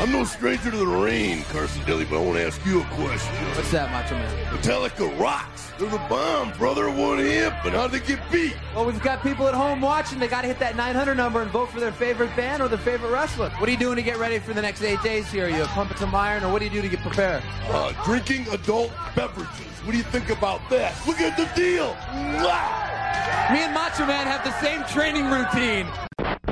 I'm 0.00 0.12
no 0.12 0.22
stranger 0.22 0.70
to 0.70 0.76
the 0.76 0.86
rain, 0.86 1.42
Carson 1.50 1.84
Daly, 1.84 2.04
but 2.04 2.18
I 2.18 2.24
want 2.24 2.38
to 2.38 2.46
ask 2.46 2.64
you 2.64 2.82
a 2.82 2.84
question. 2.84 3.34
What's 3.56 3.72
that, 3.72 3.90
Macho 3.90 4.14
Man? 4.14 4.56
Metallica 4.56 5.18
rocks. 5.18 5.72
They're 5.76 5.90
the 5.90 5.98
bomb, 6.08 6.52
brother. 6.52 6.88
One 6.88 7.18
hip, 7.18 7.52
and 7.64 7.74
how'd 7.74 7.90
they 7.90 7.98
get 7.98 8.20
beat? 8.30 8.56
Well, 8.76 8.84
we've 8.84 9.02
got 9.02 9.24
people 9.24 9.48
at 9.48 9.54
home 9.54 9.80
watching. 9.80 10.20
They 10.20 10.28
got 10.28 10.42
to 10.42 10.46
hit 10.46 10.60
that 10.60 10.76
900 10.76 11.16
number 11.16 11.42
and 11.42 11.50
vote 11.50 11.70
for 11.70 11.80
their 11.80 11.90
favorite 11.90 12.34
band 12.36 12.62
or 12.62 12.68
their 12.68 12.78
favorite 12.78 13.10
wrestler. 13.10 13.50
What 13.58 13.68
are 13.68 13.72
you 13.72 13.78
doing 13.78 13.96
to 13.96 14.02
get 14.02 14.18
ready 14.18 14.38
for 14.38 14.54
the 14.54 14.62
next 14.62 14.82
eight 14.82 15.02
days 15.02 15.32
here? 15.32 15.46
Are 15.46 15.50
you 15.50 15.64
pumping 15.64 15.96
some 15.96 16.14
iron, 16.14 16.44
or 16.44 16.52
what 16.52 16.60
do 16.60 16.66
you 16.66 16.70
do 16.70 16.80
to 16.80 16.88
get 16.88 17.00
prepared? 17.00 17.42
Uh, 17.64 17.92
drinking 18.04 18.46
adult 18.52 18.92
beverages. 19.16 19.66
What 19.82 19.90
do 19.90 19.98
you 19.98 20.04
think 20.04 20.30
about 20.30 20.60
that? 20.70 20.94
Look 21.08 21.20
at 21.20 21.36
the 21.36 21.50
deal. 21.60 21.94
Mwah! 22.12 23.52
Me 23.52 23.64
and 23.64 23.74
Macho 23.74 24.06
Man 24.06 24.28
have 24.28 24.44
the 24.44 24.58
same 24.60 24.84
training 24.84 25.26
routine. 25.28 25.88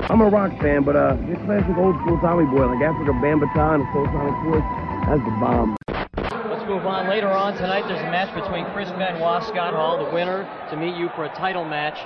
I'm 0.08 0.20
a 0.20 0.28
rock 0.28 0.52
fan, 0.60 0.84
but 0.84 0.94
uh, 0.94 1.16
your 1.26 1.36
classic 1.44 1.76
old 1.76 1.96
school 2.00 2.18
Tommy 2.20 2.46
Boy, 2.46 2.66
like 2.66 2.78
Afrika 2.78 3.10
Bambaataa 3.20 3.74
and 3.74 3.84
Soul 3.92 4.06
Sonic 4.06 4.36
Force, 4.44 4.64
that's 5.06 5.24
the 5.24 5.30
bomb. 5.40 5.76
Let's 6.16 6.64
move 6.68 6.86
on. 6.86 7.08
Later 7.08 7.28
on 7.28 7.54
tonight, 7.56 7.86
there's 7.88 8.00
a 8.00 8.10
match 8.10 8.32
between 8.34 8.66
Chris 8.72 8.88
Benoit, 8.90 9.42
Scott 9.44 9.74
Hall, 9.74 9.98
the 10.04 10.10
winner, 10.12 10.48
to 10.70 10.76
meet 10.76 10.94
you 10.96 11.08
for 11.16 11.24
a 11.24 11.28
title 11.34 11.64
match 11.64 11.98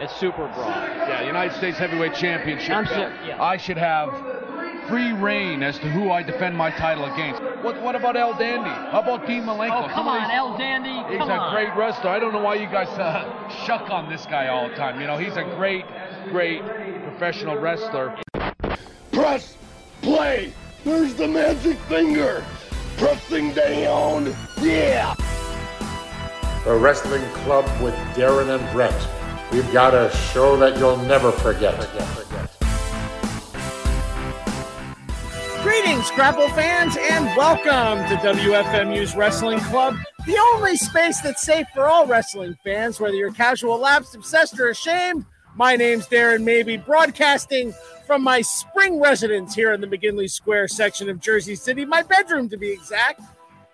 at 0.00 0.08
Super 0.12 0.46
Brawl. 0.54 0.70
Yeah, 0.70 1.26
United 1.26 1.56
States 1.56 1.78
Heavyweight 1.78 2.14
Championship. 2.14 2.70
I'm 2.70 2.84
belt. 2.84 2.94
sure- 2.96 3.26
yeah. 3.26 3.42
I 3.42 3.56
should 3.56 3.76
have 3.76 4.14
free 4.88 5.12
reign 5.12 5.62
as 5.64 5.78
to 5.80 5.88
who 5.90 6.10
I 6.12 6.22
defend 6.22 6.56
my 6.56 6.70
title 6.70 7.04
against. 7.12 7.42
What 7.62 7.82
What 7.82 7.96
about 7.96 8.16
El 8.16 8.34
Dandy? 8.38 8.70
How 8.70 9.00
about 9.00 9.26
Dean 9.26 9.42
Malenko? 9.42 9.82
Oh, 9.84 9.88
come 9.88 10.06
Some 10.06 10.08
of 10.08 10.14
on, 10.22 10.30
El 10.30 10.56
Dandy. 10.56 10.94
He's 11.10 11.18
Come 11.18 11.28
a 11.30 11.34
on. 11.34 11.54
great 11.54 11.74
wrestler. 11.76 12.10
I 12.10 12.18
don't 12.20 12.32
know 12.32 12.40
why 12.42 12.54
you 12.54 12.66
guys 12.68 12.88
uh, 12.98 13.48
shuck 13.66 13.90
on 13.90 14.08
this 14.08 14.24
guy 14.26 14.46
all 14.46 14.68
the 14.68 14.76
time. 14.76 15.00
You 15.00 15.06
know, 15.08 15.18
he's 15.18 15.36
a 15.36 15.42
great, 15.56 15.84
great 16.30 16.62
professional 17.18 17.58
wrestler. 17.58 18.16
Press 19.10 19.56
play. 20.02 20.52
There's 20.84 21.14
the 21.14 21.26
magic 21.26 21.76
finger. 21.88 22.44
Pressing 22.96 23.52
down. 23.54 24.32
Yeah. 24.60 25.16
The 26.64 26.76
Wrestling 26.76 27.24
Club 27.42 27.64
with 27.82 27.94
Darren 28.14 28.56
and 28.56 28.72
Brett. 28.72 28.94
We've 29.50 29.70
got 29.72 29.94
a 29.94 30.14
show 30.32 30.56
that 30.58 30.78
you'll 30.78 30.96
never 30.96 31.32
forget. 31.32 31.74
Greetings, 35.64 36.06
Scrapple 36.06 36.48
fans, 36.50 36.96
and 37.00 37.36
welcome 37.36 37.98
to 38.08 38.14
WFMU's 38.24 39.16
Wrestling 39.16 39.58
Club, 39.58 39.96
the 40.24 40.38
only 40.54 40.76
space 40.76 41.20
that's 41.20 41.42
safe 41.42 41.66
for 41.74 41.88
all 41.88 42.06
wrestling 42.06 42.56
fans, 42.62 43.00
whether 43.00 43.16
you're 43.16 43.32
casual, 43.32 43.76
lapsed, 43.76 44.14
obsessed, 44.14 44.60
or 44.60 44.68
ashamed. 44.68 45.24
My 45.54 45.76
name's 45.76 46.06
Darren 46.06 46.44
Maybe, 46.44 46.76
broadcasting 46.76 47.74
from 48.06 48.22
my 48.22 48.40
spring 48.40 49.00
residence 49.00 49.54
here 49.54 49.72
in 49.72 49.80
the 49.80 49.86
McGinley 49.86 50.30
Square 50.30 50.68
section 50.68 51.08
of 51.08 51.20
Jersey 51.20 51.54
City, 51.54 51.84
my 51.84 52.02
bedroom 52.02 52.48
to 52.48 52.56
be 52.56 52.70
exact. 52.70 53.20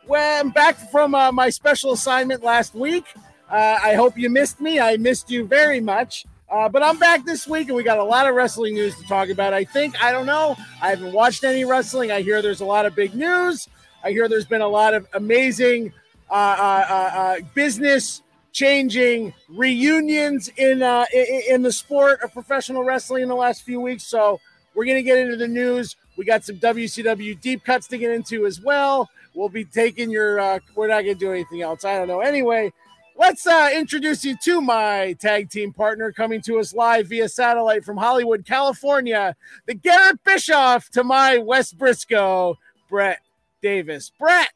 Well, 0.06 0.40
I'm 0.40 0.50
back 0.50 0.76
from 0.90 1.14
uh, 1.14 1.30
my 1.32 1.50
special 1.50 1.92
assignment 1.92 2.42
last 2.42 2.74
week. 2.74 3.04
Uh, 3.50 3.78
I 3.82 3.94
hope 3.94 4.18
you 4.18 4.28
missed 4.30 4.60
me. 4.60 4.80
I 4.80 4.96
missed 4.96 5.30
you 5.30 5.44
very 5.44 5.80
much. 5.80 6.26
Uh, 6.50 6.68
but 6.68 6.82
I'm 6.82 6.98
back 6.98 7.24
this 7.24 7.46
week, 7.46 7.68
and 7.68 7.76
we 7.76 7.82
got 7.82 7.98
a 7.98 8.04
lot 8.04 8.28
of 8.28 8.34
wrestling 8.34 8.74
news 8.74 8.96
to 8.96 9.04
talk 9.06 9.28
about. 9.28 9.52
I 9.52 9.64
think, 9.64 10.02
I 10.02 10.12
don't 10.12 10.26
know. 10.26 10.56
I 10.82 10.90
haven't 10.90 11.12
watched 11.12 11.44
any 11.44 11.64
wrestling. 11.64 12.10
I 12.12 12.22
hear 12.22 12.42
there's 12.42 12.60
a 12.60 12.64
lot 12.66 12.86
of 12.86 12.94
big 12.94 13.14
news. 13.14 13.68
I 14.02 14.10
hear 14.10 14.28
there's 14.28 14.44
been 14.44 14.60
a 14.60 14.68
lot 14.68 14.94
of 14.94 15.06
amazing 15.14 15.92
uh, 16.30 16.34
uh, 16.34 16.86
uh, 16.88 17.18
uh, 17.18 17.36
business 17.54 18.22
changing 18.54 19.34
reunions 19.50 20.48
in, 20.56 20.82
uh, 20.82 21.04
in 21.12 21.60
the 21.60 21.72
sport 21.72 22.22
of 22.22 22.32
professional 22.32 22.84
wrestling 22.84 23.24
in 23.24 23.28
the 23.28 23.34
last 23.34 23.64
few 23.64 23.80
weeks. 23.80 24.04
So 24.04 24.40
we're 24.74 24.86
gonna 24.86 25.02
get 25.02 25.18
into 25.18 25.36
the 25.36 25.48
news. 25.48 25.96
We 26.16 26.24
got 26.24 26.44
some 26.44 26.56
WCW 26.56 27.40
deep 27.40 27.64
cuts 27.64 27.88
to 27.88 27.98
get 27.98 28.12
into 28.12 28.46
as 28.46 28.60
well. 28.60 29.10
We'll 29.34 29.48
be 29.48 29.64
taking 29.64 30.10
your. 30.10 30.40
Uh, 30.40 30.60
we're 30.76 30.88
not 30.88 31.02
gonna 31.02 31.16
do 31.16 31.32
anything 31.32 31.62
else. 31.62 31.84
I 31.84 31.98
don't 31.98 32.06
know. 32.06 32.20
Anyway, 32.20 32.72
let's 33.16 33.46
uh, 33.46 33.70
introduce 33.74 34.24
you 34.24 34.36
to 34.44 34.60
my 34.60 35.14
tag 35.20 35.50
team 35.50 35.72
partner 35.72 36.12
coming 36.12 36.40
to 36.42 36.60
us 36.60 36.72
live 36.72 37.08
via 37.08 37.28
satellite 37.28 37.84
from 37.84 37.96
Hollywood, 37.96 38.46
California. 38.46 39.34
The 39.66 39.74
Garett 39.74 40.22
Bischoff 40.24 40.88
to 40.90 41.02
my 41.02 41.38
Wes 41.38 41.72
Brisco, 41.72 42.54
Brett 42.88 43.18
Davis. 43.60 44.12
Brett. 44.18 44.53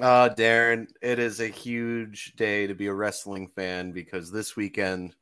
Uh, 0.00 0.28
Darren, 0.30 0.88
it 1.02 1.18
is 1.18 1.40
a 1.40 1.46
huge 1.46 2.34
day 2.36 2.66
to 2.66 2.74
be 2.74 2.88
a 2.88 2.94
wrestling 2.94 3.46
fan 3.48 3.92
because 3.92 4.30
this 4.30 4.56
weekend, 4.56 5.14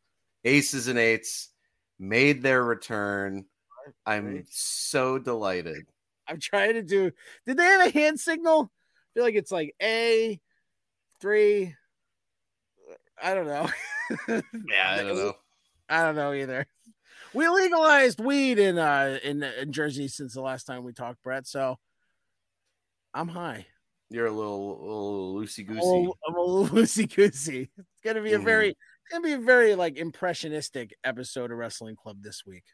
Aces 0.45 0.89
and 0.89 0.99
Eights 0.99 1.51
made 1.99 2.43
their 2.43 2.65
return. 2.65 3.45
I'm 4.07 4.45
so 4.49 5.19
delighted. 5.19 5.87
I'm 6.27 6.41
trying 6.41 6.75
to 6.75 6.83
do. 6.83 7.11
Did 7.47 7.57
they 7.59 7.65
have 7.65 7.87
a 7.87 7.91
hand 7.91 8.19
signal? 8.19 8.71
I 8.73 9.09
feel 9.15 9.25
like 9.25 9.35
it's 9.35 9.53
like 9.53 9.75
A 9.83 10.41
three. 11.21 11.75
I 13.23 13.35
don't 13.35 13.47
know. 13.47 13.69
Yeah, 14.29 14.43
I 14.91 15.03
don't 15.03 15.17
know. 15.17 15.33
I 15.89 16.03
don't 16.03 16.17
know 16.17 16.35
either. 16.35 16.67
We 17.33 17.49
legalized 17.49 18.21
weed 18.21 18.59
in 18.59 18.77
uh 18.77 19.19
in, 19.25 19.43
in 19.43 19.73
Jersey 19.73 20.07
since 20.09 20.35
the 20.35 20.43
last 20.43 20.65
time 20.65 20.85
we 20.85 20.93
talked, 20.93 21.23
Brett. 21.23 21.47
So 21.47 21.79
I'm 23.15 23.29
high. 23.29 23.67
You're 24.13 24.27
a 24.27 24.31
little, 24.31 24.79
little 24.81 25.35
loosey 25.35 25.67
goosey. 25.67 25.81
Oh, 25.83 26.15
I'm 26.29 26.35
a 26.37 26.41
little 26.41 26.69
loosey 26.77 27.15
goosey. 27.15 27.71
It's 27.79 28.01
gonna 28.05 28.21
be 28.23 28.35
a 28.35 28.39
Mhm. 28.39 28.45
very, 28.45 28.69
it's 28.71 28.79
gonna 29.11 29.25
be 29.25 29.33
a 29.33 29.39
very 29.39 29.75
like 29.75 29.97
impressionistic 29.97 30.95
episode 31.03 31.51
of 31.51 31.57
Wrestling 31.57 31.97
Club 31.97 32.23
this 32.23 32.45
week. 32.47 32.65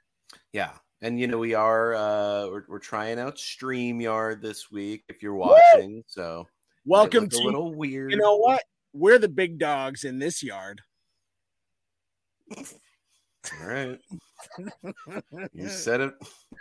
Yeah. 0.53 0.73
And 1.01 1.19
you 1.21 1.29
know, 1.29 1.39
we 1.39 1.55
are 1.55 1.95
uh 1.95 2.49
we're, 2.49 2.65
we're 2.69 2.79
trying 2.81 3.21
out 3.21 3.37
StreamYard 3.37 4.43
this 4.43 4.71
week 4.71 5.05
if 5.09 5.23
you're 5.23 5.35
watching. 5.37 6.03
So 6.09 6.49
Welcome 6.85 7.29
to 7.29 7.37
a 7.39 7.45
little 7.45 7.73
weird. 7.75 8.11
You 8.11 8.17
know 8.19 8.37
what? 8.37 8.63
We're 8.93 9.19
the 9.19 9.29
big 9.29 9.59
dogs 9.59 10.03
in 10.05 10.19
this 10.19 10.43
yard. 10.43 10.81
All 12.57 13.67
right. 13.67 13.99
You 15.53 15.69
said 15.69 16.01
it. 16.01 16.15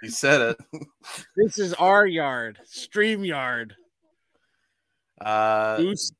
You 0.03 0.09
said 0.09 0.41
it. 0.41 0.57
This 1.35 1.57
is 1.57 1.73
our 1.75 2.05
yard, 2.05 2.59
Stream 2.65 3.23
Yard. 3.23 3.75
Uh 5.19 5.77
Goose. 5.77 6.11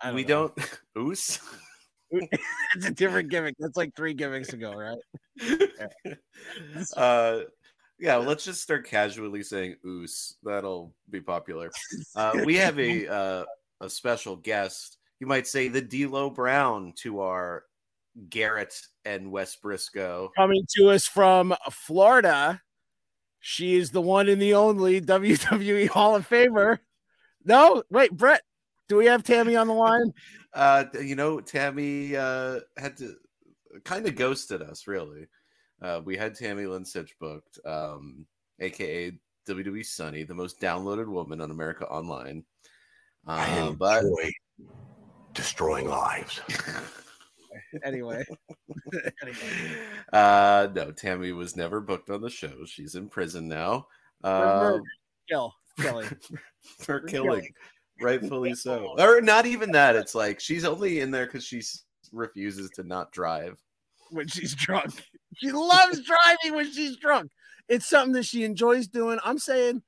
I 0.00 0.12
we 0.12 0.22
know. 0.22 0.52
don't 0.54 0.80
oos. 0.98 1.40
it's 2.10 2.86
a 2.86 2.90
different 2.90 3.30
gimmick. 3.30 3.56
That's 3.58 3.76
like 3.76 3.94
three 3.94 4.14
gimmicks 4.14 4.52
ago, 4.52 4.74
right? 4.74 6.18
uh 6.96 7.40
yeah, 7.98 8.16
let's 8.16 8.44
just 8.44 8.62
start 8.62 8.86
casually 8.86 9.42
saying 9.42 9.76
oos. 9.86 10.36
That'll 10.42 10.92
be 11.08 11.20
popular. 11.20 11.70
Uh, 12.14 12.40
we 12.44 12.56
have 12.56 12.78
a 12.78 13.10
uh, 13.10 13.44
a 13.80 13.88
special 13.88 14.36
guest. 14.36 14.98
You 15.18 15.26
might 15.26 15.46
say 15.46 15.68
the 15.68 15.80
D'Lo 15.80 16.28
Brown 16.28 16.92
to 16.96 17.20
our 17.20 17.64
Garett 18.28 18.74
and 19.04 19.30
Wes 19.30 19.56
Brisco. 19.56 20.28
Coming 20.36 20.66
to 20.76 20.90
us 20.90 21.06
from 21.06 21.54
Florida. 21.70 22.60
She 23.40 23.76
is 23.76 23.90
the 23.90 24.02
one 24.02 24.28
and 24.28 24.42
the 24.42 24.54
only 24.54 25.00
WWE 25.00 25.88
Hall 25.88 26.16
of 26.16 26.28
Famer. 26.28 26.80
No, 27.46 27.82
wait, 27.90 28.12
Brett. 28.12 28.42
Do 28.88 28.96
we 28.96 29.06
have 29.06 29.22
Tammy 29.22 29.56
on 29.56 29.66
the 29.66 29.74
line? 29.74 30.12
Uh, 30.52 30.84
you 31.00 31.16
know, 31.16 31.40
Tammy 31.40 32.16
uh, 32.16 32.60
had 32.76 32.96
to 32.98 33.14
kind 33.84 34.06
of 34.06 34.16
ghosted 34.16 34.62
us, 34.62 34.86
really. 34.86 35.26
Uh, 35.82 36.00
we 36.04 36.16
had 36.16 36.34
Tammy 36.34 36.66
Lynn 36.66 36.84
Sytch 36.84 37.10
booked, 37.20 37.58
um, 37.64 38.26
aka 38.60 39.12
WWE 39.48 39.84
Sunny, 39.84 40.22
the 40.22 40.34
most 40.34 40.60
downloaded 40.60 41.06
woman 41.06 41.40
on 41.40 41.50
America 41.50 41.86
Online. 41.86 42.44
Uh, 43.26 43.72
but 43.72 44.04
destroying 45.34 45.88
lives. 45.88 46.40
Anyway. 47.84 48.22
uh, 50.12 50.68
no, 50.74 50.92
Tammy 50.92 51.32
was 51.32 51.56
never 51.56 51.80
booked 51.80 52.10
on 52.10 52.20
the 52.20 52.30
show. 52.30 52.64
She's 52.66 52.94
in 52.94 53.08
prison 53.08 53.48
now. 53.48 53.86
For 54.20 54.28
Uh, 54.28 54.60
murder. 54.60 54.82
Kill. 55.28 55.54
Kelly. 55.80 56.06
for 56.78 57.00
killing. 57.00 57.48
rightfully 58.00 58.54
so. 58.54 58.94
Or 58.98 59.20
not 59.20 59.46
even 59.46 59.72
that. 59.72 59.96
It's 59.96 60.14
like 60.14 60.40
she's 60.40 60.64
only 60.64 61.00
in 61.00 61.10
there 61.10 61.26
because 61.26 61.44
she 61.44 61.62
refuses 62.12 62.70
to 62.70 62.82
not 62.82 63.12
drive. 63.12 63.58
when 64.10 64.28
she's 64.28 64.54
drunk. 64.54 64.92
She 65.36 65.50
loves 65.52 66.00
driving 66.02 66.56
when 66.56 66.72
she's 66.72 66.96
drunk. 66.96 67.30
It's 67.68 67.86
something 67.86 68.12
that 68.12 68.24
she 68.24 68.44
enjoys 68.44 68.86
doing. 68.86 69.18
I'm 69.24 69.38
saying, 69.38 69.82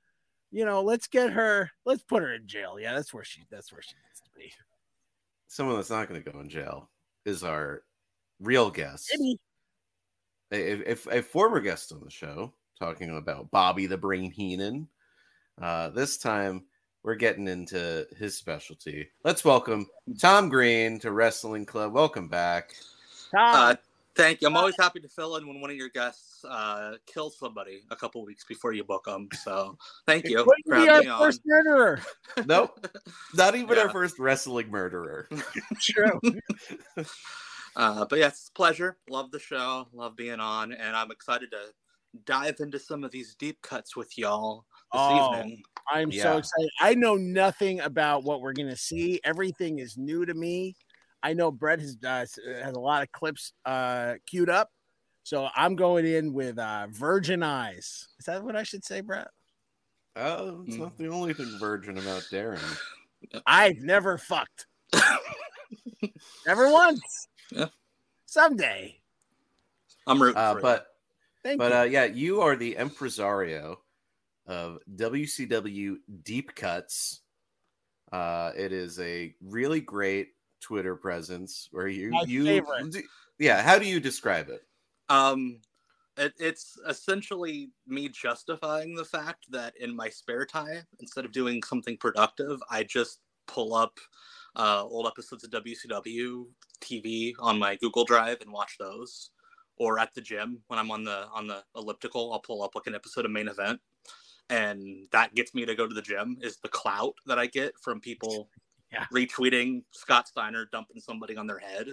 you 0.50 0.64
know, 0.64 0.82
let's 0.82 1.06
get 1.06 1.32
her, 1.32 1.70
let's 1.84 2.02
put 2.02 2.22
her 2.22 2.34
in 2.34 2.46
jail. 2.46 2.78
Yeah, 2.80 2.94
that's 2.94 3.14
where 3.14 3.24
she 3.24 3.44
that's 3.50 3.72
where 3.72 3.82
she 3.82 3.94
needs 3.94 4.20
to 4.20 4.30
be. 4.36 4.52
Someone 5.46 5.76
that's 5.76 5.90
not 5.90 6.08
going 6.08 6.22
to 6.22 6.30
go 6.30 6.40
in 6.40 6.48
jail 6.48 6.90
is 7.24 7.42
our 7.44 7.82
real 8.40 8.70
guest. 8.70 9.10
Maybe. 9.18 9.38
a, 10.52 10.92
a, 10.92 11.18
a 11.18 11.22
former 11.22 11.60
guest 11.60 11.92
on 11.92 12.00
the 12.04 12.10
show 12.10 12.52
talking 12.78 13.16
about 13.16 13.50
Bobby 13.50 13.86
the 13.86 13.96
Brain 13.96 14.30
Heenan. 14.30 14.88
Uh, 15.60 15.88
this 15.90 16.18
time 16.18 16.64
we're 17.02 17.14
getting 17.14 17.48
into 17.48 18.06
his 18.16 18.36
specialty. 18.36 19.08
Let's 19.24 19.44
welcome 19.44 19.86
Tom 20.20 20.48
Green 20.48 20.98
to 21.00 21.10
Wrestling 21.12 21.66
Club. 21.66 21.92
Welcome 21.92 22.28
back. 22.28 22.74
Tom, 23.34 23.54
Uh, 23.72 23.74
Thank 24.16 24.40
you. 24.42 24.48
I'm 24.48 24.56
always 24.56 24.74
happy 24.76 24.98
to 24.98 25.08
fill 25.08 25.36
in 25.36 25.46
when 25.46 25.60
one 25.60 25.70
of 25.70 25.76
your 25.76 25.90
guests 25.90 26.44
uh, 26.44 26.94
kills 27.06 27.38
somebody 27.38 27.82
a 27.92 27.94
couple 27.96 28.24
weeks 28.24 28.44
before 28.44 28.72
you 28.72 28.82
book 28.82 29.04
them. 29.04 29.28
So 29.44 29.78
thank 30.06 30.24
you. 30.28 30.38
Wouldn't 30.38 30.66
for 30.66 30.74
be 30.80 30.86
having 30.86 31.08
our 31.08 31.18
me 31.20 31.24
first 31.24 31.42
murderer. 31.46 32.00
Nope. 32.46 32.84
Not 33.34 33.54
even 33.54 33.76
Yeah. 33.76 33.82
our 33.84 33.90
first 33.90 34.18
wrestling 34.18 34.70
murderer. 34.70 35.28
True. 35.80 36.20
Uh, 37.76 38.04
but 38.06 38.18
yes, 38.18 38.32
it's 38.32 38.48
a 38.48 38.52
pleasure. 38.54 38.96
Love 39.08 39.30
the 39.30 39.38
show. 39.38 39.86
Love 39.92 40.16
being 40.16 40.40
on, 40.40 40.72
and 40.72 40.96
I'm 40.96 41.12
excited 41.12 41.52
to 41.52 41.66
dive 42.24 42.56
into 42.58 42.76
some 42.76 43.04
of 43.04 43.12
these 43.12 43.36
deep 43.36 43.62
cuts 43.62 43.94
with 43.94 44.18
y'all 44.18 44.64
this 44.64 44.64
Oh, 44.92 45.34
evening. 45.36 45.62
I'm 45.90 46.10
Yeah. 46.10 46.22
so 46.22 46.36
excited. 46.38 46.70
I 46.80 46.94
know 46.94 47.16
nothing 47.16 47.80
about 47.80 48.24
what 48.24 48.40
we're 48.40 48.52
gonna 48.52 48.76
see. 48.76 49.20
Everything 49.24 49.78
is 49.78 49.96
new 49.96 50.24
to 50.26 50.34
me. 50.34 50.76
I 51.22 51.32
know 51.32 51.50
Brett 51.50 51.80
has 51.80 51.96
uh, 52.04 52.26
has 52.62 52.74
a 52.74 52.80
lot 52.80 53.02
of 53.02 53.10
clips 53.12 53.52
uh, 53.64 54.14
queued 54.26 54.48
up, 54.50 54.70
so 55.24 55.48
I'm 55.54 55.76
going 55.76 56.06
in 56.06 56.32
with 56.32 56.58
uh, 56.58 56.86
virgin 56.90 57.42
eyes. 57.42 58.08
Is 58.18 58.26
that 58.26 58.42
what 58.44 58.56
I 58.56 58.62
should 58.62 58.84
say, 58.84 59.00
Brett? 59.00 59.28
Oh, 60.16 60.62
it's 60.66 60.76
Mm. 60.76 60.80
not 60.80 60.96
the 60.98 61.08
only 61.08 61.32
thing 61.34 61.58
virgin 61.58 61.98
about 61.98 62.22
Darren. 62.32 62.60
I've 63.46 63.78
never 63.78 64.16
fucked. 64.18 64.66
never 66.46 66.70
once. 66.72 67.28
Yeah. 67.50 67.66
Someday. 68.26 69.00
I'm 70.06 70.20
rooting 70.22 70.38
Uh, 70.38 70.52
for 70.52 70.58
you. 70.58 70.62
but 70.62 70.86
Thank 71.42 71.58
but 71.58 71.72
you. 71.72 71.78
uh, 71.78 71.82
yeah, 71.84 72.04
you 72.04 72.40
are 72.40 72.56
the 72.56 72.76
impresario 72.76 73.80
of 74.48 74.78
WCW 74.96 75.96
Deep 76.24 76.54
Cuts. 76.54 77.20
Uh, 78.10 78.52
it 78.56 78.72
is 78.72 78.98
a 78.98 79.34
really 79.40 79.80
great 79.80 80.28
Twitter 80.60 80.96
presence 80.96 81.68
where 81.70 81.86
you 81.88 82.10
My 82.10 82.24
you 82.26 82.44
favorite. 82.44 83.04
yeah. 83.38 83.62
How 83.62 83.78
do 83.78 83.86
you 83.86 84.00
describe 84.00 84.48
it? 84.48 84.62
Um, 85.08 85.60
it, 86.16 86.32
it's 86.38 86.78
essentially 86.88 87.70
me 87.86 88.08
justifying 88.08 88.94
the 88.94 89.04
fact 89.04 89.46
that 89.50 89.74
in 89.78 89.94
my 89.94 90.08
spare 90.08 90.44
time, 90.44 90.82
instead 91.00 91.24
of 91.24 91.32
doing 91.32 91.62
something 91.62 91.96
productive, 91.96 92.60
I 92.70 92.82
just 92.82 93.20
pull 93.46 93.74
up 93.74 93.98
uh, 94.56 94.82
old 94.84 95.06
episodes 95.06 95.44
of 95.44 95.50
WCW 95.50 96.46
TV 96.80 97.34
on 97.38 97.58
my 97.58 97.76
Google 97.76 98.04
Drive 98.04 98.38
and 98.40 98.50
watch 98.50 98.76
those. 98.78 99.30
Or 99.76 100.00
at 100.00 100.12
the 100.12 100.20
gym 100.20 100.60
when 100.66 100.78
I'm 100.80 100.90
on 100.90 101.04
the 101.04 101.28
on 101.32 101.46
the 101.46 101.62
elliptical, 101.76 102.32
I'll 102.32 102.40
pull 102.40 102.64
up 102.64 102.74
like 102.74 102.88
an 102.88 102.96
episode 102.96 103.24
of 103.24 103.30
main 103.30 103.46
event, 103.46 103.78
and 104.50 105.06
that 105.12 105.34
gets 105.34 105.54
me 105.54 105.64
to 105.66 105.74
go 105.74 105.86
to 105.86 105.94
the 105.94 106.02
gym. 106.02 106.36
Is 106.40 106.58
the 106.58 106.68
clout 106.68 107.14
that 107.26 107.38
I 107.38 107.46
get 107.46 107.72
from 107.82 108.00
people 108.00 108.48
Yeah. 108.92 109.04
retweeting 109.12 109.82
Scott 109.90 110.28
Steiner 110.28 110.66
dumping 110.72 110.98
somebody 111.00 111.36
on 111.36 111.46
their 111.46 111.58
head 111.58 111.88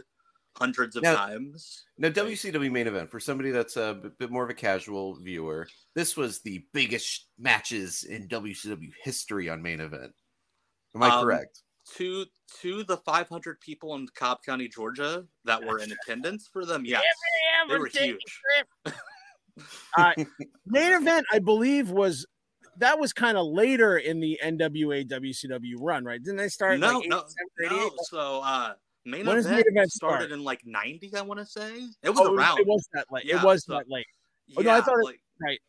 hundreds 0.58 0.96
of 0.96 1.04
Now- 1.04 1.16
times. 1.16 1.84
Now, 1.98 2.08
WCW 2.08 2.72
main 2.72 2.88
event 2.88 3.12
for 3.12 3.20
somebody 3.20 3.52
that's 3.52 3.76
a 3.76 3.96
bit- 4.02 4.18
bit 4.18 4.32
more 4.32 4.46
of 4.46 4.50
a 4.50 4.54
casual 4.54 5.16
viewer. 5.20 5.68
This 5.94 6.16
was 6.16 6.40
the 6.42 6.66
biggest 6.72 7.28
matches 7.38 8.06
in 8.06 8.30
WCW 8.30 8.94
history 9.04 9.50
on 9.50 9.62
main 9.62 9.82
event. 9.82 10.14
Am 10.96 11.04
I 11.04 11.10
Um, 11.10 11.24
correct? 11.26 11.64
to 11.98 12.26
to 12.62 12.84
the 12.86 12.96
500 12.98 13.60
people 13.60 13.94
in 13.96 14.08
Cobb 14.16 14.42
County, 14.44 14.70
Georgia, 14.70 15.28
that 15.44 15.62
were 15.66 15.80
in 15.80 15.92
attendance 15.92 16.48
for 16.48 16.66
them. 16.66 16.86
Yes, 16.86 17.04
they 17.68 17.78
were 17.78 17.88
huge. 17.88 18.42
Uh, 19.98 20.12
main 20.66 20.92
event, 20.94 21.26
I 21.32 21.40
believe, 21.40 21.90
was 21.90 22.26
that 22.80 23.00
was 23.00 23.14
kind 23.14 23.38
of 23.38 23.48
later 23.48 23.98
in 23.98 24.20
the 24.20 24.40
NWA 24.44 25.08
WCW 25.08 25.76
run, 25.80 26.04
right? 26.06 26.22
Didn't 26.22 26.38
they 26.38 26.50
start 26.50 26.80
No, 26.80 27.00
like 27.00 27.10
no, 27.10 27.24
no. 27.62 27.92
So 28.04 28.42
uh, 28.44 28.74
main 29.06 29.26
When 29.26 29.38
event, 29.38 29.66
event 29.68 29.92
started 29.92 30.26
start? 30.26 30.32
in 30.32 30.44
like 30.44 30.62
90. 30.66 31.16
I 31.16 31.22
want 31.22 31.40
to 31.40 31.46
say 31.46 31.74
it 32.04 32.10
was 32.10 32.20
Oh, 32.20 32.34
around. 32.36 32.60
It 32.60 32.68
was 32.68 32.88
that 32.94 33.06
late. 33.12 33.26
Yeah, 33.26 33.40
it 33.42 33.46
was 33.46 33.66
so- 33.66 33.74
that 33.74 33.86
late. 33.90 34.06
Oh, 34.58 34.62
no, 34.62 34.72
I 34.72 34.82
thought 34.82 35.00
it- 35.00 35.06
like, 35.06 35.22
right. 35.42 35.60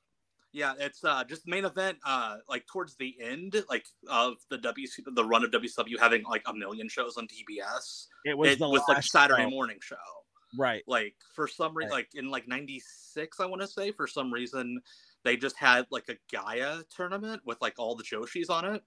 Yeah, 0.53 0.73
it's 0.79 1.05
uh 1.05 1.23
just 1.25 1.47
main 1.47 1.67
event 1.67 1.99
uh 2.07 2.37
like 2.49 2.67
towards 2.67 2.97
the 2.97 3.15
end 3.21 3.63
like 3.69 3.85
of 4.09 4.37
the 4.49 4.57
WC 4.59 5.03
the 5.15 5.25
run 5.25 5.45
of 5.45 5.51
WCW 5.51 5.99
having 5.99 6.23
like 6.25 6.43
a 6.47 6.55
million 6.55 6.89
shows 6.89 7.19
on 7.19 7.27
TBS. 7.29 8.07
It 8.25 8.39
was 8.39 8.53
it 8.53 8.59
the 8.59 8.69
was 8.69 8.81
like 8.89 9.03
Saturday 9.03 9.43
show. 9.45 9.51
morning 9.51 9.79
show. 9.83 9.97
Right. 10.57 10.83
like 10.87 11.15
for 11.35 11.47
some 11.49 11.77
reason 11.77 11.91
Right. 11.91 11.97
like 11.99 12.09
in 12.15 12.31
like 12.31 12.49
96 12.49 13.41
i 13.41 13.45
want 13.45 13.61
to 13.61 13.67
say 13.69 13.91
for 13.91 14.07
some 14.07 14.33
reason 14.33 14.81
they 15.27 15.37
just 15.37 15.57
had 15.57 15.87
like 15.91 16.09
a 16.09 16.17
GAEA 16.35 16.85
tournament 16.95 17.43
with 17.45 17.61
like 17.61 17.75
all 17.79 17.95
the 17.97 18.05
joshis 18.05 18.49
on 18.49 18.65
it 18.65 18.83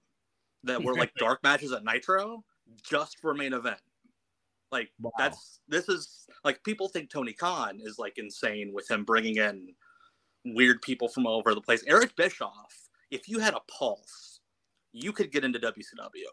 that 0.64 0.82
were 0.82 0.94
like 0.94 1.12
dark 1.18 1.42
matches 1.42 1.70
at 1.72 1.84
nitro 1.84 2.42
just 2.82 3.18
for 3.20 3.34
main 3.34 3.52
event 3.52 3.80
like 4.72 4.90
Wow. 5.00 5.12
that's 5.18 5.60
this 5.68 5.88
is 5.88 6.26
like 6.44 6.62
people 6.64 6.88
think 6.88 7.10
tony 7.10 7.32
khan 7.32 7.78
is 7.82 7.98
like 7.98 8.18
insane 8.18 8.72
with 8.72 8.90
him 8.90 9.04
bringing 9.04 9.36
in 9.36 9.74
weird 10.44 10.80
people 10.82 11.08
from 11.08 11.26
all 11.26 11.36
over 11.38 11.54
the 11.54 11.60
place 11.60 11.84
eric 11.86 12.16
bischoff 12.16 12.88
if 13.10 13.28
you 13.28 13.38
had 13.40 13.54
a 13.54 13.60
pulse 13.68 14.40
you 14.92 15.12
could 15.12 15.30
get 15.30 15.44
into 15.44 15.58
wcw 15.58 16.24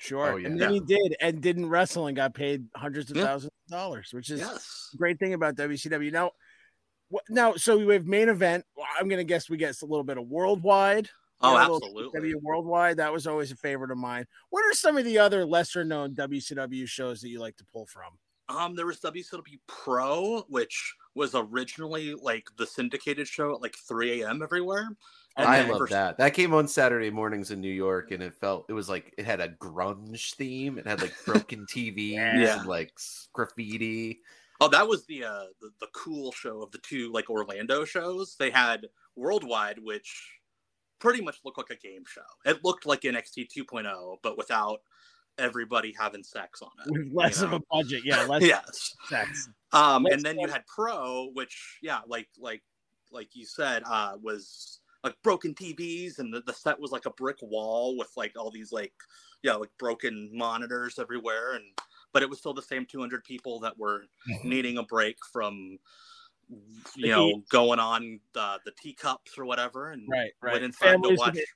Sure. 0.00 0.34
Oh, 0.34 0.36
yeah. 0.36 0.46
And 0.46 0.60
then 0.60 0.72
he 0.72 0.78
did 0.78 1.16
and 1.20 1.40
didn't 1.42 1.68
wrestle 1.68 2.06
and 2.06 2.14
got 2.14 2.32
paid 2.32 2.66
hundreds 2.76 3.10
of 3.10 3.16
Yeah. 3.16 3.24
thousands 3.24 3.50
of 3.66 3.70
dollars, 3.76 4.10
which 4.12 4.30
is 4.30 4.38
yes 4.38 4.90
a 4.94 4.96
great 4.96 5.18
thing 5.18 5.34
about 5.34 5.56
WCW. 5.56 6.12
Now, 6.12 6.26
what, 6.26 6.34
now, 7.28 7.54
so 7.54 7.78
we 7.78 7.94
have 7.94 8.06
main 8.06 8.28
event. 8.28 8.64
I'm 8.98 9.08
going 9.08 9.18
to 9.18 9.24
guess 9.24 9.48
we 9.48 9.56
get 9.56 9.80
a 9.82 9.86
little 9.86 10.04
bit 10.04 10.18
of 10.18 10.28
worldwide. 10.28 11.08
oh 11.40 11.52
You 11.52 11.58
know, 11.68 11.74
absolutely 11.76 12.20
WCW 12.32 12.42
worldwide. 12.42 12.96
That 12.98 13.12
was 13.12 13.26
always 13.26 13.50
a 13.52 13.56
favorite 13.56 13.90
of 13.90 13.98
mine. 13.98 14.26
What 14.50 14.64
are 14.64 14.74
some 14.74 14.96
of 14.96 15.04
the 15.04 15.18
other 15.18 15.44
lesser 15.46 15.84
known 15.84 16.14
WCW 16.14 16.86
shows 16.88 17.20
that 17.20 17.28
you 17.28 17.40
like 17.40 17.56
to 17.56 17.64
pull 17.64 17.86
from? 17.86 18.12
Um, 18.50 18.74
there 18.74 18.86
was 18.86 18.98
WCW 19.00 19.58
Pro, 19.66 20.40
which 20.48 20.94
was 21.14 21.34
originally 21.34 22.14
like 22.14 22.46
the 22.56 22.66
syndicated 22.66 23.28
show 23.28 23.54
at 23.54 23.60
like 23.60 23.76
3 23.86 24.22
a.m. 24.22 24.42
everywhere. 24.42 24.88
And 25.36 25.46
I 25.46 25.68
love 25.68 25.78
for- 25.78 25.88
that. 25.88 26.16
That 26.18 26.32
came 26.34 26.52
on 26.54 26.66
Saturday 26.66 27.10
mornings 27.10 27.50
in 27.50 27.60
New 27.60 27.70
York, 27.72 28.10
and 28.10 28.22
it 28.22 28.34
felt 28.34 28.64
it 28.68 28.72
was 28.72 28.88
like 28.88 29.14
it 29.18 29.24
had 29.26 29.40
a 29.40 29.48
grunge 29.50 30.34
theme. 30.34 30.78
It 30.78 30.86
had 30.86 31.00
like 31.02 31.14
broken 31.26 31.66
TVs 31.70 32.14
Yeah. 32.14 32.58
and 32.58 32.66
like 32.66 32.90
graffiti. 33.32 34.20
Oh, 34.60 34.68
that 34.68 34.88
was 34.88 35.06
the, 35.06 35.24
uh, 35.24 35.44
the 35.60 35.70
the 35.80 35.88
cool 35.94 36.32
show 36.32 36.62
of 36.62 36.72
the 36.72 36.78
two 36.78 37.12
like 37.12 37.30
Orlando 37.30 37.84
shows. 37.84 38.36
They 38.38 38.50
had 38.50 38.86
Worldwide, 39.14 39.78
which 39.78 40.38
pretty 40.98 41.20
much 41.20 41.38
looked 41.44 41.58
like 41.58 41.70
a 41.70 41.80
game 41.80 42.02
show. 42.06 42.22
It 42.44 42.64
looked 42.64 42.86
like 42.86 43.02
NXT 43.02 43.48
2.0, 43.56 44.16
but 44.22 44.36
without 44.36 44.80
everybody 45.38 45.94
having 45.98 46.24
sex 46.24 46.60
on 46.60 46.70
it. 46.84 46.92
With 46.92 47.12
less 47.12 47.40
you 47.40 47.46
of 47.46 47.52
a 47.54 47.60
budget. 47.70 48.02
Yeah, 48.04 48.24
less 48.28 48.42
yes. 48.42 48.94
sex. 49.08 49.48
Um, 49.72 50.02
Let's 50.02 50.16
and 50.16 50.24
then 50.24 50.38
you 50.38 50.48
had 50.48 50.66
Pro, 50.66 51.30
which 51.32 51.78
yeah, 51.82 52.00
like 52.06 52.28
like 52.38 52.62
like 53.12 53.28
you 53.34 53.46
said, 53.46 53.82
uh, 53.86 54.16
was 54.22 54.80
like 55.04 55.14
broken 55.22 55.54
TVs, 55.54 56.18
and 56.18 56.32
the, 56.32 56.42
the 56.42 56.52
set 56.52 56.78
was 56.80 56.90
like 56.90 57.06
a 57.06 57.10
brick 57.10 57.38
wall 57.42 57.96
with 57.96 58.10
like 58.16 58.32
all 58.36 58.50
these 58.50 58.72
like 58.72 58.92
yeah, 59.42 59.54
like 59.54 59.70
broken 59.78 60.30
monitors 60.32 60.98
everywhere, 60.98 61.54
and 61.54 61.64
but 62.12 62.22
it 62.22 62.28
was 62.30 62.38
still 62.38 62.54
the 62.54 62.62
same 62.62 62.86
200 62.86 63.22
people 63.24 63.60
that 63.60 63.76
were 63.78 64.04
needing 64.44 64.78
a 64.78 64.82
break 64.82 65.16
from 65.32 65.78
The 66.48 67.00
you 67.02 67.08
know 67.08 67.26
heat. 67.26 67.48
going 67.50 67.78
on 67.78 68.20
the 68.32 68.58
the 68.64 68.72
teacups 68.80 69.36
or 69.38 69.44
whatever, 69.44 69.90
and 69.92 70.06
Right, 70.08 70.32
right. 70.42 70.52
went 70.52 70.64
inside 70.64 70.92
Families 70.92 71.08
to 71.08 71.10
with 71.10 71.18
watch. 71.20 71.36
it- 71.36 71.48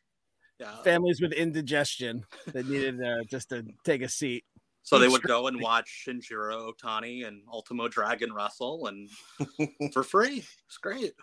Yeah. 0.61 0.83
Families 0.83 1.21
with 1.21 1.33
indigestion 1.33 2.25
that 2.53 2.67
needed 2.69 3.03
uh, 3.03 3.25
just 3.31 3.49
to 3.49 3.65
take 3.85 4.03
a 4.03 4.09
seat. 4.09 4.45
So 4.85 4.99
they 4.99 5.09
would 5.09 5.23
go 5.23 5.47
and 5.47 5.61
watch 5.61 6.05
Shinjiro 6.07 6.71
Otani 6.73 7.27
and 7.27 7.43
Ultimo 7.51 7.89
Dragon 7.89 8.33
wrestle, 8.33 8.87
and 8.89 9.09
for 9.93 10.03
free. 10.03 10.45
It's 10.67 10.79
great. 10.79 11.15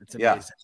It's 0.00 0.14
Yeah. 0.16 0.32
amazing. 0.32 0.56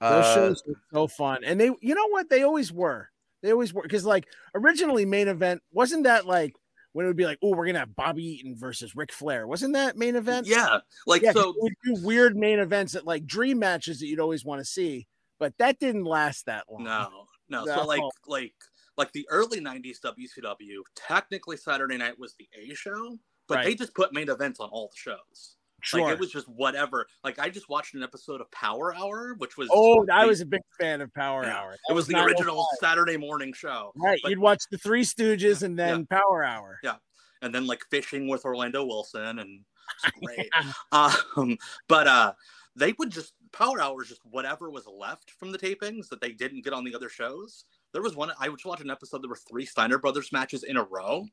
Those 0.00 0.24
Uh, 0.26 0.34
shows 0.34 0.62
were 0.66 0.80
so 0.92 1.06
fun, 1.06 1.44
and 1.44 1.60
they, 1.60 1.70
you 1.80 1.94
know 1.94 2.08
what, 2.08 2.28
they 2.28 2.42
always 2.42 2.72
were. 2.72 3.08
They 3.40 3.52
always 3.52 3.72
were 3.72 3.82
because, 3.82 4.04
like, 4.04 4.26
originally 4.54 5.04
main 5.06 5.28
event 5.28 5.62
wasn't 5.72 6.04
that 6.04 6.26
like 6.26 6.54
when 6.92 7.06
it 7.06 7.08
would 7.08 7.16
be 7.16 7.24
like, 7.24 7.38
oh, 7.42 7.50
we're 7.50 7.66
gonna 7.66 7.78
have 7.80 7.96
Bobby 7.96 8.24
Eaton 8.24 8.54
versus 8.56 8.94
Ric 8.94 9.12
Flair. 9.12 9.46
Wasn't 9.46 9.74
that 9.74 9.96
main 9.96 10.16
event? 10.16 10.46
Yeah, 10.46 10.78
like 11.06 11.22
yeah. 11.22 11.32
so. 11.32 11.54
we 11.60 11.70
do 11.84 12.04
weird 12.04 12.36
main 12.36 12.58
events 12.58 12.92
that 12.92 13.06
like 13.06 13.26
dream 13.26 13.58
matches 13.58 14.00
that 14.00 14.06
you'd 14.06 14.20
always 14.20 14.44
want 14.44 14.60
to 14.60 14.64
see, 14.64 15.06
but 15.38 15.56
that 15.58 15.78
didn't 15.78 16.04
last 16.04 16.46
that 16.46 16.64
long. 16.70 16.84
No, 16.84 17.08
no. 17.48 17.64
No. 17.64 17.66
So 17.66 17.86
like 17.86 18.02
like 18.26 18.54
like 18.96 19.12
the 19.12 19.26
early 19.30 19.60
'90s 19.60 19.98
WCW. 20.04 20.80
Technically, 20.96 21.56
Saturday 21.56 21.96
night 21.96 22.18
was 22.18 22.34
the 22.38 22.48
A 22.58 22.74
show, 22.74 23.18
but 23.48 23.64
they 23.64 23.74
just 23.74 23.94
put 23.94 24.12
main 24.12 24.28
events 24.28 24.60
on 24.60 24.68
all 24.70 24.88
the 24.88 24.96
shows. 24.96 25.56
Sure. 25.82 26.00
Like 26.02 26.14
it 26.14 26.20
was 26.20 26.30
just 26.32 26.48
whatever. 26.48 27.06
Like 27.22 27.38
I 27.38 27.48
just 27.50 27.68
watched 27.68 27.94
an 27.94 28.02
episode 28.02 28.40
of 28.40 28.50
Power 28.50 28.94
Hour, 28.94 29.34
which 29.38 29.56
was 29.56 29.68
oh, 29.70 30.04
I 30.12 30.24
was 30.26 30.40
a 30.40 30.46
big 30.46 30.62
fan 30.80 31.00
of 31.00 31.12
Power 31.14 31.44
Yeah. 31.44 31.58
Hour. 31.58 31.72
it 31.74 31.80
That 31.88 31.94
was 31.94 32.06
the 32.06 32.14
905. 32.14 32.40
original 32.46 32.66
Saturday 32.80 33.16
morning 33.16 33.52
show. 33.52 33.92
Right, 33.96 34.18
but- 34.22 34.30
you'd 34.30 34.38
watch 34.38 34.62
the 34.70 34.78
Three 34.78 35.04
Stooges 35.04 35.62
and 35.62 35.78
then 35.78 36.06
Power 36.06 36.42
Hour. 36.42 36.78
Yeah. 36.82 36.96
and 37.42 37.54
then 37.54 37.66
like 37.66 37.82
fishing 37.90 38.28
with 38.28 38.44
Orlando 38.44 38.84
Wilson 38.84 39.38
and 39.40 39.60
great. 40.24 40.48
um, 40.92 41.58
but 41.88 42.06
uh, 42.06 42.32
they 42.76 42.92
would 42.98 43.10
just 43.10 43.34
power 43.52 43.80
Hour 43.80 43.98
hours 43.98 44.08
just 44.08 44.20
whatever 44.24 44.70
was 44.70 44.86
left 44.86 45.30
from 45.32 45.52
the 45.52 45.58
tapings 45.58 46.08
that 46.08 46.20
they 46.20 46.32
didn't 46.32 46.64
get 46.64 46.72
on 46.72 46.84
the 46.84 46.94
other 46.94 47.08
shows. 47.10 47.64
there 47.92 48.00
was 48.02 48.16
one 48.16 48.30
I 48.40 48.48
was 48.48 48.64
watching 48.64 48.86
an 48.86 48.90
episode. 48.90 49.22
There 49.22 49.28
were 49.28 49.36
three 49.36 49.66
Steiner 49.66 49.98
brothers 49.98 50.32
matches 50.32 50.62
in 50.62 50.76
a 50.78 50.84
row, 50.84 51.26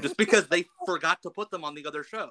just 0.00 0.16
because 0.16 0.46
they 0.48 0.64
forgot 0.86 1.22
to 1.22 1.30
put 1.30 1.50
them 1.50 1.64
on 1.64 1.74
the 1.74 1.86
other 1.86 2.04
shows. 2.04 2.30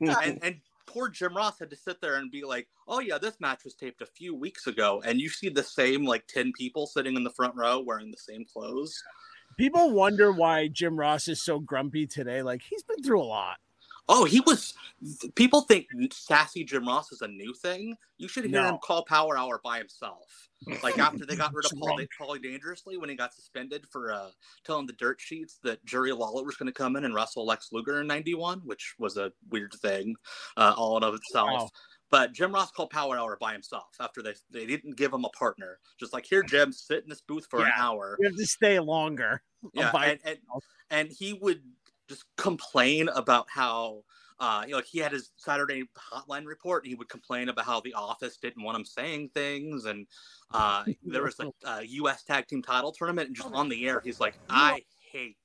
and, 0.00 0.38
and 0.42 0.60
poor 0.86 1.08
Jim 1.08 1.36
Ross 1.36 1.58
had 1.58 1.70
to 1.70 1.76
sit 1.76 2.00
there 2.00 2.16
and 2.16 2.30
be 2.30 2.44
like, 2.44 2.68
"Oh 2.88 3.00
yeah, 3.00 3.18
this 3.18 3.40
match 3.40 3.64
was 3.64 3.74
taped 3.74 4.02
a 4.02 4.06
few 4.06 4.34
weeks 4.34 4.66
ago," 4.66 5.02
and 5.04 5.20
you 5.20 5.28
see 5.28 5.48
the 5.48 5.62
same 5.62 6.04
like 6.04 6.26
ten 6.26 6.52
people 6.52 6.86
sitting 6.86 7.16
in 7.16 7.24
the 7.24 7.30
front 7.30 7.54
row 7.56 7.80
wearing 7.80 8.10
the 8.10 8.16
same 8.16 8.44
clothes. 8.44 9.02
People 9.56 9.90
wonder 9.90 10.32
why 10.32 10.68
Jim 10.68 10.98
Ross 10.98 11.28
is 11.28 11.42
so 11.42 11.58
grumpy 11.58 12.06
today. 12.06 12.42
Like 12.42 12.62
he's 12.62 12.82
been 12.82 13.02
through 13.02 13.20
a 13.20 13.24
lot. 13.24 13.58
Oh, 14.08 14.24
he 14.24 14.40
was. 14.40 14.74
People 15.34 15.62
think 15.62 15.86
sassy 16.12 16.64
Jim 16.64 16.86
Ross 16.86 17.10
is 17.10 17.22
a 17.22 17.28
new 17.28 17.54
thing. 17.54 17.96
You 18.18 18.28
should 18.28 18.44
hear 18.44 18.62
No. 18.62 18.70
him 18.70 18.78
call 18.82 19.04
Power 19.04 19.36
Hour 19.36 19.60
by 19.64 19.78
himself. 19.78 20.48
Like 20.82 20.98
after 20.98 21.24
they 21.26 21.36
got 21.36 21.52
rid 21.54 21.64
of 21.64 21.72
Paul, 21.78 21.98
Paulie 22.20 22.42
Dangerously 22.42 22.96
when 22.96 23.08
he 23.08 23.16
got 23.16 23.32
suspended 23.34 23.86
for 23.90 24.12
uh, 24.12 24.30
telling 24.64 24.86
the 24.86 24.92
dirt 24.94 25.20
sheets 25.20 25.58
that 25.62 25.84
Jerry 25.84 26.12
Lawler 26.12 26.44
was 26.44 26.56
going 26.56 26.66
to 26.66 26.72
come 26.72 26.96
in 26.96 27.04
and 27.04 27.14
wrestle 27.14 27.46
Lex 27.46 27.70
Luger 27.72 28.00
in 28.00 28.06
'91, 28.06 28.60
which 28.64 28.94
was 28.98 29.16
a 29.16 29.32
weird 29.50 29.72
thing 29.80 30.14
uh, 30.56 30.74
all 30.76 30.96
in 30.96 31.02
of 31.02 31.14
itself. 31.14 31.50
Wow. 31.50 31.70
But 32.10 32.32
Jim 32.32 32.52
Ross 32.52 32.70
called 32.70 32.90
Power 32.90 33.18
Hour 33.18 33.36
by 33.40 33.52
himself 33.52 33.88
after 34.00 34.22
they 34.22 34.34
they 34.50 34.66
didn't 34.66 34.96
give 34.96 35.12
him 35.12 35.24
a 35.24 35.30
partner. 35.30 35.78
Just 35.98 36.12
like 36.12 36.26
here, 36.26 36.42
Jim, 36.42 36.72
sit 36.72 37.02
in 37.02 37.08
this 37.08 37.22
booth 37.22 37.46
for 37.50 37.60
an 37.60 37.72
hour 37.76 38.16
You 38.20 38.28
have 38.28 38.36
to 38.36 38.46
stay 38.46 38.78
longer. 38.78 39.42
yeah, 39.72 39.90
and, 39.96 40.20
and 40.24 40.38
and 40.90 41.08
he 41.10 41.32
would 41.32 41.62
just 42.08 42.24
complain 42.36 43.08
about 43.14 43.46
how 43.48 44.02
uh 44.40 44.62
you 44.64 44.72
know 44.72 44.78
like 44.78 44.86
he 44.86 44.98
had 44.98 45.12
his 45.12 45.30
Saturday 45.36 45.84
hotline 45.96 46.44
report 46.44 46.82
and 46.82 46.90
he 46.90 46.96
would 46.96 47.08
complain 47.08 47.48
about 47.48 47.64
how 47.64 47.80
the 47.80 47.94
office 47.94 48.36
didn't 48.36 48.62
want 48.62 48.76
him 48.76 48.84
saying 48.84 49.30
things 49.34 49.84
and 49.84 50.06
uh 50.52 50.84
there 51.04 51.22
was 51.22 51.38
a, 51.40 51.52
a 51.68 51.82
US 51.84 52.22
tag 52.24 52.46
team 52.46 52.62
title 52.62 52.92
tournament 52.92 53.28
and 53.28 53.36
just 53.36 53.52
on 53.52 53.68
the 53.68 53.86
air 53.86 54.00
he's 54.04 54.20
like 54.20 54.38
I 54.48 54.82
hate 55.12 55.36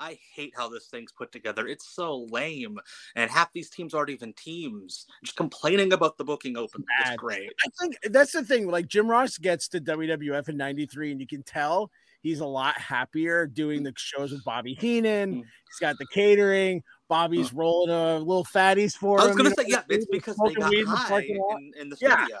I 0.00 0.18
hate 0.34 0.52
how 0.56 0.68
this 0.68 0.88
thing's 0.88 1.12
put 1.12 1.32
together. 1.32 1.66
It's 1.66 1.88
so 1.88 2.26
lame. 2.30 2.78
And 3.14 3.30
half 3.30 3.52
these 3.52 3.70
teams 3.70 3.94
aren't 3.94 4.10
even 4.10 4.32
teams. 4.34 5.06
Just 5.22 5.36
complaining 5.36 5.92
about 5.92 6.18
the 6.18 6.24
booking 6.24 6.56
open. 6.56 6.84
It's 7.00 7.10
Bad. 7.10 7.18
great. 7.18 7.50
I 7.64 7.68
think 7.80 7.96
that's 8.10 8.32
the 8.32 8.44
thing. 8.44 8.68
Like 8.68 8.88
Jim 8.88 9.08
Ross 9.08 9.38
gets 9.38 9.68
to 9.68 9.80
WWF 9.80 10.48
in 10.48 10.56
'93, 10.56 11.12
and 11.12 11.20
you 11.20 11.26
can 11.26 11.42
tell 11.42 11.90
he's 12.24 12.40
a 12.40 12.46
lot 12.46 12.76
happier 12.76 13.46
doing 13.46 13.84
the 13.84 13.92
shows 13.96 14.32
with 14.32 14.42
Bobby 14.44 14.74
Heenan. 14.74 15.34
Mm. 15.34 15.38
He's 15.42 15.78
got 15.80 15.96
the 15.98 16.06
catering. 16.12 16.82
Bobby's 17.08 17.52
rolling 17.52 17.90
a 17.94 18.18
little 18.18 18.44
fatties 18.46 18.94
for 18.96 19.18
him. 19.18 19.24
I 19.24 19.26
was 19.28 19.36
gonna 19.36 19.50
say, 19.50 19.62
know, 19.68 19.68
yeah, 19.68 19.82
it's 19.88 20.06
because 20.10 20.36
they 20.44 20.54
got 20.54 20.70
weed 20.70 20.80
in 20.80 20.84
the 20.86 20.96
high 20.96 21.20
in, 21.20 21.72
in 21.78 21.88
the 21.90 21.96
Yeah. 22.00 22.24
studio. 22.24 22.40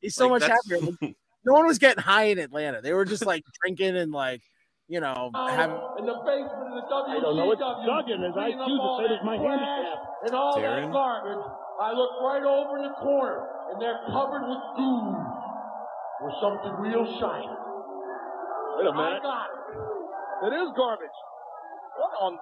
He's 0.00 0.14
so 0.14 0.24
Like, 0.28 0.30
much 0.30 0.40
that's- 0.42 0.58
happier. 0.70 0.96
Like, 1.02 1.16
no 1.44 1.52
one 1.52 1.66
was 1.66 1.78
getting 1.78 2.02
high 2.02 2.24
in 2.32 2.38
Atlanta. 2.38 2.80
They 2.80 2.94
were 2.94 3.04
just 3.04 3.26
like 3.26 3.42
drinking 3.60 3.96
and 3.96 4.12
like, 4.12 4.40
you 4.86 5.00
know, 5.00 5.30
having. 5.34 5.76
in 5.98 6.06
the 6.06 6.14
basement 6.24 6.70
of 6.70 6.74
the 6.78 6.86
WCW. 6.88 7.18
I 7.18 7.20
don't 7.20 7.36
know 7.36 7.46
what 7.46 7.58
Duggan 7.58 8.22
is. 8.22 8.32
I 8.38 8.52
cleaning 8.54 8.66
choose 8.68 8.78
up 8.80 8.86
all 8.86 8.98
to 9.02 9.08
say 9.08 9.14
this 9.14 9.22
my 9.24 9.36
trash 9.36 9.58
handicap. 9.60 9.98
And 10.24 10.34
all 10.34 10.56
Darren? 10.56 10.86
that 10.86 10.92
garbage. 10.92 11.44
I 11.82 11.90
look 11.92 12.10
right 12.22 12.44
over 12.46 12.76
in 12.78 12.84
the 12.86 12.94
corner, 13.02 13.48
and 13.72 13.82
they're 13.82 13.98
covered 14.14 14.46
with 14.46 14.62
goo 14.78 15.16
or 16.22 16.30
something 16.40 16.72
real 16.78 17.02
shiny. 17.18 17.50
Wait 18.76 18.86
a 18.86 18.90
I 18.90 19.08
minute. 19.08 19.22
got 19.22 19.46
it. 19.46 19.76
That 20.42 20.52
is 20.52 20.68
garbage. 20.76 21.08
What 21.96 22.10
on? 22.20 22.38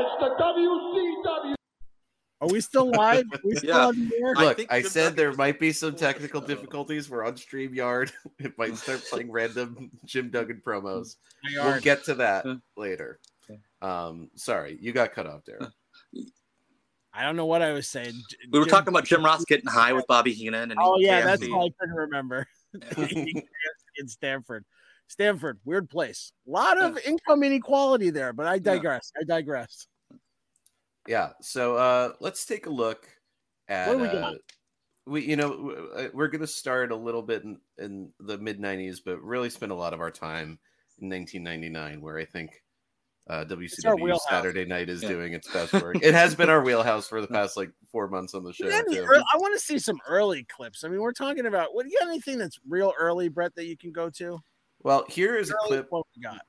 It's 0.00 0.14
the 0.20 0.30
WCW. 0.42 1.54
Are 2.40 2.48
we 2.48 2.60
still 2.60 2.90
live? 2.92 3.24
Are 3.32 3.40
we 3.44 3.56
still 3.56 3.68
Yeah. 3.76 3.86
on 3.88 3.94
the 4.08 4.16
air? 4.16 4.34
I 4.36 4.44
Look, 4.44 4.56
think 4.58 4.72
I, 4.72 4.82
said 4.82 5.16
there 5.16 5.32
might 5.32 5.58
be 5.58 5.72
some 5.72 5.96
technical 5.96 6.40
difficulties. 6.40 7.10
We're 7.10 7.26
on 7.26 7.34
StreamYard. 7.34 8.12
It 8.38 8.56
might 8.56 8.76
start 8.76 9.02
playing 9.10 9.32
random 9.32 9.90
Jim 10.04 10.30
Duggan 10.30 10.62
promos. 10.64 11.16
We'll 11.56 11.80
get 11.80 12.04
to 12.04 12.14
that 12.16 12.46
later. 12.76 13.18
Um, 13.82 14.30
sorry, 14.36 14.78
you 14.80 14.92
got 14.92 15.12
cut 15.12 15.26
off 15.26 15.42
there. 15.44 15.58
I 17.12 17.22
don't 17.24 17.34
know 17.34 17.46
what 17.46 17.62
I 17.62 17.72
was 17.72 17.88
saying. 17.88 18.12
We 18.52 18.58
were 18.60 18.64
Jim- 18.66 18.70
talking 18.70 18.88
about 18.88 19.04
Jim 19.04 19.24
Ross 19.24 19.44
getting 19.44 19.66
high 19.66 19.92
with 19.92 20.06
Bobby 20.06 20.32
Heenan 20.32 20.70
and 20.70 20.78
Oh 20.80 20.96
eating 20.98 21.08
yeah, 21.10 21.24
that's 21.24 21.42
all 21.48 21.66
I 21.66 21.70
couldn't 21.80 21.96
remember. 21.96 22.46
in 22.98 24.08
Stamford, 24.08 24.64
Stamford, 25.08 25.58
weird 25.64 25.88
place. 25.88 26.32
A 26.46 26.50
lot 26.50 26.78
of 26.78 26.98
income 27.04 27.42
inequality 27.42 28.10
there, 28.10 28.32
but 28.32 28.46
I 28.46 28.58
digress. 28.58 29.12
I 29.20 29.24
digress. 29.24 29.86
Yeah. 31.06 31.30
So 31.40 31.76
uh, 31.76 32.12
let's 32.20 32.44
take 32.44 32.66
a 32.66 32.70
look 32.70 33.08
at. 33.68 33.88
What 33.88 34.00
we 34.00 34.08
uh, 34.08 34.12
got? 34.12 34.34
we 35.08 35.24
you 35.24 35.36
know 35.36 35.90
uh, 35.96 36.08
we're 36.12 36.28
going 36.28 36.42
to 36.42 36.46
start 36.46 36.92
a 36.92 36.96
little 36.96 37.22
bit 37.22 37.42
in, 37.42 37.58
in 37.78 38.12
the 38.20 38.38
mid 38.38 38.60
90s 38.60 38.98
but 39.04 39.22
really 39.22 39.50
spend 39.50 39.72
a 39.72 39.74
lot 39.74 39.94
of 39.94 40.00
our 40.00 40.10
time 40.10 40.58
in 41.00 41.08
1999 41.08 42.00
where 42.00 42.18
i 42.18 42.24
think 42.24 42.62
uh, 43.28 43.44
WCW. 43.44 44.18
Saturday 44.28 44.64
Night 44.64 44.88
is 44.88 45.02
Yeah. 45.02 45.08
doing 45.10 45.32
its 45.34 45.52
best 45.52 45.72
work. 45.74 45.96
it 46.02 46.14
has 46.14 46.34
been 46.34 46.48
our 46.48 46.62
wheelhouse 46.62 47.08
for 47.08 47.20
the 47.20 47.26
past 47.28 47.56
like 47.56 47.70
four 47.92 48.08
months 48.08 48.34
on 48.34 48.42
the 48.44 48.52
show. 48.52 48.66
Any 48.68 48.96
too. 48.96 49.02
ear- 49.02 49.22
I 49.34 49.36
want 49.36 49.58
to 49.58 49.64
see 49.64 49.78
some 49.78 49.98
early 50.08 50.44
clips. 50.44 50.84
I 50.84 50.88
mean, 50.88 51.00
we're 51.00 51.12
talking 51.12 51.46
about. 51.46 51.74
What 51.74 51.84
do 51.84 51.90
you 51.92 51.98
got? 52.00 52.08
Anything 52.08 52.38
that's 52.38 52.58
real 52.68 52.92
early, 52.98 53.28
Brett, 53.28 53.54
that 53.56 53.66
you 53.66 53.76
can 53.76 53.92
go 53.92 54.08
to? 54.10 54.38
Well, 54.82 55.04
here 55.08 55.36
is 55.36 55.50
a 55.50 55.54
clip 55.66 55.86
What 55.90 56.06
we 56.16 56.22
got? 56.22 56.40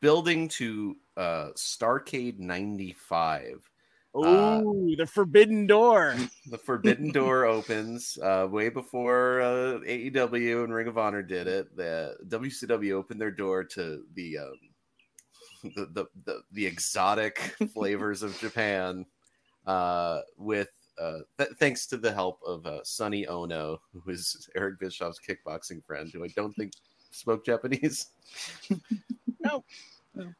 building 0.00 0.48
to 0.48 0.96
uh, 1.16 1.48
Starcade 1.56 2.38
95. 2.38 3.60
Ooh, 4.16 4.24
Uh, 4.24 4.60
the 4.98 5.06
Forbidden 5.06 5.66
Door. 5.66 6.16
The 6.50 6.58
Forbidden 6.58 7.10
Door 7.12 7.44
opens 7.46 8.18
uh, 8.22 8.46
way 8.50 8.68
before 8.68 9.40
uh, 9.40 9.78
AEW 9.86 10.64
and 10.64 10.72
Ring 10.74 10.86
of 10.88 10.96
Honor 10.98 11.22
did 11.22 11.46
it. 11.46 11.76
The 11.76 12.16
WCW 12.28 12.92
opened 12.92 13.20
their 13.20 13.30
door 13.30 13.64
to 13.64 14.04
the 14.14 14.38
um, 14.38 14.52
the, 15.62 15.86
the, 15.92 16.06
the 16.24 16.42
the 16.52 16.66
exotic 16.66 17.38
flavors 17.74 18.22
of 18.22 18.38
Japan 18.38 19.06
uh, 19.66 20.20
with 20.36 20.68
uh, 21.00 21.18
th- 21.38 21.50
thanks 21.58 21.86
to 21.86 21.96
the 21.96 22.12
help 22.12 22.40
of 22.46 22.64
uh, 22.66 22.80
Sonny 22.84 23.26
Ono, 23.26 23.80
who 23.92 24.10
is 24.10 24.48
Eric 24.56 24.80
Bischoff's 24.80 25.20
kickboxing 25.20 25.84
friend, 25.84 26.10
who 26.12 26.24
I 26.24 26.28
don't 26.36 26.54
think 26.54 26.72
spoke 27.10 27.44
Japanese. 27.44 28.06
No. 29.46 29.64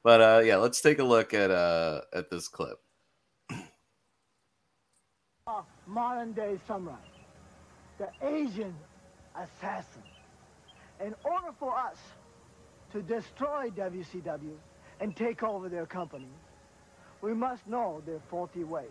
But 0.02 0.20
uh, 0.20 0.42
yeah, 0.44 0.56
let's 0.56 0.80
take 0.80 0.99
a 0.99 1.04
look 1.04 1.32
at 1.32 1.50
uh, 1.50 2.00
at 2.12 2.28
this 2.28 2.49
clip. 2.49 2.78
modern 5.87 6.32
day 6.32 6.58
samurai, 6.66 6.96
the 7.99 8.08
Asian 8.20 8.75
assassin. 9.37 10.02
In 11.00 11.14
order 11.25 11.54
for 11.58 11.76
us 11.78 11.99
to 12.92 13.02
destroy 13.02 13.70
WCW 13.70 14.56
and 15.00 15.14
take 15.16 15.42
over 15.42 15.68
their 15.68 15.86
company, 15.86 16.28
we 17.20 17.34
must 17.34 17.66
know 17.66 18.02
their 18.06 18.20
faulty 18.30 18.64
ways. 18.64 18.86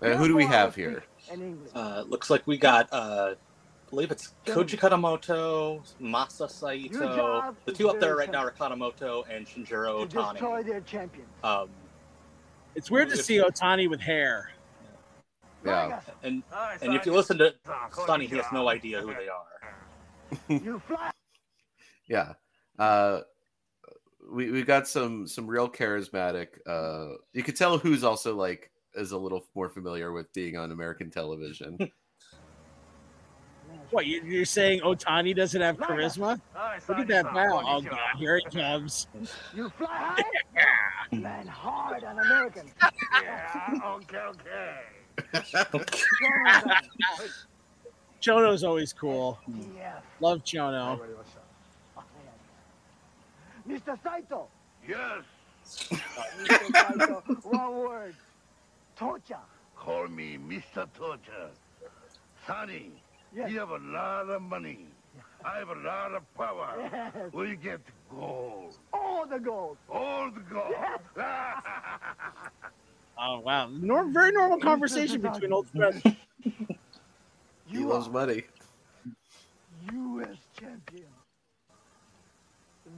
Uh, 0.00 0.14
who 0.16 0.28
do 0.28 0.36
we 0.36 0.44
have 0.44 0.74
here? 0.74 1.02
In 1.32 1.58
Uh, 1.74 2.04
looks 2.06 2.30
like 2.30 2.46
we 2.46 2.56
got, 2.56 2.88
uh, 2.92 3.34
I 3.34 3.90
believe 3.90 4.10
it's 4.10 4.34
Koji 4.46 4.78
Kanemoto, 4.78 5.82
Masa 6.00 6.48
Saito. 6.48 7.54
The 7.64 7.72
two 7.72 7.88
up 7.88 7.98
there 7.98 8.10
very 8.14 8.26
right 8.26 8.30
now 8.30 8.44
are 8.44 8.52
Kanemoto 8.52 9.24
and 9.28 9.46
Shinjiro 9.46 10.02
to 10.02 10.06
destroy 10.06 10.62
Otani. 10.62 10.66
their 10.66 10.80
champion. 10.82 11.26
Um, 11.42 11.70
It's 12.74 12.90
weird 12.90 13.08
to 13.10 13.16
see 13.16 13.38
Otani 13.38 13.88
with 13.90 14.00
hair. 14.00 14.50
Yeah. 15.64 16.00
and 16.22 16.44
and 16.80 16.94
if 16.94 17.04
you 17.04 17.12
listen 17.12 17.38
to 17.38 17.54
Sonny, 18.06 18.26
he 18.26 18.36
has 18.36 18.46
no 18.52 18.68
idea 18.68 19.00
who 19.00 19.12
they 19.14 19.28
are. 19.28 19.48
You 20.48 20.78
fly. 20.86 21.10
yeah 22.06 22.34
uh 22.78 23.20
we 24.30 24.50
we 24.50 24.62
got 24.62 24.86
some 24.86 25.26
some 25.26 25.46
real 25.46 25.68
charismatic 25.68 26.48
uh 26.66 27.14
you 27.32 27.42
could 27.42 27.56
tell 27.56 27.78
who's 27.78 28.04
also 28.04 28.34
like 28.34 28.70
is 28.94 29.12
a 29.12 29.18
little 29.18 29.44
more 29.54 29.68
familiar 29.68 30.12
with 30.12 30.32
being 30.32 30.56
on 30.56 30.72
american 30.72 31.10
television 31.10 31.78
What 33.90 34.06
you, 34.06 34.22
you're 34.22 34.44
saying? 34.44 34.80
Otani 34.80 35.34
doesn't 35.34 35.60
have 35.60 35.78
charisma? 35.78 36.38
Look 36.88 36.98
at 36.98 37.08
that 37.08 37.24
bow. 37.32 37.62
Oh 37.64 37.80
god, 37.80 37.98
here 38.18 38.36
it 38.36 38.50
comes. 38.50 39.06
You 39.54 39.70
fly 39.70 39.88
high. 39.88 40.22
Land 41.18 41.48
hard 41.48 42.04
on 42.04 42.18
Americans. 42.18 42.70
Yeah, 43.22 43.80
okay, 43.84 44.18
okay. 45.74 46.04
Chono's 48.20 48.62
always 48.62 48.92
cool. 48.92 49.38
Yeah. 49.76 50.00
Love 50.20 50.44
Chono. 50.44 51.00
Mr. 53.68 53.98
Saito. 54.02 54.48
Yes, 54.88 55.22
Mr. 55.66 56.72
Saito. 56.72 57.22
One 57.42 57.76
word. 57.78 58.14
Torture. 58.96 59.36
call 59.76 60.08
me 60.08 60.38
Mr. 60.38 60.86
Torture. 60.94 61.50
Sonny, 62.46 62.90
Yes. 63.34 63.50
you 63.50 63.58
have 63.60 63.70
a 63.70 63.78
lot 63.78 64.28
of 64.30 64.40
money. 64.42 64.86
I 65.44 65.58
have 65.58 65.68
a 65.68 65.74
lot 65.74 66.14
of 66.14 66.22
power. 66.34 66.74
Yes. 66.90 67.32
We 67.32 67.56
get 67.56 67.80
gold. 68.10 68.74
All 68.92 69.26
the 69.26 69.38
gold. 69.38 69.76
All 69.90 70.30
the 70.30 70.40
gold. 70.40 70.74
Oh 73.20 73.40
wow, 73.40 73.66
Norm, 73.68 74.12
very 74.12 74.30
normal 74.30 74.60
conversation 74.60 75.20
between 75.20 75.52
old 75.52 75.68
friends. 75.70 76.00
he 77.66 77.78
loves 77.78 78.08
money 78.08 78.44
U.S. 79.92 80.36
champion. 80.58 81.08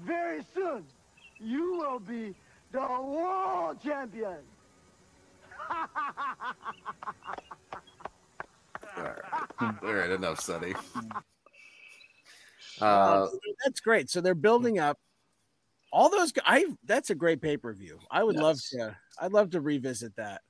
Very 0.04 0.42
soon, 0.54 0.84
you 1.38 1.76
will 1.78 1.98
be 2.00 2.34
the 2.72 2.80
world 2.80 3.78
champion. 3.82 4.36
All 8.96 9.04
right, 9.04 9.74
all 9.84 9.92
right 9.94 10.10
enough, 10.10 10.40
Sonny. 10.40 10.74
Uh, 12.80 13.26
that's 13.62 13.80
great. 13.80 14.08
So 14.08 14.22
they're 14.22 14.34
building 14.34 14.78
up 14.78 14.98
all 15.92 16.08
those. 16.08 16.32
g- 16.32 16.40
I 16.46 16.64
that's 16.86 17.10
a 17.10 17.14
great 17.14 17.42
pay 17.42 17.58
per 17.58 17.74
view. 17.74 17.98
I 18.10 18.24
would 18.24 18.36
love 18.36 18.56
to. 18.70 18.96
I'd 19.20 19.32
love 19.32 19.50
to 19.50 19.60
revisit 19.60 20.16
that. 20.16 20.40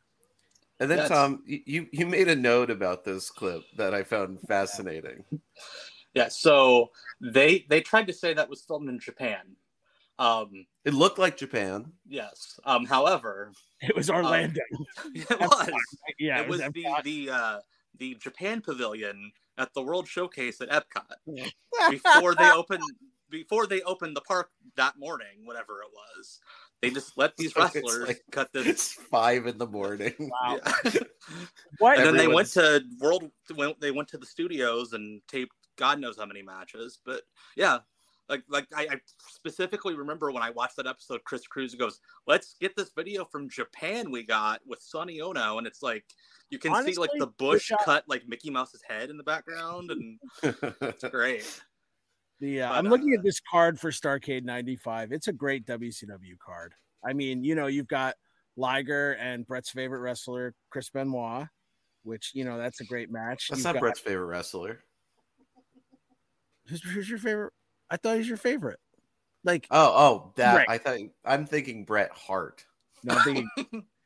and 0.78 0.88
then 0.88 0.98
That's- 0.98 1.10
Tom, 1.10 1.42
you 1.46 1.88
you 1.90 2.06
made 2.06 2.28
a 2.28 2.36
note 2.36 2.70
about 2.70 3.04
this 3.04 3.30
clip 3.30 3.62
that 3.78 3.94
I 3.94 4.04
found 4.04 4.38
fascinating. 4.46 5.24
Yeah, 6.14 6.28
so 6.28 6.90
they 7.20 7.66
they 7.68 7.80
tried 7.80 8.06
to 8.08 8.12
say 8.12 8.34
that 8.34 8.48
was 8.50 8.62
filmed 8.62 8.88
in 8.88 8.98
Japan. 8.98 9.56
Um, 10.18 10.66
It 10.84 10.92
looked 10.92 11.18
like 11.18 11.36
Japan. 11.36 11.92
yes. 12.06 12.58
Um, 12.66 12.84
however, 12.84 13.52
It 13.80 13.96
was 13.96 14.10
Orlando. 14.10 14.60
it 15.14 15.30
was. 15.40 15.70
yeah, 16.18 16.40
it 16.42 16.48
was 16.48 16.60
the 16.60 16.84
the 17.04 17.30
uh, 17.30 17.58
the 17.98 18.14
Japan 18.16 18.60
pavilion 18.60 19.32
at 19.56 19.72
the 19.74 19.82
World 19.82 20.08
Showcase 20.08 20.60
at 20.60 20.68
Epcot 20.70 21.50
before 21.90 22.34
they 22.34 22.50
opened 22.50 22.82
before 23.30 23.66
they 23.66 23.80
opened 23.82 24.16
the 24.16 24.20
park 24.22 24.50
that 24.76 24.98
morning, 24.98 25.44
whatever 25.44 25.80
it 25.82 25.88
was. 25.94 26.40
They 26.82 26.90
just 26.90 27.16
let 27.16 27.36
these 27.36 27.52
So 27.54 27.60
wrestlers 27.62 28.08
like- 28.08 28.24
cut 28.32 28.52
this. 28.52 28.66
It's 28.66 28.92
five 28.92 29.46
in 29.46 29.56
the 29.58 29.66
morning. 29.66 30.14
Wow. 30.18 30.58
Yeah. 30.84 30.92
What? 31.78 31.98
and 31.98 32.06
then 32.06 32.16
they 32.16 32.26
went 32.26 32.48
to 32.52 32.82
World. 32.98 33.30
They 33.80 33.90
went 33.92 34.08
to 34.08 34.18
the 34.18 34.26
studios 34.26 34.92
and 34.94 35.20
taped 35.28 35.54
God 35.76 36.00
knows 36.00 36.18
how 36.18 36.26
many 36.26 36.42
matches. 36.42 36.98
But 37.04 37.22
yeah, 37.56 37.78
like 38.28 38.44
like 38.48 38.66
I, 38.74 38.86
I 38.90 39.00
specifically 39.28 39.94
remember 39.94 40.30
when 40.30 40.42
I 40.42 40.50
watched 40.50 40.76
that 40.76 40.86
episode, 40.86 41.22
Chris 41.24 41.46
Cruise 41.46 41.74
goes, 41.74 42.00
"Let's 42.26 42.54
get 42.60 42.76
this 42.76 42.90
video 42.96 43.24
from 43.24 43.50
Japan 43.50 44.10
we 44.10 44.24
got 44.24 44.60
with 44.66 44.80
Sonny 44.80 45.20
Ono," 45.20 45.58
and 45.58 45.66
it's 45.66 45.82
like 45.82 46.04
you 46.48 46.58
can 46.58 46.72
see 46.84 46.94
like 46.94 47.10
the 47.18 47.26
bush 47.26 47.70
wish 47.70 47.78
cut 47.84 48.04
like 48.08 48.28
Mickey 48.28 48.50
Mouse's 48.50 48.82
head 48.88 49.10
in 49.10 49.16
the 49.16 49.24
background, 49.24 49.90
and 49.90 50.18
it's 50.42 51.04
great. 51.10 51.60
The 52.38 52.62
uh, 52.62 52.68
But, 52.70 52.78
I'm 52.78 52.86
looking 52.86 53.12
uh, 53.14 53.18
at 53.18 53.24
this 53.24 53.40
card 53.50 53.78
for 53.78 53.90
Starcade 53.90 54.44
'95. 54.44 55.12
It's 55.12 55.28
a 55.28 55.32
great 55.32 55.66
WCW 55.66 56.38
card. 56.44 56.72
I 57.04 57.12
mean, 57.12 57.42
you 57.44 57.54
know, 57.54 57.66
you've 57.66 57.88
got 57.88 58.14
Liger 58.56 59.12
and 59.12 59.46
Brett's 59.46 59.70
favorite 59.70 60.00
wrestler, 60.00 60.54
Chris 60.70 60.88
Benoit, 60.90 61.48
which 62.04 62.30
you 62.34 62.44
know 62.44 62.58
that's 62.58 62.80
a 62.80 62.84
great 62.84 63.10
match. 63.10 63.48
That's 63.48 63.58
You've 63.58 63.64
not 63.64 63.74
got- 63.74 63.80
Brett's 63.80 64.00
favorite 64.00 64.26
wrestler. 64.26 64.84
Who's, 66.70 66.82
who's 66.82 67.10
your 67.10 67.18
favorite? 67.18 67.52
I 67.90 67.96
thought 67.96 68.16
he's 68.16 68.28
your 68.28 68.36
favorite. 68.38 68.78
Like, 69.44 69.66
Oh, 69.70 69.92
oh, 69.94 70.32
that 70.36 70.54
Right. 70.56 70.66
I 70.68 70.78
thought 70.78 70.98
I'm 71.24 71.44
thinking 71.46 71.84
Bret 71.84 72.10
Hart. 72.12 72.64
no, 73.04 73.14
I'm 73.14 73.22
thinking, 73.22 73.48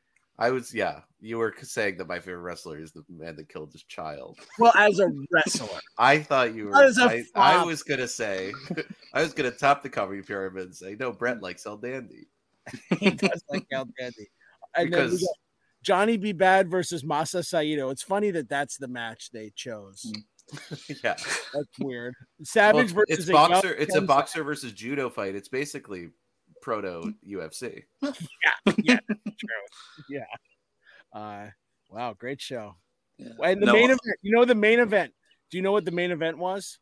I 0.39 0.51
was, 0.51 0.75
yeah. 0.75 1.01
You 1.21 1.39
were 1.39 1.55
saying 1.63 1.97
that 1.99 2.09
my 2.09 2.19
favorite 2.19 2.43
wrestler 2.43 2.79
is 2.79 2.93
the 2.93 3.05
man 3.09 3.37
that 3.37 3.49
killed 3.49 3.73
his 3.73 3.83
child. 3.85 4.39
well, 4.59 4.73
as 4.77 4.99
a 4.99 5.09
wrestler, 5.31 5.79
I 5.99 6.19
thought 6.19 6.55
you 6.55 6.67
were. 6.67 6.71
Not 6.73 6.85
as 6.85 6.99
a 6.99 7.05
I, 7.05 7.25
I 7.35 7.65
was 7.65 7.83
gonna 7.83 8.09
say, 8.09 8.53
I 9.15 9.23
was 9.23 9.33
gonna 9.33 9.51
top 9.51 9.83
the 9.83 9.89
comedy 9.89 10.23
pyramid 10.23 10.65
and 10.65 10.75
say, 10.77 10.97
no, 10.99 11.13
Brett 11.13 11.41
likes 11.43 11.67
El 11.67 11.77
Dandy. 11.79 12.27
he 12.99 13.11
does 13.11 13.43
like 13.49 13.67
El 13.73 13.89
Dandy. 13.99 14.29
And 14.77 14.91
Because- 14.91 15.21
got 15.21 15.29
Johnny 15.83 16.17
B. 16.17 16.33
Bad 16.33 16.71
versus 16.71 17.03
Masa 17.05 17.45
Saito. 17.45 17.91
It's 17.91 18.03
funny 18.03 18.31
that 18.31 18.49
that's 18.49 18.79
the 18.79 18.89
match 18.89 19.31
they 19.33 19.51
chose. 19.55 20.03
Hmm. 20.15 20.21
yeah, 21.05 21.15
That's 21.53 21.79
weird. 21.81 22.15
Savage 22.43 22.85
it's, 22.85 22.93
versus 22.93 23.19
it's 23.19 23.29
a 23.29 23.33
young 23.33 23.51
boxer. 23.51 23.75
It's 23.75 23.95
a 23.95 23.99
Ken- 23.99 24.07
boxer 24.07 24.45
versus 24.45 24.73
judo 24.73 25.09
fight. 25.11 25.35
It's 25.35 25.49
basically 25.49 26.11
proto 26.63 27.13
UFC. 27.27 27.85
yeah, 28.03 28.11
yeah, 28.83 28.99
true. 29.09 30.07
Yeah. 30.09 30.25
Uh, 31.13 31.47
wow, 31.91 32.15
great 32.19 32.41
show. 32.41 32.77
Yeah. 33.19 33.33
And 33.43 33.63
the 33.63 33.67
No, 33.67 33.73
main 33.73 33.85
event, 33.91 34.19
you 34.23 34.35
know, 34.35 34.45
the 34.45 34.55
main 34.55 34.81
event. 34.81 35.13
Do 35.51 35.57
you 35.57 35.63
know 35.63 35.73
what 35.73 35.85
the 35.85 35.93
main 35.93 36.11
event 36.11 36.39
was? 36.39 36.79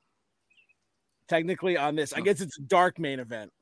Technically, 1.28 1.76
on 1.76 1.95
this, 1.95 2.12
I 2.12 2.21
guess 2.21 2.40
it's 2.40 2.59
a 2.59 2.62
dark 2.62 2.99
main 2.99 3.21
event. 3.21 3.52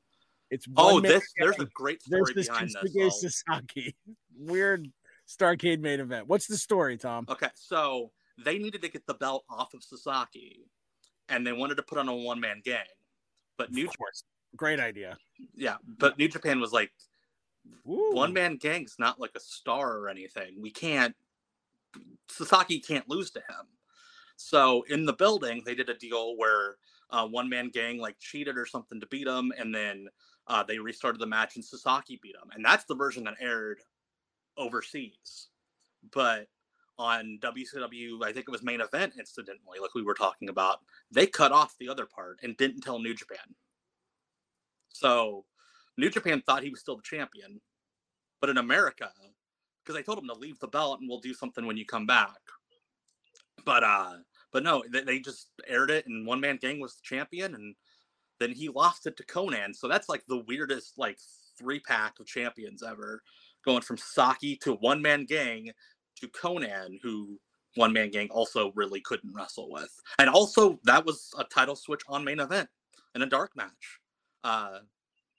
It's 0.49 0.65
oh, 0.75 0.99
this 0.99 1.23
there's 1.37 1.59
a 1.59 1.65
great 1.73 2.01
story 2.01 2.21
versus 2.21 2.47
behind 2.47 2.69
this. 2.69 2.95
Kensuke 2.95 3.11
Sasaki. 3.11 3.95
Weird 4.37 4.87
Starcade 5.27 5.79
main 5.79 5.99
event. 5.99 6.27
What's 6.27 6.47
the 6.47 6.57
story, 6.57 6.97
Tom? 6.97 7.25
Okay, 7.29 7.47
so 7.55 8.11
they 8.43 8.57
needed 8.57 8.81
to 8.81 8.89
get 8.89 9.05
the 9.07 9.13
belt 9.13 9.43
off 9.49 9.73
of 9.73 9.83
Sasaki, 9.83 10.65
and 11.29 11.45
they 11.45 11.53
wanted 11.53 11.75
to 11.75 11.83
put 11.83 11.97
on 11.97 12.07
a 12.07 12.15
one 12.15 12.39
man 12.39 12.61
gang, 12.63 12.79
but 13.57 13.71
New 13.71 13.85
Japan, 13.85 14.07
great 14.55 14.79
idea. 14.79 15.17
yeah, 15.55 15.77
but 15.97 16.17
New 16.17 16.27
Japan 16.27 16.59
was 16.59 16.73
like, 16.73 16.91
one 17.83 18.33
man 18.33 18.57
gang's 18.57 18.95
not 18.99 19.19
like 19.19 19.31
a 19.35 19.39
star 19.39 19.97
or 19.97 20.09
anything. 20.09 20.55
We 20.59 20.71
can't. 20.71 21.15
Sasaki 22.29 22.79
can't 22.79 23.09
lose 23.09 23.31
to 23.31 23.39
him. 23.39 23.67
So 24.37 24.83
in 24.89 25.05
the 25.05 25.13
building, 25.13 25.61
they 25.65 25.75
did 25.75 25.89
a 25.89 25.93
deal 25.93 26.35
where 26.37 26.77
uh, 27.11 27.27
one 27.27 27.49
man 27.49 27.69
gang 27.69 27.99
like 27.99 28.17
cheated 28.19 28.57
or 28.57 28.65
something 28.65 28.99
to 28.99 29.07
beat 29.07 29.27
him, 29.27 29.51
and 29.57 29.73
then 29.73 30.07
uh, 30.47 30.63
they 30.63 30.79
restarted 30.79 31.21
the 31.21 31.27
match 31.27 31.55
and 31.55 31.63
Sasaki 31.63 32.19
beat 32.21 32.35
him, 32.35 32.49
and 32.53 32.63
that's 32.63 32.85
the 32.85 32.95
version 32.95 33.25
that 33.25 33.35
aired 33.39 33.81
overseas. 34.57 35.49
But 36.11 36.47
on 37.01 37.39
WCW, 37.41 38.23
I 38.23 38.31
think 38.31 38.45
it 38.47 38.51
was 38.51 38.61
main 38.61 38.79
event 38.79 39.13
incidentally, 39.17 39.79
like 39.81 39.95
we 39.95 40.03
were 40.03 40.13
talking 40.13 40.49
about, 40.49 40.81
they 41.11 41.25
cut 41.25 41.51
off 41.51 41.75
the 41.79 41.89
other 41.89 42.05
part 42.05 42.37
and 42.43 42.55
didn't 42.57 42.81
tell 42.81 42.99
New 42.99 43.15
Japan. 43.15 43.55
So 44.89 45.45
New 45.97 46.11
Japan 46.11 46.43
thought 46.45 46.63
he 46.63 46.69
was 46.69 46.79
still 46.79 46.97
the 46.97 47.01
champion, 47.01 47.59
but 48.39 48.51
in 48.51 48.57
America, 48.57 49.09
because 49.83 49.97
I 49.97 50.03
told 50.03 50.19
him 50.19 50.27
to 50.27 50.33
leave 50.35 50.59
the 50.59 50.67
belt 50.67 50.99
and 50.99 51.09
we'll 51.09 51.19
do 51.19 51.33
something 51.33 51.65
when 51.65 51.77
you 51.77 51.85
come 51.85 52.05
back. 52.05 52.37
But 53.65 53.83
uh, 53.83 54.17
but 54.53 54.63
no, 54.63 54.83
they, 54.91 55.01
they 55.01 55.19
just 55.19 55.49
aired 55.67 55.91
it, 55.91 56.05
and 56.07 56.25
One 56.25 56.39
Man 56.39 56.57
Gang 56.57 56.79
was 56.79 56.95
the 56.95 57.01
champion, 57.03 57.55
and 57.55 57.75
then 58.39 58.51
he 58.51 58.69
lost 58.69 59.07
it 59.07 59.17
to 59.17 59.25
Konnan. 59.25 59.75
So 59.75 59.87
that's 59.87 60.09
like 60.09 60.23
the 60.27 60.43
weirdest 60.47 60.97
like 60.97 61.17
three 61.57 61.79
pack 61.79 62.19
of 62.19 62.27
champions 62.27 62.83
ever, 62.83 63.21
going 63.65 63.81
from 63.81 63.97
Saki 63.97 64.55
to 64.57 64.73
One 64.73 65.01
Man 65.01 65.25
Gang 65.25 65.71
to 66.21 66.27
Konnan, 66.29 66.99
who 67.03 67.39
One 67.75 67.91
Man 67.93 68.09
Gang 68.09 68.29
also 68.29 68.71
really 68.75 69.01
couldn't 69.01 69.33
wrestle 69.33 69.69
with, 69.69 69.93
and 70.19 70.29
also 70.29 70.79
that 70.85 71.05
was 71.05 71.33
a 71.37 71.43
title 71.43 71.75
switch 71.75 72.01
on 72.07 72.23
main 72.23 72.39
event 72.39 72.69
in 73.15 73.21
a 73.21 73.25
dark 73.25 73.55
match. 73.55 73.99
Uh, 74.43 74.79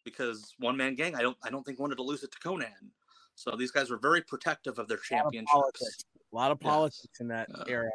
because 0.04 0.54
one 0.58 0.76
man 0.76 0.94
gang, 0.94 1.14
I 1.14 1.22
don't 1.22 1.36
I 1.42 1.50
don't 1.50 1.64
think 1.64 1.78
wanted 1.78 1.96
to 1.96 2.02
lose 2.02 2.22
it 2.22 2.32
to 2.32 2.38
Konnan. 2.38 2.90
So 3.34 3.56
these 3.56 3.70
guys 3.70 3.88
were 3.90 3.98
very 3.98 4.20
protective 4.20 4.78
of 4.78 4.88
their 4.88 4.98
championships. 4.98 6.04
A 6.32 6.36
lot 6.36 6.50
of 6.50 6.58
Yes. 6.60 6.70
politics 6.70 7.20
in 7.20 7.28
that 7.28 7.48
Uh, 7.54 7.64
era. 7.68 7.90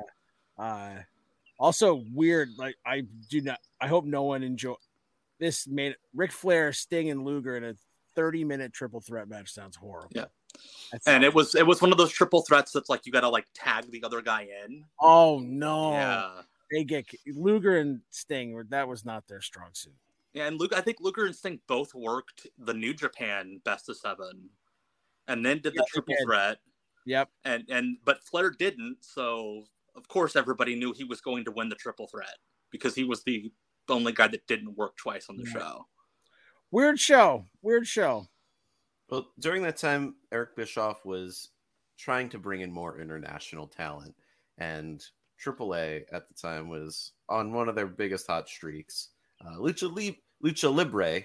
Uh, 0.57 0.95
also 1.59 2.03
weird. 2.13 2.49
Like 2.57 2.75
I 2.85 3.01
do 3.29 3.41
not. 3.41 3.59
I 3.81 3.87
hope 3.87 4.05
no 4.05 4.23
one 4.23 4.41
enjoy 4.43 4.75
this. 5.39 5.67
Made 5.67 5.95
Ric 6.15 6.31
Flair, 6.31 6.71
Sting, 6.73 7.09
and 7.09 7.23
Luger 7.25 7.57
in 7.57 7.63
a 7.63 7.73
thirty-minute 8.15 8.73
triple 8.73 9.01
threat 9.01 9.27
match 9.27 9.51
sounds 9.51 9.75
horrible. 9.75 10.11
Yeah. 10.15 10.25
That 10.91 10.95
And 10.95 11.03
sounds- 11.03 11.23
it 11.25 11.33
was 11.33 11.55
it 11.55 11.65
was 11.65 11.81
one 11.81 11.91
of 11.91 11.97
those 11.97 12.11
triple 12.11 12.41
threats 12.43 12.71
that's 12.71 12.89
like 12.89 13.05
you 13.05 13.11
got 13.11 13.21
to 13.21 13.29
like 13.29 13.47
tag 13.53 13.91
the 13.91 14.03
other 14.03 14.21
guy 14.21 14.47
in. 14.65 14.83
Oh 15.01 15.39
no! 15.39 15.91
Yeah. 15.91 16.41
They 16.71 16.83
get 16.83 17.05
Luger 17.27 17.77
and 17.77 18.01
Sting. 18.09 18.61
That 18.69 18.87
was 18.87 19.05
not 19.05 19.27
their 19.27 19.41
strong 19.41 19.69
suit. 19.73 19.93
Yeah, 20.33 20.47
and 20.47 20.59
Luke, 20.59 20.73
I 20.75 20.81
think 20.81 20.97
Luger 20.99 21.25
and 21.25 21.35
Sting 21.35 21.59
both 21.67 21.95
worked 21.95 22.45
the 22.57 22.73
New 22.73 22.93
Japan 22.93 23.61
Best 23.63 23.87
of 23.89 23.97
Seven, 23.97 24.49
and 25.27 25.45
then 25.45 25.59
did 25.59 25.73
Yeah, 25.75 25.81
the 25.81 25.87
triple 25.89 26.15
threat. 26.23 26.57
Yep. 27.05 27.29
And 27.45 27.63
and 27.69 27.97
but 28.03 28.21
Flair 28.23 28.49
didn't, 28.49 28.97
so 29.01 29.63
of 29.95 30.07
course 30.09 30.35
everybody 30.35 30.75
knew 30.75 30.91
he 30.93 31.05
was 31.05 31.21
going 31.21 31.45
to 31.45 31.51
win 31.51 31.69
the 31.69 31.75
triple 31.75 32.07
threat 32.07 32.35
because 32.69 32.93
he 32.93 33.05
was 33.05 33.23
the 33.23 33.49
only 33.87 34.11
guy 34.11 34.27
that 34.27 34.45
didn't 34.47 34.75
work 34.75 34.97
twice 34.97 35.27
on 35.29 35.37
the 35.37 35.45
Yeah. 35.45 35.53
show. 35.53 35.87
Weird 36.69 36.99
show. 36.99 37.45
Weird 37.61 37.87
show. 37.87 38.27
Well, 39.09 39.29
during 39.39 39.63
that 39.63 39.77
time, 39.77 40.15
Eric 40.31 40.55
Bischoff 40.55 41.05
was 41.05 41.49
trying 41.97 42.29
to 42.29 42.39
bring 42.39 42.61
in 42.61 42.71
more 42.71 42.99
international 42.99 43.67
talent, 43.67 44.15
and 44.57 45.03
AAA 45.43 46.03
at 46.11 46.27
the 46.27 46.33
time 46.33 46.67
was 46.67 47.13
on 47.29 47.53
one 47.53 47.69
of 47.69 47.75
their 47.75 47.87
biggest 47.87 48.27
hot 48.27 48.49
streaks. 48.49 49.09
Uh, 49.43 49.55
Lucha, 49.57 49.93
Li- 49.93 50.21
Lucha 50.43 50.73
Libre 50.73 51.23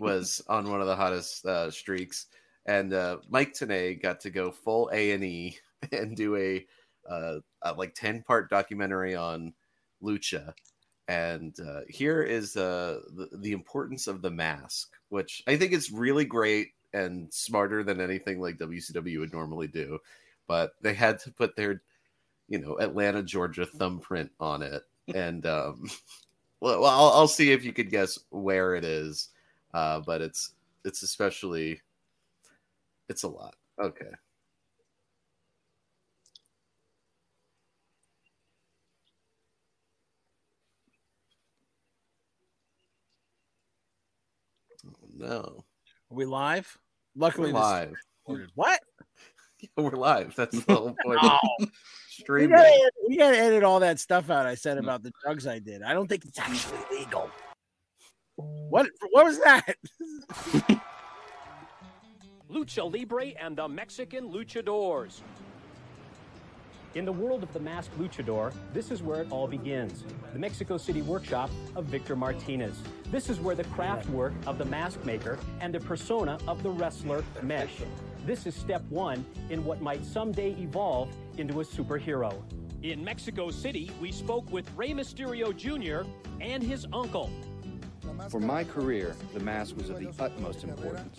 was 0.00 0.42
on 0.48 0.70
one 0.70 0.80
of 0.80 0.86
the 0.88 0.96
hottest 0.96 1.44
uh, 1.46 1.70
streaks, 1.70 2.26
and 2.66 2.92
uh, 2.92 3.18
Mike 3.28 3.54
Tenay 3.54 4.00
got 4.00 4.20
to 4.20 4.30
go 4.30 4.50
full 4.50 4.90
A 4.92 5.12
and 5.12 5.22
E 5.24 5.58
and 5.92 6.16
do 6.16 6.36
a, 6.36 6.66
uh, 7.08 7.38
a 7.62 7.72
like 7.74 7.94
ten 7.94 8.22
part 8.22 8.50
documentary 8.50 9.14
on 9.14 9.54
Lucha. 10.02 10.52
And 11.06 11.54
uh, 11.60 11.82
here 11.88 12.22
is 12.22 12.56
uh, 12.56 13.00
the, 13.14 13.28
the 13.38 13.52
importance 13.52 14.06
of 14.06 14.22
the 14.22 14.30
mask, 14.30 14.88
which 15.10 15.42
I 15.46 15.56
think 15.56 15.72
is 15.72 15.92
really 15.92 16.24
great 16.24 16.68
and 16.94 17.32
smarter 17.34 17.84
than 17.84 18.00
anything 18.00 18.40
like 18.40 18.58
WCW 18.58 19.20
would 19.20 19.34
normally 19.34 19.68
do. 19.68 20.00
But 20.48 20.74
they 20.82 20.94
had 20.94 21.20
to 21.20 21.32
put 21.32 21.56
their, 21.56 21.82
you 22.48 22.58
know, 22.58 22.78
Atlanta, 22.80 23.22
Georgia 23.22 23.66
thumbprint 23.66 24.30
on 24.40 24.62
it. 24.62 24.82
And, 25.14 25.46
um, 25.46 25.90
well, 26.60 26.84
I'll, 26.86 27.10
I'll 27.10 27.28
see 27.28 27.52
if 27.52 27.64
you 27.64 27.72
could 27.72 27.90
guess 27.90 28.18
where 28.30 28.74
it 28.74 28.84
is. 28.84 29.30
uh, 29.74 30.00
but 30.00 30.22
it's 30.22 30.52
it's 30.84 31.02
especially 31.02 31.80
it's 33.08 33.22
a 33.22 33.28
lot. 33.28 33.54
Okay. 33.80 34.10
Oh, 44.86 44.92
no. 45.14 45.64
Are 46.10 46.14
we 46.14 46.24
live? 46.24 46.78
Luckily, 47.16 47.52
We're 47.52 47.60
live. 47.60 47.94
What? 48.54 48.80
We're 49.76 49.90
live. 49.90 50.34
That's 50.36 50.64
the 50.64 50.74
whole 50.74 50.96
point. 51.04 51.22
No. 51.22 51.28
of 51.28 51.38
oh. 51.42 51.56
We 51.60 51.70
streaming. 52.08 52.50
gotta, 52.50 52.68
edit, 52.68 52.94
we 53.08 53.16
gotta 53.16 53.38
edit 53.38 53.64
all 53.64 53.80
that 53.80 53.98
stuff 53.98 54.30
out 54.30 54.46
I 54.46 54.54
said 54.54 54.76
mm. 54.76 54.82
about 54.82 55.02
the 55.02 55.12
drugs 55.22 55.46
I 55.46 55.58
did. 55.58 55.82
I 55.82 55.92
don't 55.92 56.06
think 56.08 56.24
it's 56.24 56.38
actually 56.38 56.78
legal. 56.90 57.30
Mm. 58.40 58.68
What? 58.70 58.88
What 59.10 59.24
was 59.24 59.38
that? 59.40 59.76
Lucha 62.50 62.92
Libre 62.92 63.32
and 63.40 63.56
the 63.56 63.68
Mexican 63.68 64.30
Luchadors. 64.30 65.22
In 66.94 67.04
the 67.04 67.12
world 67.12 67.42
of 67.42 67.52
the 67.52 67.58
masked 67.58 67.98
luchador, 67.98 68.52
this 68.72 68.92
is 68.92 69.02
where 69.02 69.20
it 69.20 69.26
all 69.32 69.48
begins. 69.48 70.04
The 70.32 70.38
Mexico 70.38 70.78
City 70.78 71.02
workshop 71.02 71.50
of 71.74 71.86
Victor 71.86 72.14
Martinez. 72.14 72.80
This 73.10 73.28
is 73.28 73.40
where 73.40 73.56
the 73.56 73.64
craft 73.64 74.08
work 74.10 74.32
of 74.46 74.58
the 74.58 74.64
mask 74.64 75.04
maker 75.04 75.36
and 75.60 75.74
the 75.74 75.80
persona 75.80 76.38
of 76.46 76.62
the 76.62 76.70
wrestler 76.70 77.24
mesh. 77.42 77.74
This 78.24 78.46
is 78.46 78.54
step 78.54 78.82
one 78.90 79.26
in 79.50 79.64
what 79.64 79.82
might 79.82 80.04
someday 80.04 80.52
evolve 80.52 81.08
into 81.36 81.60
a 81.60 81.64
superhero. 81.64 82.40
In 82.84 83.02
Mexico 83.02 83.50
City, 83.50 83.90
we 84.00 84.12
spoke 84.12 84.48
with 84.52 84.70
Rey 84.76 84.90
Mysterio 84.90 85.54
Jr. 85.56 86.08
and 86.40 86.62
his 86.62 86.86
uncle. 86.92 87.28
For 88.28 88.38
my 88.38 88.62
career, 88.62 89.16
the 89.32 89.40
mask 89.40 89.76
was 89.76 89.90
of 89.90 89.98
the 89.98 90.12
utmost 90.20 90.62
importance. 90.62 91.18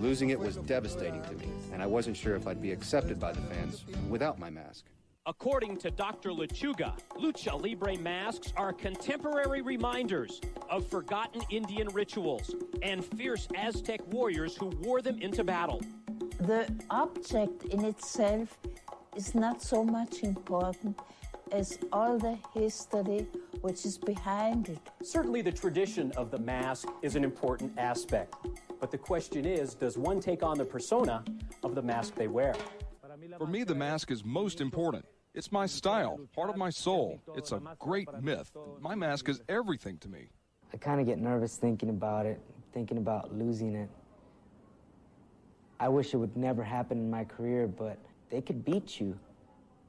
Losing 0.00 0.30
it 0.30 0.38
was 0.38 0.56
devastating 0.56 1.22
to 1.22 1.32
me, 1.34 1.48
and 1.72 1.82
I 1.82 1.86
wasn't 1.86 2.16
sure 2.16 2.36
if 2.36 2.46
I'd 2.46 2.60
be 2.60 2.72
accepted 2.72 3.18
by 3.18 3.32
the 3.32 3.40
fans 3.42 3.84
without 4.08 4.38
my 4.38 4.50
mask. 4.50 4.84
According 5.26 5.78
to 5.78 5.90
Dr. 5.90 6.30
Lechuga, 6.30 6.92
lucha 7.18 7.58
libre 7.58 7.96
masks 7.96 8.52
are 8.56 8.74
contemporary 8.74 9.62
reminders 9.62 10.40
of 10.68 10.86
forgotten 10.86 11.40
Indian 11.48 11.88
rituals 11.88 12.54
and 12.82 13.02
fierce 13.02 13.48
Aztec 13.56 14.00
warriors 14.12 14.54
who 14.54 14.66
wore 14.82 15.00
them 15.00 15.18
into 15.22 15.42
battle. 15.42 15.80
The 16.40 16.68
object 16.90 17.64
in 17.64 17.84
itself 17.84 18.58
is 19.16 19.34
not 19.34 19.62
so 19.62 19.82
much 19.82 20.22
important 20.22 21.00
as 21.52 21.78
all 21.90 22.18
the 22.18 22.36
history 22.52 23.26
which 23.62 23.86
is 23.86 23.96
behind 23.96 24.68
it. 24.68 24.78
Certainly, 25.02 25.40
the 25.42 25.52
tradition 25.52 26.12
of 26.18 26.30
the 26.30 26.38
mask 26.38 26.88
is 27.00 27.16
an 27.16 27.24
important 27.24 27.72
aspect. 27.78 28.34
But 28.84 28.90
the 28.90 28.98
question 28.98 29.46
is 29.46 29.72
does 29.72 29.96
one 29.96 30.20
take 30.20 30.42
on 30.42 30.58
the 30.58 30.64
persona 30.66 31.24
of 31.62 31.74
the 31.74 31.80
mask 31.80 32.16
they 32.16 32.28
wear? 32.28 32.54
For 33.38 33.46
me, 33.46 33.64
the 33.64 33.74
mask 33.74 34.10
is 34.10 34.26
most 34.26 34.60
important. 34.60 35.06
It's 35.32 35.50
my 35.50 35.64
style, 35.64 36.20
part 36.34 36.50
of 36.50 36.58
my 36.58 36.68
soul. 36.68 37.18
It's 37.34 37.52
a 37.52 37.62
great 37.78 38.08
myth. 38.20 38.52
My 38.82 38.94
mask 38.94 39.30
is 39.30 39.40
everything 39.48 39.96
to 40.00 40.08
me. 40.10 40.28
I 40.70 40.76
kind 40.76 41.00
of 41.00 41.06
get 41.06 41.18
nervous 41.18 41.56
thinking 41.56 41.88
about 41.88 42.26
it, 42.26 42.38
thinking 42.74 42.98
about 42.98 43.34
losing 43.34 43.74
it. 43.74 43.88
I 45.80 45.88
wish 45.88 46.12
it 46.12 46.18
would 46.18 46.36
never 46.36 46.62
happen 46.62 46.98
in 46.98 47.10
my 47.10 47.24
career, 47.24 47.66
but 47.66 47.96
they 48.28 48.42
could 48.42 48.66
beat 48.66 49.00
you. 49.00 49.18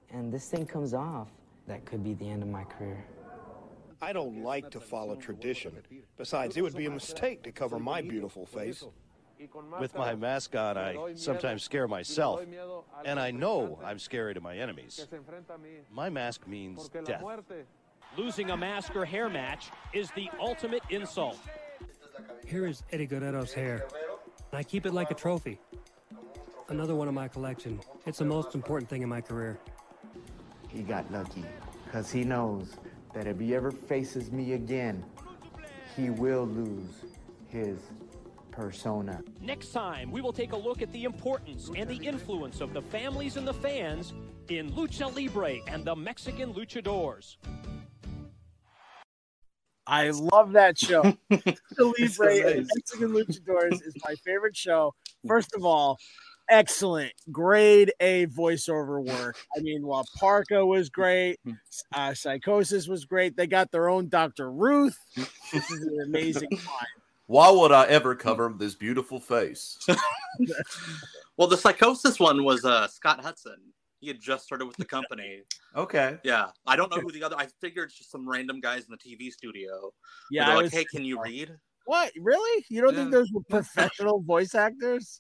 And 0.10 0.31
this 0.31 0.47
thing 0.47 0.65
comes 0.65 0.93
off. 0.93 1.27
That 1.67 1.84
could 1.84 2.01
be 2.01 2.13
the 2.13 2.29
end 2.29 2.43
of 2.43 2.47
my 2.47 2.63
career. 2.63 3.05
I 4.06 4.13
don't 4.13 4.44
like 4.44 4.70
to 4.70 4.80
follow 4.80 5.15
tradition. 5.15 5.72
Besides, 6.15 6.58
it 6.58 6.62
would 6.62 6.76
be 6.76 6.86
a 6.86 6.91
mistake 6.91 7.41
to 7.41 7.52
cover 7.52 7.80
my 7.80 8.04
beautiful 8.04 8.46
face. 8.46 8.86
With 9.80 9.96
my 9.96 10.13
mask 10.13 10.56
on, 10.56 10.78
I 10.78 11.13
sometimes 11.15 11.63
scare 11.63 11.88
myself, 11.88 12.46
and 13.04 13.20
I 13.20 13.32
know 13.32 13.80
I'm 13.84 13.98
scary 13.98 14.36
to 14.36 14.41
my 14.41 14.58
enemies. 14.58 15.08
My 15.91 16.12
mask 16.12 16.48
means 16.48 16.88
death. 17.04 17.24
Losing 18.15 18.52
a 18.52 18.58
mask 18.58 18.96
or 18.96 19.06
hair 19.06 19.28
match 19.28 19.72
is 19.91 20.12
the 20.12 20.30
ultimate 20.39 20.84
insult. 20.91 21.39
Here 22.46 22.68
is 22.68 22.84
Eddie 22.91 23.08
Guerrero's 23.08 23.54
hair. 23.54 23.88
I 24.54 24.62
keep 24.62 24.86
it 24.86 24.94
like 24.94 25.10
a 25.10 25.15
trophy. 25.15 25.60
Another 26.70 26.94
one 26.94 27.08
in 27.08 27.15
my 27.15 27.28
collection. 27.28 27.80
It's 28.06 28.20
the 28.20 28.26
most 28.26 28.54
important 28.54 28.88
thing 28.88 29.02
in 29.02 29.10
my 29.10 29.22
career. 29.22 29.58
He 30.70 30.84
got 30.84 31.12
lucky 31.12 31.44
because 31.86 32.12
he 32.12 32.24
knows 32.24 32.78
that 33.15 33.28
if 33.28 33.39
he 33.39 33.56
ever 33.56 33.71
faces 33.71 34.32
me 34.32 34.54
again, 34.54 35.04
he 35.95 36.10
will 36.10 36.45
lose 36.45 37.06
his 37.47 37.80
persona. 38.51 39.21
Next 39.41 39.71
time, 39.71 40.12
we 40.12 40.21
will 40.21 40.34
take 40.34 40.51
a 40.51 40.58
look 40.58 40.82
at 40.82 40.91
the 40.91 41.06
importance 41.06 41.71
and 41.75 41.89
the 41.89 41.95
influence 41.95 42.60
of 42.60 42.73
the 42.73 42.82
families 42.82 43.38
and 43.38 43.47
the 43.47 43.54
fans 43.54 44.13
in 44.49 44.69
Lucha 44.71 45.15
Libre 45.15 45.60
and 45.67 45.86
the 45.86 45.95
Mexican 45.95 46.54
Luchadors. 46.54 47.38
I 49.88 50.10
love 50.10 50.51
that 50.54 50.78
show. 50.78 51.04
Lucha 51.32 51.43
It's 51.45 51.62
so 51.78 51.93
Libre 51.97 52.58
and. 52.58 52.69
Mexican 52.75 53.13
Luchadors 53.13 53.82
is 53.86 53.95
my 54.04 54.15
favorite 54.25 54.58
show. 54.58 54.93
First 55.25 55.56
of 55.56 55.63
all, 55.63 55.97
excellent, 56.49 57.13
grade 57.31 57.91
A 57.99 58.27
voiceover 58.27 59.03
work. 59.03 59.38
I 59.58 59.62
mean, 59.62 59.86
while 59.86 60.05
Parka 60.17 60.65
was 60.65 60.89
great, 60.89 61.39
uh, 61.93 62.10
Psicosis 62.13 62.88
was 62.88 63.05
great. 63.05 63.36
They 63.36 63.47
got 63.47 63.71
their 63.71 63.89
own 63.89 64.08
Dr. 64.10 64.51
Ruth. 64.51 64.97
This 65.15 65.71
is 65.71 65.81
an 65.81 66.01
amazing 66.05 66.49
line. 66.51 66.86
Why 67.27 67.49
would 67.49 67.71
I 67.71 67.86
ever 67.88 68.13
cover 68.15 68.53
this 68.58 68.75
beautiful 68.75 69.19
face? 69.19 69.77
Well, 71.38 71.49
the 71.49 71.58
Psicosis 71.58 72.17
one 72.17 72.43
was 72.45 72.63
uh, 72.63 72.88
Scott 72.88 73.21
Hudson. 73.21 73.58
He 73.99 74.08
had 74.08 74.21
just 74.21 74.45
started 74.45 74.65
with 74.67 74.77
the 74.77 74.86
company. 74.86 75.41
Okay. 75.75 76.17
Yeah, 76.23 76.47
I 76.65 76.75
don't 76.77 76.89
know 76.95 77.01
who 77.01 77.12
the 77.12 77.23
other. 77.23 77.36
I 77.38 77.47
figured 77.60 77.89
it's 77.89 77.97
just 77.97 78.10
some 78.12 78.27
random 78.27 78.62
guys 78.62 78.86
in 78.86 78.91
the 78.91 78.97
TV 78.97 79.31
studio. 79.31 79.91
Yeah, 80.31 80.41
Yeah, 80.41 80.45
they're 80.45 80.55
like, 80.55 80.63
was 80.63 80.71
hey, 80.73 80.86
can 80.86 81.03
you 81.03 81.21
read? 81.21 81.51
What? 81.86 82.12
Really? 82.21 82.65
You 82.69 82.81
don't 82.81 82.95
think 82.95 83.12
Yeah. 83.12 83.17
those 83.19 83.31
were 83.34 83.41
professional 83.49 84.21
voice 84.21 84.55
actors? 84.55 85.19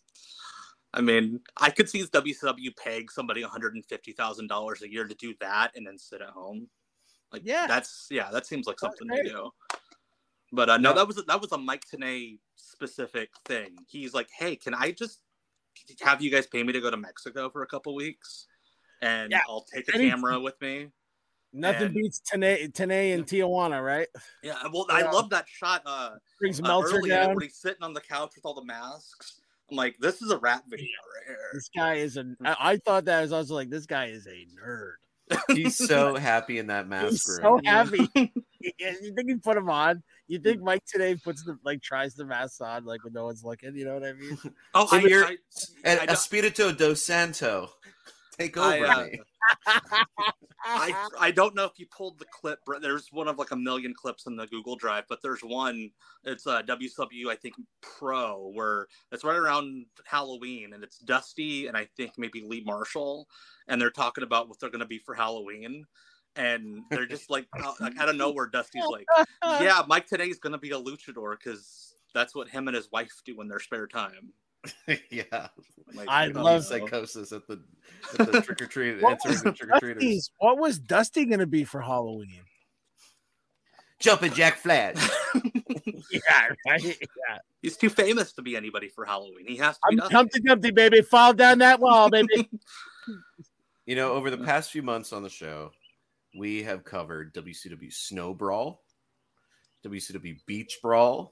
I 0.95 1.01
mean, 1.01 1.41
I 1.57 1.69
could 1.69 1.89
see 1.89 2.03
WCW 2.03 2.75
paying 2.77 3.09
somebody 3.09 3.41
one 3.41 3.51
hundred 3.51 3.75
and 3.75 3.85
fifty 3.85 4.13
thousand 4.13 4.47
dollars 4.47 4.81
a 4.81 4.89
year 4.91 5.05
to 5.05 5.13
do 5.15 5.33
that 5.41 5.71
and 5.75 5.85
then 5.85 5.97
sit 5.97 6.21
at 6.21 6.29
home. 6.29 6.67
Like, 7.31 7.41
Yeah. 7.45 7.67
that's 7.67 8.07
yeah, 8.09 8.29
that 8.31 8.45
seems 8.45 8.65
like 8.65 8.79
something 8.79 9.07
to 9.09 9.23
do. 9.23 9.49
But 10.51 10.69
uh, 10.69 10.77
no, 10.77 10.93
that 10.93 11.05
was 11.07 11.23
that 11.25 11.41
was 11.41 11.51
a 11.51 11.57
Mike 11.57 11.83
Tenay 11.93 12.39
specific 12.55 13.29
thing. 13.45 13.75
He's 13.87 14.13
like, 14.13 14.29
hey, 14.37 14.55
can 14.55 14.73
I 14.73 14.91
just 14.91 15.19
have 16.01 16.21
you 16.21 16.31
guys 16.31 16.47
pay 16.47 16.63
me 16.63 16.71
to 16.71 16.79
go 16.79 16.89
to 16.89 16.97
Mexico 16.97 17.49
for 17.49 17.63
a 17.63 17.67
couple 17.67 17.93
weeks, 17.95 18.47
and 19.01 19.31
Yeah. 19.31 19.41
I'll 19.49 19.65
take 19.73 19.89
a 19.89 19.91
camera 19.91 20.39
with 20.39 20.59
me. 20.61 20.91
Nothing 21.51 21.87
And- 21.87 21.95
beats 21.95 22.19
Tane, 22.19 22.71
Tane 22.71 22.91
and 23.19 23.25
Tijuana, 23.25 23.83
right? 23.83 24.07
Yeah, 24.43 24.55
well, 24.71 24.85
I 24.89 25.01
love 25.03 25.29
that 25.31 25.45
shot. 25.49 25.81
Uh, 25.85 26.11
Brings 26.39 26.59
uh, 26.59 26.63
Meltzer 26.63 27.01
down. 27.01 27.35
when 27.35 27.43
he's 27.43 27.55
sitting 27.57 27.81
on 27.81 27.93
the 27.93 28.01
couch 28.01 28.31
with 28.35 28.45
all 28.45 28.53
the 28.53 28.63
masks. 28.65 29.41
I'm 29.71 29.77
like, 29.77 29.95
this 29.99 30.21
is 30.21 30.31
a 30.31 30.37
rap 30.37 30.63
video 30.69 30.85
right 30.85 31.27
here. 31.27 31.37
This 31.53 31.69
guy 31.75 31.95
is 31.95 32.17
a. 32.17 32.25
I, 32.43 32.55
I 32.73 32.77
thought 32.77 33.05
that 33.05 33.19
I 33.19 33.21
was 33.21 33.31
also 33.31 33.55
like 33.55 33.69
this 33.69 33.85
guy 33.85 34.07
is 34.07 34.27
a 34.27 34.45
nerd. 34.61 34.93
He's 35.55 35.75
so 35.75 36.15
happy 36.15 36.59
in 36.59 36.67
that 36.67 36.87
mask 36.87 37.09
He's 37.11 37.39
room. 37.43 37.59
so 37.63 37.69
happy. 37.69 38.09
You 38.79 39.13
think 39.13 39.29
he 39.29 39.35
put 39.35 39.57
him 39.57 39.69
on? 39.69 40.01
You 40.27 40.39
think 40.39 40.59
Mike 40.59 40.81
Tenay 40.91 41.21
puts 41.23 41.43
the 41.43 41.55
like 41.63 41.83
tries 41.83 42.15
the 42.15 42.25
mask 42.25 42.61
on 42.63 42.83
like 42.83 43.03
when 43.03 43.13
no 43.13 43.25
one's 43.25 43.43
looking? 43.43 43.75
You 43.75 43.85
know 43.85 43.93
what 43.93 44.03
I 44.03 44.13
mean? 44.13 44.39
Oh, 44.73 44.87
So 44.87 44.97
I, 44.97 44.99
you're- 45.01 45.25
I, 45.25 45.37
and 45.83 45.99
I 45.99 46.05
don't- 46.07 46.13
Espirito 46.15 46.71
dos 46.71 47.03
Santo, 47.03 47.69
take 48.39 48.57
I, 48.57 48.77
over 48.79 48.87
uh, 48.87 49.03
me. 49.05 49.19
I 50.65 51.07
I 51.19 51.31
don't 51.31 51.55
know 51.55 51.65
if 51.65 51.77
you 51.77 51.85
pulled 51.85 52.17
the 52.19 52.25
clip. 52.25 52.59
There's 52.81 53.11
one 53.11 53.27
of 53.27 53.37
like 53.37 53.51
a 53.51 53.55
million 53.55 53.93
clips 53.93 54.25
in 54.25 54.35
the 54.35 54.47
Google 54.47 54.75
Drive, 54.75 55.05
but 55.07 55.21
there's 55.21 55.41
one. 55.41 55.91
It's 56.23 56.47
uh, 56.47 56.61
a 56.63 56.63
WCW, 56.63 57.27
I 57.29 57.35
think 57.35 57.55
Pro, 57.81 58.51
where 58.53 58.87
it's 59.11 59.23
right 59.23 59.37
around 59.37 59.85
Halloween, 60.05 60.73
and 60.73 60.83
it's 60.83 60.97
Dusty 60.99 61.67
and 61.67 61.77
I 61.77 61.87
think 61.97 62.13
maybe 62.17 62.41
Lee 62.41 62.63
Marshall, 62.65 63.27
and 63.67 63.79
they're 63.79 63.91
talking 63.91 64.23
about 64.23 64.49
what 64.49 64.59
they're 64.59 64.71
going 64.71 64.79
to 64.79 64.87
be 64.87 64.99
for 64.99 65.13
Halloween. 65.13 65.85
And 66.35 66.83
they're 66.89 67.05
just 67.05 67.29
like, 67.29 67.47
like 67.79 67.97
out 67.97 68.09
of 68.09 68.15
nowhere, 68.17 68.47
Dusty's 68.47 68.83
like, 68.91 69.05
"Yeah, 69.43 69.83
Mike 69.87 70.09
Tenay 70.09 70.29
is 70.29 70.39
going 70.39 70.51
to 70.51 70.59
be 70.59 70.71
a 70.71 70.79
luchador 70.79 71.37
because 71.37 71.93
that's 72.13 72.35
what 72.35 72.49
him 72.49 72.67
and 72.67 72.75
his 72.75 72.91
wife 72.91 73.21
do 73.23 73.39
in 73.41 73.47
their 73.47 73.59
spare 73.59 73.87
time." 73.87 74.33
yeah, 75.09 75.47
Like, 75.93 76.07
I 76.07 76.25
you 76.27 76.33
know, 76.33 76.43
love- 76.43 76.63
Psicosis 76.63 77.31
at 77.35 77.47
the 77.47 77.61
at 78.19 78.31
the 78.31 78.41
trick 78.41 78.61
or 78.61 78.67
treat 78.67 79.01
What 79.01 79.13
answering 79.13 79.33
was, 79.33 79.43
the 79.43 79.51
trick 79.51 79.69
or 79.75 79.79
treaters. 79.79 80.31
What 80.39 80.57
was 80.59 80.79
Dusty 80.79 81.25
gonna 81.25 81.45
be 81.47 81.63
for 81.63 81.81
Halloween? 81.81 82.41
Jumping 83.99 84.33
Jack 84.33 84.57
Flash. 84.57 84.95
yeah, 86.11 86.19
right. 86.67 86.83
Yeah. 86.83 87.37
He's 87.61 87.77
too 87.77 87.89
famous 87.89 88.33
to 88.33 88.41
be 88.41 88.55
anybody 88.55 88.89
for 88.89 89.05
Halloween. 89.05 89.45
He 89.47 89.55
has 89.57 89.75
to 89.75 89.81
be 89.89 89.93
I'm 89.93 89.97
Dusty. 89.99 90.13
Humpty 90.15 90.39
Dumpty, 90.41 90.71
baby. 90.71 91.01
Fall 91.01 91.33
down 91.33 91.59
that 91.59 91.79
wall, 91.79 92.09
baby. 92.09 92.49
You 93.85 93.95
know, 93.95 94.13
over 94.13 94.29
the 94.29 94.37
past 94.37 94.71
few 94.71 94.81
months 94.83 95.13
on 95.13 95.23
the 95.23 95.29
show, 95.29 95.71
we 96.37 96.63
have 96.63 96.83
covered 96.83 97.33
WCW 97.33 97.91
Snow 97.93 98.33
Brawl, 98.33 98.83
WCW 99.85 100.37
Beach 100.45 100.79
Brawl, 100.81 101.31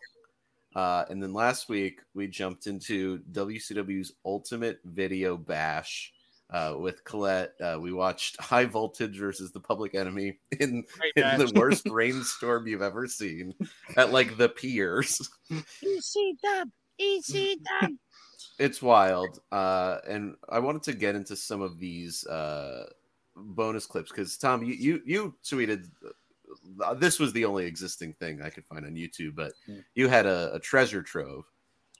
Uh, 0.75 1.05
and 1.09 1.21
then 1.21 1.33
last 1.33 1.69
week 1.69 2.01
we 2.13 2.27
jumped 2.27 2.67
into 2.67 3.19
WCW's 3.31 4.13
Ultimate 4.25 4.79
Video 4.83 5.37
Bash 5.37 6.13
uh, 6.53 6.75
with 6.77 7.03
Colette. 7.03 7.53
Uh, 7.61 7.77
we 7.79 7.91
watched 7.91 8.37
High 8.41 8.65
Voltage 8.65 9.17
versus 9.17 9.51
the 9.51 9.59
Public 9.59 9.95
Enemy 9.95 10.37
in, 10.59 10.83
in 11.15 11.37
the 11.37 11.51
worst 11.55 11.87
rainstorm 11.89 12.67
you've 12.67 12.81
ever 12.81 13.07
seen 13.07 13.53
at 13.97 14.11
like 14.11 14.37
the 14.37 14.49
piers. 14.49 15.29
EC 15.51 16.37
dub, 16.41 16.69
EC 16.99 17.57
dub. 17.81 17.91
it's 18.59 18.81
wild. 18.81 19.39
Uh, 19.51 19.97
and 20.07 20.35
I 20.49 20.59
wanted 20.59 20.83
to 20.83 20.93
get 20.93 21.15
into 21.15 21.35
some 21.35 21.61
of 21.61 21.79
these 21.79 22.25
uh, 22.27 22.85
bonus 23.35 23.85
clips 23.85 24.11
because 24.11 24.37
Tom, 24.37 24.63
you 24.63 24.73
you 24.73 25.01
you 25.05 25.35
tweeted 25.43 25.89
uh, 26.05 26.09
this 26.97 27.19
was 27.19 27.33
the 27.33 27.45
only 27.45 27.65
existing 27.65 28.13
thing 28.13 28.41
I 28.41 28.49
could 28.49 28.65
find 28.65 28.85
on 28.85 28.95
YouTube, 28.95 29.35
but 29.35 29.53
you 29.95 30.07
had 30.07 30.25
a, 30.25 30.53
a 30.53 30.59
treasure 30.59 31.01
trove 31.01 31.45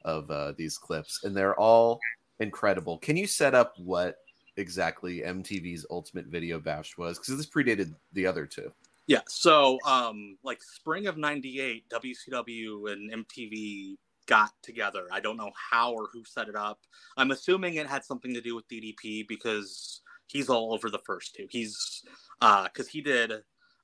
of 0.06 0.30
uh, 0.30 0.54
these 0.58 0.78
clips, 0.78 1.24
and 1.24 1.36
they're 1.36 1.60
all 1.60 2.00
incredible. 2.40 2.98
Can 2.98 3.18
you 3.18 3.28
set 3.28 3.56
up 3.56 3.74
what 3.78 4.18
exactly 4.58 5.22
MTV's 5.22 5.86
Ultimate 5.90 6.28
Video 6.28 6.60
Bash 6.60 6.98
was? 6.98 7.18
Because 7.18 7.38
this 7.38 7.50
predated 7.50 7.94
the 8.14 8.28
other 8.28 8.46
two. 8.46 8.72
Yeah, 9.08 9.22
so 9.28 9.80
um, 9.86 10.38
like 10.44 10.62
spring 10.64 11.08
of 11.08 11.18
'98, 11.18 11.86
WCW 11.90 12.92
and 12.92 13.26
MTV 13.26 13.96
got 14.26 14.52
together. 14.62 15.08
I 15.12 15.20
don't 15.20 15.38
know 15.38 15.52
how 15.72 15.94
or 15.94 16.08
who 16.12 16.24
set 16.24 16.48
it 16.48 16.56
up. 16.56 16.80
I'm 17.18 17.32
assuming 17.32 17.76
it 17.76 17.88
had 17.88 18.06
something 18.06 18.34
to 18.34 18.42
do 18.42 18.56
with 18.56 18.68
DDP 18.70 19.28
because 19.28 20.02
he's 20.28 20.50
all 20.50 20.74
over 20.74 20.90
the 20.90 21.02
first 21.06 21.36
two. 21.36 21.48
He's 21.50 22.04
because 22.40 22.88
he 22.88 23.02
did 23.02 23.34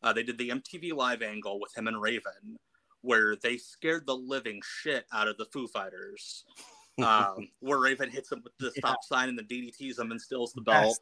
uh, 0.04 0.14
they 0.14 0.24
did 0.24 0.38
the 0.38 0.50
MTV 0.50 0.94
Live 0.94 1.22
angle 1.22 1.60
with 1.60 1.76
him 1.78 1.88
and 1.88 2.02
Raven, 2.02 2.58
where 3.02 3.36
they 3.36 3.58
scared 3.58 4.06
the 4.06 4.16
living 4.16 4.62
shit 4.64 5.06
out 5.14 5.28
of 5.28 5.38
the 5.38 5.46
Foo 5.46 5.68
Fighters. 5.68 6.46
Um, 7.00 7.48
where 7.62 7.80
Raven 7.80 8.10
hits 8.10 8.30
him 8.30 8.42
with 8.44 8.52
the 8.60 8.72
stop 8.78 8.98
sign 9.06 9.30
and 9.30 9.40
the 9.40 9.44
DDTs 9.44 9.98
him 9.98 10.12
and 10.12 10.20
steals 10.20 10.52
the 10.52 10.60
belt. 10.60 11.00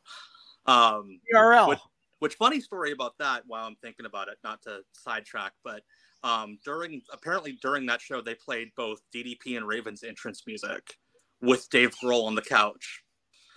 Um, 0.68 1.20
URL. 1.34 1.70
Which, 1.70 1.80
which 2.20 2.36
funny 2.36 2.62
story 2.62 2.92
about 2.92 3.18
that? 3.18 3.42
While 3.48 3.66
I'm 3.66 3.78
thinking 3.82 4.06
about 4.06 4.28
it, 4.28 4.38
not 4.44 4.62
to 4.64 4.82
sidetrack, 4.92 5.54
but 5.64 5.82
um, 6.24 6.60
during 6.64 7.02
apparently 7.12 7.58
during 7.62 7.86
that 7.88 8.02
show 8.02 8.22
they 8.22 8.36
played 8.36 8.70
both 8.76 9.02
DDP 9.14 9.58
and 9.58 9.68
Raven's 9.68 10.04
entrance 10.04 10.44
music 10.46 10.98
with 11.42 11.70
Dave 11.70 11.96
Grohl 11.96 12.26
on 12.26 12.36
the 12.36 12.42
couch. 12.42 13.04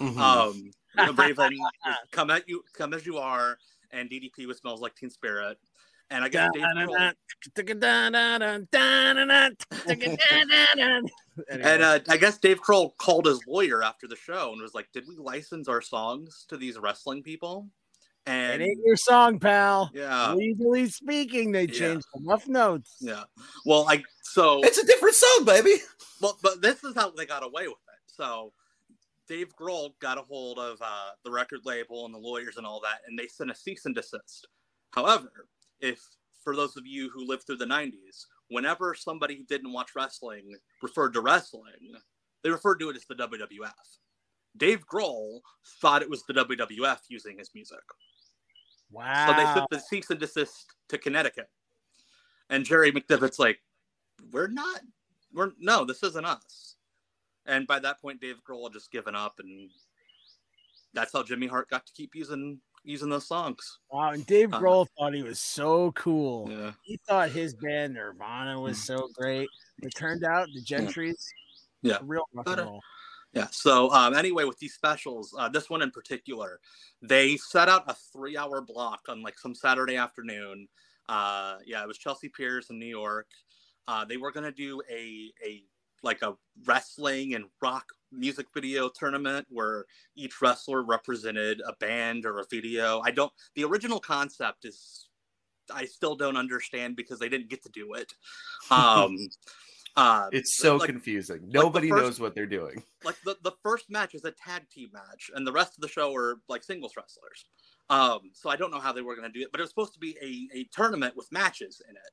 Mhm. 0.00 0.16
Um, 0.16 0.70
Raven, 1.16 1.58
come 2.10 2.30
at 2.30 2.48
you, 2.48 2.62
come 2.74 2.94
as 2.94 3.06
you 3.06 3.18
are, 3.18 3.58
and 3.92 4.10
DDP 4.10 4.46
with 4.46 4.58
smells 4.58 4.80
like 4.80 4.94
Teen 4.94 5.10
Spirit. 5.10 5.58
And 6.12 6.24
I 6.24 6.28
guess 6.28 6.50
Dave 6.52 6.64
Grohl, 6.64 7.12
and 11.48 11.82
uh, 11.82 12.00
I 12.08 12.16
guess 12.16 12.38
Dave 12.38 12.60
Grohl 12.60 12.96
called 12.96 13.26
his 13.26 13.40
lawyer 13.46 13.84
after 13.84 14.08
the 14.08 14.16
show 14.16 14.52
and 14.52 14.60
was 14.60 14.74
like, 14.74 14.88
"Did 14.92 15.04
we 15.08 15.16
license 15.16 15.68
our 15.68 15.80
songs 15.80 16.46
to 16.48 16.56
these 16.56 16.76
wrestling 16.78 17.22
people?" 17.22 17.68
It 18.26 18.30
And 18.30 18.62
ain't 18.62 18.80
your 18.84 18.96
song, 18.96 19.38
pal. 19.38 19.90
Yeah. 19.94 20.34
Legally 20.34 20.88
speaking, 20.88 21.52
they 21.52 21.66
changed 21.66 22.06
enough 22.16 22.48
notes. 22.48 22.96
Yeah. 23.00 23.24
Well, 23.64 23.86
I 23.88 24.02
so 24.22 24.60
it's 24.64 24.78
a 24.78 24.86
different 24.86 25.14
song, 25.14 25.44
baby. 25.44 25.76
Well, 26.20 26.36
but 26.42 26.60
this 26.60 26.82
is 26.84 26.94
how 26.94 27.10
they 27.10 27.24
got 27.24 27.44
away 27.44 27.68
with 27.68 27.76
it. 27.76 28.12
So 28.12 28.52
Dave 29.30 29.54
Grohl 29.54 29.92
got 30.00 30.18
a 30.18 30.22
hold 30.22 30.58
of 30.58 30.76
uh, 30.82 31.10
the 31.24 31.30
record 31.30 31.60
label 31.64 32.04
and 32.04 32.12
the 32.12 32.18
lawyers 32.18 32.56
and 32.56 32.66
all 32.66 32.80
that, 32.80 33.02
and 33.06 33.16
they 33.16 33.28
sent 33.28 33.48
a 33.48 33.54
cease 33.54 33.86
and 33.86 33.94
desist. 33.94 34.48
However, 34.90 35.46
if 35.80 36.00
for 36.42 36.56
those 36.56 36.76
of 36.76 36.84
you 36.84 37.08
who 37.10 37.24
lived 37.24 37.46
through 37.46 37.58
the 37.58 37.64
'90s, 37.64 38.26
whenever 38.48 38.92
somebody 38.92 39.36
who 39.36 39.44
didn't 39.44 39.72
watch 39.72 39.90
wrestling 39.94 40.56
referred 40.82 41.12
to 41.12 41.20
wrestling, 41.20 41.94
they 42.42 42.50
referred 42.50 42.80
to 42.80 42.90
it 42.90 42.96
as 42.96 43.06
the 43.06 43.14
WWF. 43.14 43.70
Dave 44.56 44.84
Grohl 44.92 45.38
thought 45.80 46.02
it 46.02 46.10
was 46.10 46.24
the 46.24 46.34
WWF 46.34 46.98
using 47.08 47.38
his 47.38 47.50
music. 47.54 47.78
Wow. 48.90 49.28
So 49.28 49.32
they 49.34 49.54
sent 49.54 49.70
the 49.70 49.78
cease 49.78 50.10
and 50.10 50.18
desist 50.18 50.74
to 50.88 50.98
Connecticut. 50.98 51.48
And 52.48 52.64
Jerry 52.64 52.90
McDevitt's 52.90 53.38
like, 53.38 53.60
we're 54.32 54.48
not, 54.48 54.80
we're, 55.32 55.52
no, 55.60 55.84
this 55.84 56.02
isn't 56.02 56.26
us. 56.26 56.74
And 57.46 57.66
by 57.66 57.78
that 57.80 58.00
point, 58.00 58.20
Dave 58.20 58.40
Grohl 58.48 58.64
had 58.64 58.72
just 58.72 58.90
given 58.92 59.14
up. 59.14 59.38
And 59.38 59.70
that's 60.92 61.12
how 61.12 61.22
Jimmy 61.22 61.46
Hart 61.46 61.70
got 61.70 61.86
to 61.86 61.92
keep 61.92 62.14
using 62.14 62.60
using 62.82 63.10
those 63.10 63.26
songs. 63.26 63.78
Wow, 63.92 64.12
and 64.12 64.24
Dave 64.26 64.54
Uh, 64.54 64.58
Grohl 64.60 64.86
thought 64.98 65.12
he 65.12 65.22
was 65.22 65.38
so 65.38 65.92
cool. 65.92 66.50
Yeah. 66.50 66.72
He 66.82 66.98
thought 67.06 67.28
his 67.30 67.54
band 67.54 67.92
Nirvana 67.92 68.58
was 68.58 68.82
so 68.82 69.08
great. 69.14 69.48
It 69.82 69.94
turned 69.94 70.24
out 70.24 70.48
the 70.54 70.62
Gentry's 70.62 71.28
Yeah. 71.82 71.98
real 72.02 72.24
rock 72.32 72.48
and 72.48 72.60
roll. 72.62 72.80
Yeah. 73.34 73.48
So 73.52 73.90
um, 73.92 74.14
anyway, 74.14 74.44
with 74.44 74.58
these 74.58 74.74
specials, 74.74 75.34
uh, 75.38 75.48
this 75.50 75.68
one 75.68 75.82
in 75.82 75.90
particular, 75.90 76.58
they 77.02 77.36
set 77.36 77.68
out 77.68 77.84
a 77.86 77.94
three-hour 77.94 78.62
block 78.62 79.02
on 79.08 79.22
like 79.22 79.38
some 79.38 79.54
Saturday 79.54 79.96
afternoon. 79.96 80.66
Uh, 81.08 81.58
yeah, 81.66 81.82
it 81.82 81.86
was 81.88 81.98
Chelsea 81.98 82.28
Piers 82.30 82.70
in 82.70 82.78
New 82.78 82.86
York. 82.86 83.28
Uh, 83.88 84.04
they 84.06 84.16
were 84.16 84.32
gonna 84.32 84.52
do 84.52 84.80
a 84.90 85.32
a 85.44 85.62
like 86.02 86.22
a 86.22 86.34
wrestling 86.66 87.34
and 87.34 87.44
rock 87.62 87.86
music 88.12 88.46
video 88.54 88.88
tournament 88.88 89.46
where 89.50 89.84
each 90.16 90.40
wrestler 90.42 90.82
represented 90.82 91.60
a 91.66 91.72
band 91.74 92.24
or 92.26 92.38
a 92.40 92.44
video. 92.50 93.00
I 93.00 93.10
don't. 93.10 93.32
The 93.54 93.64
original 93.64 94.00
concept 94.00 94.64
is 94.64 95.08
I 95.72 95.84
still 95.84 96.16
don't 96.16 96.36
understand 96.36 96.96
because 96.96 97.18
they 97.18 97.28
didn't 97.28 97.48
get 97.50 97.62
to 97.64 97.70
do 97.70 97.94
it. 97.94 98.12
Um, 98.70 99.16
uh, 99.96 100.28
It's 100.32 100.56
so 100.56 100.76
like- 100.76 100.86
confusing. 100.88 101.40
Nobody 101.48 101.88
first- 101.90 102.02
knows 102.02 102.20
what 102.20 102.34
they're 102.36 102.46
doing. 102.46 102.82
like 103.04 103.16
the, 103.24 103.36
the 103.42 103.52
first 103.62 103.90
match 103.90 104.14
is 104.14 104.24
a 104.24 104.30
tag 104.30 104.68
team 104.70 104.90
match 104.92 105.30
and 105.34 105.44
the 105.46 105.52
rest 105.52 105.74
of 105.76 105.80
the 105.82 105.88
show 105.88 106.14
are 106.14 106.36
like 106.48 106.62
singles 106.62 106.92
wrestlers 106.96 107.44
um 107.88 108.20
so 108.32 108.48
i 108.50 108.54
don't 108.56 108.70
know 108.70 108.78
how 108.78 108.92
they 108.92 109.00
were 109.00 109.16
going 109.16 109.26
to 109.26 109.36
do 109.36 109.42
it 109.42 109.50
but 109.50 109.58
it 109.58 109.62
was 109.62 109.70
supposed 109.70 109.92
to 109.94 109.98
be 109.98 110.16
a, 110.22 110.58
a 110.58 110.64
tournament 110.72 111.16
with 111.16 111.26
matches 111.32 111.80
in 111.88 111.96
it 111.96 112.12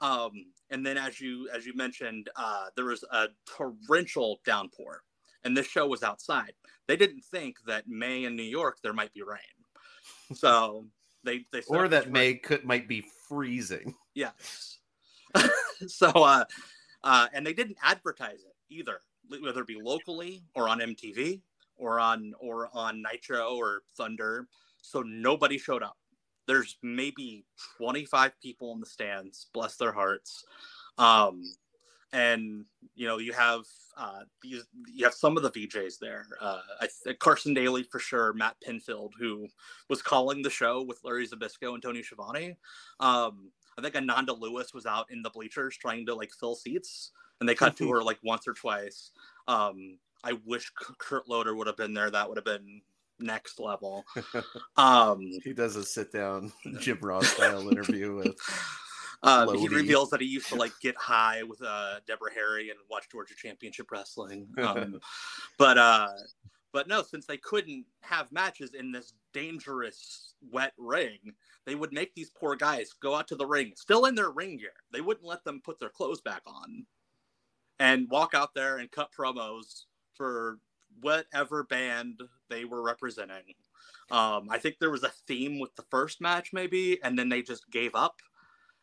um 0.00 0.32
and 0.70 0.84
then 0.84 0.96
as 0.96 1.20
you 1.20 1.48
as 1.54 1.66
you 1.66 1.74
mentioned 1.74 2.28
uh 2.36 2.66
there 2.76 2.86
was 2.86 3.04
a 3.12 3.28
torrential 3.46 4.40
downpour 4.44 5.02
and 5.44 5.56
this 5.56 5.66
show 5.66 5.86
was 5.86 6.02
outside 6.02 6.52
they 6.86 6.96
didn't 6.96 7.22
think 7.22 7.56
that 7.66 7.88
may 7.88 8.24
in 8.24 8.36
new 8.36 8.42
york 8.42 8.78
there 8.82 8.92
might 8.92 9.12
be 9.14 9.22
rain 9.22 9.38
so 10.34 10.86
they 11.26 11.44
they 11.52 11.60
Or 11.68 11.88
that 11.88 12.10
may 12.10 12.34
could 12.34 12.64
might 12.64 12.88
be 12.88 13.04
freezing. 13.28 13.94
Yes. 14.14 14.78
so, 15.86 16.08
uh, 16.08 16.44
uh, 17.04 17.26
and 17.34 17.46
they 17.46 17.52
didn't 17.52 17.76
advertise 17.82 18.44
it 18.44 18.54
either, 18.70 19.00
whether 19.42 19.60
it 19.60 19.66
be 19.66 19.78
locally 19.82 20.42
or 20.54 20.68
on 20.68 20.78
MTV 20.78 21.42
or 21.76 22.00
on 22.00 22.32
or 22.38 22.70
on 22.72 23.02
Nitro 23.02 23.56
or 23.56 23.82
Thunder. 23.96 24.48
So 24.80 25.02
nobody 25.02 25.58
showed 25.58 25.82
up. 25.82 25.98
There's 26.46 26.76
maybe 26.82 27.44
25 27.78 28.32
people 28.40 28.72
in 28.72 28.80
the 28.80 28.86
stands, 28.86 29.46
bless 29.52 29.76
their 29.76 29.92
hearts. 29.92 30.44
Um, 30.98 31.42
and 32.12 32.64
you 32.94 33.06
know 33.06 33.18
you 33.18 33.32
have 33.32 33.62
uh, 33.98 34.20
you, 34.44 34.62
you 34.86 35.04
have 35.04 35.14
some 35.14 35.36
of 35.36 35.42
the 35.42 35.50
VJs 35.50 35.98
there. 35.98 36.26
Uh, 36.40 36.60
I 36.80 36.88
th- 37.04 37.18
Carson 37.18 37.54
Daly 37.54 37.82
for 37.82 37.98
sure, 37.98 38.32
Matt 38.34 38.56
Pinfield, 38.66 39.10
who 39.18 39.48
was 39.88 40.02
calling 40.02 40.42
the 40.42 40.50
show 40.50 40.82
with 40.82 41.00
Larry 41.02 41.26
Zbyszko 41.26 41.74
and 41.74 41.82
Tony 41.82 42.02
Schiavone. 42.02 42.56
Um, 43.00 43.50
I 43.78 43.82
think 43.82 43.96
Ananda 43.96 44.32
Lewis 44.32 44.72
was 44.72 44.86
out 44.86 45.10
in 45.10 45.22
the 45.22 45.30
bleachers 45.30 45.76
trying 45.76 46.06
to 46.06 46.14
like 46.14 46.30
fill 46.38 46.54
seats, 46.54 47.10
and 47.40 47.48
they 47.48 47.54
cut 47.54 47.76
to 47.78 47.90
her 47.90 48.02
like 48.02 48.18
once 48.22 48.46
or 48.46 48.54
twice. 48.54 49.12
Um, 49.48 49.98
I 50.24 50.38
wish 50.44 50.72
Kurt 50.98 51.28
Loder 51.28 51.54
would 51.54 51.66
have 51.66 51.76
been 51.76 51.94
there. 51.94 52.10
That 52.10 52.28
would 52.28 52.38
have 52.38 52.44
been 52.44 52.80
next 53.18 53.60
level. 53.60 54.04
Um, 54.76 55.20
he 55.42 55.54
does 55.54 55.74
a 55.76 55.82
sit 55.82 56.12
down 56.12 56.52
Jim 56.80 56.98
Ross 57.00 57.28
style 57.28 57.68
interview 57.70 58.14
with. 58.14 58.36
Uh, 59.22 59.50
he 59.52 59.68
reveals 59.68 60.10
that 60.10 60.20
he 60.20 60.26
used 60.26 60.48
to 60.48 60.54
like 60.54 60.72
get 60.82 60.96
high 60.96 61.42
with 61.42 61.62
uh, 61.62 62.00
Deborah 62.06 62.32
Harry 62.34 62.68
and 62.68 62.78
watch 62.90 63.08
Georgia 63.10 63.34
Championship 63.34 63.90
Wrestling. 63.90 64.46
Um, 64.58 65.00
but 65.58 65.78
uh, 65.78 66.08
but 66.72 66.88
no, 66.88 67.02
since 67.02 67.24
they 67.24 67.38
couldn't 67.38 67.86
have 68.02 68.30
matches 68.32 68.74
in 68.74 68.92
this 68.92 69.14
dangerous 69.32 70.34
wet 70.52 70.74
ring, 70.76 71.18
they 71.64 71.74
would 71.74 71.92
make 71.92 72.14
these 72.14 72.30
poor 72.30 72.54
guys 72.54 72.92
go 73.00 73.14
out 73.14 73.26
to 73.28 73.36
the 73.36 73.46
ring, 73.46 73.72
still 73.76 74.04
in 74.04 74.14
their 74.14 74.30
ring 74.30 74.58
gear. 74.58 74.74
They 74.92 75.00
wouldn't 75.00 75.26
let 75.26 75.42
them 75.42 75.62
put 75.64 75.80
their 75.80 75.88
clothes 75.88 76.20
back 76.20 76.42
on, 76.46 76.84
and 77.78 78.10
walk 78.10 78.34
out 78.34 78.54
there 78.54 78.76
and 78.76 78.90
cut 78.90 79.08
promos 79.18 79.84
for 80.14 80.58
whatever 81.00 81.64
band 81.64 82.20
they 82.48 82.64
were 82.64 82.82
representing. 82.82 83.54
Um, 84.10 84.48
I 84.50 84.58
think 84.58 84.76
there 84.78 84.90
was 84.90 85.02
a 85.02 85.12
theme 85.26 85.58
with 85.58 85.74
the 85.76 85.84
first 85.90 86.20
match, 86.20 86.52
maybe, 86.52 87.02
and 87.02 87.18
then 87.18 87.28
they 87.28 87.42
just 87.42 87.70
gave 87.70 87.94
up 87.94 88.20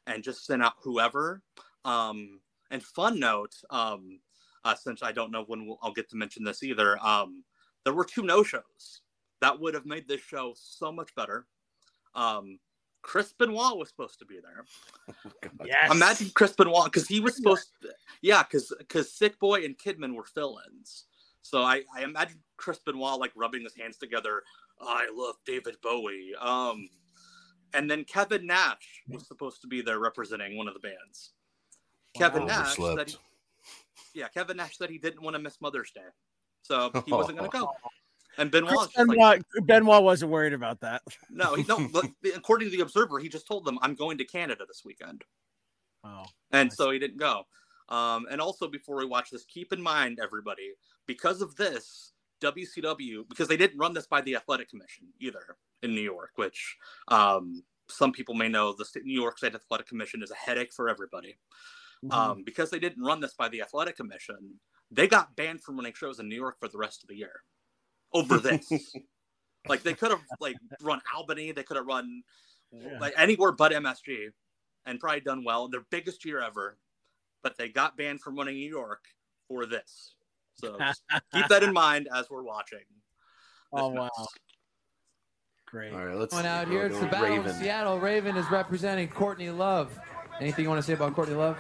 and 0.08 0.24
just 0.24 0.46
sent 0.46 0.64
out 0.64 0.74
whoever. 0.82 1.42
Um, 1.86 2.40
and 2.72 2.84
fun 2.84 3.20
note, 3.20 3.56
um, 3.70 4.20
uh, 4.66 4.76
since 4.76 5.04
I 5.04 5.12
don't 5.12 5.32
know 5.32 5.44
when 5.46 5.66
we'll, 5.66 5.80
I'll 5.82 5.94
get 5.94 6.10
to 6.10 6.18
mention 6.18 6.44
this 6.44 6.64
either, 6.64 6.98
um, 7.06 7.44
there 7.84 7.94
were 7.94 8.06
two 8.06 8.24
no 8.24 8.44
shows 8.44 9.02
that 9.42 9.60
would 9.60 9.74
have 9.74 9.86
made 9.86 10.08
this 10.08 10.22
show 10.22 10.54
so 10.56 10.92
much 10.92 11.14
better. 11.16 11.46
Um, 12.16 12.60
Chris 13.02 13.34
Benoit 13.34 13.78
was 13.78 13.90
supposed 13.90 14.20
to 14.20 14.26
be 14.26 14.40
there. 14.42 14.66
Yes. 15.66 15.92
Imagine 15.92 16.32
Chris 16.34 16.54
Benoit 16.54 16.86
because 16.86 17.08
he 17.08 17.20
was 17.20 17.36
supposed 17.36 17.70
to, 17.82 17.90
Yeah, 18.22 18.44
because 18.44 18.74
because 18.78 19.12
Sick 19.12 19.40
Boy 19.40 19.66
and 19.66 19.78
Kidman 19.78 20.16
were 20.16 20.24
fill-ins. 20.24 21.06
So 21.42 21.62
I, 21.62 21.84
I 21.96 22.04
imagine 22.04 22.40
Chris 22.64 22.80
Benoit 22.80 23.20
like 23.20 23.32
rubbing 23.36 23.64
his 23.64 23.76
hands 23.76 23.98
together. 23.98 24.42
I 24.80 25.10
love 25.14 25.36
David 25.46 25.76
Bowie. 25.84 26.34
Um, 26.40 26.88
and 27.74 27.92
then 27.92 28.06
Kevin 28.06 28.48
Nash 28.48 29.04
was 29.10 29.28
supposed 29.28 29.62
to 29.62 29.68
be 29.68 29.82
there 29.82 30.00
representing 30.00 30.58
one 30.58 30.70
of 30.70 30.74
the 30.74 30.80
bands. 30.80 31.32
Kevin 32.16 32.46
Nash 32.46 32.78
said, 32.78 33.10
he, 33.10 33.18
yeah, 34.14 34.30
Kevin 34.30 34.58
Nash 34.58 34.78
said 34.78 34.90
he 34.90 34.98
didn't 34.98 35.22
want 35.22 35.36
to 35.36 35.42
miss 35.42 35.60
Mother's 35.60 35.92
Day, 35.92 36.02
so 36.62 36.90
he 37.06 37.12
wasn't 37.12 37.38
going 37.38 37.52
to 37.52 37.58
go. 37.58 37.72
And 38.38 38.50
Benoit, 38.50 38.70
Chris 38.70 38.80
was 38.80 38.90
just 38.96 39.18
like, 39.18 39.44
Benoit, 39.54 39.68
Benoit 39.68 40.04
wasn't 40.04 40.32
worried 40.32 40.54
about 40.54 40.80
that. 40.82 41.02
no, 41.30 41.56
he, 41.56 41.64
no. 41.64 41.90
According 42.36 42.70
to 42.70 42.78
the 42.78 42.82
Observer, 42.82 43.20
he 43.20 43.28
just 43.28 43.46
told 43.46 43.66
them, 43.66 43.78
"I'm 43.82 43.94
going 43.94 44.18
to 44.20 44.26
Canada 44.26 44.64
this 44.68 44.84
weekend." 44.86 45.24
Oh. 46.06 46.26
and 46.52 46.72
so 46.72 46.92
he 46.92 47.00
didn't 47.00 47.18
go. 47.18 47.44
Um, 47.90 48.26
and 48.32 48.42
also, 48.42 48.68
before 48.68 48.98
we 48.98 49.06
watch 49.06 49.30
this, 49.30 49.46
keep 49.46 49.72
in 49.72 49.82
mind, 49.82 50.20
everybody, 50.22 50.72
because 51.06 51.42
of 51.42 51.56
this, 51.56 52.13
WCW, 52.44 53.28
because 53.30 53.48
they 53.48 53.58
didn't 53.58 53.80
run 53.80 53.94
this 53.94 54.06
by 54.06 54.22
the 54.22 54.36
Athletic 54.36 54.70
Commission 54.70 55.08
either 55.20 55.58
in 55.82 55.96
New 55.96 56.02
York, 56.02 56.32
which 56.36 56.78
um, 57.08 57.64
some 57.90 58.12
people 58.12 58.36
may 58.36 58.50
know 58.50 58.74
the 58.74 58.86
State- 58.86 59.06
New 59.06 59.20
York 59.20 59.38
State 59.38 59.56
Athletic 59.56 59.88
Commission 59.88 60.22
is 60.22 60.32
a 60.32 60.36
headache 60.36 60.74
for 60.74 60.90
everybody. 60.90 61.38
Um, 62.12 62.44
because 62.44 62.70
they 62.70 62.80
didn't 62.80 63.02
run 63.02 63.22
this 63.22 63.34
by 63.34 63.48
the 63.48 63.62
Athletic 63.62 63.96
Commission, 63.96 64.60
they 64.92 65.08
got 65.08 65.36
banned 65.38 65.64
from 65.64 65.78
running 65.78 65.94
shows 65.94 66.20
in 66.20 66.28
New 66.28 66.36
York 66.36 66.60
for 66.60 66.68
the 66.68 66.78
rest 66.78 67.02
of 67.02 67.08
the 67.08 67.16
year 67.16 67.32
over 68.14 68.38
this. 68.40 68.70
like 69.70 69.84
they 69.84 69.94
could 69.94 70.12
have 70.12 70.20
like 70.42 70.58
run 70.82 71.02
Albany, 71.16 71.54
they 71.54 71.64
could 71.64 71.78
have 71.78 71.86
run 71.86 72.22
like 73.00 73.14
anywhere 73.18 73.52
but 73.54 73.72
MSG, 73.72 74.30
and 74.86 75.00
probably 75.00 75.22
done 75.22 75.44
well. 75.46 75.70
Their 75.70 75.86
biggest 75.92 76.26
year 76.26 76.42
ever, 76.42 76.78
but 77.42 77.58
they 77.58 77.70
got 77.70 77.96
banned 77.96 78.22
from 78.22 78.36
running 78.36 78.56
New 78.56 78.70
York 78.70 79.06
for 79.48 79.66
this. 79.66 80.16
So 80.56 80.78
keep 81.34 81.48
that 81.48 81.64
in 81.64 81.74
mind 81.86 82.08
as 82.14 82.30
we're 82.30 82.44
watching. 82.44 82.80
Oh 83.72 83.92
match. 83.92 84.12
wow. 84.18 84.28
Great. 85.68 85.92
All 85.94 86.06
right, 86.06 86.16
let's 86.16 86.32
Coming 86.32 86.46
out 86.46 86.68
here, 86.68 86.86
it's 86.86 87.00
the 87.00 87.08
battle 87.08 87.30
Raven. 87.30 87.50
of 87.50 87.56
Seattle. 87.56 88.00
Raven 88.00 88.38
is 88.38 88.46
representing 88.52 89.08
Courtney 89.08 89.50
Love. 89.50 89.98
Anything 90.40 90.64
you 90.66 90.70
want 90.70 90.80
to 90.80 90.86
say 90.86 90.94
about 90.94 91.16
Courtney 91.16 91.34
Love? 91.36 91.58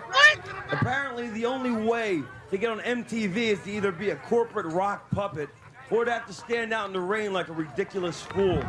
Apparently, 0.71 1.29
the 1.31 1.45
only 1.45 1.71
way 1.71 2.21
to 2.51 2.57
get 2.57 2.69
on 2.69 2.79
MTV 2.81 3.35
is 3.37 3.59
to 3.61 3.71
either 3.71 3.91
be 3.91 4.11
a 4.11 4.15
corporate 4.17 4.67
rock 4.67 5.09
puppet 5.09 5.49
or 5.89 6.05
to 6.05 6.11
have 6.11 6.27
to 6.27 6.33
stand 6.33 6.73
out 6.73 6.85
in 6.87 6.93
the 6.93 6.99
rain 6.99 7.33
like 7.33 7.47
a 7.49 7.53
ridiculous 7.53 8.21
fool. 8.21 8.61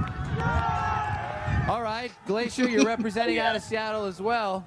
All 1.68 1.82
right, 1.82 2.10
Glacier, 2.26 2.68
you're 2.68 2.84
representing 2.84 3.38
out 3.40 3.54
of 3.56 3.62
Seattle 3.62 4.04
as 4.06 4.20
well. 4.20 4.66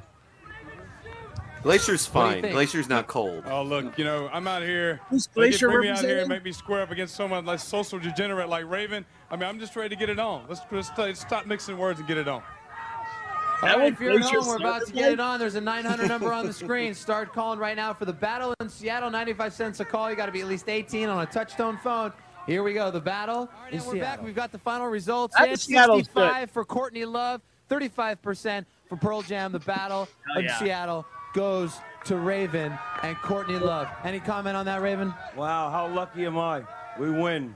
Glacier's 1.67 2.07
What 2.13 2.29
do 2.29 2.35
you 2.37 2.41
fine. 2.43 2.51
Glacier's 2.53 2.87
not 2.87 3.07
cold. 3.07 3.43
Oh 3.45 3.61
look, 3.61 3.97
you 3.97 4.05
know 4.05 4.29
I'm 4.31 4.47
out 4.47 4.61
here. 4.61 5.01
Who's 5.09 5.27
They 5.27 5.49
just 5.51 5.59
Glacier 5.59 5.67
bring 5.69 5.81
me 5.81 5.89
out 5.89 5.99
here 5.99 6.19
and 6.19 6.29
representing? 6.29 6.29
make 6.29 6.43
me 6.45 6.51
square 6.53 6.81
up 6.81 6.91
against 6.91 7.15
someone 7.15 7.45
like 7.45 7.59
social 7.59 7.99
degenerate 7.99 8.47
like 8.47 8.69
Raven. 8.69 9.05
I 9.29 9.35
mean, 9.35 9.49
I'm 9.49 9.59
just 9.59 9.75
ready 9.75 9.89
to 9.89 9.95
get 9.99 10.09
it 10.09 10.17
on. 10.17 10.45
Let's, 10.47 10.61
let's, 10.71 10.89
let's 10.97 11.19
stop 11.19 11.45
mixing 11.45 11.77
words 11.77 11.99
and 11.99 12.07
get 12.07 12.17
it 12.17 12.29
on. 12.29 12.41
All 12.41 13.67
That 13.67 13.75
right, 13.75 13.83
one 13.83 13.93
if 13.93 13.99
you're 13.99 14.11
at 14.11 14.21
Glacier 14.21 14.39
home, 14.39 14.47
we're 14.47 14.55
about 14.57 14.79
to 14.81 14.85
Seven 14.85 15.01
get 15.01 15.11
it 15.11 15.19
Light? 15.19 15.25
on. 15.33 15.39
There's 15.39 15.55
a 15.55 15.61
900 15.61 16.07
number 16.07 16.31
on 16.31 16.45
the 16.45 16.53
screen. 16.63 16.93
Start 16.93 17.33
calling 17.33 17.59
right 17.59 17.75
now 17.75 17.93
for 17.93 18.05
the 18.05 18.13
battle 18.13 18.53
in 18.61 18.69
Seattle. 18.69 19.09
95 19.09 19.51
cents 19.51 19.79
a 19.81 19.85
call. 19.85 20.09
You 20.09 20.15
got 20.15 20.27
to 20.27 20.31
be 20.31 20.39
at 20.41 20.47
least 20.47 20.69
18 20.69 21.09
on 21.09 21.21
a 21.21 21.27
touchtone 21.27 21.77
phone. 21.81 22.13
Here 22.45 22.63
we 22.63 22.73
go. 22.73 22.91
The 22.91 23.01
battle. 23.01 23.49
in 23.71 23.83
we're 23.83 23.99
back. 23.99 24.23
We've 24.23 24.33
got 24.35 24.53
the 24.53 24.59
final 24.59 24.87
results. 24.87 25.35
I 25.37 25.43
in. 25.43 25.49
think 25.49 25.59
Seattle's 25.59 26.05
65 26.05 26.51
for 26.51 26.63
Courtney 26.63 27.03
Love, 27.03 27.41
35% 27.69 28.63
for 28.87 28.95
Pearl 28.95 29.21
Jam. 29.21 29.51
The 29.51 29.59
battle 29.59 30.07
Hell 30.27 30.37
in 30.39 30.45
yeah. 30.45 30.59
Seattle 30.59 31.05
goes 31.37 31.79
to 32.03 32.17
Raven 32.17 32.77
and 33.03 33.15
Courtney 33.17 33.59
Love. 33.59 33.87
Any 34.03 34.19
comment 34.19 34.57
on 34.57 34.65
that, 34.65 34.81
Raven? 34.81 35.13
Wow, 35.35 35.69
how 35.69 35.87
lucky 35.87 36.25
am 36.25 36.35
I? 36.35 36.63
We 36.99 37.11
win. 37.11 37.55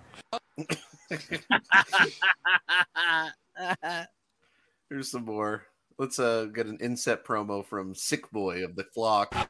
Here's 4.87 5.09
some 5.09 5.25
more. 5.25 5.63
Let's 5.97 6.19
uh 6.19 6.45
get 6.53 6.67
an 6.67 6.77
inset 6.79 7.25
promo 7.25 7.65
from 7.65 7.95
Sick 7.95 8.29
Boy 8.29 8.63
of 8.63 8.75
the 8.75 8.83
Flock. 8.83 9.33
you 9.33 9.41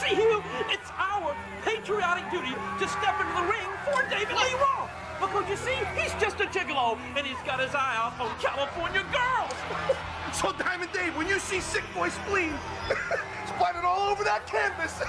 see, 0.00 0.14
Hugh, 0.14 0.42
it's 0.70 0.90
our 0.96 1.36
patriotic 1.62 2.30
duty 2.30 2.54
to 2.78 2.88
step 2.88 3.20
into 3.20 3.34
the 3.34 3.42
ring 3.42 3.68
for 3.84 4.00
David 4.08 4.34
Lee 4.34 4.54
Roth. 4.54 4.99
Because 5.20 5.48
you 5.50 5.56
see, 5.56 5.76
he's 5.94 6.14
just 6.14 6.40
a 6.40 6.46
gigolo, 6.46 6.98
and 7.14 7.26
he's 7.26 7.36
got 7.44 7.60
his 7.60 7.74
eye 7.74 7.94
out 7.96 8.18
on 8.18 8.30
California 8.40 9.04
girls. 9.12 9.96
So, 10.32 10.52
Diamond 10.52 10.92
Dave, 10.92 11.16
when 11.16 11.26
you 11.26 11.40
see 11.40 11.58
Sick 11.58 11.82
Boy 11.92 12.08
spleen 12.08 12.54
splattered 13.48 13.84
all 13.84 14.08
over 14.12 14.22
that 14.22 14.46
canvas, 14.46 15.02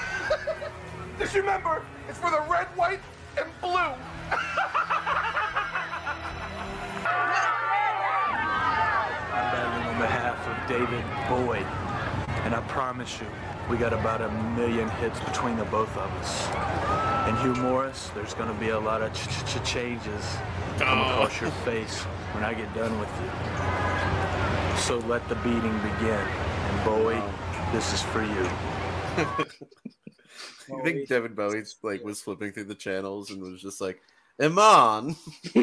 just 1.19 1.36
remember, 1.36 1.86
it's 2.10 2.17
for 2.17 2.32
the 2.32 2.41
red, 2.50 2.65
white, 2.76 3.00
and 3.38 3.47
blue. 3.62 3.69
I'm 3.69 3.95
battling 9.52 9.88
on 9.89 10.00
behalf 10.02 10.47
of 10.47 10.67
David 10.67 11.06
Bowie. 11.30 11.65
And 12.43 12.56
I 12.56 12.62
promise 12.67 13.21
you, 13.21 13.28
we 13.69 13.78
got 13.78 13.93
about 13.93 14.21
a 14.21 14.32
million 14.58 14.89
hits 14.89 15.19
between 15.19 15.56
the 15.56 15.65
both 15.65 15.95
of 15.95 16.12
us. 16.13 17.11
And 17.27 17.38
Hugh 17.39 17.62
Morris, 17.62 18.10
there's 18.15 18.34
gonna 18.34 18.60
be 18.60 18.69
a 18.69 18.79
lot 18.79 19.01
of 19.01 19.13
ch 19.13 19.27
ch 19.27 19.45
ch 19.45 19.63
changes 19.63 20.25
come 20.77 20.99
oh. 20.99 21.12
across 21.12 21.39
your 21.41 21.51
face 21.65 22.01
when 22.34 22.43
I 22.43 22.53
get 22.53 22.73
done 22.73 22.99
with 22.99 23.10
you. 23.21 23.29
So 24.81 24.97
let 25.07 25.27
the 25.29 25.36
beating 25.36 25.77
begin. 25.79 26.25
And 26.67 26.86
Bowie, 26.86 27.21
this 27.71 27.93
is 27.93 28.01
for 28.01 28.23
you. 28.23 28.49
You 30.71 30.84
think 30.84 31.07
David 31.07 31.36
Bowie 31.36 31.63
like 31.84 32.03
was 32.03 32.21
flipping 32.21 32.51
through 32.53 32.65
the 32.65 32.75
channels 32.75 33.31
and 33.31 33.41
was 33.41 33.62
just 33.62 33.81
like, 33.81 34.01
Iman, 34.41 35.15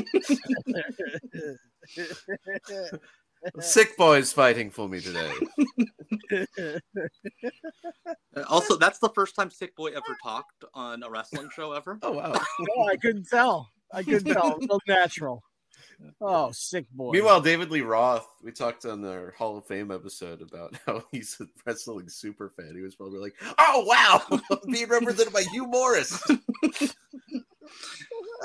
Sick 3.61 3.97
Boy's 3.97 4.33
fighting 4.33 4.71
for 4.71 4.89
me 4.89 5.01
today. 5.01 5.31
Uh, 8.37 8.43
Also, 8.49 8.77
that's 8.77 8.99
the 8.99 9.11
first 9.11 9.35
time 9.35 9.51
Sick 9.51 9.75
Boy 9.77 9.89
ever 9.89 10.17
talked 10.23 10.65
on 10.75 11.03
a 11.03 11.11
wrestling 11.11 11.49
show 11.55 11.73
ever. 11.73 11.99
Oh 12.03 12.13
wow! 12.13 12.33
No, 12.61 12.85
I 12.87 12.97
couldn't 12.97 13.27
tell. 13.29 13.69
I 13.93 14.03
couldn't 14.03 14.33
tell. 14.33 14.59
It 14.61 14.67
felt 14.69 14.83
natural. 14.87 15.43
Oh, 16.21 16.51
sick 16.53 16.87
boy. 16.93 17.11
Meanwhile, 17.13 17.41
David 17.41 17.71
Lee 17.71 17.81
Roth, 17.81 18.27
we 18.43 18.53
talked 18.53 18.85
on 18.85 19.01
the 19.03 19.33
Hall 19.37 19.57
of 19.59 19.67
Fame 19.67 19.91
episode 19.91 20.43
about 20.43 20.77
how 20.87 21.03
he's 21.11 21.37
a 21.41 21.47
wrestling 21.67 22.09
super 22.09 22.51
fan. 22.51 22.73
He 22.75 22.83
was 22.83 22.95
probably 22.95 23.19
like, 23.19 23.35
"Oh 23.59 23.85
wow, 23.87 24.41
being 24.71 24.89
represented 24.89 25.33
by 25.33 25.43
Hugh 25.43 25.67
Morris." 25.67 26.21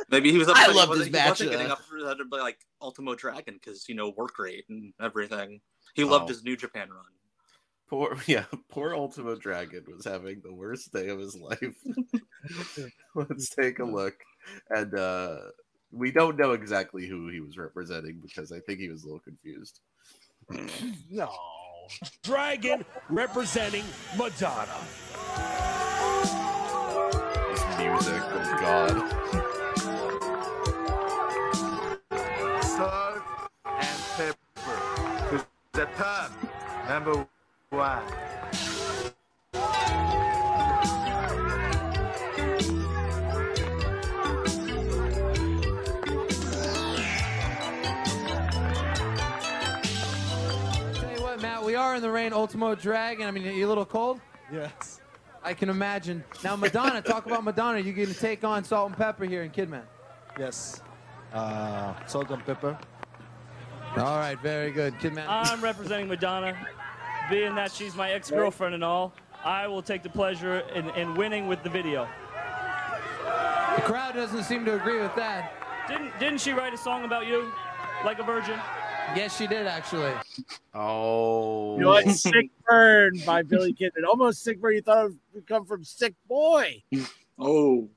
Maybe 0.10 0.32
he 0.32 0.38
was. 0.38 0.47
I 0.47 0.51
upset 0.51 0.71
he 0.71 0.77
love 0.77 0.89
this 0.97 1.06
he 1.06 1.12
match, 1.12 1.29
wasn't 1.29 1.51
getting 1.51 1.71
up 1.71 1.82
for 1.82 2.01
that 2.03 2.17
by 2.29 2.39
like 2.39 2.60
Ultimo 2.82 3.15
Dragon 3.15 3.56
because 3.56 3.88
you 3.88 3.95
know 3.95 4.10
work 4.15 4.38
rate 4.39 4.65
and 4.69 4.93
everything. 5.01 5.62
He 5.95 6.03
loved 6.03 6.25
Oh. 6.25 6.27
his 6.29 6.43
New 6.43 6.56
Japan 6.58 6.89
run. 6.89 7.06
Poor, 7.89 8.17
yeah, 8.27 8.45
poor 8.69 8.95
Ultimo 8.95 9.36
Dragon 9.36 9.84
was 9.93 10.06
having 10.06 10.41
the 10.43 10.53
worst 10.53 10.91
day 10.91 11.10
of 11.10 11.19
his 11.19 11.36
life. 11.36 11.75
Let's 13.15 13.49
take 13.49 13.79
a 13.79 13.84
look, 13.86 14.15
and 14.69 14.97
uh, 14.97 15.38
we 15.91 16.12
don't 16.12 16.38
know 16.38 16.53
exactly 16.53 17.06
who 17.08 17.27
he 17.29 17.39
was 17.39 17.58
representing 17.58 18.19
because 18.21 18.51
I 18.51 18.60
think 18.62 18.79
he 18.79 18.89
was 18.89 19.03
a 19.03 19.06
little 19.08 19.19
confused. 19.21 19.79
No. 21.12 21.29
Dragon 22.23 22.84
representing 23.10 23.84
Madonna. 24.17 24.77
This 27.51 27.77
music, 27.77 28.21
oh 28.23 28.58
god. 28.60 29.42
The. 36.04 36.30
Number 36.89 37.26
one. 37.70 38.04
Tell 50.93 51.12
you 51.12 51.22
what, 51.22 51.41
Matt, 51.41 51.64
we 51.64 51.76
are 51.76 51.95
in 51.95 52.01
the 52.01 52.12
rain. 52.12 52.34
Ultimo 52.34 52.76
Dragon. 52.76 53.28
I 53.28 53.32
mean, 53.32 53.47
are 53.47 53.51
you 53.51 53.66
a 53.66 53.70
little 53.70 53.86
cold? 53.86 54.20
Yes. 54.51 54.99
I 55.41 55.54
can 55.54 55.70
imagine. 55.70 56.24
Now, 56.43 56.58
Madonna, 56.58 57.01
talk 57.01 57.26
about 57.26 57.45
Madonna. 57.45 57.80
You're 57.80 57.93
going 57.93 58.08
to 58.10 58.14
take 58.14 58.43
on 58.43 58.66
Salt 58.66 58.89
and 58.89 58.97
Pepper 58.97 59.24
here 59.26 59.43
in 59.43 59.51
Kidman. 59.51 59.84
Yes. 60.38 60.82
Uh, 61.34 61.93
salt 62.08 62.30
and 62.30 62.45
pepper. 62.45 62.78
All 63.96 64.18
right, 64.18 64.39
very 64.41 64.72
good. 64.72 64.96
Kidman. 64.96 65.26
I'm 65.28 65.62
representing 65.62 66.08
Madonna. 66.08 66.58
Being 67.30 67.56
that 67.56 67.72
she's 67.72 67.96
my 67.96 68.12
ex-girlfriend 68.12 68.74
and 68.74 68.84
all, 68.84 69.14
I 69.44 69.68
will 69.68 69.82
take 69.82 70.04
the 70.04 70.10
pleasure 70.10 70.60
in, 70.74 70.89
in 70.91 71.14
winning 71.16 71.48
with 71.48 71.64
the 71.64 71.70
video. 71.70 72.08
The 73.76 73.82
crowd 73.82 74.16
doesn't 74.16 74.44
seem 74.44 74.66
to 74.66 74.76
agree 74.76 75.00
with 75.00 75.16
that. 75.16 75.54
Didn't 75.88 76.18
didn't 76.20 76.41
she 76.41 76.52
write 76.54 76.74
a 76.74 76.78
song 76.78 77.06
about 77.06 77.28
you, 77.28 77.52
like 78.04 78.20
a 78.20 78.24
virgin? 78.24 78.60
Yes, 79.16 79.38
she 79.38 79.48
did 79.48 79.68
actually. 79.68 80.14
Oh, 80.74 81.76
You 81.76 81.84
know 81.84 81.89
what? 81.89 82.10
Sick 82.10 82.50
burn 82.68 83.14
by 83.26 83.44
Billy 83.44 83.74
Kidman. 83.74 84.06
Almost 84.08 84.44
sick 84.44 84.60
burn. 84.60 84.76
You 84.76 84.82
thought 84.82 85.06
it 85.08 85.14
would 85.34 85.48
come 85.48 85.66
from 85.66 85.84
Sick 85.84 86.16
Boy. 86.28 86.84
Oh, 87.38 87.89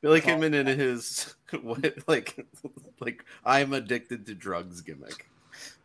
Billy 0.00 0.20
Kidman 0.20 0.54
in 0.54 0.66
his 0.66 1.34
what 1.62 1.94
like 2.06 2.46
like 3.00 3.24
I'm 3.44 3.72
addicted 3.72 4.26
to 4.26 4.34
drugs 4.34 4.80
gimmick. 4.80 5.28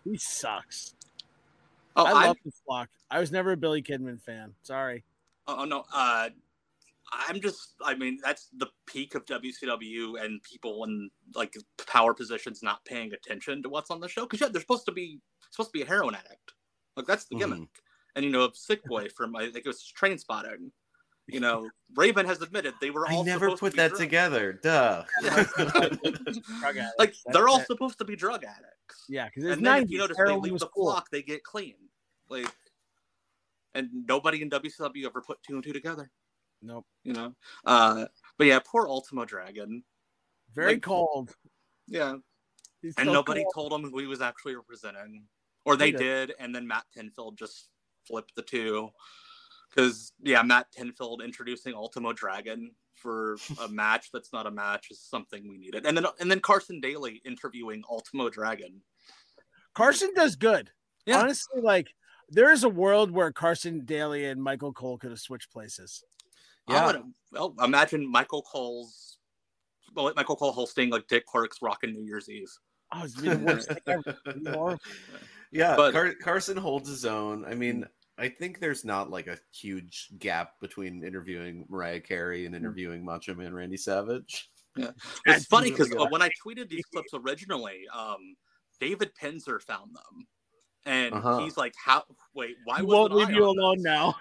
He 0.03 0.17
sucks. 0.17 0.95
Oh, 1.95 2.05
I 2.05 2.11
I'm- 2.11 2.27
love 2.27 2.37
the 2.45 2.51
flock. 2.65 2.89
I 3.09 3.19
was 3.19 3.31
never 3.31 3.51
a 3.51 3.57
Billy 3.57 3.81
Kidman 3.81 4.21
fan. 4.21 4.53
Sorry. 4.63 5.03
Oh 5.47 5.65
no, 5.65 5.83
uh, 5.93 6.29
I'm 7.11 7.39
just. 7.41 7.73
I 7.83 7.95
mean, 7.95 8.19
that's 8.23 8.49
the 8.57 8.67
peak 8.87 9.13
of 9.15 9.25
WCW 9.25 10.23
and 10.23 10.41
people 10.41 10.83
in 10.85 11.09
like 11.35 11.55
power 11.85 12.13
positions 12.13 12.63
not 12.63 12.83
paying 12.85 13.13
attention 13.13 13.61
to 13.63 13.69
what's 13.69 13.91
on 13.91 13.99
the 13.99 14.07
show 14.07 14.23
because 14.23 14.41
yeah, 14.41 14.47
they're 14.47 14.61
supposed 14.61 14.85
to 14.85 14.91
be 14.91 15.19
supposed 15.51 15.69
to 15.69 15.77
be 15.77 15.83
a 15.83 15.85
heroin 15.85 16.15
addict. 16.15 16.53
Like 16.95 17.05
that's 17.05 17.25
the 17.25 17.35
gimmick. 17.35 17.69
And 18.15 18.23
you 18.23 18.31
know, 18.31 18.49
Sick 18.53 18.83
Boy 18.85 19.07
from 19.15 19.35
I 19.35 19.43
think 19.43 19.57
it 19.57 19.67
was 19.67 19.83
Train 19.85 20.17
Spotting. 20.17 20.71
You 21.27 21.39
know, 21.39 21.69
Raven 21.95 22.25
has 22.25 22.41
admitted 22.41 22.73
they 22.81 22.89
were 22.89 23.07
I 23.07 23.21
never 23.21 23.45
supposed 23.45 23.59
put 23.61 23.69
to 23.71 23.75
be 23.75 23.77
that 23.77 23.89
drug- 23.91 23.99
together. 24.01 24.53
Duh. 24.61 25.05
Like 26.99 27.15
they're 27.31 27.47
all 27.47 27.61
supposed 27.61 27.97
to 27.99 28.05
be 28.05 28.15
drug 28.15 28.43
addicts. 28.43 29.05
Yeah, 29.09 29.27
because 29.33 29.51
and 29.51 29.65
then 29.65 29.83
if 29.83 29.89
you 29.89 29.97
notice 29.99 30.17
they 30.17 30.35
leave 30.35 30.59
the 30.59 30.67
cool. 30.67 30.91
flock, 30.91 31.09
they 31.11 31.21
get 31.21 31.43
clean. 31.43 31.75
Like, 32.29 32.47
and 33.73 33.89
nobody 34.07 34.41
in 34.41 34.49
WCW 34.49 35.05
ever 35.05 35.21
put 35.21 35.41
two 35.43 35.55
and 35.55 35.63
two 35.63 35.73
together. 35.73 36.09
Nope. 36.61 36.85
You 37.03 37.13
know, 37.13 37.33
uh, 37.65 38.05
but 38.37 38.47
yeah, 38.47 38.59
poor 38.65 38.87
Ultimo 38.87 39.25
Dragon. 39.25 39.83
Very 40.53 40.73
Like, 40.73 40.83
cold. 40.83 41.35
Yeah, 41.87 42.15
He's 42.81 42.95
and 42.97 43.07
so 43.07 43.13
nobody 43.13 43.43
cold. 43.53 43.71
told 43.71 43.73
him 43.83 43.89
who 43.89 43.99
he 43.99 44.07
was 44.07 44.21
actually 44.21 44.55
representing, 44.55 45.23
or 45.65 45.75
they 45.75 45.91
did, 45.91 46.33
and 46.39 46.53
then 46.55 46.67
Matt 46.67 46.85
Pinfield 46.95 47.35
just 47.37 47.69
flipped 48.07 48.35
the 48.35 48.41
two. 48.41 48.89
Because 49.73 50.11
yeah, 50.21 50.41
Matt 50.43 50.67
Pinfield 50.77 51.23
introducing 51.23 51.73
Ultimo 51.73 52.13
Dragon 52.13 52.71
for 52.95 53.37
a 53.61 53.67
match 53.69 54.09
that's 54.13 54.31
not 54.31 54.45
a 54.45 54.51
match 54.51 54.87
is 54.91 54.99
something 55.01 55.47
we 55.49 55.57
needed, 55.57 55.85
and 55.85 55.97
then 55.97 56.05
and 56.19 56.29
then 56.29 56.39
Carson 56.39 56.79
Daly 56.79 57.21
interviewing 57.25 57.83
Ultimo 57.89 58.29
Dragon. 58.29 58.81
Carson 59.73 60.11
does 60.15 60.35
good. 60.35 60.69
Yeah. 61.05 61.21
Honestly, 61.21 61.61
like 61.61 61.93
there 62.29 62.51
is 62.51 62.63
a 62.63 62.69
world 62.69 63.11
where 63.11 63.31
Carson 63.31 63.83
Daly 63.85 64.25
and 64.25 64.41
Michael 64.41 64.73
Cole 64.73 64.97
could 64.97 65.09
have 65.11 65.19
switched 65.19 65.51
places. 65.51 66.03
Yeah. 66.69 66.85
would, 66.87 67.01
well, 67.31 67.53
imagine 67.61 68.09
Michael 68.09 68.41
Cole's, 68.43 69.17
well, 69.95 70.13
Michael 70.15 70.37
Cole 70.37 70.53
hosting 70.53 70.89
like 70.89 71.07
Dick 71.07 71.25
Clark's 71.25 71.61
Rockin' 71.61 71.91
New 71.93 72.03
Year's 72.05 72.29
Eve. 72.29 72.49
Oh, 72.93 73.03
it's 73.03 73.15
the 73.15 73.35
worst 73.37 73.67
thing 73.67 73.77
ever. 73.87 74.17
It'd 74.27 74.43
be 74.45 74.49
horrible. 74.51 74.79
Yeah, 75.51 75.75
But- 75.75 75.91
Car- 75.93 76.13
Carson 76.21 76.55
holds 76.57 76.87
his 76.87 77.05
own. 77.05 77.43
I 77.45 77.53
mean, 77.55 77.85
I 78.17 78.29
think 78.29 78.59
there's 78.59 78.85
not 78.85 79.09
like 79.09 79.27
a 79.27 79.39
huge 79.53 80.09
gap 80.19 80.59
between 80.59 81.03
interviewing 81.03 81.65
Mariah 81.67 81.99
Carey 81.99 82.45
and 82.45 82.55
interviewing 82.55 83.03
Macho 83.03 83.33
Man 83.33 83.53
Randy 83.53 83.77
Savage. 83.77 84.51
Yeah, 84.75 84.91
it's 85.25 85.45
funny 85.45 85.71
because 85.71 85.89
really 85.89 86.07
when 86.09 86.21
I 86.21 86.29
tweeted 86.45 86.69
these 86.69 86.85
clips 86.85 87.13
originally, 87.13 87.87
um, 87.93 88.35
David 88.79 89.11
Penzer 89.19 89.61
found 89.61 89.95
them, 89.95 90.27
and 90.85 91.15
Uh-huh. 91.15 91.39
he's 91.39 91.57
like, 91.57 91.73
"How? 91.83 92.03
Wait, 92.35 92.55
why 92.65 92.77
He 92.77 92.83
won't 92.83 93.13
leave 93.13 93.29
I 93.29 93.33
you 93.33 93.45
alone 93.45 93.77
this?" 93.77 93.85
now. 93.85 94.15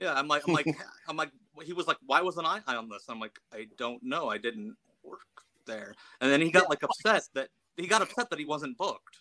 Yeah, 0.00 0.14
I'm 0.14 0.28
like, 0.28 0.42
I'm 0.46 0.52
like, 0.52 0.66
I'm 1.08 1.16
like, 1.16 1.30
he 1.62 1.72
was 1.72 1.86
like, 1.86 1.98
"Why 2.04 2.22
wasn't 2.22 2.46
I 2.46 2.60
on 2.74 2.88
this?" 2.88 3.04
I'm 3.08 3.20
like, 3.20 3.38
I 3.52 3.68
don't 3.78 4.02
know, 4.02 4.28
I 4.28 4.38
didn't 4.38 4.76
work 5.04 5.20
there, 5.66 5.94
and 6.20 6.30
then 6.32 6.40
he 6.40 6.50
got 6.50 6.68
like 6.68 6.82
upset 6.82 7.28
that 7.34 7.48
he 7.76 7.86
got 7.86 8.02
upset 8.02 8.28
that 8.30 8.38
he 8.38 8.44
wasn't 8.44 8.76
booked. 8.76 9.18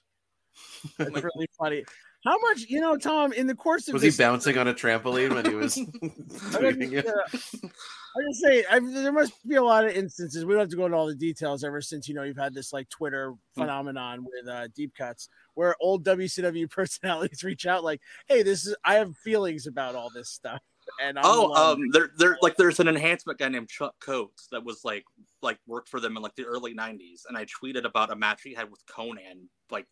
It's 0.99 1.23
really 1.23 1.49
funny. 1.57 1.83
How 2.25 2.39
much, 2.39 2.65
you 2.67 2.81
know, 2.81 2.97
Tom, 2.97 3.31
in 3.33 3.45
the 3.47 3.55
course 3.55 3.87
of 3.87 3.93
Was 3.93 4.01
he 4.01 4.09
bouncing 4.09 4.57
on 4.57 4.67
a 4.67 4.73
trampoline 4.73 5.33
when 5.33 5.45
he 5.45 5.53
was 5.55 5.77
I'm 5.77 5.85
tweeting 5.99 6.93
it? 6.93 7.05
gonna 7.05 8.33
say 8.33 8.63
I, 8.69 8.79
there 8.79 9.11
must 9.11 9.33
be 9.47 9.55
a 9.55 9.63
lot 9.63 9.85
of 9.85 9.91
instances. 9.91 10.43
We 10.45 10.53
don't 10.53 10.61
have 10.61 10.69
to 10.69 10.75
go 10.75 10.85
into 10.85 10.97
all 10.97 11.05
the 11.07 11.15
details 11.15 11.63
ever 11.63 11.81
since 11.81 12.07
you 12.07 12.15
know 12.15 12.23
you've 12.23 12.37
had 12.37 12.53
this 12.53 12.73
like 12.73 12.89
Twitter 12.89 13.33
Hmm. 13.55 13.61
phenomenon 13.61 14.25
with 14.25 14.47
uh, 14.49 14.67
deep 14.75 14.93
cuts 14.97 15.29
where 15.53 15.75
old 15.79 16.03
WCW 16.05 16.69
personalities 16.71 17.43
reach 17.43 17.65
out 17.65 17.83
like, 17.83 18.01
"Hey, 18.27 18.41
this 18.43 18.65
is 18.65 18.75
I 18.83 18.95
have 18.95 19.15
feelings 19.17 19.67
about 19.67 19.95
all 19.95 20.09
this 20.13 20.29
stuff." 20.31 20.59
And 21.01 21.17
I'm 21.17 21.25
oh, 21.25 21.53
um, 21.55 21.79
there, 21.93 22.11
there, 22.19 22.37
like, 22.43 22.57
there's 22.57 22.79
an 22.79 22.87
enhancement 22.87 23.39
guy 23.39 23.49
named 23.49 23.69
Chuck 23.69 23.95
Coates 23.99 24.47
that 24.51 24.63
was 24.63 24.81
like, 24.85 25.03
like, 25.41 25.57
worked 25.65 25.89
for 25.89 25.99
them 25.99 26.15
in 26.15 26.21
like 26.21 26.35
the 26.35 26.45
early 26.45 26.75
'90s, 26.75 27.21
and 27.27 27.35
I 27.37 27.45
tweeted 27.45 27.85
about 27.85 28.11
a 28.11 28.15
match 28.15 28.41
he 28.43 28.53
had 28.53 28.69
with 28.69 28.85
Konnan, 28.85 29.47
like, 29.71 29.87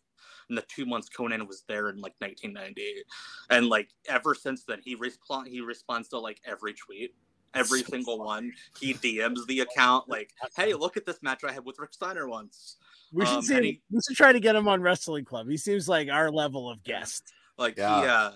in 0.50 0.56
the 0.56 0.62
two 0.68 0.86
months 0.86 1.08
Konnan 1.08 1.46
was 1.48 1.64
there 1.68 1.88
in 1.88 1.96
like 2.00 2.14
1998, 2.18 3.04
and 3.50 3.68
like 3.68 3.90
ever 4.08 4.34
since 4.34 4.64
then 4.64 4.80
he 4.84 4.94
respond 4.94 5.48
he 5.48 5.60
responds 5.60 6.08
to 6.08 6.18
like 6.18 6.40
every 6.46 6.74
tweet. 6.74 7.14
Every 7.54 7.84
single 7.84 8.18
one, 8.18 8.52
he 8.80 8.94
DMs 8.94 9.46
the 9.46 9.60
account 9.60 10.08
like, 10.08 10.32
"Hey, 10.56 10.74
look 10.74 10.96
at 10.96 11.06
this 11.06 11.22
match 11.22 11.44
I 11.44 11.52
had 11.52 11.64
with 11.64 11.78
Rick 11.78 11.92
Steiner 11.94 12.28
once." 12.28 12.78
we 13.12 13.24
should 13.24 13.34
Um, 13.36 13.42
see. 13.42 13.62
he- 13.62 13.82
we 13.92 14.00
should 14.08 14.16
try 14.16 14.32
to 14.32 14.40
get 14.40 14.56
him 14.56 14.66
on 14.66 14.82
Wrestling 14.82 15.24
Club. 15.24 15.48
He 15.48 15.56
seems 15.56 15.88
like 15.88 16.08
our 16.08 16.32
level 16.32 16.68
of 16.68 16.82
guest. 16.82 17.32
Like 17.56 17.76
Yeah. 17.76 18.00
he 18.00 18.06
uh 18.08 18.32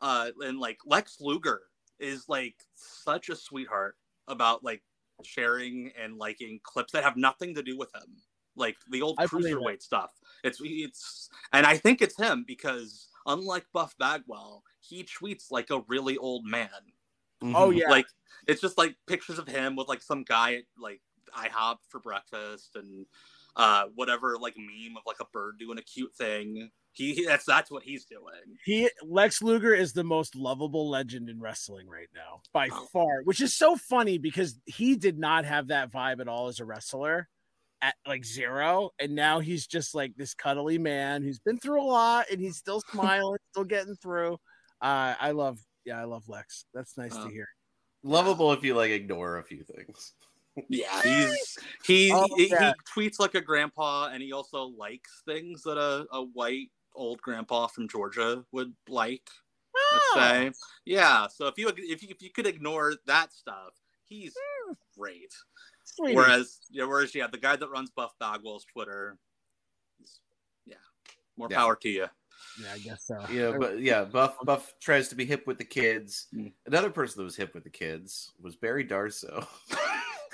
uh 0.00 0.30
and 0.40 0.58
like 0.58 0.78
Lex 0.86 1.18
Luger 1.20 1.60
is 1.98 2.26
like 2.26 2.56
such 2.74 3.28
a 3.28 3.36
sweetheart 3.36 3.98
about 4.28 4.64
like 4.64 4.82
sharing 5.24 5.92
and 6.02 6.16
liking 6.16 6.58
clips 6.62 6.92
that 6.92 7.04
have 7.04 7.18
nothing 7.18 7.54
to 7.56 7.62
do 7.62 7.76
with 7.76 7.94
him. 7.94 8.16
Like 8.56 8.76
the 8.90 9.02
old 9.02 9.16
I 9.18 9.26
cruiserweight 9.26 9.82
stuff. 9.82 10.12
It's 10.42 10.60
it's 10.62 11.28
and 11.52 11.66
I 11.66 11.76
think 11.76 12.02
it's 12.02 12.16
him 12.16 12.44
because 12.46 13.08
unlike 13.26 13.66
Buff 13.72 13.94
Bagwell, 13.98 14.62
he 14.80 15.04
tweets 15.04 15.50
like 15.50 15.70
a 15.70 15.82
really 15.88 16.16
old 16.16 16.44
man. 16.44 16.68
Oh 17.42 17.70
yeah, 17.70 17.90
Like 17.90 18.06
it's 18.46 18.60
just 18.60 18.78
like 18.78 18.96
pictures 19.06 19.38
of 19.38 19.46
him 19.48 19.76
with 19.76 19.88
like 19.88 20.02
some 20.02 20.22
guy 20.22 20.54
at 20.54 20.62
like 20.78 21.00
IHOP 21.36 21.76
for 21.88 22.00
breakfast 22.00 22.76
and 22.76 23.06
uh 23.56 23.84
whatever 23.94 24.36
like 24.40 24.56
meme 24.56 24.96
of 24.96 25.02
like 25.06 25.20
a 25.20 25.26
bird 25.32 25.58
doing 25.58 25.78
a 25.78 25.82
cute 25.82 26.14
thing. 26.16 26.70
He, 26.92 27.12
he 27.14 27.26
that's 27.26 27.44
that's 27.44 27.70
what 27.70 27.82
he's 27.82 28.04
doing. 28.04 28.56
he 28.64 28.88
Lex 29.02 29.42
Luger 29.42 29.74
is 29.74 29.92
the 29.92 30.04
most 30.04 30.36
lovable 30.36 30.88
legend 30.88 31.28
in 31.28 31.40
wrestling 31.40 31.88
right 31.88 32.08
now 32.14 32.40
by 32.52 32.68
Oh. 32.72 32.86
far, 32.92 33.22
which 33.24 33.40
is 33.40 33.52
so 33.56 33.76
funny 33.76 34.16
because 34.16 34.58
he 34.64 34.94
did 34.96 35.18
not 35.18 35.44
have 35.44 35.68
that 35.68 35.92
vibe 35.92 36.20
at 36.20 36.28
all 36.28 36.46
as 36.48 36.60
a 36.60 36.64
wrestler 36.64 37.28
at 37.84 37.94
like 38.06 38.24
zero, 38.24 38.90
and 38.98 39.14
now 39.14 39.40
he's 39.40 39.66
just 39.66 39.94
like 39.94 40.14
this 40.16 40.32
cuddly 40.34 40.78
man 40.78 41.22
who's 41.22 41.38
been 41.38 41.58
through 41.58 41.82
a 41.82 41.84
lot 41.84 42.26
and 42.30 42.40
he's 42.40 42.56
still 42.56 42.80
smiling, 42.90 43.38
still 43.52 43.64
getting 43.64 43.96
through. 43.96 44.34
Uh, 44.80 45.14
I 45.20 45.32
love, 45.32 45.58
yeah, 45.84 46.00
I 46.00 46.04
love 46.04 46.24
Lex. 46.28 46.64
That's 46.72 46.96
nice 46.96 47.12
Oh. 47.14 47.24
to 47.24 47.26
uh, 47.26 47.28
hear. 47.28 47.48
Lovable 48.02 48.52
if 48.52 48.62
you 48.62 48.74
like 48.74 48.90
ignore 48.90 49.38
a 49.38 49.44
few 49.44 49.62
things. 49.62 50.14
Yeah, 50.68 51.02
he's 51.02 51.58
he, 51.84 52.12
Oh, 52.14 52.28
he 52.36 52.48
yeah. 52.48 52.72
he 52.94 53.02
tweets 53.02 53.18
like 53.18 53.34
a 53.34 53.40
grandpa, 53.40 54.10
and 54.12 54.22
he 54.22 54.32
also 54.32 54.66
likes 54.78 55.22
things 55.26 55.64
that 55.64 55.76
a, 55.76 56.06
a 56.12 56.22
white 56.26 56.68
old 56.94 57.20
grandpa 57.22 57.66
from 57.66 57.88
Georgia 57.88 58.44
would 58.52 58.72
like. 58.88 59.28
Let's 59.92 60.04
Oh. 60.14 60.20
say, 60.20 60.52
yeah. 60.84 61.26
So 61.26 61.48
if 61.48 61.58
you 61.58 61.72
if 61.76 62.04
you, 62.04 62.08
if 62.08 62.22
you 62.22 62.30
could 62.30 62.46
ignore 62.46 62.94
that 63.06 63.32
stuff, 63.32 63.72
he's 64.04 64.32
hmm. 64.38 64.74
great. 64.96 65.34
Sweetie. 65.84 66.16
Whereas, 66.16 66.60
yeah, 66.70 66.84
whereas 66.84 67.14
yeah, 67.14 67.26
the 67.26 67.38
guy 67.38 67.56
that 67.56 67.68
runs 67.70 67.90
Buff 67.90 68.12
Bagwell's 68.20 68.64
Twitter, 68.64 69.16
yeah, 70.66 70.76
more 71.36 71.48
Yeah. 71.50 71.56
power 71.58 71.76
to 71.76 71.88
you. 71.88 72.06
yeah, 72.62 72.72
I 72.72 72.78
guess 72.78 73.04
so. 73.06 73.24
Yeah, 73.30 73.56
but 73.58 73.80
yeah, 73.80 74.04
Buff 74.04 74.36
Buff 74.44 74.72
tries 74.80 75.08
to 75.08 75.14
be 75.14 75.24
hip 75.24 75.46
with 75.46 75.58
the 75.58 75.64
kids. 75.64 76.26
Mm. 76.34 76.52
Another 76.66 76.90
person 76.90 77.18
that 77.18 77.24
was 77.24 77.36
hip 77.36 77.54
with 77.54 77.64
the 77.64 77.70
kids 77.70 78.32
was 78.40 78.56
Barry 78.56 78.84
Darsow. 78.84 79.46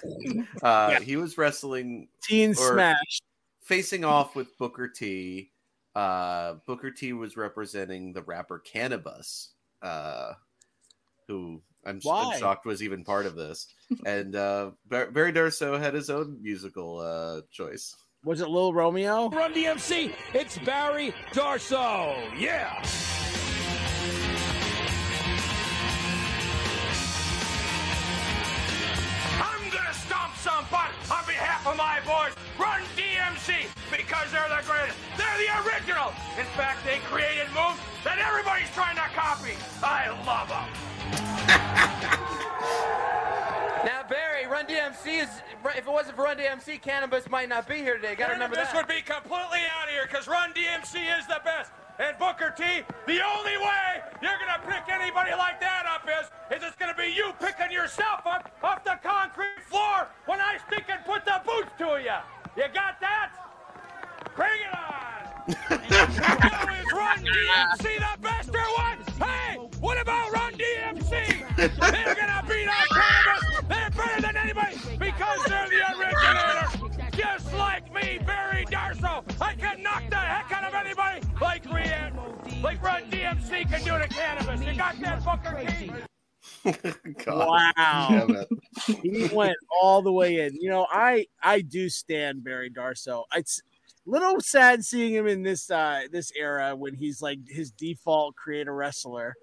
uh, 0.62 1.00
He 1.00 1.16
was 1.16 1.36
wrestling 1.36 2.08
Teen 2.22 2.54
Smash. 2.54 3.20
facing 3.62 4.04
off 4.04 4.34
with 4.34 4.56
Booker 4.58 4.88
T. 4.88 5.50
Uh, 5.94 6.54
Booker 6.66 6.90
T 6.90 7.12
was 7.12 7.36
representing 7.36 8.12
the 8.12 8.22
rapper 8.22 8.62
Canibus, 8.64 9.48
uh, 9.82 10.34
who 11.26 11.60
I'm, 11.84 12.00
I'm 12.10 12.38
shocked 12.38 12.66
was 12.66 12.82
even 12.82 13.04
part 13.04 13.26
of 13.26 13.36
this. 13.36 13.66
and 14.06 14.36
uh, 14.36 14.72
Barry 14.88 15.32
Darsow 15.32 15.78
had 15.80 15.94
his 15.94 16.10
own 16.10 16.38
musical 16.42 16.98
uh, 16.98 17.40
choice. 17.50 17.96
Was 18.24 18.42
it 18.42 18.48
Lil 18.48 18.74
Romeo? 18.74 19.30
Run 19.30 19.54
DMC, 19.54 20.12
it's 20.34 20.58
Barry 20.58 21.14
Darsow. 21.32 22.14
Yeah. 22.38 22.76
I'm 29.40 29.70
gonna 29.70 29.94
stomp 29.94 30.36
some 30.36 30.66
butt 30.70 30.90
on 31.10 31.24
behalf 31.26 31.66
of 31.66 31.78
my 31.78 32.00
boys. 32.04 32.36
Run 32.58 32.82
DMC 32.94 33.64
because 33.90 34.30
they're 34.30 34.48
the 34.50 34.62
greatest. 34.68 34.98
They're 35.16 35.38
the 35.38 35.66
original. 35.66 36.12
In 36.38 36.44
fact, 36.56 36.84
they 36.84 36.98
created 37.08 37.48
moves 37.54 37.80
that 38.04 38.18
everybody's 38.18 38.70
trying 38.74 38.96
to 38.96 39.08
copy. 39.16 39.56
I 39.82 40.10
love 40.26 40.48
them. 40.48 40.89
Now, 43.84 44.04
Barry, 44.08 44.46
Run 44.46 44.66
DMC 44.66 44.80
DMC 44.90 45.22
is 45.22 45.28
if 45.76 45.86
it 45.86 45.86
wasn't 45.86 46.16
for 46.16 46.24
Run 46.24 46.36
DMC, 46.36 46.82
Canibus 46.82 47.30
might 47.30 47.48
not 47.48 47.68
be 47.68 47.76
here 47.76 47.96
today. 47.96 48.14
Got 48.14 48.28
to 48.28 48.32
remember 48.34 48.56
this 48.56 48.68
that. 48.68 48.76
would 48.76 48.88
be 48.88 49.02
completely 49.02 49.60
out 49.76 49.84
of 49.84 49.90
here 49.90 50.06
because 50.06 50.26
Run 50.26 50.52
DMC 50.52 51.18
is 51.18 51.26
the 51.26 51.40
best. 51.44 51.70
And 51.98 52.16
Booker 52.18 52.54
T, 52.56 52.64
the 53.06 53.20
only 53.20 53.58
way 53.58 54.00
you're 54.22 54.38
gonna 54.40 54.60
pick 54.66 54.88
anybody 54.88 55.32
like 55.32 55.60
that 55.60 55.84
up 55.86 56.08
is, 56.08 56.56
is 56.56 56.64
it's 56.64 56.76
gonna 56.76 56.94
be 56.94 57.12
you 57.14 57.30
picking 57.38 57.70
yourself 57.70 58.20
up 58.24 58.50
off 58.62 58.82
the 58.84 58.98
concrete 59.02 59.60
floor 59.68 60.08
when 60.24 60.40
I 60.40 60.56
stick 60.66 60.84
and 60.88 61.04
put 61.04 61.26
the 61.26 61.42
boots 61.44 61.70
to 61.78 62.00
you. 62.02 62.16
You 62.56 62.68
got 62.72 63.00
that? 63.00 63.32
Bring 64.34 64.48
it 64.48 64.72
on! 64.72 65.10
now 65.90 66.74
is 66.74 66.92
Run 66.92 67.18
DMC 67.18 67.98
the 67.98 68.22
best 68.22 68.48
or 68.48 68.60
what? 68.60 68.98
Hey, 69.20 69.56
what 69.80 70.00
about 70.00 70.32
Run 70.32 70.54
DMC? 70.54 71.39
They're 71.60 72.14
gonna 72.14 72.42
beat 72.48 72.68
out 72.68 72.88
Canibus. 72.88 73.68
They're 73.68 73.90
better 73.90 74.20
than 74.22 74.36
anybody 74.36 74.76
because 74.98 75.44
they're 75.44 75.68
the 75.68 75.82
originator. 75.98 77.16
Just 77.16 77.52
like 77.54 77.92
me, 77.92 78.18
Barry 78.24 78.64
Darsow. 78.66 79.22
I 79.40 79.54
can 79.54 79.82
knock 79.82 80.04
the 80.08 80.16
heck 80.16 80.50
out 80.52 80.64
of 80.64 80.74
anybody 80.74 81.20
like 81.40 81.64
Rian, 81.64 82.62
like 82.62 82.82
Run 82.82 83.10
DMC 83.10 83.68
can 83.68 83.80
do 83.82 83.90
to 83.90 84.08
Canibus. 84.08 84.66
You 84.66 84.76
got 84.78 84.98
that, 85.00 85.22
Booker 85.24 85.66
T? 85.78 85.90
God 87.24 87.48
Wow. 87.76 88.08
damn 88.26 88.44
he 89.02 89.28
went 89.32 89.56
all 89.82 90.00
the 90.02 90.12
way 90.12 90.40
in. 90.40 90.54
You 90.58 90.70
know, 90.70 90.86
I 90.90 91.26
I 91.42 91.60
do 91.60 91.88
stand 91.90 92.42
Barry 92.42 92.70
Darsow. 92.70 93.24
It's 93.34 93.60
a 94.06 94.10
little 94.10 94.40
sad 94.40 94.82
seeing 94.84 95.12
him 95.14 95.26
in 95.26 95.42
this 95.42 95.70
uh 95.70 96.02
this 96.10 96.32
era 96.38 96.74
when 96.74 96.94
he's 96.94 97.20
like 97.20 97.38
his 97.46 97.70
default 97.70 98.34
creator 98.36 98.74
wrestler. 98.74 99.34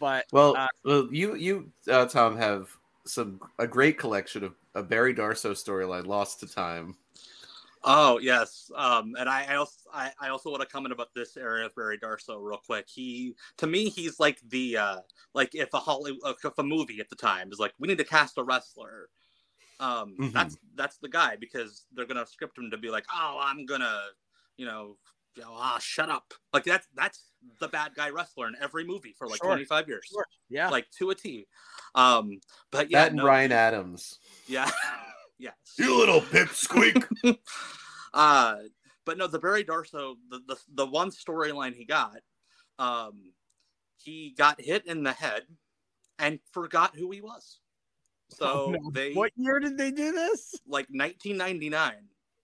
But 0.00 0.26
Well, 0.32 0.56
uh, 0.56 0.68
well, 0.84 1.08
you 1.10 1.34
you 1.34 1.72
uh, 1.88 2.06
Tom 2.06 2.36
have 2.36 2.70
some 3.06 3.40
a 3.58 3.66
great 3.66 3.98
collection 3.98 4.44
of 4.44 4.54
a 4.74 4.82
Barry 4.82 5.14
Darsow 5.14 5.52
storyline, 5.52 6.06
Lost 6.06 6.40
to 6.40 6.46
Time. 6.46 6.96
Oh 7.88 8.18
yes, 8.18 8.70
um, 8.74 9.14
and 9.16 9.28
I, 9.28 9.44
I 9.44 9.56
also 9.56 9.88
I, 9.92 10.12
I 10.20 10.28
also 10.30 10.50
want 10.50 10.62
to 10.62 10.68
comment 10.68 10.92
about 10.92 11.14
this 11.14 11.36
area 11.36 11.66
of 11.66 11.74
Barry 11.76 11.98
Darsow 11.98 12.38
real 12.42 12.58
quick. 12.58 12.88
He 12.88 13.36
to 13.58 13.66
me 13.66 13.88
he's 13.88 14.18
like 14.18 14.40
the 14.48 14.76
uh, 14.76 15.00
like 15.34 15.54
if 15.54 15.72
a 15.72 15.78
Hollywood 15.78 16.36
if 16.44 16.58
a 16.58 16.62
movie 16.64 17.00
at 17.00 17.08
the 17.08 17.16
time 17.16 17.52
is 17.52 17.58
like 17.60 17.74
we 17.78 17.86
need 17.86 17.98
to 17.98 18.04
cast 18.04 18.38
a 18.38 18.42
wrestler, 18.42 19.08
um, 19.78 20.16
Mhm. 20.18 20.32
that's 20.32 20.58
that's 20.74 20.98
the 20.98 21.08
guy 21.08 21.36
because 21.36 21.86
they're 21.92 22.06
gonna 22.06 22.26
script 22.26 22.58
him 22.58 22.70
to 22.72 22.76
be 22.76 22.90
like 22.90 23.06
oh 23.14 23.38
I'm 23.40 23.66
gonna 23.66 24.02
you 24.56 24.64
know, 24.66 24.96
ah 25.44 25.78
shut 25.80 26.08
up 26.10 26.32
like 26.52 26.64
that's 26.64 26.86
that's 26.94 27.30
the 27.60 27.68
bad 27.68 27.94
guy 27.94 28.10
wrestler 28.10 28.48
in 28.48 28.54
every 28.60 28.84
movie 28.84 29.14
for 29.16 29.26
like 29.28 29.38
Sure. 29.38 29.50
25 29.50 29.88
years 29.88 30.04
Sure. 30.10 30.26
Yeah. 30.48 30.68
like 30.70 30.86
to 30.98 31.10
a 31.10 31.14
T, 31.14 31.46
um, 31.94 32.40
but 32.72 32.90
yeah 32.90 33.00
that 33.02 33.08
and 33.08 33.16
no, 33.18 33.24
Ryan 33.26 33.52
Adams. 33.52 34.18
yeah 34.48 34.70
yes 35.38 35.54
You 35.78 35.96
little 35.98 36.20
pipsqueak. 36.20 37.04
uh 38.14 38.56
but 39.04 39.18
no 39.18 39.26
the 39.26 39.38
barry 39.38 39.64
darsow 39.64 40.14
the 40.30 40.40
the, 40.48 40.56
the 40.74 40.86
one 40.86 41.10
storyline 41.10 41.74
he 41.74 41.84
got 41.84 42.16
um 42.78 43.32
he 43.98 44.34
got 44.36 44.60
hit 44.60 44.86
in 44.86 45.02
the 45.02 45.12
head 45.12 45.42
and 46.18 46.38
forgot 46.52 46.94
who 46.96 47.10
he 47.10 47.20
was 47.20 47.58
so 48.30 48.46
Oh, 48.46 48.70
no. 48.70 48.90
they 48.92 49.12
what 49.12 49.32
year 49.36 49.60
did 49.60 49.76
they 49.78 49.90
do 49.90 50.12
this? 50.12 50.54
like 50.66 50.86
1999 50.90 51.94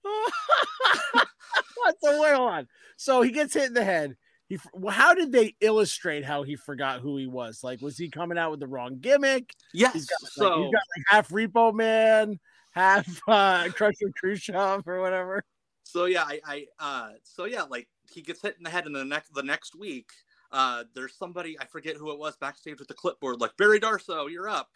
what 0.02 1.96
the 2.02 2.10
hold 2.10 2.26
on. 2.50 2.68
So 2.96 3.22
he 3.22 3.30
gets 3.30 3.54
hit 3.54 3.66
in 3.68 3.74
the 3.74 3.84
head. 3.84 4.16
He 4.48 4.58
how 4.90 5.14
did 5.14 5.32
they 5.32 5.54
illustrate 5.60 6.24
how 6.24 6.42
he 6.42 6.56
forgot 6.56 7.00
who 7.00 7.16
he 7.16 7.26
was? 7.26 7.60
Like, 7.62 7.80
was 7.80 7.96
he 7.96 8.10
coming 8.10 8.36
out 8.38 8.50
with 8.50 8.60
the 8.60 8.66
wrong 8.66 8.98
gimmick? 9.00 9.54
yes 9.72 9.94
He's 9.94 10.06
got, 10.06 10.22
like, 10.22 10.32
so 10.32 10.62
he's 10.62 10.72
got 10.72 10.82
like 10.96 11.04
half 11.08 11.28
Repo 11.30 11.72
Man, 11.74 12.38
half 12.72 13.06
uh, 13.28 13.68
Crusher 13.70 14.10
Khrushchev 14.18 14.86
or 14.86 15.00
whatever. 15.00 15.42
so 15.84 16.04
yeah 16.04 16.22
i 16.24 16.40
i 16.46 16.66
uh 16.78 17.08
so 17.24 17.44
yeah 17.44 17.62
like 17.62 17.88
he 18.12 18.22
gets 18.22 18.40
hit 18.40 18.54
in 18.56 18.62
the 18.62 18.70
head 18.70 18.86
and 18.86 18.94
the 18.94 19.04
next 19.04 19.34
the 19.34 19.42
next 19.42 19.74
week 19.74 20.10
uh 20.52 20.84
there's 20.94 21.16
somebody 21.18 21.58
i 21.60 21.64
forget 21.66 21.96
who 21.96 22.12
it 22.12 22.18
was 22.18 22.36
backstage 22.36 22.78
with 22.78 22.86
the 22.88 22.94
clipboard 22.94 23.40
like 23.40 23.50
barry 23.56 23.80
darsow 23.80 24.30
you're 24.30 24.48
up 24.48 24.68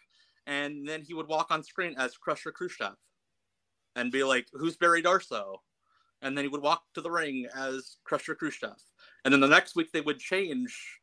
and 0.47 0.85
then 0.87 1.01
he 1.01 1.13
would 1.13 1.27
walk 1.27 1.47
on 1.49 1.63
screen 1.63 1.95
as 1.97 2.17
crusher 2.17 2.51
khrushchev 2.51 2.93
and 3.97 4.11
be 4.11 4.23
like 4.23 4.47
who's 4.53 4.77
barry 4.77 5.03
darsow? 5.03 5.57
And 6.21 6.37
then 6.37 6.45
he 6.45 6.49
would 6.49 6.61
walk 6.61 6.83
to 6.93 7.01
the 7.01 7.11
ring 7.11 7.47
as 7.55 7.97
crusher 8.03 8.33
khrushchev. 8.35 8.77
And 9.25 9.33
then 9.33 9.41
the 9.41 9.47
next 9.47 9.75
week 9.75 9.91
they 9.91 10.01
would 10.01 10.19
change 10.19 10.99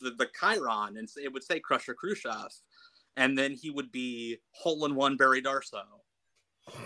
the, 0.00 0.10
the 0.10 0.28
chiron 0.38 0.96
and 0.96 1.08
it 1.22 1.32
would 1.32 1.44
say 1.44 1.60
crusher 1.60 1.94
khrushchev. 1.94 2.52
And 3.16 3.36
then 3.36 3.52
he 3.52 3.70
would 3.70 3.90
be 3.92 4.38
hole 4.50 4.84
in 4.84 4.94
one 4.94 5.16
barry 5.16 5.42
darsow. 5.42 5.84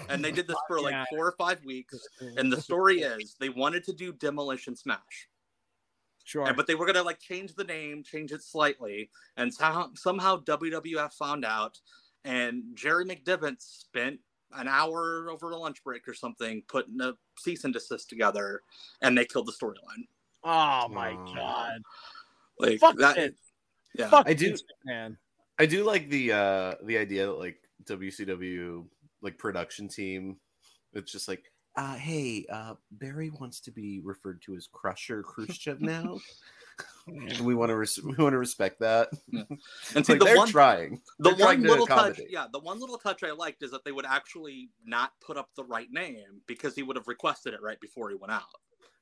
And 0.08 0.24
they 0.24 0.30
did 0.30 0.46
this 0.46 0.56
for 0.68 0.80
like 0.80 0.94
four 1.10 1.26
or 1.26 1.34
five 1.38 1.64
weeks. 1.64 1.98
And 2.36 2.52
the 2.52 2.60
story 2.60 3.00
is 3.00 3.34
they 3.40 3.48
wanted 3.48 3.84
to 3.84 3.92
do 3.92 4.12
demolition 4.12 4.76
smash. 4.76 5.28
Sure. 6.24 6.46
and- 6.46 6.56
but 6.56 6.68
they 6.68 6.76
were 6.76 6.86
gonna 6.86 7.02
like 7.02 7.18
change 7.18 7.54
the 7.56 7.64
name 7.64 8.04
change 8.04 8.30
it 8.32 8.42
slightly. 8.42 9.10
And 9.36 9.52
somehow, 9.52 9.90
somehow 9.94 10.40
wwf 10.44 11.12
found 11.14 11.44
out 11.44 11.80
and 12.24 12.62
jerry 12.74 13.04
mcdevitt 13.04 13.60
spent 13.60 14.20
an 14.56 14.68
hour 14.68 15.28
over 15.30 15.50
a 15.50 15.56
lunch 15.56 15.82
break 15.84 16.06
or 16.08 16.14
something 16.14 16.62
putting 16.68 17.00
a 17.00 17.12
cease 17.38 17.64
and 17.64 17.72
desist 17.72 18.08
together 18.08 18.62
and 19.02 19.16
they 19.16 19.24
killed 19.24 19.46
the 19.46 19.52
storyline 19.52 20.04
Oh 20.44 20.88
my 20.88 21.12
god. 21.34 21.80
like 22.58 22.78
Fuck 22.80 22.96
that 22.98 23.16
it. 23.18 23.36
yeah 23.94 24.08
Fuck 24.08 24.28
I 24.28 24.34
do- 24.34 24.48
Vince 24.48 24.62
McMahon. 24.88 25.16
I 25.58 25.66
do 25.66 25.84
like 25.84 26.08
the 26.10 26.32
uh 26.32 26.74
the 26.84 26.98
idea 26.98 27.26
that 27.26 27.38
like 27.38 27.58
WCW 27.84 28.84
like 29.20 29.38
production 29.38 29.86
team, 29.88 30.36
it's 30.94 31.12
just 31.12 31.28
like, 31.28 31.44
uh 31.76 31.94
hey, 31.94 32.44
uh 32.50 32.74
Barry 32.90 33.30
wants 33.30 33.60
to 33.60 33.70
be 33.70 34.00
referred 34.02 34.42
to 34.42 34.56
as 34.56 34.68
Crusher 34.72 35.22
Khrushchev 35.22 35.80
now. 35.80 36.18
and 37.06 37.40
we 37.46 37.54
want 37.54 37.70
to 37.70 37.76
res- 37.76 37.98
we 38.02 38.14
want 38.14 38.32
to 38.32 38.38
respect 38.38 38.80
that. 38.80 39.08
and 39.32 39.46
It's 39.94 40.06
see 40.06 40.12
like 40.14 40.18
the 40.20 40.24
they're 40.24 40.36
one 40.36 40.48
trying. 40.48 41.00
the 41.18 41.34
They're 41.34 41.46
one 41.46 41.62
to 41.62 41.68
little 41.68 41.86
touch 41.86 42.20
yeah 42.28 42.46
the 42.52 42.58
one 42.60 42.78
little 42.80 42.98
touch 42.98 43.22
i 43.22 43.30
liked 43.32 43.62
is 43.62 43.70
that 43.70 43.84
they 43.84 43.92
would 43.92 44.06
actually 44.06 44.70
not 44.84 45.12
put 45.24 45.36
up 45.36 45.50
the 45.56 45.64
right 45.64 45.88
name 45.90 46.40
because 46.46 46.74
he 46.74 46.82
would 46.82 46.96
have 46.96 47.08
requested 47.08 47.54
it 47.54 47.62
right 47.62 47.80
before 47.80 48.10
he 48.10 48.16
went 48.16 48.32
out 48.32 48.42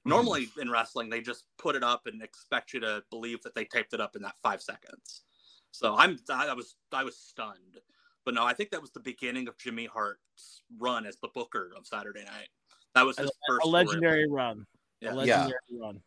normally 0.05 0.47
mm. 0.47 0.63
in 0.63 0.71
wrestling 0.71 1.11
they 1.11 1.21
just 1.21 1.45
put 1.59 1.77
it 1.77 1.83
up 1.85 2.03
and 2.07 2.23
expect 2.23 2.73
you 2.73 2.81
to 2.81 3.03
believe 3.11 3.43
that 3.43 3.55
they 3.55 3.65
taped 3.65 3.93
it 3.93 4.01
up 4.01 4.17
in 4.17 4.23
that 4.23 4.35
five 4.43 4.63
seconds 4.63 5.23
so 5.71 5.95
i'm 5.97 6.19
i, 6.31 6.49
I 6.49 6.55
was 6.55 6.77
i 6.93 7.05
was 7.05 7.17
stunned 7.19 7.79
but 8.25 8.35
no 8.35 8.45
i 8.45 8.53
think 8.55 8.71
that 8.71 8.81
was 8.81 8.91
the 8.93 9.01
beginning 9.01 9.47
of 9.49 9.59
jimmy 9.59 9.87
hart's 9.87 10.63
run 10.79 11.05
as 11.07 11.17
the 11.21 11.29
booker 11.35 11.71
of 11.77 11.87
saturday 11.87 12.25
night 12.25 12.49
that 12.95 13.05
was 13.07 13.19
A, 13.19 13.23
his 13.23 13.31
first 13.47 13.65
a 13.65 13.69
story. 13.69 13.85
legendary 13.85 14.29
run. 14.29 14.67
Yeah. 15.01 15.11
A 15.11 15.25
Yeah. 15.25 15.37
legendary 15.45 15.59
run. 15.81 16.01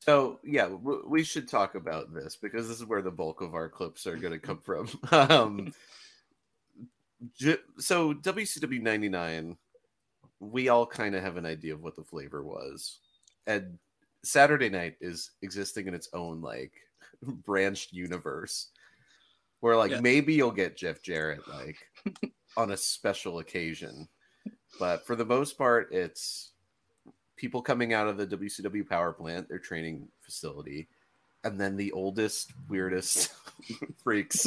So 0.00 0.40
yeah, 0.42 0.64
w- 0.68 1.04
we 1.06 1.22
should 1.22 1.46
talk 1.48 1.74
about 1.74 2.12
this 2.12 2.36
because 2.36 2.66
this 2.68 2.78
is 2.78 2.86
where 2.86 3.02
the 3.02 3.10
bulk 3.10 3.42
of 3.42 3.54
our 3.54 3.68
clips 3.68 4.06
are 4.06 4.16
going 4.16 4.32
to 4.32 4.38
come 4.38 4.58
from. 4.60 4.88
um, 5.12 5.74
J- 7.38 7.58
so 7.78 8.14
WCW 8.14 8.80
'99, 8.80 9.56
we 10.40 10.68
all 10.70 10.86
kind 10.86 11.14
of 11.14 11.22
have 11.22 11.36
an 11.36 11.44
idea 11.44 11.74
of 11.74 11.82
what 11.82 11.96
the 11.96 12.02
flavor 12.04 12.42
was, 12.42 12.98
and 13.46 13.78
Saturday 14.24 14.70
Night 14.70 14.96
is 15.02 15.32
existing 15.42 15.86
in 15.86 15.92
its 15.94 16.08
own 16.14 16.40
like 16.40 16.72
branched 17.22 17.92
universe, 17.92 18.70
where 19.60 19.76
like 19.76 19.90
Yeah. 19.90 20.00
maybe 20.00 20.32
you'll 20.32 20.50
get 20.50 20.78
Jeff 20.78 21.02
Jarrett 21.02 21.46
like 21.46 21.76
on 22.56 22.70
a 22.72 22.76
special 22.76 23.40
occasion, 23.40 24.08
but 24.78 25.06
for 25.06 25.14
the 25.14 25.26
most 25.26 25.58
part, 25.58 25.92
it's 25.92 26.49
people 27.40 27.62
coming 27.62 27.94
out 27.94 28.06
of 28.06 28.18
the 28.18 28.26
WCW 28.26 28.86
power 28.86 29.14
plant, 29.14 29.48
their 29.48 29.58
training 29.58 30.06
facility, 30.20 30.86
and 31.42 31.58
then 31.58 31.74
the 31.74 31.90
oldest, 31.92 32.52
weirdest 32.68 33.32
freaks. 34.04 34.46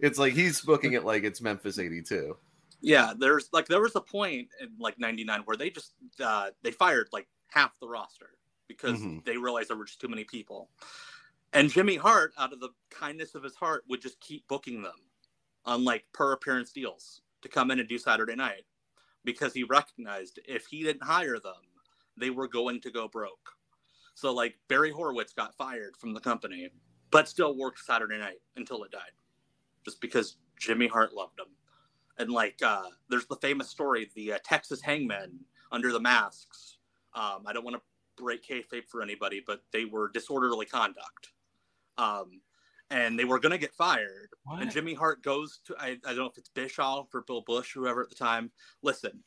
it's 0.00 0.18
like 0.18 0.32
he's 0.32 0.60
booking 0.60 0.94
it 0.94 1.04
like 1.04 1.22
it's 1.22 1.40
Memphis 1.40 1.78
82. 1.78 2.36
Yeah, 2.80 3.12
there's 3.16 3.48
like 3.52 3.66
there 3.68 3.80
was 3.80 3.94
a 3.94 4.00
point 4.00 4.48
in 4.60 4.70
like 4.80 4.98
'99 4.98 5.42
where 5.44 5.56
they 5.56 5.70
just 5.70 5.92
uh, 6.22 6.50
they 6.62 6.72
fired 6.72 7.08
like 7.12 7.28
half 7.48 7.78
the 7.80 7.86
roster 7.88 8.30
because 8.66 8.98
Mhm. 8.98 9.24
they 9.24 9.36
realized 9.36 9.70
there 9.70 9.76
were 9.76 9.84
just 9.84 10.00
too 10.00 10.08
many 10.08 10.24
people, 10.24 10.68
and 11.52 11.70
Jimmy 11.70 11.94
Hart, 11.94 12.32
out 12.36 12.52
of 12.52 12.58
the 12.58 12.70
kindness 12.90 13.36
of 13.36 13.44
his 13.44 13.54
heart, 13.54 13.84
would 13.88 14.02
just 14.02 14.18
keep 14.20 14.46
booking 14.48 14.82
them 14.82 14.98
on 15.64 15.84
like 15.84 16.04
per 16.12 16.32
appearance 16.32 16.72
deals 16.72 17.22
to 17.42 17.48
come 17.48 17.70
in 17.70 17.78
and 17.78 17.88
do 17.88 17.98
Saturday 17.98 18.34
night 18.34 18.64
because 19.26 19.52
he 19.52 19.64
recognized 19.64 20.40
if 20.48 20.66
he 20.66 20.82
didn't 20.82 21.04
hire 21.04 21.38
them, 21.38 21.60
they 22.16 22.30
were 22.30 22.48
going 22.48 22.80
to 22.80 22.90
go 22.90 23.08
broke. 23.08 23.50
So 24.14 24.32
like 24.32 24.54
Barry 24.68 24.90
Horowitz 24.90 25.34
got 25.34 25.54
fired 25.56 25.94
from 25.98 26.14
the 26.14 26.20
company, 26.20 26.70
but 27.10 27.28
still 27.28 27.54
worked 27.54 27.84
Saturday 27.84 28.16
night 28.16 28.40
until 28.56 28.82
it 28.84 28.90
died, 28.90 29.12
just 29.84 30.00
because 30.00 30.36
Jimmy 30.58 30.86
Hart 30.86 31.12
loved 31.12 31.38
him. 31.38 31.48
And 32.18 32.30
like, 32.30 32.62
uh, 32.64 32.84
there's 33.10 33.26
the 33.26 33.36
famous 33.36 33.68
story, 33.68 34.10
the 34.14 34.32
uh, 34.32 34.38
Texas 34.42 34.80
Hangmen 34.80 35.40
under 35.70 35.92
the 35.92 36.00
masks. 36.00 36.78
Um, 37.14 37.42
I 37.46 37.52
don't 37.52 37.64
want 37.64 37.76
to 37.76 37.82
break 38.22 38.46
kayfabe 38.46 38.88
for 38.88 39.02
anybody, 39.02 39.42
but 39.46 39.62
they 39.72 39.84
were 39.84 40.08
disorderly 40.08 40.64
conduct. 40.64 41.32
Um, 41.98 42.40
and 42.90 43.18
they 43.18 43.24
were 43.24 43.40
going 43.40 43.52
to 43.52 43.58
get 43.58 43.74
fired. 43.74 44.28
And 44.48 44.70
Jimmy 44.70 44.94
Hart 44.94 45.22
goes 45.22 45.60
to 45.66 45.74
I, 45.78 45.98
I 46.04 46.08
don't 46.08 46.18
know 46.18 46.26
if 46.26 46.38
it's 46.38 46.50
Bischoff 46.50 47.14
or 47.14 47.22
Bill 47.22 47.42
Busch, 47.46 47.72
whoever 47.72 48.02
at 48.02 48.08
the 48.08 48.14
time. 48.14 48.50
Listen, 48.82 49.22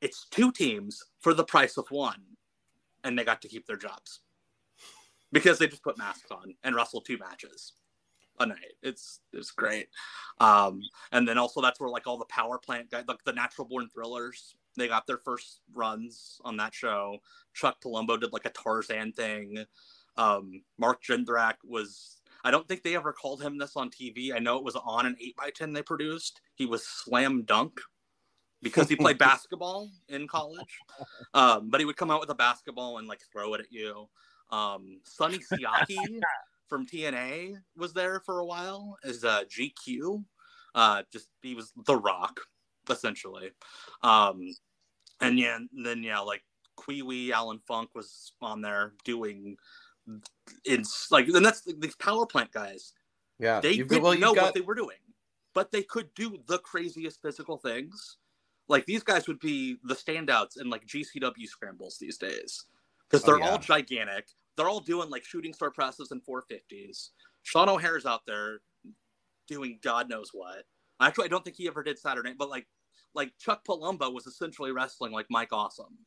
it's 0.00 0.26
two 0.30 0.52
teams 0.52 1.02
for 1.20 1.34
the 1.34 1.44
price 1.44 1.76
of 1.76 1.90
one, 1.90 2.22
and 3.02 3.18
they 3.18 3.24
got 3.24 3.42
to 3.42 3.48
keep 3.48 3.66
their 3.66 3.76
jobs 3.76 4.20
because 5.32 5.58
they 5.58 5.66
just 5.66 5.82
put 5.82 5.98
masks 5.98 6.30
on 6.30 6.54
and 6.62 6.76
wrestled 6.76 7.04
two 7.04 7.18
matches 7.18 7.72
a 8.38 8.46
night. 8.46 8.74
It's 8.82 9.20
it's 9.32 9.50
great. 9.50 9.88
Um, 10.38 10.82
and 11.12 11.26
then 11.26 11.38
also 11.38 11.60
that's 11.60 11.80
where 11.80 11.90
like 11.90 12.06
all 12.06 12.18
the 12.18 12.24
power 12.26 12.58
plant 12.58 12.90
guys, 12.90 13.04
like 13.08 13.24
the 13.24 13.32
natural 13.32 13.66
born 13.66 13.88
thrillers, 13.92 14.54
they 14.76 14.88
got 14.88 15.06
their 15.06 15.18
first 15.18 15.60
runs 15.72 16.40
on 16.44 16.56
that 16.58 16.74
show. 16.74 17.18
Chuck 17.52 17.76
Palumbo 17.84 18.20
did 18.20 18.32
like 18.32 18.46
a 18.46 18.50
Tarzan 18.50 19.12
thing. 19.12 19.64
Um, 20.16 20.62
Mark 20.78 21.02
Jindrak 21.02 21.54
was 21.64 22.20
I 22.44 22.50
don't 22.50 22.68
think 22.68 22.82
they 22.82 22.94
ever 22.94 23.12
called 23.12 23.42
him 23.42 23.58
this 23.58 23.74
on 23.74 23.90
TV. 23.90 24.34
I 24.34 24.38
know 24.38 24.58
it 24.58 24.64
was 24.64 24.76
on 24.76 25.06
an 25.06 25.16
8x10 25.40 25.74
they 25.74 25.82
produced. 25.82 26.42
He 26.54 26.66
was 26.66 26.86
Slam 26.86 27.42
Dunk 27.42 27.80
because 28.62 28.88
he 28.88 28.96
played 28.96 29.18
basketball 29.30 29.90
in 30.10 30.28
college. 30.28 30.78
Um, 31.32 31.70
but 31.70 31.80
he 31.80 31.86
would 31.86 31.96
come 31.96 32.10
out 32.10 32.20
with 32.20 32.30
a 32.30 32.34
basketball 32.34 32.98
and 32.98 33.08
like 33.08 33.20
throw 33.32 33.54
it 33.54 33.60
at 33.60 33.72
you. 33.72 34.08
Um, 34.50 35.00
Sonny 35.04 35.38
Siaki 35.52 36.20
from 36.68 36.86
TNA 36.86 37.54
was 37.76 37.94
there 37.94 38.20
for 38.20 38.40
a 38.40 38.46
while 38.46 38.98
as 39.04 39.24
uh, 39.24 39.44
GQ. 39.44 40.24
Uh, 40.74 41.02
just 41.10 41.28
he 41.40 41.54
was 41.54 41.72
The 41.86 41.96
Rock, 41.96 42.40
essentially. 42.90 43.52
Um, 44.02 44.42
and 45.20 45.38
yeah, 45.38 45.56
and 45.56 45.86
then 45.86 46.02
yeah, 46.02 46.18
like 46.18 46.42
Kwee 46.76 47.02
Wee 47.02 47.32
Allan 47.32 47.60
Funk 47.66 47.90
was 47.94 48.32
on 48.42 48.60
there 48.60 48.92
doing 49.04 49.56
it's 50.64 51.10
like 51.10 51.28
and 51.28 51.44
that's 51.44 51.62
these 51.80 51.96
power 51.96 52.26
plant 52.26 52.52
guys. 52.52 52.92
Yeah, 53.38 53.60
They 53.60 53.78
didn't 53.78 54.02
well, 54.02 54.16
know 54.18 54.34
got- 54.34 54.44
what 54.44 54.54
they 54.54 54.60
were 54.60 54.74
doing, 54.76 54.98
but 55.54 55.70
they 55.72 55.82
could 55.82 56.12
do 56.14 56.38
the 56.46 56.58
craziest 56.58 57.20
physical 57.20 57.56
things. 57.58 58.18
Like 58.68 58.86
these 58.86 59.02
guys 59.02 59.26
would 59.28 59.40
be 59.40 59.76
the 59.84 59.94
standouts 59.94 60.60
in 60.60 60.70
like 60.70 60.86
GCW 60.86 61.46
scrambles 61.46 61.98
these 62.00 62.16
days 62.16 62.64
because 63.10 63.22
Oh, 63.24 63.32
they're 63.32 63.40
yeah. 63.40 63.50
all 63.50 63.58
gigantic. 63.58 64.28
They're 64.56 64.68
all 64.68 64.80
doing 64.80 65.10
like 65.10 65.24
shooting 65.24 65.52
star 65.52 65.70
presses 65.70 66.12
and 66.12 66.22
450s. 66.24 67.10
Sean 67.42 67.68
O'Haire's 67.68 68.06
out 68.06 68.22
there 68.26 68.60
doing 69.48 69.78
God 69.82 70.08
knows 70.08 70.30
what. 70.32 70.64
Actually, 71.00 71.26
I 71.26 71.28
don't 71.28 71.44
think 71.44 71.56
he 71.56 71.66
ever 71.66 71.82
did 71.82 71.98
Saturday, 71.98 72.34
but 72.38 72.48
like 72.48 72.66
like 73.14 73.32
Chuck 73.38 73.64
Palumbo 73.68 74.12
was 74.14 74.26
essentially 74.26 74.70
wrestling 74.72 75.12
like 75.12 75.26
Mike 75.28 75.52
Awesome 75.52 75.98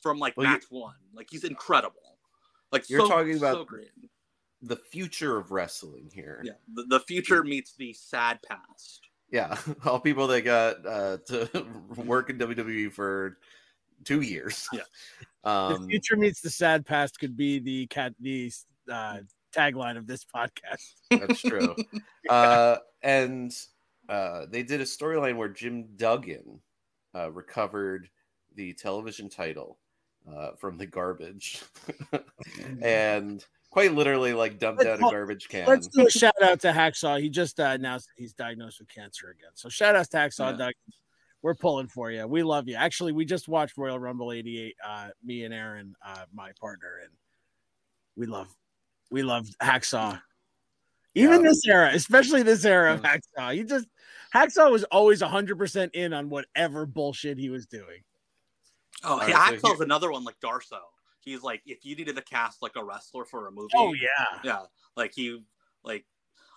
from 0.00 0.18
like 0.18 0.36
Well, 0.36 0.46
you- 0.46 0.52
match 0.52 0.64
one. 0.70 0.94
Like 1.12 1.26
he's 1.30 1.44
incredible. 1.44 2.17
Like 2.72 2.88
You're 2.90 3.00
so- 3.00 3.08
talking 3.08 3.38
so 3.38 3.46
about 3.46 3.66
great. 3.66 3.90
the 4.62 4.76
future 4.76 5.36
of 5.38 5.50
wrestling 5.50 6.10
here. 6.12 6.42
Yeah, 6.44 6.52
the, 6.74 6.84
the 6.88 7.00
future 7.00 7.42
meets 7.44 7.74
the 7.74 7.92
sad 7.92 8.40
past. 8.48 9.00
Yeah, 9.30 9.56
all 9.84 10.00
people 10.00 10.26
that 10.28 10.42
got 10.42 10.86
uh, 10.86 11.18
to 11.28 11.66
work 11.96 12.30
in 12.30 12.38
WWE 12.38 12.92
for 12.92 13.38
two 14.04 14.20
years. 14.20 14.66
Yeah. 14.72 14.80
the 15.44 15.50
Um, 15.50 15.88
future 15.88 16.16
meets 16.16 16.40
the 16.40 16.50
sad 16.50 16.84
past 16.86 17.18
could 17.18 17.36
be 17.36 17.58
the 17.58 17.86
cat 17.88 18.14
the 18.20 18.52
uh, 18.90 19.18
tagline 19.54 19.96
of 19.96 20.06
this 20.06 20.24
podcast. 20.24 20.92
That's 21.10 21.40
true. 21.40 21.74
uh, 22.28 22.76
and 23.02 23.54
uh, 24.08 24.46
they 24.50 24.62
did 24.62 24.80
a 24.80 24.84
storyline 24.84 25.36
where 25.36 25.48
Jim 25.48 25.88
Duggan 25.96 26.60
uh, 27.14 27.30
recovered 27.30 28.08
the 28.54 28.72
television 28.74 29.28
title 29.28 29.78
uh, 30.34 30.50
from 30.56 30.78
the 30.78 30.86
garbage, 30.86 31.62
and 32.82 33.44
quite 33.70 33.92
literally 33.94 34.32
like 34.32 34.58
dumped 34.58 34.82
Let's- 34.84 35.02
out 35.02 35.08
a 35.08 35.10
garbage 35.12 35.48
can. 35.48 35.66
Let's 35.66 35.88
do 35.88 36.06
a 36.06 36.10
shout 36.10 36.34
out 36.42 36.60
to 36.60 36.68
Hacksaw. 36.72 37.20
He 37.20 37.28
just 37.28 37.60
uh, 37.60 37.64
announced 37.64 38.10
he's 38.16 38.32
diagnosed 38.32 38.80
with 38.80 38.88
cancer 38.88 39.30
again. 39.30 39.50
So 39.54 39.68
shout 39.68 39.96
out 39.96 40.10
to 40.10 40.16
Hacksaw 40.16 40.52
Yeah. 40.52 40.56
Doug. 40.56 40.74
We're 41.40 41.54
pulling 41.54 41.86
for 41.86 42.10
you. 42.10 42.26
We 42.26 42.42
love 42.42 42.66
you. 42.66 42.74
Actually, 42.74 43.12
we 43.12 43.24
just 43.24 43.46
watched 43.48 43.76
Royal 43.78 43.98
Rumble 43.98 44.32
'88. 44.32 44.74
Uh, 44.84 45.08
me 45.24 45.44
and 45.44 45.54
Aaron, 45.54 45.94
uh, 46.04 46.24
my 46.34 46.50
partner, 46.60 46.98
and 47.02 47.12
we 48.16 48.26
love, 48.26 48.48
we 49.10 49.22
love 49.22 49.46
Hacksaw. 49.62 50.20
Even 51.14 51.42
Yeah. 51.42 51.48
this 51.48 51.62
era, 51.66 51.90
especially 51.94 52.42
this 52.42 52.64
era 52.64 52.94
of 52.94 53.02
Hacksaw, 53.02 53.54
he 53.54 53.62
just 53.62 53.86
Hacksaw 54.34 54.70
was 54.70 54.84
always 54.84 55.22
100% 55.22 55.90
in 55.94 56.12
on 56.12 56.28
whatever 56.28 56.84
bullshit 56.86 57.38
he 57.38 57.48
was 57.50 57.66
doing. 57.66 58.02
Oh, 59.04 59.18
hey, 59.18 59.32
right, 59.32 59.48
so 59.48 59.54
Axel's 59.54 59.80
another 59.80 60.10
one 60.10 60.24
like 60.24 60.40
Darsow. 60.40 60.80
He's 61.20 61.42
like, 61.42 61.62
if 61.66 61.84
you 61.84 61.94
needed 61.94 62.16
to 62.16 62.22
cast 62.22 62.62
like 62.62 62.76
a 62.76 62.84
wrestler 62.84 63.24
for 63.24 63.46
a 63.46 63.50
movie. 63.50 63.72
Oh, 63.76 63.92
yeah. 63.92 64.40
yeah. 64.42 64.62
Like 64.96 65.12
he, 65.14 65.42
like, 65.84 66.04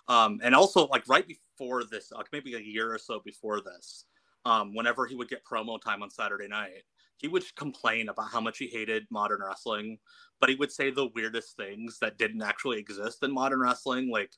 um, 0.08 0.40
and 0.42 0.54
also 0.54 0.86
like 0.86 1.08
right 1.08 1.26
before 1.26 1.84
this, 1.84 2.10
like 2.10 2.28
maybe 2.32 2.54
a 2.54 2.60
year 2.60 2.92
or 2.92 2.98
so 2.98 3.20
before 3.24 3.60
this, 3.60 4.06
um, 4.44 4.74
whenever 4.74 5.06
he 5.06 5.14
would 5.14 5.28
get 5.28 5.44
promo 5.44 5.80
time 5.80 6.02
on 6.02 6.10
Saturday 6.10 6.48
night, 6.48 6.82
he 7.16 7.28
would 7.28 7.44
complain 7.54 8.08
about 8.08 8.30
how 8.30 8.40
much 8.40 8.58
he 8.58 8.66
hated 8.66 9.06
modern 9.10 9.40
wrestling, 9.42 9.98
but 10.40 10.48
he 10.48 10.56
would 10.56 10.72
say 10.72 10.90
the 10.90 11.10
weirdest 11.14 11.56
things 11.56 11.98
that 12.00 12.18
didn't 12.18 12.42
actually 12.42 12.78
exist 12.78 13.22
in 13.22 13.32
modern 13.32 13.60
wrestling, 13.60 14.10
like. 14.10 14.32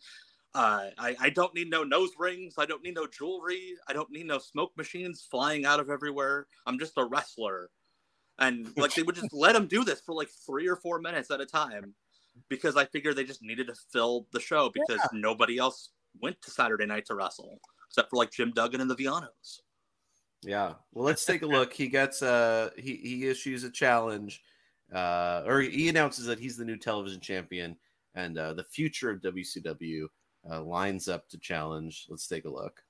Uh, 0.56 0.90
I, 0.98 1.16
I 1.18 1.30
don't 1.30 1.52
need 1.52 1.68
no 1.68 1.82
nose 1.82 2.12
rings. 2.16 2.54
I 2.58 2.64
don't 2.64 2.84
need 2.84 2.94
no 2.94 3.08
jewelry. 3.08 3.74
I 3.88 3.92
don't 3.92 4.12
need 4.12 4.28
no 4.28 4.38
smoke 4.38 4.70
machines 4.76 5.26
flying 5.28 5.66
out 5.66 5.80
of 5.80 5.90
everywhere. 5.90 6.46
I'm 6.64 6.78
just 6.78 6.92
a 6.96 7.04
wrestler 7.04 7.70
and 8.38 8.68
like 8.76 8.94
they 8.94 9.02
would 9.02 9.14
just 9.14 9.28
let 9.32 9.56
him 9.56 9.66
do 9.66 9.84
this 9.84 10.00
for 10.00 10.14
like 10.14 10.28
three 10.46 10.68
or 10.68 10.76
four 10.76 10.98
minutes 11.00 11.30
at 11.30 11.40
a 11.40 11.46
time 11.46 11.94
because 12.48 12.76
I 12.76 12.84
figured 12.86 13.16
they 13.16 13.24
just 13.24 13.42
needed 13.42 13.68
to 13.68 13.74
fill 13.92 14.26
the 14.32 14.40
show 14.40 14.70
because 14.70 14.98
Yeah. 14.98 15.18
nobody 15.20 15.58
else 15.58 15.90
went 16.20 16.40
to 16.42 16.50
Saturday 16.50 16.86
night 16.86 17.06
to 17.06 17.14
wrestle 17.14 17.60
except 17.88 18.10
for 18.10 18.16
like 18.16 18.32
Jim 18.32 18.50
Duggan 18.52 18.80
and 18.80 18.90
the 18.90 18.96
Vianos. 18.96 19.60
Yeah. 20.42 20.74
Well, 20.92 21.04
let's 21.04 21.24
take 21.24 21.42
a 21.42 21.46
look. 21.46 21.72
He 21.72 21.88
gets 21.88 22.22
uh 22.22 22.70
he 22.76 22.96
he 22.96 23.28
issues 23.28 23.64
a 23.64 23.70
challenge, 23.70 24.42
uh, 24.92 25.42
or 25.46 25.60
he 25.60 25.88
announces 25.88 26.26
that 26.26 26.38
he's 26.38 26.56
the 26.56 26.64
new 26.64 26.76
television 26.76 27.20
champion, 27.20 27.76
and 28.14 28.36
uh, 28.36 28.52
the 28.52 28.64
future 28.64 29.10
of 29.10 29.22
WCW 29.22 30.06
uh, 30.50 30.62
lines 30.62 31.08
up 31.08 31.28
to 31.30 31.38
challenge. 31.38 32.06
Let's 32.10 32.26
take 32.28 32.44
a 32.44 32.50
look. 32.50 32.83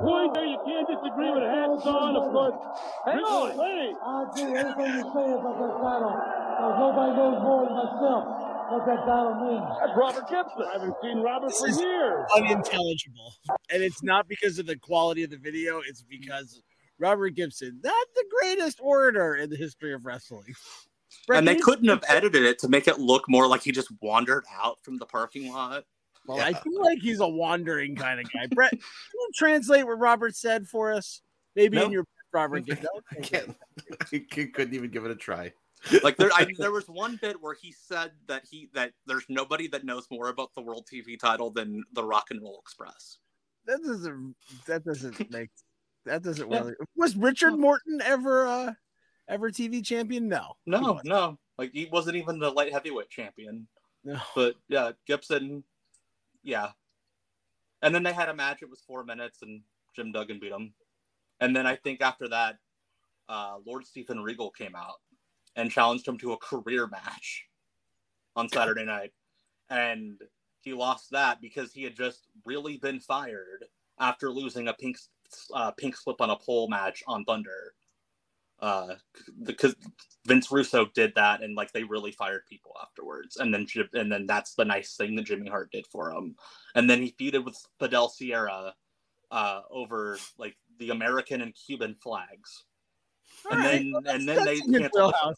Point 0.00 0.34
there. 0.34 0.46
You 0.46 0.58
can't 0.64 0.86
disagree 0.86 1.30
with 1.30 1.42
hands 1.42 1.82
on, 1.86 2.16
of 2.16 2.32
course. 2.32 2.58
Hang 3.04 3.18
on. 3.22 3.56
Wait. 3.56 3.94
I 3.98 4.26
agree 4.28 4.52
with 4.52 4.60
everything 4.62 4.94
you 4.94 5.04
say 5.12 5.26
about 5.32 5.56
that 5.58 5.74
title. 5.82 6.14
Because 6.14 6.76
nobody 6.78 7.12
knows 7.14 7.38
more 7.42 7.62
than 7.66 7.74
myself 7.74 8.24
what 8.70 8.82
that 8.86 9.00
title 9.06 9.34
means. 9.42 9.66
That's 9.80 9.94
Robert 9.96 10.26
Gibson. 10.28 10.62
I 10.68 10.72
haven't 10.72 10.94
seen 11.02 11.18
Robert 11.18 11.48
This 11.48 11.60
for 11.60 11.68
is 11.68 11.80
years. 11.80 12.26
unintelligible. 12.36 13.34
And 13.70 13.82
it's 13.82 14.02
not 14.02 14.28
because 14.28 14.58
of 14.58 14.66
the 14.66 14.76
quality 14.76 15.24
of 15.24 15.30
the 15.30 15.38
video, 15.38 15.80
it's 15.86 16.02
because 16.02 16.60
Robert 16.98 17.30
Gibson, 17.30 17.80
not 17.82 18.06
the 18.14 18.24
greatest 18.40 18.80
orator 18.82 19.36
in 19.36 19.50
the 19.50 19.56
history 19.56 19.94
of 19.94 20.04
wrestling. 20.04 20.54
Brett, 21.26 21.38
and 21.38 21.48
they 21.48 21.56
couldn't 21.56 21.88
have 21.88 22.04
edited 22.08 22.42
it 22.42 22.58
to 22.60 22.68
make 22.68 22.88
it 22.88 22.98
look 22.98 23.28
more 23.28 23.46
like 23.46 23.62
he 23.62 23.72
just 23.72 23.88
wandered 24.02 24.44
out 24.60 24.82
from 24.82 24.98
the 24.98 25.06
parking 25.06 25.52
lot. 25.52 25.84
Well, 26.28 26.40
I 26.40 26.52
feel 26.52 26.82
like 26.82 26.98
he's 27.00 27.20
a 27.20 27.28
wandering 27.28 27.96
kind 27.96 28.20
of 28.20 28.30
guy. 28.32 28.46
Brett, 28.54 28.70
can 28.70 28.80
you 29.14 29.30
translate 29.34 29.86
what 29.86 29.98
Robert 29.98 30.36
said 30.36 30.68
for 30.68 30.92
us? 30.92 31.22
Maybe 31.56 31.76
No. 31.76 31.86
in 31.86 31.92
your 31.92 32.04
Robert 32.32 32.60
Gibson. 32.66 32.86
I 33.10 33.20
can't. 33.20 33.56
I 34.12 34.18
couldn't 34.28 34.74
even 34.74 34.90
give 34.90 35.04
it 35.06 35.10
a 35.10 35.16
try. 35.16 35.52
like 36.02 36.16
there, 36.16 36.30
I, 36.34 36.46
there 36.58 36.72
was 36.72 36.88
one 36.88 37.16
bit 37.22 37.40
where 37.40 37.54
he 37.54 37.72
said 37.72 38.10
that 38.26 38.42
he 38.50 38.68
that 38.74 38.92
there's 39.06 39.24
nobody 39.28 39.68
that 39.68 39.84
knows 39.84 40.06
more 40.10 40.28
about 40.28 40.50
the 40.54 40.60
world 40.60 40.86
TV 40.92 41.18
title 41.18 41.50
than 41.50 41.84
the 41.92 42.02
Rock 42.04 42.26
and 42.30 42.42
Roll 42.42 42.58
Express. 42.60 43.18
That 43.66 43.82
doesn't 43.82 44.34
that 44.66 44.84
doesn't 44.84 45.30
make 45.30 45.50
that 46.04 46.22
doesn't 46.22 46.50
Yeah. 46.50 46.58
really 46.60 46.74
was 46.96 47.16
Richard 47.16 47.52
Morton 47.58 48.00
ever 48.04 48.46
uh 48.46 48.72
ever 49.28 49.50
TV 49.50 49.84
champion? 49.84 50.28
No. 50.28 50.56
No, 50.66 51.00
no, 51.04 51.38
like 51.58 51.70
he 51.72 51.86
wasn't 51.92 52.16
even 52.16 52.38
the 52.40 52.50
light 52.50 52.72
heavyweight 52.72 53.08
champion. 53.08 53.68
No. 54.04 54.18
But 54.34 54.56
yeah, 54.68 54.92
Gibson, 55.06 55.62
yeah. 56.48 56.70
And 57.82 57.94
then 57.94 58.02
they 58.02 58.12
had 58.12 58.30
a 58.30 58.34
match. 58.34 58.62
It 58.62 58.70
was 58.70 58.80
four 58.80 59.04
minutes, 59.04 59.42
and 59.42 59.60
Jim 59.94 60.12
Duggan 60.12 60.40
beat 60.40 60.50
him. 60.50 60.72
And 61.40 61.54
then 61.54 61.66
I 61.66 61.76
think 61.76 62.00
after 62.00 62.26
that, 62.28 62.56
uh, 63.28 63.58
Lord 63.66 63.86
Stephen 63.86 64.22
Regal 64.22 64.50
came 64.50 64.74
out 64.74 64.96
and 65.56 65.70
challenged 65.70 66.08
him 66.08 66.16
to 66.18 66.32
a 66.32 66.38
career 66.38 66.86
match 66.86 67.44
on 68.34 68.48
Saturday 68.48 68.84
night, 68.84 69.12
and 69.68 70.18
he 70.60 70.72
lost 70.72 71.10
that 71.10 71.40
because 71.42 71.72
he 71.72 71.84
had 71.84 71.94
just 71.94 72.28
really 72.46 72.78
been 72.78 72.98
fired 72.98 73.66
after 74.00 74.30
losing 74.30 74.68
a 74.68 74.72
pink 74.72 74.96
uh, 75.52 75.70
pink 75.72 75.96
slip 75.96 76.22
on 76.22 76.30
a 76.30 76.36
pole 76.36 76.68
match 76.68 77.02
on 77.06 77.24
Thunder. 77.24 77.74
Uh, 78.60 78.94
because 79.44 79.76
Vince 80.26 80.50
Russo 80.50 80.86
did 80.94 81.12
that, 81.14 81.42
and 81.42 81.54
like 81.54 81.72
they 81.72 81.84
really 81.84 82.10
fired 82.10 82.42
people 82.48 82.72
afterwards, 82.82 83.36
and 83.36 83.54
then 83.54 83.66
and 83.94 84.10
then 84.10 84.26
that's 84.26 84.54
the 84.54 84.64
nice 84.64 84.96
thing 84.96 85.14
that 85.14 85.26
Jimmy 85.26 85.48
Hart 85.48 85.70
did 85.70 85.86
for 85.86 86.10
him, 86.10 86.34
and 86.74 86.90
then 86.90 87.00
he 87.00 87.14
feuded 87.18 87.44
with 87.44 87.56
Fidel 87.78 88.08
Sierra 88.08 88.74
uh, 89.30 89.60
over 89.70 90.18
like 90.38 90.56
the 90.78 90.90
American 90.90 91.40
and 91.40 91.54
Cuban 91.54 91.94
flags, 92.02 92.64
All 93.46 93.52
and 93.52 93.60
right, 93.60 93.72
then 93.72 93.92
well, 93.92 94.14
and 94.14 94.28
then 94.28 94.44
they 94.44 94.58
canceled. 94.58 94.92
The 94.92 95.18
show. 95.22 95.34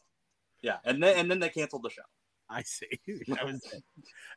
Yeah, 0.62 0.77
and 0.85 1.03
then 1.03 1.18
and 1.18 1.31
then 1.31 1.41
they 1.41 1.51
canceled 1.51 1.83
the 1.83 1.91
show. 1.91 2.03
I 2.49 2.62
see. 2.62 2.87
That 3.29 3.45
was 3.47 3.62
it. 3.73 3.85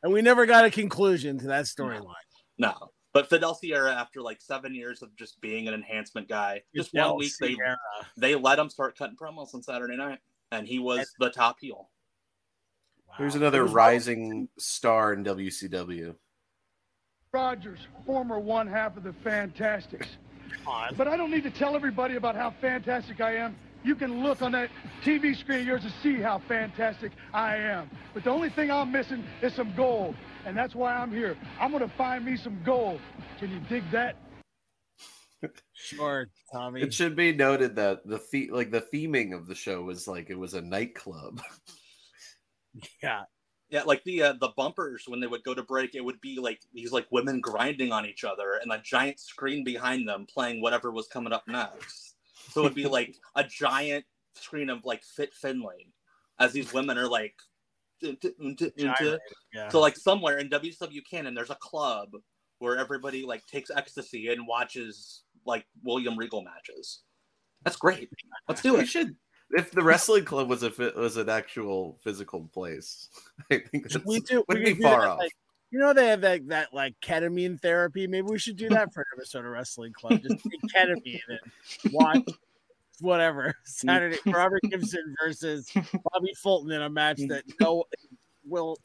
And 0.03 0.13
we 0.13 0.21
never 0.21 0.45
got 0.45 0.65
a 0.65 0.69
conclusion 0.69 1.39
to 1.39 1.47
that 1.47 1.65
storyline. 1.65 2.13
No, 2.57 2.91
but 3.13 3.29
Fidel 3.29 3.53
Sierra, 3.53 3.93
after 3.93 4.21
like 4.21 4.41
seven 4.41 4.73
years 4.73 5.01
of 5.01 5.15
just 5.15 5.39
being 5.39 5.67
an 5.67 5.73
enhancement 5.73 6.27
guy, 6.27 6.63
just 6.75 6.91
Fidel 6.91 7.11
one 7.11 7.19
week 7.19 7.33
they 7.39 7.53
Sierra. 7.53 7.77
they 8.17 8.35
let 8.35 8.59
him 8.59 8.69
start 8.69 8.97
cutting 8.97 9.15
promos 9.15 9.53
on 9.53 9.61
Saturday 9.61 9.95
night, 9.95 10.19
and 10.51 10.67
he 10.67 10.79
was 10.79 11.13
the 11.19 11.29
top 11.29 11.57
heel. 11.59 11.89
Here's 13.17 13.35
another 13.35 13.65
rising 13.65 14.49
star 14.57 15.13
in 15.13 15.23
WCW. 15.23 16.15
Rogers, 17.31 17.79
former 18.05 18.39
one 18.39 18.67
half 18.67 18.97
of 18.97 19.03
the 19.03 19.13
Fantastics. 19.23 20.07
But 20.97 21.07
I 21.07 21.17
don't 21.17 21.31
need 21.31 21.43
to 21.43 21.51
tell 21.51 21.75
everybody 21.75 22.15
about 22.15 22.35
how 22.35 22.53
fantastic 22.61 23.21
I 23.21 23.35
am. 23.35 23.55
You 23.83 23.95
can 23.95 24.23
look 24.23 24.41
on 24.41 24.53
that 24.53 24.69
TV 25.03 25.37
screen 25.37 25.61
of 25.61 25.65
yours 25.67 25.81
to 25.83 25.91
see 26.01 26.15
how 26.15 26.39
fantastic 26.47 27.11
I 27.33 27.57
am. 27.57 27.89
But 28.13 28.23
the 28.23 28.29
only 28.29 28.49
thing 28.49 28.71
I'm 28.71 28.91
missing 28.91 29.23
is 29.41 29.53
some 29.53 29.75
gold. 29.75 30.15
And 30.45 30.57
that's 30.57 30.75
why 30.75 30.93
I'm 30.93 31.11
here. 31.11 31.37
I'm 31.59 31.71
going 31.71 31.87
to 31.87 31.95
find 31.95 32.25
me 32.25 32.35
some 32.35 32.59
gold. 32.65 32.99
Can 33.39 33.51
you 33.51 33.59
dig 33.69 33.89
that? 33.91 34.17
Sure, 35.73 36.27
Tommy. 36.53 36.81
It 36.81 36.93
should 36.93 37.15
be 37.17 37.33
noted 37.33 37.75
that 37.75 38.07
the 38.07 38.21
the- 38.31 38.49
like 38.51 38.71
the 38.71 38.81
theming 38.93 39.35
of 39.35 39.45
the 39.47 39.55
show 39.55 39.81
was 39.81 40.07
like 40.07 40.29
it 40.29 40.39
was 40.39 40.53
a 40.53 40.61
nightclub. 40.61 41.41
Yeah. 43.03 43.23
Yeah, 43.69 43.83
like 43.83 44.03
the 44.03 44.21
uh, 44.21 44.33
the 44.39 44.49
bumpers 44.55 45.03
when 45.07 45.19
they 45.19 45.27
would 45.27 45.43
go 45.43 45.53
to 45.53 45.63
break, 45.63 45.95
it 45.95 46.03
would 46.03 46.19
be 46.21 46.39
like 46.39 46.59
these 46.73 46.91
like 46.91 47.07
women 47.11 47.39
grinding 47.39 47.91
on 47.91 48.05
each 48.05 48.23
other, 48.23 48.59
and 48.61 48.71
a 48.71 48.79
giant 48.83 49.19
screen 49.19 49.63
behind 49.63 50.07
them 50.07 50.25
playing 50.31 50.61
whatever 50.61 50.91
was 50.91 51.07
coming 51.07 51.33
up 51.33 51.43
next. 51.47 52.15
So 52.49 52.61
it'd 52.61 52.75
be 52.75 52.85
like 52.87 53.15
a 53.35 53.43
giant 53.43 54.05
screen 54.35 54.69
of 54.69 54.85
like 54.85 55.03
Fit 55.03 55.33
Finlay, 55.33 55.87
as 56.39 56.51
these 56.51 56.71
women 56.73 56.97
are 56.99 57.07
like, 57.07 57.33
into, 58.03 58.33
into, 58.39 58.71
into. 58.77 59.19
Yeah. 59.53 59.69
so 59.69 59.79
like 59.79 59.95
somewhere 59.97 60.37
in 60.39 60.49
WCW 60.49 61.01
Canon, 61.09 61.33
there's 61.33 61.49
a 61.49 61.55
club 61.61 62.09
where 62.59 62.77
everybody 62.77 63.23
like 63.25 63.45
takes 63.47 63.69
ecstasy 63.69 64.27
and 64.29 64.47
watches 64.47 65.23
like 65.45 65.65
William 65.83 66.17
Regal 66.17 66.41
matches. 66.43 67.01
That's 67.63 67.75
great. 67.77 68.09
Let's 68.47 68.61
do 68.61 68.73
We 68.75 68.81
it. 68.81 68.87
should 68.87 69.15
if 69.51 69.71
the 69.71 69.83
wrestling 69.83 70.25
club 70.25 70.49
was 70.49 70.63
a 70.63 70.71
was 70.95 71.17
an 71.17 71.29
actual 71.29 71.99
physical 72.03 72.49
place. 72.53 73.09
I 73.51 73.59
think 73.59 73.89
that's, 73.91 74.05
we 74.05 74.19
do. 74.21 74.43
wouldn't 74.47 74.65
we 74.65 74.73
be 74.73 74.77
do 74.77 74.83
far 74.83 75.01
that, 75.01 75.09
off. 75.09 75.19
like- 75.19 75.31
you 75.71 75.79
know 75.79 75.91
they 75.91 76.07
have 76.09 76.21
that 76.21 76.47
that 76.49 76.71
like 76.71 76.93
ketamine 77.03 77.59
therapy. 77.59 78.05
Maybe 78.05 78.27
we 78.29 78.37
should 78.37 78.57
do 78.57 78.69
that 78.69 78.93
for 78.93 79.01
an 79.01 79.05
episode 79.17 79.39
of 79.43 79.51
Wrestling 79.51 79.91
Club. 79.93 80.21
Just 80.21 80.43
take 80.43 80.61
ketamine 80.75 81.19
and 81.29 81.91
watch 81.91 82.21
whatever 83.03 83.55
Saturday. 83.63 84.17
Robert 84.25 84.61
Gibson 84.63 85.15
versus 85.23 85.71
Bobby 86.11 86.33
Fulton 86.35 86.71
in 86.71 86.81
a 86.81 86.89
match 86.89 87.19
that 87.27 87.43
no 87.59 87.85
will. 88.47 88.77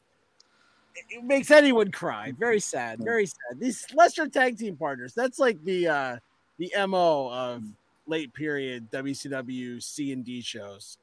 It 1.09 1.23
makes 1.23 1.49
anyone 1.49 1.91
cry. 1.91 2.33
Very 2.37 2.59
sad. 2.59 2.99
Very 3.01 3.25
sad. 3.25 3.59
These 3.59 3.85
lesser 3.93 4.27
tag 4.27 4.57
team 4.57 4.75
partners. 4.75 5.13
That's 5.13 5.39
like 5.39 5.63
the 5.63 5.87
uh 5.87 6.17
the 6.57 6.71
mo 6.87 7.31
of 7.31 7.63
late 8.05 8.33
period 8.33 8.91
WCW 8.91 9.81
C 9.81 10.11
and 10.11 10.25
D 10.25 10.41
shows. 10.41 10.97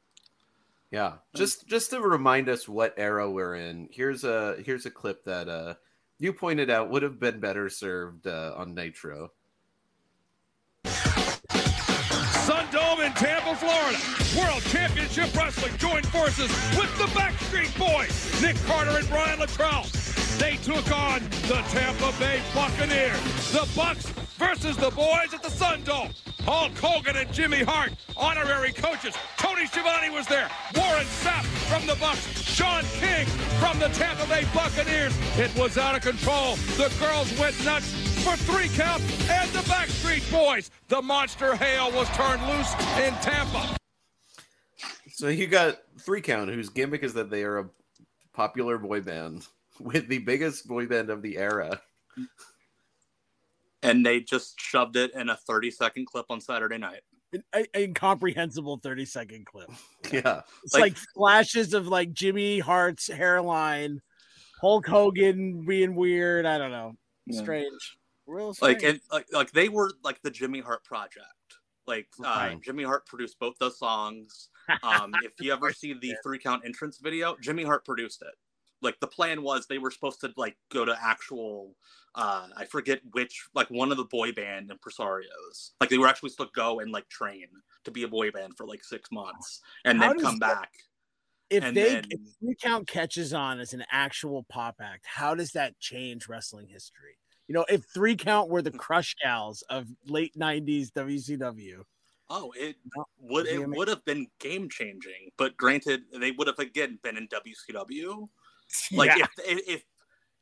Yeah, 0.90 1.14
just 1.34 1.66
just 1.66 1.90
to 1.90 2.00
remind 2.00 2.48
us 2.48 2.68
what 2.68 2.94
era 2.96 3.28
we're 3.30 3.56
in. 3.56 3.88
Here's 3.90 4.24
a 4.24 4.56
here's 4.64 4.86
a 4.86 4.90
clip 4.90 5.24
that 5.24 5.48
uh 5.48 5.74
you 6.18 6.32
pointed 6.32 6.70
out 6.70 6.90
would 6.90 7.02
have 7.02 7.18
been 7.18 7.40
better 7.40 7.68
served 7.68 8.26
uh, 8.26 8.54
on 8.56 8.74
Nitro. 8.74 9.32
Dome 12.76 13.00
in 13.00 13.12
Tampa, 13.14 13.56
Florida. 13.56 13.96
World 14.38 14.62
Championship 14.64 15.34
Wrestling 15.34 15.74
joined 15.78 16.06
forces 16.08 16.50
with 16.76 16.92
the 16.98 17.06
Backstreet 17.18 17.72
Boys, 17.78 18.42
Nick 18.42 18.54
Carter 18.66 18.98
and 18.98 19.08
Brian 19.08 19.38
Littrell. 19.38 19.88
They 20.38 20.56
took 20.56 20.84
on 20.94 21.20
the 21.48 21.64
Tampa 21.70 22.12
Bay 22.18 22.42
Buccaneers. 22.54 23.18
The 23.50 23.66
Bucks 23.74 24.10
versus 24.36 24.76
the 24.76 24.90
boys 24.90 25.32
at 25.32 25.42
the 25.42 25.48
Sun 25.48 25.84
Dome. 25.84 26.10
Hulk 26.44 26.76
Hogan 26.76 27.16
and 27.16 27.32
Jimmy 27.32 27.62
Hart, 27.62 27.92
honorary 28.14 28.72
coaches. 28.72 29.14
Tony 29.38 29.64
Schiavone 29.64 30.10
was 30.10 30.26
there. 30.26 30.50
Warren 30.76 31.06
Sapp 31.06 31.44
from 31.70 31.86
the 31.86 31.94
Bucks. 31.94 32.26
Sean 32.42 32.84
King 33.00 33.24
from 33.58 33.78
the 33.78 33.88
Tampa 33.88 34.26
Bay 34.28 34.44
Buccaneers. 34.52 35.16
It 35.38 35.50
was 35.58 35.78
out 35.78 35.94
of 35.94 36.02
control. 36.02 36.56
The 36.76 36.92
girls 37.00 37.32
went 37.38 37.56
nuts 37.64 38.05
for 38.26 38.36
three 38.38 38.68
count 38.70 39.00
and 39.30 39.48
the 39.50 39.60
Backstreet 39.70 40.28
Boys. 40.32 40.72
The 40.88 41.00
monster 41.00 41.54
hail 41.54 41.92
was 41.92 42.08
turned 42.08 42.42
loose 42.48 42.72
in 42.98 43.14
Tampa. 43.22 43.76
So 45.12 45.28
you 45.28 45.46
got 45.46 45.78
three 46.00 46.20
count, 46.20 46.50
whose 46.50 46.68
gimmick 46.68 47.04
is 47.04 47.14
that 47.14 47.30
they 47.30 47.44
are 47.44 47.58
a 47.58 47.70
popular 48.34 48.78
boy 48.78 49.00
band 49.00 49.46
with 49.80 50.08
the 50.08 50.18
biggest 50.18 50.66
boy 50.66 50.86
band 50.86 51.08
of 51.08 51.22
the 51.22 51.38
era. 51.38 51.80
And 53.84 54.04
they 54.04 54.20
just 54.22 54.58
shoved 54.58 54.96
it 54.96 55.14
in 55.14 55.28
a 55.28 55.36
30 55.36 55.70
second 55.70 56.06
clip 56.06 56.26
on 56.28 56.40
Saturday 56.40 56.78
night. 56.78 57.02
An, 57.32 57.44
an 57.52 57.66
incomprehensible 57.76 58.80
30 58.82 59.04
second 59.04 59.46
clip. 59.46 59.70
Yeah. 60.12 60.40
It's 60.64 60.74
like, 60.74 60.96
flashes 61.14 61.74
of 61.74 61.86
like 61.86 62.12
Jimmy 62.12 62.58
Hart's 62.58 63.06
hairline, 63.06 64.00
Hulk 64.60 64.86
Hogan 64.86 65.64
being 65.64 65.94
weird. 65.94 66.44
I 66.44 66.58
don't 66.58 66.72
know. 66.72 66.94
Yeah. 67.26 67.40
Strange. 67.40 67.95
Real 68.26 68.54
like 68.60 68.82
and 68.82 69.00
like, 69.12 69.26
like 69.32 69.52
they 69.52 69.68
were 69.68 69.92
like 70.02 70.20
the 70.22 70.30
Jimmy 70.30 70.60
Hart 70.60 70.84
project. 70.84 71.24
Like 71.86 72.08
uh, 72.20 72.24
Right. 72.24 72.60
Jimmy 72.62 72.82
Hart 72.84 73.06
produced 73.06 73.38
both 73.38 73.54
those 73.58 73.78
songs. 73.78 74.48
Um, 74.82 75.12
if 75.22 75.30
you 75.38 75.52
ever 75.52 75.72
see 75.72 75.92
the 75.94 76.16
three 76.24 76.40
count 76.40 76.64
entrance 76.64 76.98
video, 76.98 77.36
Jimmy 77.40 77.62
Hart 77.62 77.84
produced 77.84 78.20
it. 78.22 78.34
Like 78.82 78.98
the 78.98 79.06
plan 79.06 79.42
was 79.42 79.68
they 79.68 79.78
were 79.78 79.92
supposed 79.92 80.20
to 80.22 80.32
like 80.36 80.56
go 80.72 80.84
to 80.84 80.98
actual 81.00 81.76
uh 82.16 82.48
I 82.56 82.64
forget 82.64 83.00
which 83.12 83.46
like 83.54 83.70
one 83.70 83.92
of 83.92 83.96
the 83.96 84.04
boy 84.06 84.32
band 84.32 84.72
impresarios. 84.72 85.70
Like 85.80 85.88
they 85.88 85.98
were 85.98 86.08
actually 86.08 86.30
supposed 86.30 86.52
to 86.52 86.60
go 86.60 86.80
and 86.80 86.90
like 86.90 87.08
train 87.08 87.46
to 87.84 87.92
be 87.92 88.02
a 88.02 88.08
boy 88.08 88.32
band 88.32 88.54
for 88.56 88.66
like 88.66 88.82
six 88.82 89.12
months 89.12 89.60
and 89.84 89.98
How 90.02 90.08
then 90.08 90.18
come 90.18 90.38
that- 90.40 90.62
back. 90.62 90.72
if 91.48 91.62
and 91.62 91.76
they 91.76 91.84
then- 91.94 92.04
if 92.10 92.20
three 92.40 92.56
count 92.60 92.88
catches 92.88 93.32
on 93.32 93.60
as 93.60 93.72
an 93.72 93.84
actual 93.92 94.42
pop 94.48 94.76
act, 94.80 95.06
how 95.06 95.36
does 95.36 95.52
that 95.52 95.78
change 95.78 96.28
wrestling 96.28 96.66
history? 96.66 97.18
You 97.48 97.54
know, 97.54 97.64
if 97.68 97.84
three 97.84 98.16
count 98.16 98.50
were 98.50 98.62
the 98.62 98.72
crush 98.72 99.14
gals 99.22 99.62
of 99.70 99.88
late 100.06 100.36
'90s 100.36 100.90
WCW, 100.90 101.84
Oh, 102.28 102.52
it 102.56 102.76
would 103.18 103.46
it 103.46 103.64
would 103.68 103.88
have 103.88 104.04
been 104.04 104.26
game 104.40 104.68
changing, 104.68 105.30
but 105.36 105.56
granted, 105.56 106.02
they 106.12 106.32
would 106.32 106.48
have 106.48 106.58
again 106.58 106.98
been 107.02 107.16
in 107.16 107.28
WCW. 107.28 108.28
Like 108.92 109.16
Yeah. 109.16 109.26
if, 109.38 109.68
if 109.68 109.84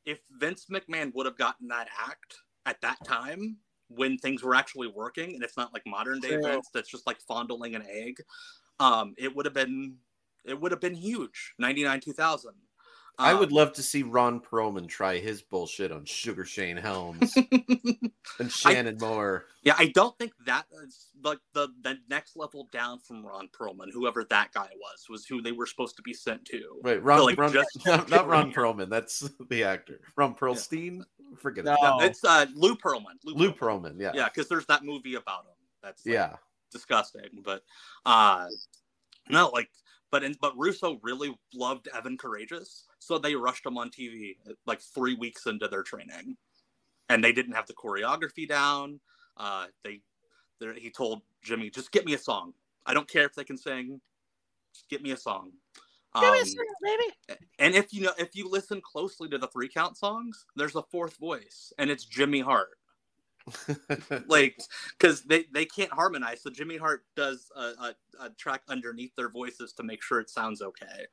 if 0.06 0.20
Vince 0.30 0.66
McMahon 0.70 1.14
would 1.14 1.26
have 1.26 1.36
gotten 1.38 1.68
that 1.68 1.88
act 1.98 2.36
at 2.66 2.80
that 2.80 2.98
time 3.04 3.58
when 3.88 4.18
things 4.18 4.42
were 4.42 4.54
actually 4.54 4.88
working, 4.88 5.34
and 5.34 5.42
it's 5.44 5.56
not 5.56 5.72
like 5.74 5.82
modern 5.86 6.20
day 6.20 6.30
True. 6.30 6.42
Vince 6.42 6.68
that's 6.72 6.88
just 6.90 7.06
like 7.06 7.20
fondling 7.20 7.74
an 7.74 7.82
egg, 7.88 8.16
um, 8.80 9.14
it 9.18 9.34
would 9.34 9.44
have 9.44 9.54
been 9.54 9.98
it 10.44 10.58
would 10.60 10.72
have 10.72 10.80
been 10.80 10.94
huge. 10.94 11.54
Ninety 11.58 11.84
nine 11.84 12.00
two 12.00 12.12
thousand. 12.14 12.54
I 13.18 13.32
Um, 13.32 13.38
would 13.40 13.52
love 13.52 13.72
to 13.74 13.82
see 13.82 14.02
Ron 14.02 14.40
Perlman 14.40 14.88
try 14.88 15.18
his 15.18 15.40
bullshit 15.42 15.92
on 15.92 16.04
Sugar 16.04 16.44
Shane 16.44 16.76
Helms 16.76 17.36
and 18.38 18.50
Shannon 18.50 18.96
Moore. 19.00 19.46
Yeah, 19.62 19.74
I 19.78 19.86
don't 19.94 20.16
think 20.18 20.32
that 20.46 20.66
is 20.84 21.10
like 21.22 21.38
the 21.52 21.68
the 21.82 21.96
next 22.10 22.36
level 22.36 22.68
down 22.72 22.98
from 22.98 23.24
Ron 23.24 23.48
Perlman, 23.48 23.92
whoever 23.92 24.24
that 24.24 24.52
guy 24.52 24.68
was, 24.80 25.06
was 25.08 25.26
who 25.26 25.40
they 25.42 25.52
were 25.52 25.66
supposed 25.66 25.96
to 25.96 26.02
be 26.02 26.12
sent 26.12 26.44
to. 26.46 26.80
Wait, 26.82 27.02
Ron, 27.02 27.18
To, 27.18 27.24
like, 27.24 27.38
Ron 27.38 27.52
just- 27.52 27.68
not, 27.86 28.08
not 28.10 28.26
Ron 28.26 28.52
Perlman. 28.54 28.88
That's 28.90 29.28
the 29.48 29.64
actor. 29.64 30.00
Ron 30.16 30.34
Perlstein. 30.34 31.02
Forget 31.38 31.66
it. 31.66 31.78
No, 31.80 32.00
it's 32.00 32.24
uh, 32.24 32.46
Lou 32.54 32.74
Pearlman. 32.76 33.14
Lou, 33.24 33.34
Lou 33.34 33.52
Pearlman. 33.52 34.00
Yeah. 34.00 34.12
yeah, 34.14 34.28
because 34.28 34.48
there's 34.48 34.66
that 34.66 34.84
movie 34.84 35.14
about 35.14 35.44
him. 35.44 35.54
That's 35.82 36.04
like, 36.06 36.12
Yeah. 36.14 36.36
disgusting. 36.72 37.42
But 37.44 37.62
uh, 38.06 38.46
no, 39.28 39.48
like, 39.50 39.70
but 40.14 40.22
in, 40.22 40.36
but 40.40 40.56
Russo 40.56 41.00
really 41.02 41.36
loved 41.52 41.88
Evan 41.92 42.16
Karagias, 42.16 42.84
so 43.00 43.18
they 43.18 43.34
rushed 43.34 43.66
him 43.66 43.76
on 43.76 43.90
TV 43.90 44.36
like 44.64 44.80
three 44.80 45.16
weeks 45.16 45.46
into 45.46 45.66
their 45.66 45.82
training, 45.82 46.36
and 47.08 47.24
they 47.24 47.32
didn't 47.32 47.54
have 47.54 47.66
the 47.66 47.74
choreography 47.74 48.48
down. 48.48 49.00
Uh, 49.36 49.66
they, 49.82 50.02
he 50.78 50.88
told 50.88 51.22
Jimmy, 51.42 51.68
just 51.68 51.90
get 51.90 52.06
me 52.06 52.14
a 52.14 52.18
song. 52.18 52.54
I 52.86 52.94
don't 52.94 53.08
care 53.08 53.24
if 53.24 53.34
they 53.34 53.42
can 53.42 53.56
sing. 53.58 54.00
Just 54.72 54.88
get 54.88 55.02
me 55.02 55.10
a 55.10 55.16
song. 55.16 55.50
Give 56.14 56.30
me 56.32 56.38
a 56.38 56.42
Um, 56.42 56.46
song, 56.46 56.66
baby. 56.80 57.38
and 57.58 57.74
if 57.74 57.92
you 57.92 58.02
know, 58.02 58.12
if 58.16 58.36
you 58.36 58.48
listen 58.48 58.80
closely 58.80 59.28
to 59.30 59.38
the 59.38 59.48
three 59.48 59.68
count 59.68 59.96
songs, 59.96 60.46
there's 60.54 60.76
a 60.76 60.82
fourth 60.92 61.16
voice, 61.16 61.72
and 61.78 61.90
it's 61.90 62.04
Jimmy 62.04 62.38
Hart. 62.38 62.78
like, 64.26 64.58
because 64.98 65.22
they 65.22 65.44
they 65.52 65.64
can't 65.64 65.92
harmonize, 65.92 66.42
so 66.42 66.50
Jimmy 66.50 66.76
Hart 66.76 67.04
does 67.14 67.50
a, 67.56 67.60
a, 67.60 67.94
a 68.20 68.30
track 68.30 68.62
underneath 68.68 69.14
their 69.16 69.28
voices 69.28 69.72
to 69.74 69.82
make 69.82 70.02
sure 70.02 70.20
it 70.20 70.30
sounds 70.30 70.62
okay. 70.62 71.06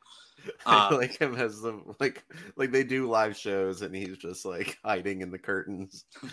I 0.65 0.87
Uh, 0.91 0.97
like 0.97 1.17
him 1.17 1.35
as 1.35 1.61
the 1.61 1.81
like 1.99 2.23
like 2.55 2.71
they 2.71 2.83
do 2.83 3.09
live 3.09 3.35
shows 3.35 3.81
and 3.81 3.95
he's 3.95 4.17
just 4.17 4.45
like 4.45 4.77
hiding 4.83 5.21
in 5.21 5.31
the 5.31 5.39
curtains. 5.39 6.05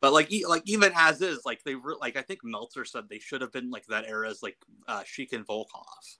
But 0.00 0.12
like, 0.12 0.30
e- 0.32 0.46
like 0.46 0.62
even 0.64 0.92
as 0.94 1.20
is, 1.22 1.40
like 1.44 1.64
they 1.64 1.74
re- 1.74 1.96
like 2.00 2.16
I 2.16 2.22
think 2.22 2.40
Meltzer 2.44 2.84
said 2.84 3.08
they 3.08 3.18
should 3.18 3.40
have 3.40 3.52
been 3.52 3.70
like 3.70 3.86
that 3.86 4.06
era's 4.06 4.42
like 4.42 4.56
uh, 4.86 5.02
Sheik 5.04 5.32
and 5.32 5.44
Volkoff, 5.44 6.18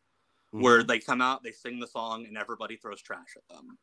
where 0.50 0.82
they 0.82 0.98
come 0.98 1.20
out, 1.20 1.44
they 1.44 1.52
sing 1.52 1.78
the 1.78 1.86
song, 1.86 2.26
and 2.26 2.36
everybody 2.36 2.76
throws 2.76 3.00
trash 3.00 3.36
at 3.36 3.46
them. 3.54 3.78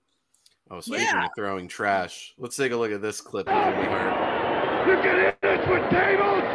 Oh, 0.70 0.82
speaking 0.82 1.08
of 1.08 1.30
throwing 1.36 1.68
trash, 1.68 2.34
let's 2.38 2.58
take 2.58 2.72
a 2.72 2.76
look 2.76 2.92
at 2.92 3.02
this 3.02 3.22
clip 3.22 3.48
of 3.48 3.54
Jimmy 3.54 3.88
Hart. 3.88 4.35
You 4.86 4.96
can 5.02 5.18
hit 5.18 5.42
us 5.42 5.66
with 5.66 5.82
tables. 5.90 6.46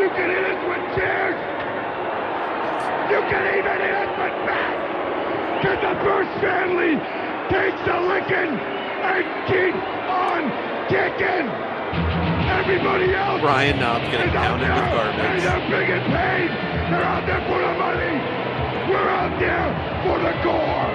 You 0.00 0.08
can 0.16 0.28
hit 0.32 0.44
us 0.56 0.60
with 0.72 0.84
chairs. 0.96 1.36
You 3.12 3.20
can 3.28 3.44
even 3.60 3.76
hit 3.84 3.92
us 3.92 4.12
with 4.16 4.36
bats. 4.48 4.88
Cause 5.60 5.80
the 5.84 5.94
first 6.00 6.32
family 6.40 6.96
takes 7.52 7.76
the 7.84 7.96
licking 8.08 8.52
and 8.56 9.24
keep 9.52 9.76
on 10.08 10.48
kicking. 10.88 11.44
Everybody 12.48 13.12
else 13.12 13.40
Brian 13.44 13.76
Knobbs 13.76 14.08
getting 14.08 14.32
is 14.32 14.36
out 14.36 14.56
pounded 14.56 14.68
with 14.68 14.78
there 14.80 14.88
garbage. 14.88 15.42
they're 15.44 15.68
big 15.68 15.88
and 15.92 16.04
paid. 16.08 16.48
They're 16.88 17.04
out 17.04 17.24
there 17.28 17.44
for 17.52 17.60
the 17.60 17.74
money. 17.76 18.16
We're 18.88 19.12
out 19.12 19.36
there 19.36 19.68
for 20.08 20.16
the 20.24 20.32
gore. 20.40 20.88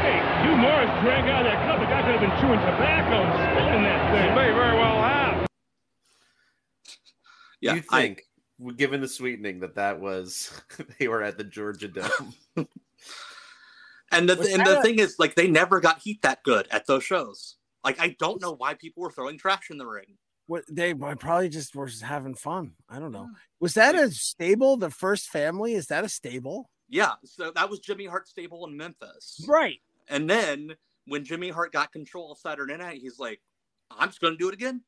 Hey, 0.00 0.16
Hugh 0.48 0.56
Morris 0.56 0.88
drank 1.04 1.28
out 1.28 1.44
of 1.44 1.52
that 1.52 1.60
cup. 1.68 1.76
The 1.76 1.84
guy 1.92 2.00
could 2.08 2.16
have 2.16 2.24
been 2.24 2.36
chewing 2.40 2.60
tobacco 2.64 3.20
and 3.20 3.32
spitting 3.52 3.84
that 3.84 4.00
thing. 4.16 4.28
He 4.30 4.34
may 4.34 4.48
very 4.56 4.80
well 4.80 4.96
have. 5.04 5.49
Yeah, 7.60 7.74
you 7.74 7.82
think, 7.82 8.22
given 8.76 9.00
the 9.00 9.08
sweetening, 9.08 9.60
that 9.60 9.74
that 9.74 10.00
was 10.00 10.60
they 10.98 11.08
were 11.08 11.22
at 11.22 11.38
the 11.38 11.44
Georgia 11.44 11.88
Dome? 11.88 12.34
And 14.12 14.28
the 14.28 14.36
Was 14.36 14.52
and 14.52 14.66
the 14.66 14.80
a- 14.80 14.82
thing 14.82 14.98
is, 14.98 15.16
like, 15.18 15.34
they 15.34 15.48
never 15.48 15.80
got 15.80 16.00
heat 16.00 16.22
that 16.22 16.42
good 16.42 16.66
at 16.70 16.86
those 16.86 17.04
shows. 17.04 17.56
Like, 17.84 18.00
I 18.00 18.16
don't 18.18 18.42
know 18.42 18.52
why 18.52 18.74
people 18.74 19.02
were 19.02 19.10
throwing 19.10 19.38
trash 19.38 19.70
in 19.70 19.78
the 19.78 19.86
ring. 19.86 20.16
What 20.46 20.64
they 20.68 20.92
probably 20.94 21.48
just 21.48 21.76
were 21.76 21.86
just 21.86 22.02
having 22.02 22.34
fun. 22.34 22.72
I 22.88 22.98
don't 22.98 23.12
know. 23.12 23.26
Hmm. 23.26 23.32
Was 23.60 23.74
that 23.74 23.94
a 23.94 24.10
stable? 24.10 24.76
The 24.76 24.90
first 24.90 25.28
family 25.28 25.74
is 25.74 25.86
that 25.86 26.04
a 26.04 26.08
stable? 26.08 26.70
Yeah, 26.88 27.12
so 27.24 27.52
that 27.54 27.70
was 27.70 27.78
Jimmy 27.78 28.06
Hart's 28.06 28.30
stable 28.30 28.66
in 28.66 28.76
Memphis. 28.76 29.44
Right. 29.46 29.78
And 30.08 30.28
then 30.28 30.74
when 31.06 31.24
Jimmy 31.24 31.50
Hart 31.50 31.70
got 31.72 31.92
control 31.92 32.32
of 32.32 32.38
Saturday 32.38 32.76
Night, 32.76 33.00
he's 33.00 33.20
like, 33.20 33.40
I'm 33.92 34.08
just 34.08 34.20
going 34.20 34.34
to 34.34 34.38
do 34.38 34.48
it 34.48 34.54
again. 34.54 34.82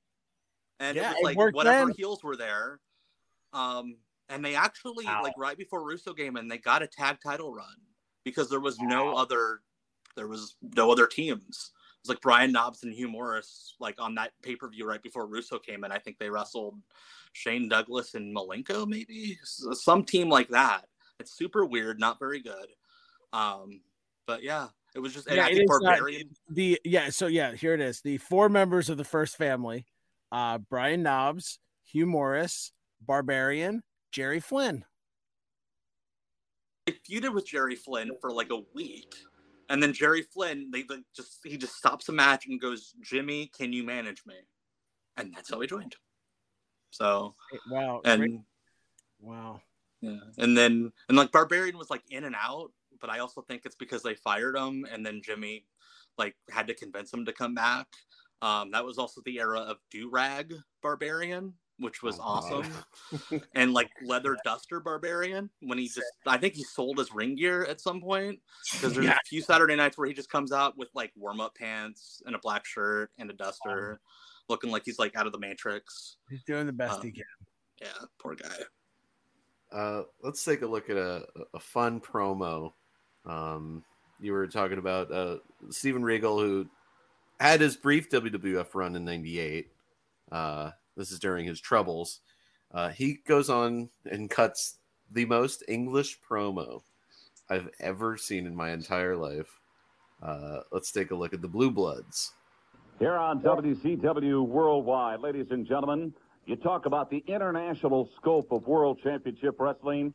And 0.83 0.97
Yeah, 0.97 1.13
it 1.13 1.17
was 1.23 1.37
like 1.37 1.55
whatever 1.55 1.87
then. 1.87 1.95
heels 1.97 2.23
were 2.25 2.37
there. 2.37 2.81
Um, 3.53 3.97
and 4.29 4.45
they 4.45 4.55
actually, 4.55 5.05
like 5.05 5.35
right 5.37 5.57
before 5.57 5.85
Russo 5.85 6.13
game, 6.13 6.37
and 6.37 6.51
they 6.51 6.59
got 6.59 6.83
a 6.83 6.87
tag 6.87 7.19
title 7.23 7.53
run 7.53 7.77
because 8.25 8.49
there 8.51 8.61
was 8.61 8.79
no 8.81 9.15
other, 9.15 9.61
there 10.17 10.27
was 10.27 10.57
no 10.77 10.91
other 10.91 11.07
teams. 11.07 11.41
It 11.43 12.09
was 12.09 12.09
like 12.09 12.21
Brian 12.21 12.51
Knobbs 12.51 12.83
and 12.83 12.93
Hugh 12.93 13.09
Morris, 13.09 13.77
like 13.79 14.01
on 14.01 14.15
that 14.17 14.33
pay 14.43 14.57
per 14.57 14.69
view 14.69 14.89
right 14.89 15.03
before 15.03 15.27
Russo 15.27 15.59
came 15.59 15.85
in. 15.85 15.93
I 15.93 15.99
think 15.99 16.19
they 16.19 16.31
wrestled 16.31 16.75
Shane 17.33 17.69
Douglas 17.69 18.15
and 18.15 18.35
Malenko, 18.35 18.87
maybe 18.89 19.39
some 19.45 20.05
team 20.05 20.29
like 20.29 20.49
that. 20.49 20.87
It's 21.21 21.37
super 21.37 21.65
weird, 21.65 22.01
not 22.01 22.19
very 22.19 22.41
good. 22.41 22.67
Um, 23.33 23.83
but 24.27 24.43
yeah, 24.43 24.69
it 24.95 24.99
was 24.99 25.13
just. 25.15 25.31
Yeah, 25.31 25.49
it 25.49 25.59
is 25.59 25.65
Barbarian. 25.69 26.31
the 26.51 26.81
yeah, 26.85 27.11
so 27.11 27.27
yeah, 27.27 27.53
here 27.53 27.75
it 27.75 27.81
is. 27.81 28.01
The 28.01 28.17
four 28.19 28.49
members 28.49 28.89
of 28.89 28.97
the 28.97 29.05
first 29.05 29.37
family: 29.37 29.87
uh 30.33 30.59
Brian 30.59 31.03
Knobbs, 31.05 31.61
Hugh 31.85 32.07
Morris, 32.07 32.73
Barbarian, 33.01 33.83
Jerry 34.11 34.41
Flynn. 34.41 34.85
they 36.87 36.95
feuded 37.09 37.33
with 37.33 37.47
Jerry 37.47 37.77
Flynn 37.77 38.11
for 38.21 38.33
like 38.33 38.51
a 38.51 38.63
week, 38.75 39.15
and 39.69 39.81
then 39.81 39.93
Jerry 39.93 40.23
Flynn, 40.23 40.71
they 40.73 40.83
like, 40.89 41.05
just 41.15 41.39
he 41.45 41.57
just 41.57 41.77
stops 41.77 42.07
the 42.07 42.13
match 42.13 42.47
and 42.47 42.61
goes, 42.61 42.95
"Jimmy, 43.01 43.47
can 43.57 43.73
you 43.73 43.85
manage 43.85 44.25
me?" 44.27 44.35
And 45.17 45.33
that's 45.35 45.51
how 45.51 45.61
he 45.61 45.69
joined. 45.69 45.95
So 46.91 47.37
Wow. 47.71 48.01
and 48.05 48.21
great- 48.21 48.41
Wow. 49.21 49.63
yeah, 50.01 50.19
and 50.39 50.57
then 50.57 50.93
and 51.09 51.17
like 51.17 51.31
Barbarian 51.31 51.79
was 51.79 51.91
like 51.91 52.03
in 52.11 52.25
and 52.25 52.35
out, 52.37 52.73
but 53.01 53.11
I 53.11 53.21
also 53.21 53.43
think 53.43 53.65
it's 53.65 53.77
because 53.77 54.03
they 54.03 54.15
fired 54.15 54.57
him, 54.57 54.85
and 54.91 55.05
then 55.07 55.23
Jimmy 55.23 55.67
like 56.19 56.37
had 56.51 56.67
to 56.67 56.75
convince 56.75 57.13
him 57.13 57.25
to 57.27 57.33
come 57.33 57.55
back. 57.55 57.87
Um, 58.43 58.71
that 58.73 58.85
was 58.85 58.99
also 58.99 59.23
the 59.25 59.39
era 59.39 59.61
of 59.61 59.79
do 59.91 60.11
rag 60.11 60.53
Barbarian, 60.83 61.55
which 61.79 62.03
was 62.03 62.19
awesome, 62.21 62.67
and 63.55 63.73
like 63.73 63.89
leather 64.05 64.37
duster 64.45 64.81
Barbarian 64.81 65.49
when 65.61 65.79
he 65.79 65.87
just 65.87 66.03
I 66.27 66.37
think 66.37 66.55
he 66.55 66.65
sold 66.65 66.99
his 66.99 67.13
ring 67.15 67.37
gear 67.37 67.65
at 67.65 67.81
some 67.81 68.01
point 68.01 68.41
because 68.73 68.95
there's 68.95 69.07
Yeah. 69.07 69.13
a 69.13 69.27
few 69.29 69.43
Saturday 69.43 69.77
nights 69.77 69.97
where 69.97 70.07
he 70.09 70.13
just 70.13 70.29
comes 70.29 70.53
out 70.53 70.77
with 70.77 70.89
like 70.95 71.13
warm 71.17 71.41
up 71.41 71.55
pants 71.55 72.21
and 72.27 72.35
a 72.35 72.39
black 72.41 72.65
shirt 72.67 73.11
and 73.17 73.31
a 73.31 73.33
duster, 73.35 74.01
looking 74.49 74.71
like 74.71 74.83
he's 74.85 74.99
like 74.99 75.15
out 75.17 75.27
of 75.27 75.33
the 75.33 75.39
Matrix. 75.39 76.17
He's 76.29 76.43
doing 76.43 76.67
the 76.67 76.73
best 76.73 76.99
Um, 76.99 77.07
he 77.07 77.13
can. 77.13 77.25
Yeah, 77.81 78.07
poor 78.21 78.35
guy. 78.35 78.49
Uh, 79.71 80.03
let's 80.23 80.45
take 80.45 80.63
a 80.63 80.67
look 80.67 80.91
at 80.91 80.97
a, 80.97 81.27
a 81.55 81.61
fun 81.61 82.01
promo. 82.01 82.73
Um, 83.25 83.83
you 84.21 84.33
were 84.33 84.47
talking 84.47 84.79
about 84.79 85.11
uh, 85.11 85.37
Steven 85.71 86.03
Regal, 86.03 86.39
who 86.39 86.67
had 87.43 87.61
his 87.61 87.77
brief 87.77 88.09
WWF 88.09 88.75
run 88.75 88.97
in 88.97 89.05
'98. 89.05 89.71
Uh, 90.31 90.71
this 90.97 91.11
is 91.11 91.19
during 91.19 91.47
his 91.47 91.61
troubles. 91.61 92.21
Uh, 92.73 92.89
he 92.89 93.19
goes 93.27 93.51
on 93.51 93.91
and 94.11 94.31
cuts 94.31 94.79
the 95.11 95.25
most 95.25 95.63
English 95.69 96.19
promo 96.29 96.83
I've 97.51 97.69
ever 97.81 98.17
seen 98.17 98.47
in 98.47 98.55
my 98.55 98.71
entire 98.71 99.17
life. 99.17 99.61
Uh, 100.23 100.61
let's 100.71 100.93
take 100.93 101.11
a 101.11 101.15
look 101.15 101.35
at 101.35 101.43
the 101.43 101.49
Blue 101.49 101.71
Bloods. 101.71 102.33
Here 102.99 103.17
on 103.17 103.41
WCW 103.41 104.47
Worldwide, 104.47 105.21
ladies 105.21 105.49
and 105.51 105.67
gentlemen, 105.67 106.15
you 106.47 106.57
talk 106.57 106.87
about 106.87 107.11
the 107.11 107.25
international 107.27 108.09
scope 108.17 108.53
of 108.53 108.67
World 108.67 109.01
Championship 109.03 109.57
Wrestling. 109.59 110.15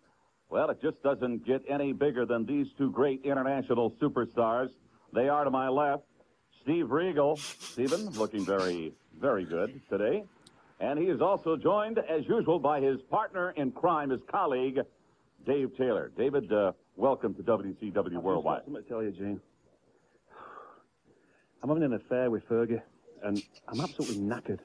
Well, 0.50 0.70
it 0.70 0.82
just 0.82 1.04
doesn't 1.04 1.46
get 1.46 1.62
any 1.70 1.92
bigger 1.92 2.26
than 2.26 2.46
these 2.46 2.68
two 2.78 2.90
great 2.92 3.22
international 3.26 3.92
superstars. 4.02 4.70
They 5.14 5.28
are 5.28 5.44
to 5.44 5.52
my 5.52 5.68
left, 5.68 6.04
Steve 6.68 6.92
Regal. 6.92 7.38
Stephen, 7.38 8.10
looking 8.18 8.44
very, 8.44 8.92
very 9.22 9.46
good 9.46 9.80
today. 9.90 10.26
And 10.82 11.00
he 11.00 11.06
is 11.06 11.22
also 11.22 11.56
joined, 11.56 11.98
as 11.98 12.28
usual, 12.28 12.60
by 12.60 12.82
his 12.82 13.02
partner 13.04 13.52
in 13.52 13.72
crime, 13.72 14.10
his 14.10 14.20
colleague, 14.30 14.82
Dave 15.46 15.78
Taylor. 15.78 16.12
David, 16.18 16.52
uh, 16.52 16.74
welcome 16.98 17.34
to 17.36 17.42
WCW 17.42 18.22
Worldwide. 18.22 18.64
Something 18.66 18.84
to 18.84 18.90
tell 18.90 19.02
you, 19.02 19.12
Gene. 19.12 19.40
I'm 21.64 21.70
having 21.70 21.84
an 21.84 21.94
affair 21.94 22.30
with 22.30 22.46
Fergie, 22.50 22.82
and 23.24 23.42
I'm 23.70 23.80
absolutely 23.80 24.18
knackered. 24.18 24.60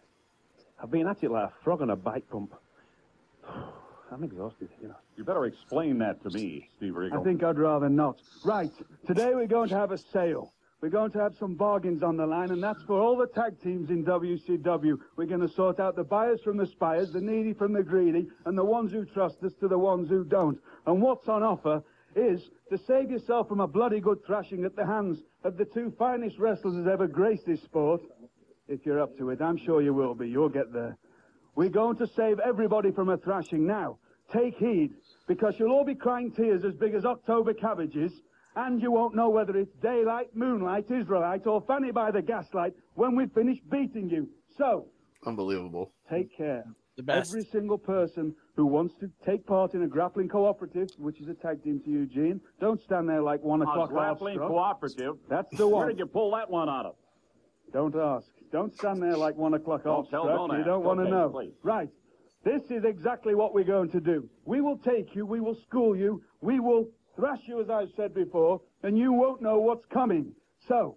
I've 0.82 0.90
been 0.90 1.06
at 1.06 1.22
it 1.22 1.30
like 1.30 1.50
a 1.50 1.52
frog 1.62 1.82
on 1.82 1.90
a 1.90 1.96
bike 1.96 2.28
pump. 2.28 2.52
I'm 4.10 4.24
exhausted, 4.24 4.70
you 4.80 4.88
know. 4.88 4.96
You 5.16 5.22
better 5.22 5.44
explain 5.44 5.98
that 5.98 6.20
to 6.24 6.30
me, 6.30 6.68
Steve 6.78 6.96
Regal. 6.96 7.20
I 7.20 7.22
think 7.22 7.44
I'd 7.44 7.60
rather 7.60 7.88
not. 7.88 8.16
Right, 8.44 8.72
today 9.06 9.36
we're 9.36 9.46
going 9.46 9.68
to 9.68 9.76
have 9.76 9.92
a 9.92 9.98
sale. 9.98 10.52
We're 10.82 10.88
going 10.88 11.12
to 11.12 11.20
have 11.20 11.36
some 11.38 11.54
bargains 11.54 12.02
on 12.02 12.16
the 12.16 12.26
line, 12.26 12.50
and 12.50 12.60
that's 12.60 12.82
for 12.88 13.00
all 13.00 13.16
the 13.16 13.28
tag 13.28 13.62
teams 13.62 13.88
in 13.88 14.04
WCW. 14.04 14.98
We're 15.14 15.26
going 15.26 15.46
to 15.46 15.54
sort 15.54 15.78
out 15.78 15.94
the 15.94 16.02
buyers 16.02 16.40
from 16.42 16.56
the 16.56 16.66
spires, 16.66 17.12
the 17.12 17.20
needy 17.20 17.52
from 17.52 17.72
the 17.72 17.84
greedy, 17.84 18.26
and 18.46 18.58
the 18.58 18.64
ones 18.64 18.90
who 18.90 19.04
trust 19.04 19.36
us 19.44 19.52
to 19.60 19.68
the 19.68 19.78
ones 19.78 20.08
who 20.08 20.24
don't. 20.24 20.58
And 20.84 21.00
what's 21.00 21.28
on 21.28 21.44
offer 21.44 21.84
is 22.16 22.50
to 22.68 22.78
save 22.78 23.12
yourself 23.12 23.46
from 23.46 23.60
a 23.60 23.68
bloody 23.68 24.00
good 24.00 24.26
thrashing 24.26 24.64
at 24.64 24.74
the 24.74 24.84
hands 24.84 25.20
of 25.44 25.56
the 25.56 25.66
two 25.66 25.94
finest 25.96 26.40
wrestlers 26.40 26.74
that 26.74 26.90
ever 26.90 27.06
graced 27.06 27.46
this 27.46 27.62
sport. 27.62 28.02
If 28.66 28.84
you're 28.84 29.00
up 29.00 29.16
to 29.18 29.30
it, 29.30 29.40
I'm 29.40 29.58
sure 29.58 29.82
you 29.82 29.94
will 29.94 30.16
be. 30.16 30.28
You'll 30.28 30.48
get 30.48 30.72
there. 30.72 30.96
We're 31.54 31.68
going 31.68 31.96
to 31.98 32.08
save 32.08 32.40
everybody 32.40 32.90
from 32.90 33.08
a 33.08 33.18
thrashing 33.18 33.68
now. 33.68 33.98
Take 34.32 34.56
heed, 34.56 34.94
because 35.28 35.54
you'll 35.60 35.70
all 35.70 35.84
be 35.84 35.94
crying 35.94 36.32
tears 36.32 36.64
as 36.64 36.74
big 36.74 36.94
as 36.94 37.04
October 37.04 37.54
cabbages, 37.54 38.10
and 38.56 38.80
you 38.82 38.90
won't 38.90 39.14
know 39.14 39.30
whether 39.30 39.56
it's 39.56 39.74
daylight, 39.82 40.34
moonlight, 40.34 40.90
Israelite, 40.90 41.46
or 41.46 41.60
Fanny 41.62 41.90
by 41.90 42.10
the 42.10 42.22
gaslight 42.22 42.74
when 42.94 43.16
we 43.16 43.26
finish 43.26 43.58
beating 43.70 44.08
you. 44.10 44.28
So, 44.58 44.86
Unbelievable. 45.26 45.92
take 46.10 46.36
care. 46.36 46.64
The 46.96 47.02
best. 47.02 47.30
Every 47.30 47.44
single 47.44 47.78
person 47.78 48.34
who 48.54 48.66
wants 48.66 48.94
to 49.00 49.10
take 49.24 49.46
part 49.46 49.72
in 49.72 49.82
a 49.82 49.86
grappling 49.86 50.28
cooperative, 50.28 50.88
which 50.98 51.20
is 51.22 51.28
a 51.28 51.34
tag 51.34 51.62
team 51.64 51.80
to 51.84 51.90
Eugene, 51.90 52.38
don't 52.60 52.82
stand 52.82 53.08
there 53.08 53.22
like 53.22 53.42
one 53.42 53.62
A 53.62 53.64
o'clock 53.64 53.88
grappling 53.88 54.34
awestruck. 54.38 54.50
cooperative. 54.50 55.14
That's 55.30 55.56
the 55.56 55.66
one. 55.66 55.72
Where 55.72 55.80
one. 55.86 55.88
did 55.88 55.98
you 56.00 56.06
pull 56.06 56.30
that 56.32 56.50
one 56.50 56.68
out 56.68 56.84
of? 56.84 56.96
Don't 57.72 57.96
ask. 57.96 58.26
Don't 58.52 58.74
stand 58.74 59.02
there 59.02 59.16
like 59.16 59.36
one 59.36 59.54
o'clock 59.54 59.84
Don't 59.84 60.08
tell, 60.10 60.24
awestruck. 60.28 60.36
don't 60.36 60.50
You 60.50 60.56
ask. 60.58 60.66
don't 60.66 60.84
want 60.84 60.98
to 60.98 61.04
Okay, 61.04 61.10
know. 61.12 61.28
please. 61.30 61.54
Right. 61.62 61.88
This 62.44 62.62
is 62.70 62.84
exactly 62.84 63.34
what 63.34 63.54
we're 63.54 63.64
going 63.64 63.90
to 63.92 64.00
do. 64.00 64.28
We 64.44 64.60
will 64.60 64.76
take 64.76 65.14
you, 65.14 65.24
we 65.24 65.40
will 65.40 65.54
school 65.54 65.96
you, 65.96 66.22
we 66.42 66.60
will 66.60 66.88
thrash 67.16 67.40
you, 67.46 67.60
as 67.60 67.70
I've 67.70 67.88
said 67.96 68.14
before, 68.14 68.60
and 68.82 68.98
you 68.98 69.12
won't 69.12 69.42
know 69.42 69.58
what's 69.58 69.84
coming. 69.92 70.32
So, 70.68 70.96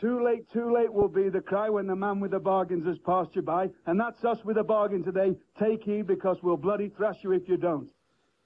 too 0.00 0.24
late, 0.24 0.50
too 0.52 0.72
late 0.72 0.92
will 0.92 1.08
be 1.08 1.28
the 1.28 1.40
cry 1.40 1.68
when 1.68 1.86
the 1.86 1.96
man 1.96 2.20
with 2.20 2.32
the 2.32 2.40
bargains 2.40 2.86
has 2.86 2.98
passed 3.06 3.34
you 3.34 3.42
by, 3.42 3.68
and 3.86 3.98
that's 3.98 4.24
us 4.24 4.38
with 4.44 4.58
a 4.58 4.64
bargain 4.64 5.04
today. 5.04 5.36
Take 5.60 5.84
heed 5.84 6.06
because 6.06 6.38
we'll 6.42 6.56
bloody 6.56 6.88
thrash 6.88 7.16
you 7.22 7.32
if 7.32 7.48
you 7.48 7.56
don't. 7.56 7.88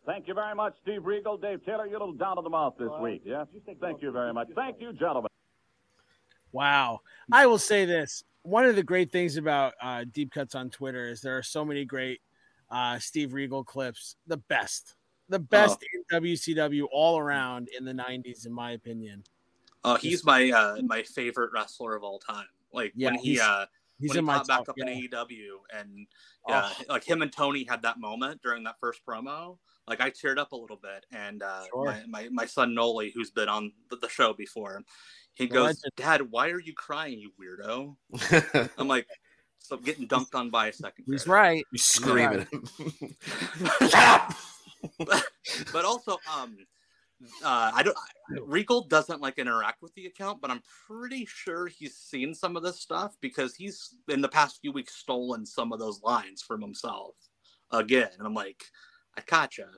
Thank 0.05 0.29
you 0.29 0.35
very 0.35 0.55
much, 0.55 0.75
Steve 0.83 1.05
Regal. 1.05 1.37
Dave 1.37 1.65
Taylor, 1.65 1.87
you're 1.87 1.97
a 1.97 2.01
little 2.01 2.15
down 2.15 2.39
on 2.39 2.45
the 2.45 2.51
mouth 2.51 2.75
this 2.79 2.91
week, 3.01 3.23
yeah? 3.25 3.45
Thank 3.81 4.03
you 4.03 4.13
very 4.13 4.33
much. 4.33 4.49
Thank 4.55 4.81
you, 4.81 4.93
gentlemen. 4.93 5.31
Wow. 6.53 7.01
I 7.33 7.47
will 7.47 7.59
say 7.59 7.85
this. 7.85 8.23
One 8.43 8.65
of 8.65 8.77
the 8.77 8.83
great 8.83 9.11
things 9.11 9.37
about 9.37 9.75
uh, 9.83 10.05
Deep 10.11 10.33
Cuts 10.33 10.55
on 10.55 10.71
Twitter 10.71 11.09
is 11.09 11.21
there 11.21 11.37
are 11.37 11.43
so 11.43 11.65
many 11.65 11.85
great 11.85 12.21
uh, 12.71 12.99
Steve 12.99 13.35
Regal 13.35 13.65
clips. 13.65 14.17
The 14.27 14.37
best. 14.37 14.96
The 15.29 15.39
best 15.39 15.85
in 15.93 16.21
WCW 16.23 16.85
all 16.93 17.19
around 17.19 17.69
in 17.77 17.85
the 17.85 17.93
90s, 17.93 18.47
in 18.47 18.53
my 18.53 18.73
opinion. 18.73 19.25
Uh, 19.85 19.97
he's 19.97 20.25
my 20.25 20.51
uh, 20.51 20.81
my 20.83 21.03
favorite 21.03 21.51
wrestler 21.53 21.95
of 21.97 22.03
all 22.03 22.19
time. 22.19 22.47
Like 22.73 22.93
Yeah, 22.97 23.11
when 23.11 23.19
he 23.19 23.31
he's- 23.33 23.41
uh, 23.43 23.67
he's 24.01 24.11
when 24.11 24.19
in 24.19 24.25
he 24.25 24.27
my 24.27 24.35
popped 24.37 24.49
back 24.49 24.59
top, 24.59 24.69
up 24.71 24.79
in. 24.79 24.87
AEW 24.89 25.49
and 25.77 26.07
uh, 26.49 26.73
like 26.89 27.05
him 27.05 27.23
and 27.23 27.33
Tony 27.33 27.65
had 27.65 27.83
that 27.83 27.99
moment 27.99 28.41
during 28.43 28.65
that 28.65 28.77
first 28.81 29.01
promo. 29.07 29.59
Like 29.89 30.01
I 30.01 30.11
teared 30.11 30.39
up 30.39 30.51
a 30.53 30.57
little 30.57 30.77
bit, 30.83 31.07
and 31.13 31.43
uh, 31.45 31.63
Sure. 31.73 31.85
my, 31.87 32.03
my 32.09 32.29
my 32.31 32.47
son 32.47 32.75
Noli, 32.75 33.11
who's 33.15 33.31
been 33.31 33.49
on 33.49 33.71
the, 33.91 33.97
the 33.97 34.09
show 34.09 34.33
before, 34.33 34.83
he 35.35 35.47
The 35.47 35.55
goes, 35.55 35.67
legend. 35.67 35.93
"Dad, 35.97 36.23
why 36.33 36.51
are 36.51 36.59
you 36.61 36.73
crying, 36.75 37.21
you 37.21 37.31
weirdo?" 37.41 38.71
I'm 38.79 38.89
like, 38.89 39.07
"So 39.61 39.77
getting 39.77 40.09
dunked 40.09 40.35
on 40.35 40.51
by 40.51 40.67
a 40.69 40.73
second 40.73 41.05
He's 41.07 41.29
right. 41.29 41.65
You 41.73 41.79
scream 41.79 42.47
Yeah. 43.81 44.33
At 45.01 45.25
but 45.73 45.85
also 45.85 46.19
um 46.35 46.57
uh 47.43 47.71
i 47.75 47.83
don't 47.83 47.97
regal 48.47 48.87
doesn't 48.87 49.23
like 49.23 49.39
interact 49.39 49.81
with 49.81 49.95
the 49.95 50.07
account 50.07 50.41
but 50.41 50.51
i'm 50.51 50.63
pretty 50.87 51.25
sure 51.27 51.67
he's 51.67 51.97
seen 51.97 52.35
some 52.35 52.57
of 52.57 52.63
this 52.63 52.79
stuff 52.79 53.17
because 53.21 53.55
he's 53.55 53.95
in 54.09 54.21
the 54.21 54.29
past 54.29 54.61
few 54.61 54.73
weeks 54.73 54.97
stolen 54.97 55.47
some 55.47 55.73
of 55.73 55.79
those 55.79 56.03
lines 56.03 56.43
from 56.43 56.61
himself 56.61 57.15
again. 57.73 58.11
And 58.19 58.27
i'm 58.27 58.35
like 58.35 58.65
i 59.17 59.23
gotcha. 59.27 59.69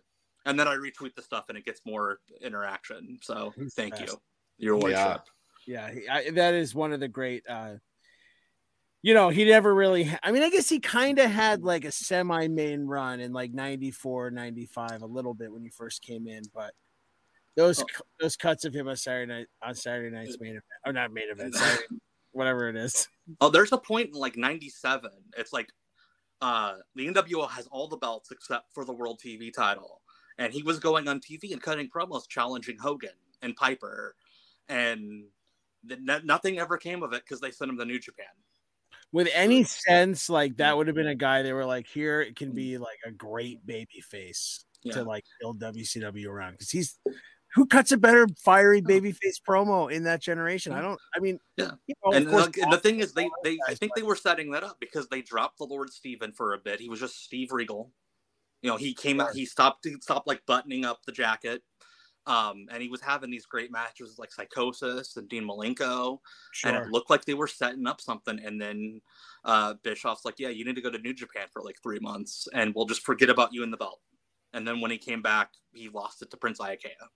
And 0.47 0.59
then 0.59 0.69
i 0.69 0.75
retweet 0.75 1.15
the 1.15 1.23
stuff 1.23 1.47
and 1.49 1.59
it 1.59 1.65
gets 1.65 1.81
more 1.85 2.21
interaction. 2.41 3.19
So 3.23 3.53
He's 3.57 3.75
the 3.75 3.83
thank 3.83 4.01
you. 4.01 4.17
Your 4.59 4.77
worship. 4.77 5.23
Yeah, 5.67 5.91
he, 5.91 6.09
I, 6.09 6.31
that 6.31 6.55
is 6.55 6.75
one 6.75 6.93
of 6.93 7.01
the 7.01 7.09
great. 7.09 7.45
uh 7.49 7.75
You 9.03 9.15
know, 9.15 9.29
he 9.29 9.45
never 9.45 9.75
really. 9.75 10.13
I 10.23 10.33
mean, 10.33 10.43
I 10.43 10.51
guess 10.51 10.69
he 10.69 10.81
kind 10.81 11.19
of 11.19 11.31
had 11.31 11.63
like 11.63 11.85
a 11.85 11.93
semi 11.93 12.49
main 12.49 12.85
run 12.85 13.21
in 13.21 13.33
like 13.33 13.53
94, 13.53 14.33
95, 14.33 15.03
a 15.03 15.07
little 15.07 15.35
bit 15.35 15.53
when 15.53 15.63
he 15.63 15.71
first 15.71 16.03
came 16.03 16.27
in, 16.27 16.43
but 16.53 16.73
those 17.57 17.79
cu- 17.79 18.05
those 18.21 18.37
cuts 18.37 18.65
of 18.65 18.75
him 18.75 18.89
on 18.89 18.97
Saturday 18.97 19.33
night 19.33 19.47
on 19.63 19.75
Saturday 19.75 20.15
night's 20.15 20.39
main 20.41 20.51
event, 20.51 20.65
or 20.85 20.93
not 20.93 21.13
main 21.13 21.31
event, 21.31 21.55
Saturday, 21.57 21.85
whatever 22.33 22.69
it 22.69 22.77
is. 22.77 23.09
Oh, 23.41 23.51
there's 23.51 23.73
a 23.73 23.79
point 23.79 24.09
in 24.09 24.15
like 24.15 24.37
'97. 24.37 25.11
It's 25.37 25.53
like 25.53 25.69
uh, 26.41 26.75
the 26.95 27.09
NWO 27.09 27.49
has 27.51 27.67
all 27.69 27.89
the 27.89 27.97
belts 27.97 28.31
except 28.31 28.73
for 28.73 28.85
the 28.85 28.93
World 28.93 29.21
TV 29.25 29.53
title, 29.53 30.01
and 30.39 30.53
he 30.53 30.63
was 30.63 30.79
going 30.79 31.09
on 31.09 31.21
TV 31.21 31.53
and 31.53 31.63
cutting 31.63 31.89
promos 31.89 32.29
challenging 32.29 32.79
Hogan 32.79 33.11
and 33.43 33.55
Piper, 33.57 34.15
and 34.69 35.25
th- 35.89 36.01
nothing 36.25 36.59
ever 36.59 36.77
came 36.77 37.03
of 37.03 37.13
it 37.13 37.23
because 37.25 37.41
they 37.41 37.51
sent 37.51 37.71
him 37.71 37.79
to 37.79 37.85
New 37.85 37.99
Japan. 37.99 38.27
With 39.13 39.29
any 39.33 39.65
sense, 39.65 40.29
like 40.29 40.59
that 40.59 40.77
would 40.77 40.87
have 40.87 40.97
been 40.97 41.07
a 41.07 41.15
guy 41.15 41.43
they 41.43 41.53
were 41.53 41.65
like, 41.65 41.87
here 41.87 42.21
it 42.21 42.37
can 42.37 42.53
mm. 42.53 42.57
be 42.57 42.79
like 42.79 42.99
a 43.07 43.11
great 43.11 43.65
baby 43.67 44.03
face 44.03 44.65
Yeah. 44.83 44.95
to 44.95 45.05
like 45.05 45.25
build 45.41 45.61
WCW 45.61 46.27
around 46.29 46.53
because 46.53 46.71
he's 46.71 46.99
who 47.55 47.67
cuts 47.67 47.93
a 47.93 47.97
better 47.97 48.27
fiery 48.45 48.83
baby 48.83 49.13
face 49.13 49.41
promo 49.41 49.91
in 49.91 50.05
that 50.05 50.21
generation? 50.21 50.73
I 50.73 50.81
mm. 50.81 50.83
don't. 50.83 51.01
I 51.17 51.21
mean, 51.21 51.39
Yeah. 51.57 51.71
you 51.87 51.95
know, 52.05 52.13
and 52.13 52.29
course, 52.29 52.49
the, 52.49 52.69
the 52.71 52.79
thing 52.79 53.01
is, 53.01 53.13
they 53.13 53.31
they 53.45 53.59
I 53.67 53.75
think 53.75 53.95
they 53.95 54.03
were 54.03 54.17
setting 54.17 54.51
that 54.53 54.63
up 54.63 54.77
because 54.81 55.09
they 55.09 55.23
dropped 55.23 55.59
the 55.59 55.65
Lord 55.65 55.91
Steven 55.91 56.33
for 56.33 56.53
a 56.53 56.59
bit. 56.59 56.81
He 56.81 56.89
was 56.89 57.01
just 57.01 57.25
Steve 57.25 57.53
Regal. 57.53 57.93
You 58.63 58.71
know, 58.71 58.77
he 58.77 58.93
came 58.93 59.21
out, 59.21 59.35
he 59.35 59.47
stopped, 59.47 59.85
he 59.85 59.95
stopped 60.01 60.27
like 60.27 60.45
buttoning 60.45 60.85
up 60.85 60.99
the 61.07 61.13
jacket. 61.13 61.63
Um, 62.29 62.67
and 62.71 62.83
he 62.83 62.91
was 62.91 63.01
having 63.01 63.31
these 63.31 63.47
great 63.47 63.73
matches 63.73 64.19
like 64.19 64.31
Psicosis 64.31 65.17
and 65.17 65.27
Dean 65.31 65.49
Malenko, 65.49 66.19
and 66.63 66.77
it 66.77 66.91
looked 66.91 67.09
like 67.09 67.25
they 67.25 67.33
were 67.33 67.47
setting 67.47 67.87
up 67.87 68.03
something. 68.03 68.39
And 68.45 68.61
then 68.61 69.01
uh, 69.47 69.75
Bischoff's 69.83 70.27
like, 70.27 70.35
"Yeah, 70.39 70.51
you 70.51 70.67
need 70.67 70.77
to 70.77 70.83
go 70.83 70.91
to 70.91 70.99
New 70.99 71.15
Japan 71.15 71.47
for 71.51 71.63
like 71.63 71.77
three 71.83 71.99
months, 72.01 72.47
and 72.53 72.75
we'll 72.75 72.85
just 72.85 73.01
forget 73.01 73.31
about 73.31 73.55
you 73.55 73.63
in 73.63 73.71
the 73.71 73.79
belt." 73.79 74.01
And 74.53 74.69
then 74.69 74.83
when 74.83 74.91
he 74.91 74.99
came 74.99 75.23
back, 75.23 75.53
he 75.73 75.89
lost 75.89 76.21
it 76.21 76.31
to 76.31 76.37
Prince 76.37 76.59
Iaukea, 76.59 77.09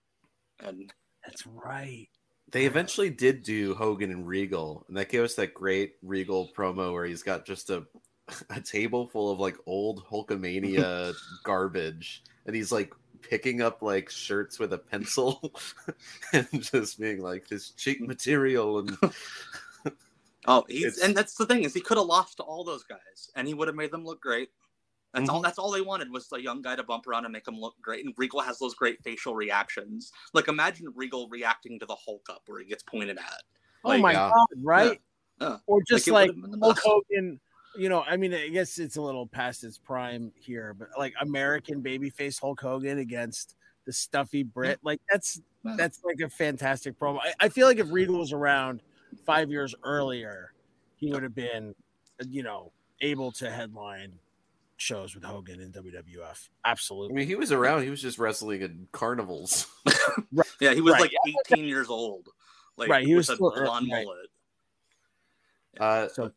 and 0.61 0.91
that's 1.23 1.45
right. 1.45 2.09
They 2.51 2.65
eventually 2.65 3.11
did 3.11 3.43
do 3.43 3.75
Hogan 3.75 4.09
and 4.09 4.27
Regal, 4.27 4.83
and 4.87 4.97
that 4.97 5.09
gave 5.09 5.21
us 5.21 5.35
that 5.35 5.53
great 5.53 5.93
Regal 6.01 6.49
promo 6.57 6.91
where 6.91 7.05
he's 7.05 7.21
got 7.21 7.45
just 7.45 7.69
a 7.69 7.85
a 8.49 8.59
table 8.61 9.07
full 9.09 9.29
of 9.29 9.39
like 9.39 9.57
old 9.67 10.05
Hulkamania 10.11 11.13
garbage, 11.43 12.23
and 12.47 12.55
he's 12.55 12.71
like 12.71 12.91
picking 13.23 13.61
up 13.61 13.81
like 13.81 14.09
shirts 14.09 14.59
with 14.59 14.73
a 14.73 14.77
pencil 14.77 15.53
and 16.33 16.47
just 16.61 16.99
being 16.99 17.21
like 17.21 17.47
this 17.47 17.71
cheap 17.71 18.01
material 18.01 18.79
and 18.79 18.97
Oh, 20.45 20.65
he's 20.67 20.99
and 20.99 21.15
that's 21.15 21.35
the 21.35 21.45
thing 21.45 21.63
is 21.63 21.73
he 21.73 21.79
could 21.79 21.97
have 21.97 22.05
lost 22.05 22.37
to 22.37 22.43
all 22.43 22.65
those 22.65 22.83
guys 22.83 23.29
and 23.35 23.47
he 23.47 23.53
would 23.53 23.69
have 23.69 23.77
made 23.77 23.91
them 23.91 24.03
look 24.03 24.21
great. 24.21 24.49
That's 25.13 25.29
all. 25.29 25.39
Mhm. 25.39 25.43
That's 25.43 25.57
all 25.59 25.71
they 25.71 25.79
wanted 25.81 26.11
was 26.11 26.27
a 26.33 26.41
young 26.41 26.61
guy 26.61 26.75
to 26.75 26.83
bump 26.83 27.07
around 27.07 27.23
and 27.25 27.31
make 27.31 27.47
him 27.47 27.57
look 27.57 27.75
great. 27.81 28.03
And 28.03 28.13
Regal 28.17 28.41
has 28.41 28.59
those 28.59 28.73
great 28.73 29.01
facial 29.03 29.35
reactions. 29.35 30.11
Like 30.33 30.49
imagine 30.49 30.87
Regal 30.95 31.29
reacting 31.29 31.79
to 31.79 31.85
the 31.85 31.95
Hulk 31.95 32.27
up 32.29 32.41
where 32.47 32.59
he 32.59 32.65
gets 32.65 32.83
pointed 32.83 33.17
at. 33.17 33.41
oh 33.85 33.89
Like, 33.89 34.01
my 34.01 34.13
god, 34.13 34.33
right? 34.61 34.99
Yeah. 35.39 35.47
Yeah. 35.47 35.57
Or 35.67 35.79
just 35.87 36.07
it 36.07 36.13
like, 36.13 36.27
would've 36.29 36.41
been 36.51 36.59
the 36.59 36.65
Hulk. 36.65 36.79
Hogan. 36.83 37.39
You 37.75 37.89
know, 37.89 38.03
I 38.03 38.17
mean, 38.17 38.33
I 38.33 38.49
guess 38.49 38.77
it's 38.77 38.97
a 38.97 39.01
little 39.01 39.25
past 39.25 39.63
its 39.63 39.77
prime 39.77 40.31
here, 40.35 40.75
but 40.77 40.89
like 40.97 41.13
American 41.21 41.81
babyface 41.81 42.39
Hulk 42.39 42.61
Hogan 42.61 42.99
against 42.99 43.55
the 43.85 43.93
stuffy 43.93 44.43
Brit, 44.43 44.79
like 44.83 45.01
that's 45.11 45.41
that's 45.77 46.03
like 46.03 46.19
a 46.19 46.29
fantastic 46.29 46.99
promo. 46.99 47.19
I, 47.19 47.33
I 47.45 47.49
feel 47.49 47.67
like 47.67 47.79
if 47.79 47.91
Regal 47.91 48.19
was 48.19 48.31
around 48.31 48.81
five 49.25 49.49
years 49.49 49.73
earlier, 49.83 50.53
he 50.97 51.11
would 51.11 51.23
have 51.23 51.33
been, 51.35 51.73
you 52.29 52.43
know, 52.43 52.71
able 53.01 53.31
to 53.33 53.49
headline 53.49 54.13
shows 54.77 55.15
with 55.15 55.23
Hogan 55.23 55.59
in 55.61 55.71
WWF. 55.71 56.49
Absolutely. 56.65 57.13
I 57.13 57.17
mean 57.17 57.27
he 57.27 57.35
was 57.35 57.51
around, 57.51 57.83
he 57.83 57.89
was 57.89 58.01
just 58.01 58.19
wrestling 58.19 58.61
in 58.61 58.87
carnivals. 58.91 59.67
Yeah, 60.59 60.73
he 60.73 60.81
was 60.81 60.93
Right. 60.93 61.01
like 61.01 61.13
18 61.51 61.65
years 61.65 61.89
old. 61.89 62.29
Like 62.77 62.89
Right, 62.89 63.05
he 63.05 63.15
was 63.15 63.29
a 63.29 63.35
still- 63.35 63.51
blonde 63.51 63.87
right. 63.91 64.05
mullet. 64.05 64.29
Uh, 65.79 66.07
So- 66.09 66.31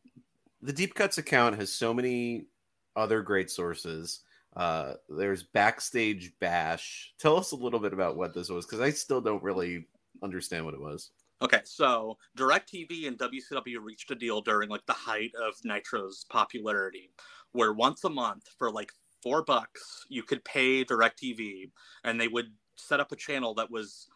the 0.62 0.72
Deep 0.72 0.94
Cuts 0.94 1.18
account 1.18 1.56
has 1.56 1.72
so 1.72 1.92
many 1.92 2.46
other 2.94 3.22
great 3.22 3.50
sources. 3.50 4.20
Uh, 4.56 4.94
there's 5.08 5.42
Backstage 5.42 6.32
Bash. 6.40 7.12
Tell 7.18 7.36
us 7.36 7.52
a 7.52 7.56
little 7.56 7.80
bit 7.80 7.92
about 7.92 8.16
what 8.16 8.34
this 8.34 8.48
was, 8.48 8.64
because 8.64 8.80
I 8.80 8.90
still 8.90 9.20
don't 9.20 9.42
really 9.42 9.86
understand 10.22 10.64
what 10.64 10.74
it 10.74 10.80
was. 10.80 11.10
Okay, 11.42 11.60
so 11.64 12.16
DirecTV 12.38 13.06
and 13.06 13.18
WCW 13.18 13.76
reached 13.82 14.10
a 14.10 14.14
deal 14.14 14.40
during 14.40 14.70
like 14.70 14.86
the 14.86 14.94
height 14.94 15.32
of 15.34 15.54
Nitro's 15.64 16.24
popularity, 16.30 17.10
where 17.52 17.74
once 17.74 18.04
a 18.04 18.08
month 18.08 18.48
for 18.58 18.70
like 18.70 18.90
four 19.22 19.44
bucks 19.44 20.06
you 20.08 20.22
could 20.22 20.42
pay 20.44 20.82
DirecTV, 20.82 21.70
and 22.04 22.18
they 22.18 22.28
would 22.28 22.52
set 22.76 23.00
up 23.00 23.12
a 23.12 23.16
channel 23.16 23.54
that 23.54 23.70
was 23.70 24.08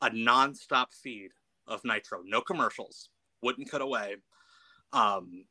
a 0.00 0.10
non-stop 0.14 0.94
feed 0.94 1.30
of 1.66 1.84
Nitro, 1.84 2.22
no 2.24 2.40
commercials, 2.40 3.10
wouldn't 3.42 3.70
cut 3.70 3.82
away, 3.82 4.16
um, 4.94 5.44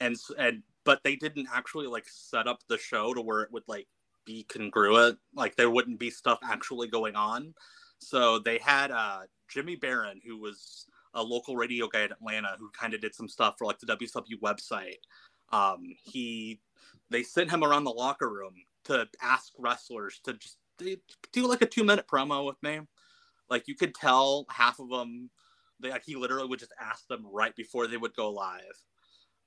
and 0.00 0.16
and 0.38 0.62
but 0.84 1.02
they 1.04 1.16
didn't 1.16 1.48
actually 1.52 1.86
like 1.86 2.06
set 2.08 2.46
up 2.46 2.60
the 2.68 2.78
show 2.78 3.12
to 3.14 3.20
where 3.20 3.42
it 3.42 3.52
would 3.52 3.64
like 3.66 3.86
be 4.24 4.44
congruent, 4.44 5.18
like 5.34 5.56
there 5.56 5.70
wouldn't 5.70 5.98
be 5.98 6.10
stuff 6.10 6.38
actually 6.42 6.88
going 6.88 7.16
on. 7.16 7.54
So 7.98 8.38
they 8.38 8.58
had 8.58 8.90
uh, 8.90 9.20
Jimmy 9.48 9.76
Barron, 9.76 10.20
who 10.24 10.38
was 10.38 10.86
a 11.14 11.22
local 11.22 11.56
radio 11.56 11.88
guy 11.88 12.02
in 12.02 12.12
Atlanta, 12.12 12.56
who 12.58 12.70
kind 12.70 12.94
of 12.94 13.00
did 13.00 13.14
some 13.14 13.28
stuff 13.28 13.54
for 13.58 13.66
like 13.66 13.78
the 13.78 13.86
WCW 13.86 14.40
website. 14.42 14.98
Um, 15.50 15.94
he 16.04 16.60
they 17.10 17.22
sent 17.22 17.50
him 17.50 17.64
around 17.64 17.84
the 17.84 17.90
locker 17.90 18.28
room 18.28 18.54
to 18.84 19.08
ask 19.22 19.52
wrestlers 19.58 20.20
to 20.24 20.34
just 20.34 20.58
do 21.32 21.46
like 21.46 21.62
a 21.62 21.66
two 21.66 21.84
minute 21.84 22.06
promo 22.06 22.46
with 22.46 22.62
me. 22.62 22.80
Like 23.50 23.66
you 23.66 23.74
could 23.74 23.94
tell 23.94 24.46
half 24.50 24.78
of 24.78 24.90
them, 24.90 25.30
they 25.80 25.90
like 25.90 26.04
he 26.04 26.16
literally 26.16 26.48
would 26.48 26.58
just 26.58 26.74
ask 26.80 27.06
them 27.08 27.26
right 27.30 27.54
before 27.56 27.86
they 27.86 27.96
would 27.96 28.14
go 28.14 28.30
live. 28.30 28.82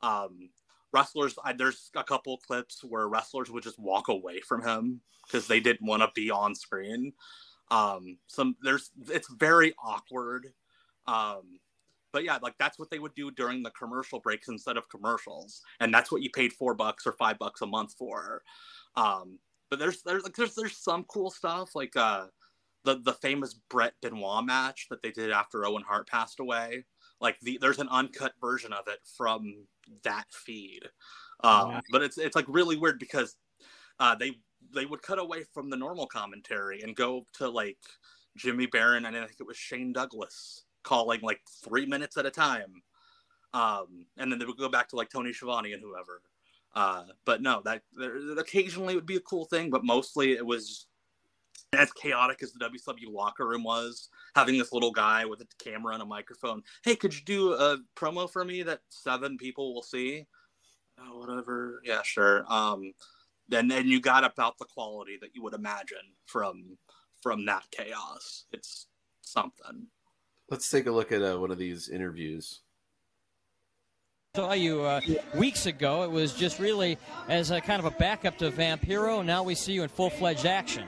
Um, 0.03 0.49
wrestlers, 0.93 1.37
I, 1.43 1.53
there's 1.53 1.89
a 1.95 2.03
couple 2.03 2.37
clips 2.37 2.83
where 2.83 3.07
wrestlers 3.07 3.49
would 3.49 3.63
just 3.63 3.79
walk 3.79 4.07
away 4.07 4.41
from 4.41 4.63
him 4.63 5.01
because 5.25 5.47
they 5.47 5.59
didn't 5.59 5.87
want 5.87 6.01
to 6.01 6.09
be 6.13 6.29
on 6.29 6.55
screen. 6.55 7.13
Um 7.69 8.17
some 8.27 8.55
there's 8.61 8.91
it's 9.09 9.31
very 9.33 9.73
awkward. 9.81 10.53
Um 11.07 11.59
but 12.11 12.25
yeah 12.25 12.37
like 12.41 12.55
that's 12.59 12.77
what 12.77 12.89
they 12.89 12.99
would 12.99 13.15
do 13.15 13.31
during 13.31 13.63
the 13.63 13.71
commercial 13.71 14.19
breaks 14.19 14.49
instead 14.49 14.75
of 14.75 14.89
commercials 14.89 15.61
and 15.79 15.93
that's 15.93 16.11
what 16.11 16.21
you 16.21 16.29
paid 16.29 16.51
four 16.51 16.73
bucks 16.73 17.07
or 17.07 17.13
five 17.13 17.39
bucks 17.39 17.61
a 17.61 17.65
month 17.65 17.93
for. 17.97 18.43
Um 18.95 19.39
but 19.69 19.79
there's 19.79 20.01
there's 20.03 20.23
like 20.23 20.35
there's 20.35 20.53
there's 20.55 20.75
some 20.75 21.05
cool 21.05 21.31
stuff 21.31 21.73
like 21.73 21.95
uh 21.95 22.25
the 22.83 22.99
the 22.99 23.13
famous 23.13 23.53
Bret 23.69 23.93
Benoit 24.01 24.43
match 24.43 24.87
that 24.89 25.01
they 25.01 25.11
did 25.11 25.31
after 25.31 25.65
Owen 25.65 25.83
Hart 25.87 26.09
passed 26.09 26.41
away 26.41 26.83
like 27.21 27.39
the 27.41 27.57
there's 27.61 27.79
an 27.79 27.89
uncut 27.89 28.33
version 28.41 28.73
of 28.73 28.87
it 28.87 28.99
from 29.17 29.67
that 30.03 30.25
feed 30.31 30.81
um 31.43 31.69
Wow. 31.69 31.81
but 31.91 32.01
it's 32.03 32.17
it's 32.17 32.35
like 32.35 32.45
really 32.47 32.77
weird 32.77 32.99
because 32.99 33.37
uh 33.99 34.15
they 34.15 34.33
they 34.73 34.85
would 34.85 35.01
cut 35.01 35.19
away 35.19 35.43
from 35.53 35.69
the 35.69 35.77
normal 35.77 36.07
commentary 36.07 36.81
and 36.81 36.95
go 36.95 37.25
to 37.33 37.49
like 37.49 37.79
Jimmy 38.37 38.67
Barron 38.67 39.05
and 39.05 39.17
I 39.17 39.25
think 39.25 39.39
it 39.39 39.47
was 39.47 39.57
Shane 39.57 39.93
Douglas 39.93 40.65
calling 40.83 41.21
like 41.21 41.41
three 41.63 41.85
minutes 41.85 42.17
at 42.17 42.25
a 42.25 42.31
time 42.31 42.83
Um, 43.53 44.05
and 44.17 44.31
then 44.31 44.39
they 44.39 44.45
would 44.45 44.57
go 44.57 44.69
back 44.69 44.87
to 44.89 44.95
like 44.95 45.09
Tony 45.09 45.33
Schiavone 45.33 45.73
and 45.73 45.81
whoever. 45.81 46.21
Uh, 46.73 47.05
but 47.25 47.41
no, 47.41 47.61
that 47.65 47.83
there, 47.93 48.15
occasionally 48.39 48.95
would 48.95 49.05
be 49.05 49.17
a 49.17 49.21
cool 49.21 49.45
thing, 49.45 49.69
but 49.69 49.83
mostly 49.83 50.33
it 50.33 50.45
was 50.45 50.87
as 51.73 51.91
chaotic 51.93 52.43
as 52.43 52.51
the 52.51 52.59
WCW 52.65 53.11
locker 53.11 53.47
room 53.47 53.63
was, 53.63 54.09
having 54.35 54.57
this 54.57 54.73
little 54.73 54.91
guy 54.91 55.25
with 55.25 55.41
a 55.41 55.47
camera 55.63 55.93
and 55.93 56.03
a 56.03 56.05
microphone. 56.05 56.63
Hey, 56.83 56.95
could 56.95 57.13
you 57.13 57.21
do 57.25 57.53
a 57.53 57.77
promo 57.95 58.29
for 58.29 58.43
me 58.43 58.63
that 58.63 58.81
seven 58.89 59.37
people 59.37 59.73
will 59.73 59.83
see? 59.83 60.25
Oh, 60.99 61.19
whatever. 61.19 61.81
Yeah, 61.83 62.01
sure. 62.03 62.45
Um, 62.51 62.93
then 63.47 63.67
then 63.67 63.87
you 63.87 63.99
got 63.99 64.23
about 64.23 64.57
the 64.57 64.65
quality 64.65 65.17
that 65.21 65.35
you 65.35 65.43
would 65.43 65.53
imagine 65.53 65.97
from 66.25 66.77
from 67.21 67.45
that 67.45 67.63
chaos. 67.71 68.45
It's 68.51 68.87
something. 69.21 69.87
Let's 70.49 70.69
take 70.69 70.87
a 70.87 70.91
look 70.91 71.11
at 71.11 71.21
uh, 71.21 71.37
one 71.37 71.51
of 71.51 71.57
these 71.57 71.89
interviews. 71.89 72.61
saw 74.35 74.53
you 74.53 74.81
uh, 74.81 74.99
weeks 75.35 75.65
ago. 75.65 76.03
It 76.03 76.11
was 76.11 76.33
just 76.33 76.59
really 76.59 76.97
as 77.29 77.51
a 77.51 77.61
kind 77.61 77.79
of 77.79 77.85
a 77.85 77.97
backup 77.97 78.37
to 78.39 78.51
Vampiro. 78.51 79.23
Now 79.23 79.43
we 79.43 79.55
see 79.55 79.73
you 79.73 79.83
in 79.83 79.89
full-fledged 79.89 80.45
action. 80.45 80.87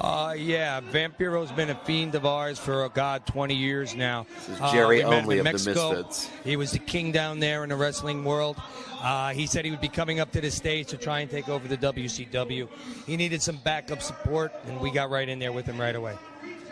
Uh, 0.00 0.34
yeah, 0.36 0.80
Vampiro's 0.80 1.52
been 1.52 1.70
a 1.70 1.74
fiend 1.74 2.14
of 2.14 2.24
ours 2.26 2.58
for, 2.58 2.82
oh, 2.84 2.88
God, 2.88 3.26
20 3.26 3.54
years 3.54 3.94
now. 3.94 4.26
This 4.34 4.48
is 4.48 4.60
Uh, 4.60 4.72
Jerry 4.72 4.96
we 4.96 5.02
met 5.04 5.12
him 5.12 5.22
Only 5.24 5.38
in 5.38 5.46
of 5.46 5.52
the 5.64 5.70
Misfits. 5.74 6.30
He 6.44 6.56
was 6.56 6.72
the 6.72 6.78
king 6.78 7.12
down 7.12 7.38
there 7.40 7.62
in 7.62 7.68
the 7.68 7.76
wrestling 7.76 8.24
world. 8.24 8.56
Uh, 9.00 9.30
he 9.30 9.46
said 9.46 9.64
he 9.64 9.70
would 9.70 9.80
be 9.80 9.88
coming 9.88 10.18
up 10.18 10.32
to 10.32 10.40
the 10.40 10.50
States 10.50 10.90
to 10.90 10.96
try 10.96 11.20
and 11.20 11.30
take 11.30 11.48
over 11.48 11.68
the 11.68 11.76
WCW. 11.76 12.68
He 13.06 13.16
needed 13.16 13.42
some 13.42 13.56
backup 13.64 14.02
support, 14.02 14.52
and 14.66 14.80
we 14.80 14.90
got 14.90 15.10
right 15.10 15.28
in 15.28 15.38
there 15.38 15.52
with 15.52 15.66
him 15.66 15.78
right 15.80 15.94
away. 15.94 16.16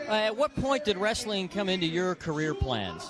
Uh, 0.07 0.13
at 0.13 0.35
what 0.35 0.53
point 0.55 0.83
did 0.83 0.97
wrestling 0.97 1.47
come 1.47 1.69
into 1.69 1.85
your 1.85 2.15
career 2.15 2.53
plans? 2.53 3.07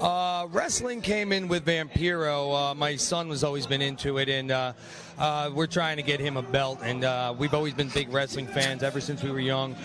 Uh, 0.00 0.48
wrestling 0.50 1.00
came 1.00 1.32
in 1.32 1.46
with 1.46 1.64
Vampiro. 1.64 2.72
Uh, 2.72 2.74
my 2.74 2.96
son 2.96 3.28
has 3.28 3.44
always 3.44 3.66
been 3.66 3.80
into 3.80 4.18
it, 4.18 4.28
and 4.28 4.50
uh, 4.50 4.72
uh, 5.18 5.50
we're 5.54 5.68
trying 5.68 5.96
to 5.96 6.02
get 6.02 6.18
him 6.18 6.36
a 6.36 6.42
belt. 6.42 6.80
And 6.82 7.04
uh, 7.04 7.32
we've 7.36 7.54
always 7.54 7.74
been 7.74 7.88
big 7.90 8.12
wrestling 8.12 8.46
fans 8.48 8.82
ever 8.82 9.00
since 9.00 9.22
we 9.22 9.30
were 9.30 9.38
young. 9.38 9.76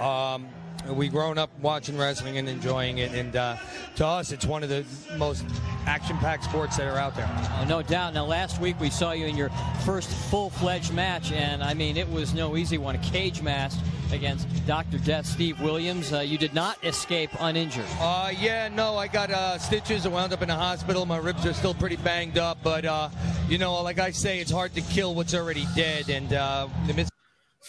Um, 0.00 0.48
we've 0.88 1.12
grown 1.12 1.38
up 1.38 1.50
watching 1.60 1.96
wrestling 1.96 2.38
and 2.38 2.48
enjoying 2.48 2.98
it, 2.98 3.12
and 3.12 3.36
uh, 3.36 3.56
to 3.96 4.06
us, 4.06 4.32
it's 4.32 4.46
one 4.46 4.62
of 4.62 4.68
the 4.68 4.84
most 5.16 5.44
action-packed 5.86 6.44
sports 6.44 6.76
that 6.76 6.86
are 6.86 6.98
out 6.98 7.16
there. 7.16 7.28
Oh, 7.60 7.64
no 7.68 7.82
doubt. 7.82 8.14
Now, 8.14 8.24
last 8.24 8.60
week 8.60 8.78
we 8.80 8.90
saw 8.90 9.12
you 9.12 9.26
in 9.26 9.36
your 9.36 9.50
first 9.84 10.10
full-fledged 10.30 10.92
match, 10.92 11.32
and 11.32 11.62
I 11.62 11.74
mean, 11.74 11.96
it 11.96 12.08
was 12.10 12.34
no 12.34 12.56
easy 12.56 12.78
one. 12.78 12.94
A 12.94 12.98
cage 12.98 13.42
match 13.42 13.72
against 14.12 14.48
Dr. 14.66 14.98
Death 14.98 15.26
Steve 15.26 15.60
Williams. 15.60 16.12
Uh, 16.12 16.20
you 16.20 16.38
did 16.38 16.54
not 16.54 16.82
escape 16.84 17.30
uninjured. 17.40 17.84
Uh, 18.00 18.32
yeah, 18.38 18.68
no, 18.68 18.96
I 18.96 19.06
got 19.06 19.30
uh, 19.30 19.58
stitches. 19.58 20.06
I 20.06 20.08
wound 20.08 20.32
up 20.32 20.42
in 20.42 20.48
the 20.48 20.54
hospital. 20.54 21.04
My 21.06 21.18
ribs 21.18 21.44
are 21.46 21.52
still 21.52 21.74
pretty 21.74 21.96
banged 21.96 22.38
up, 22.38 22.58
but 22.62 22.84
uh, 22.84 23.10
you 23.48 23.58
know, 23.58 23.80
like 23.82 23.98
I 23.98 24.10
say, 24.10 24.40
it's 24.40 24.50
hard 24.50 24.74
to 24.74 24.80
kill 24.80 25.14
what's 25.14 25.34
already 25.34 25.66
dead. 25.74 26.08
And 26.08 26.32
uh, 26.32 26.68
the 26.86 26.94
mis- 26.94 27.10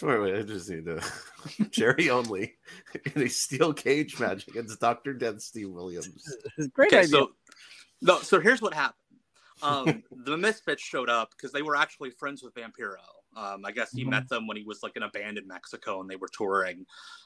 Wait, 0.02 0.20
wait, 0.20 0.34
I 0.36 0.42
just 0.42 0.70
need 0.70 0.86
to. 0.86 1.02
Jerry 1.70 2.10
Only 2.10 2.56
in 3.14 3.22
a 3.22 3.28
steel 3.28 3.72
cage 3.72 4.18
match 4.18 4.46
against 4.48 4.80
Dr. 4.80 5.14
Dead 5.14 5.40
Steve 5.40 5.70
Williams. 5.70 6.36
Great 6.72 6.88
Okay, 6.92 6.98
idea. 7.00 7.08
So, 7.08 7.30
no, 8.02 8.18
so 8.20 8.40
here's 8.40 8.62
what 8.62 8.74
happened. 8.74 8.96
Um, 9.62 10.02
the 10.24 10.38
Misfits 10.38 10.82
showed 10.82 11.10
up 11.10 11.32
because 11.32 11.52
they 11.52 11.62
were 11.62 11.76
actually 11.76 12.10
friends 12.10 12.42
with 12.42 12.54
Vampiro. 12.54 12.96
Um, 13.36 13.64
I 13.64 13.70
guess 13.70 13.92
he 13.92 14.04
met 14.04 14.28
them 14.28 14.46
when 14.46 14.56
he 14.56 14.64
was 14.64 14.82
like 14.82 14.96
in 14.96 15.02
a 15.04 15.08
band 15.10 15.38
in 15.38 15.46
Mexico 15.46 16.00
and 16.00 16.10
they 16.10 16.16
were 16.16 16.30
touring. 16.32 16.84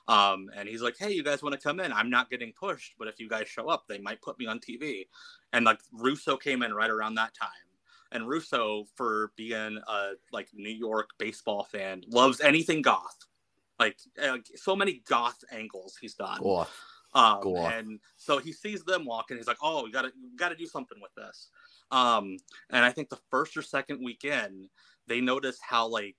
Um, 0.08 0.50
and 0.54 0.68
he's 0.68 0.82
like, 0.82 0.96
"Hey, 0.98 1.12
you 1.12 1.22
guys 1.22 1.42
want 1.42 1.54
to 1.54 1.60
come 1.60 1.80
in? 1.80 1.92
I'm 1.92 2.10
not 2.10 2.28
getting 2.28 2.52
pushed, 2.52 2.94
but 2.98 3.08
if 3.08 3.18
you 3.20 3.28
guys 3.28 3.48
show 3.48 3.68
up, 3.68 3.84
they 3.88 3.98
might 3.98 4.20
put 4.20 4.38
me 4.38 4.46
on 4.46 4.58
TV." 4.58 5.06
And 5.52 5.64
like 5.64 5.78
Russo 5.92 6.36
came 6.36 6.62
in 6.62 6.74
right 6.74 6.90
around 6.90 7.14
that 7.14 7.34
time. 7.34 7.48
And 8.14 8.28
Russo, 8.28 8.86
for 8.94 9.32
being 9.36 9.78
a 9.88 10.12
like 10.32 10.48
New 10.54 10.70
York 10.70 11.10
baseball 11.18 11.64
fan, 11.64 12.02
loves 12.08 12.40
anything 12.40 12.80
goth. 12.80 13.18
Like 13.78 13.98
uh, 14.22 14.38
so 14.54 14.76
many 14.76 15.02
goth 15.08 15.42
angles 15.50 15.98
he's 16.00 16.14
done. 16.14 16.38
Goth. 16.40 16.70
Um, 17.12 17.40
Goth. 17.42 17.72
and 17.72 18.00
so 18.16 18.38
he 18.38 18.52
sees 18.52 18.82
them 18.84 19.04
walking. 19.04 19.36
He's 19.36 19.46
like, 19.46 19.58
"Oh, 19.62 19.84
we 19.84 19.92
gotta, 19.92 20.12
we 20.20 20.36
gotta 20.36 20.56
do 20.56 20.66
something 20.66 20.98
with 21.00 21.14
this." 21.16 21.48
Um, 21.90 22.36
and 22.70 22.84
I 22.84 22.90
think 22.90 23.08
the 23.08 23.20
first 23.30 23.56
or 23.56 23.62
second 23.62 24.00
weekend, 24.02 24.68
they 25.06 25.20
notice 25.20 25.58
how 25.60 25.86
like 25.88 26.16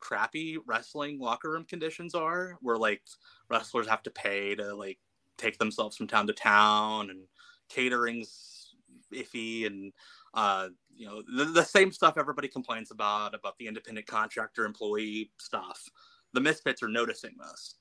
crappy 0.00 0.58
wrestling 0.66 1.18
locker 1.18 1.50
room 1.50 1.64
conditions 1.64 2.14
are, 2.14 2.56
where 2.60 2.76
like 2.76 3.02
wrestlers 3.48 3.88
have 3.88 4.02
to 4.04 4.10
pay 4.10 4.54
to 4.54 4.74
like 4.74 4.98
take 5.36 5.58
themselves 5.58 5.96
from 5.96 6.06
town 6.06 6.26
to 6.26 6.32
town, 6.32 7.10
and 7.10 7.20
catering's 7.68 8.74
iffy, 9.12 9.66
and 9.66 9.92
uh, 10.32 10.68
you 10.96 11.06
know 11.06 11.22
the, 11.36 11.44
the 11.44 11.64
same 11.64 11.92
stuff 11.92 12.16
everybody 12.18 12.48
complains 12.48 12.90
about 12.90 13.34
about 13.34 13.56
the 13.58 13.66
independent 13.66 14.06
contractor 14.06 14.64
employee 14.64 15.30
stuff. 15.38 15.88
The 16.32 16.40
Misfits 16.40 16.82
are 16.82 16.88
noticing 16.88 17.36
this, 17.38 17.76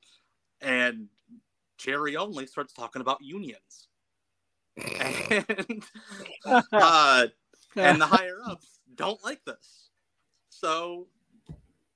and 0.61 1.07
Jerry 1.77 2.15
only 2.15 2.45
starts 2.45 2.73
talking 2.73 3.01
about 3.01 3.21
unions. 3.21 3.87
And 4.77 5.83
uh, 6.71 7.27
and 7.75 8.01
the 8.01 8.05
higher 8.05 8.39
ups 8.45 8.79
don't 8.95 9.23
like 9.23 9.43
this. 9.45 9.89
So 10.49 11.07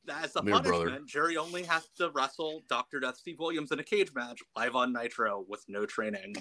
as 0.09 0.35
a 0.35 0.43
Mere 0.43 0.55
punishment, 0.55 0.83
brother. 0.83 1.01
Jerry 1.05 1.37
only 1.37 1.63
has 1.63 1.87
to 1.97 2.09
wrestle 2.11 2.63
Dr. 2.69 2.99
Death 2.99 3.17
Steve 3.17 3.39
Williams 3.39 3.71
in 3.71 3.79
a 3.79 3.83
cage 3.83 4.13
match 4.13 4.41
live 4.55 4.75
on 4.75 4.93
Nitro 4.93 5.45
with 5.47 5.63
no 5.67 5.85
training. 5.85 6.35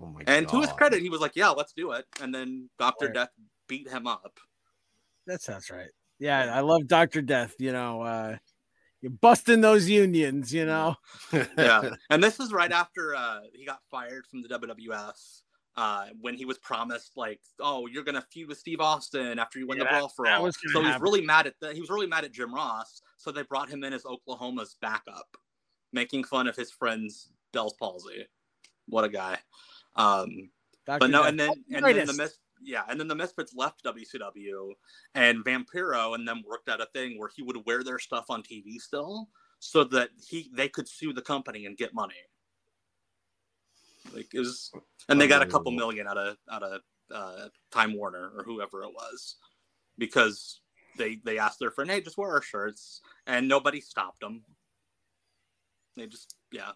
Oh 0.00 0.06
my 0.06 0.22
and 0.26 0.48
to 0.48 0.60
his 0.60 0.72
credit, 0.72 1.00
he 1.00 1.08
was 1.08 1.20
like, 1.20 1.32
"Yeah, 1.34 1.48
let's 1.50 1.72
do 1.72 1.92
it." 1.92 2.04
And 2.20 2.34
then 2.34 2.68
Dr. 2.78 3.08
Death 3.08 3.30
beat 3.68 3.88
him 3.88 4.06
up. 4.06 4.38
That 5.26 5.42
sounds 5.42 5.70
right. 5.70 5.88
Yeah, 6.18 6.50
I 6.54 6.60
love 6.60 6.86
Doctor 6.86 7.20
Death. 7.20 7.54
You 7.58 7.72
know, 7.72 8.02
uh, 8.02 8.36
you're 9.02 9.12
busting 9.12 9.60
those 9.60 9.88
unions. 9.88 10.52
You 10.52 10.66
know. 10.66 10.94
yeah, 11.58 11.90
and 12.10 12.22
this 12.22 12.40
is 12.40 12.52
right 12.52 12.72
after 12.72 13.14
uh, 13.14 13.40
he 13.54 13.66
got 13.66 13.80
fired 13.90 14.24
from 14.26 14.42
the 14.42 14.48
WWF. 14.48 15.12
Uh, 15.78 16.06
when 16.22 16.34
he 16.34 16.46
was 16.46 16.56
promised, 16.56 17.12
like, 17.16 17.38
oh, 17.60 17.86
you're 17.86 18.02
gonna 18.02 18.24
feud 18.32 18.48
with 18.48 18.56
Steve 18.56 18.80
Austin 18.80 19.38
after 19.38 19.58
you 19.58 19.66
win 19.66 19.76
Yeah, 19.76 19.84
the 19.84 19.90
that- 19.90 19.98
Brawl 19.98 20.08
for 20.08 20.26
All. 20.26 20.42
was 20.42 20.56
gonna 20.56 20.72
So 20.72 20.80
he's 20.80 20.88
happen. 20.92 21.02
really 21.02 21.20
mad 21.20 21.46
at 21.46 21.52
the, 21.60 21.74
he 21.74 21.80
was 21.82 21.90
really 21.90 22.06
mad 22.06 22.24
at 22.24 22.32
Jim 22.32 22.54
Ross. 22.54 23.02
So 23.18 23.30
they 23.30 23.42
brought 23.42 23.68
him 23.68 23.84
in 23.84 23.92
as 23.92 24.06
Oklahoma's 24.06 24.76
backup, 24.80 25.36
making 25.92 26.24
fun 26.24 26.46
of 26.46 26.56
his 26.56 26.70
friend's 26.70 27.28
Bell's 27.52 27.74
palsy. 27.74 28.26
What 28.88 29.04
a 29.04 29.10
guy! 29.10 29.36
Um, 29.96 30.48
Dr. 30.86 31.00
but 31.00 31.10
no, 31.10 31.24
Death. 31.24 31.28
and 31.30 31.40
then 31.40 31.48
and 31.50 31.56
then 31.58 31.74
the 31.74 31.80
greatest. 31.82 32.38
Yeah, 32.62 32.82
and 32.88 32.98
then 32.98 33.08
the 33.08 33.14
Misfits 33.14 33.54
left 33.54 33.84
WCW, 33.84 34.72
and 35.14 35.44
Vampiro 35.44 36.14
and 36.14 36.26
them 36.26 36.42
worked 36.48 36.68
out 36.68 36.80
a 36.80 36.86
thing 36.86 37.18
where 37.18 37.30
he 37.34 37.42
would 37.42 37.64
wear 37.66 37.84
their 37.84 37.98
stuff 37.98 38.26
on 38.30 38.42
TV 38.42 38.78
still, 38.78 39.28
so 39.58 39.84
that 39.84 40.10
he 40.28 40.50
they 40.54 40.68
could 40.68 40.88
sue 40.88 41.12
the 41.12 41.22
company 41.22 41.66
and 41.66 41.76
get 41.76 41.94
money. 41.94 42.14
Like 44.14 44.32
it 44.32 44.38
was, 44.38 44.72
and 45.08 45.20
they 45.20 45.26
got 45.26 45.42
a 45.42 45.46
couple 45.46 45.72
million 45.72 46.06
out 46.06 46.18
of 46.18 46.36
out 46.50 46.62
of 46.62 46.80
uh, 47.12 47.48
Time 47.70 47.94
Warner 47.94 48.30
or 48.36 48.44
whoever 48.44 48.82
it 48.82 48.92
was, 48.92 49.36
because 49.98 50.60
they 50.96 51.20
they 51.24 51.38
asked 51.38 51.58
their 51.58 51.70
friend, 51.70 51.90
"Hey, 51.90 52.00
just 52.00 52.18
wear 52.18 52.30
our 52.30 52.42
shirts," 52.42 53.00
and 53.26 53.48
nobody 53.48 53.80
stopped 53.80 54.20
them. 54.20 54.44
They 55.96 56.06
just 56.06 56.36
yeah. 56.52 56.72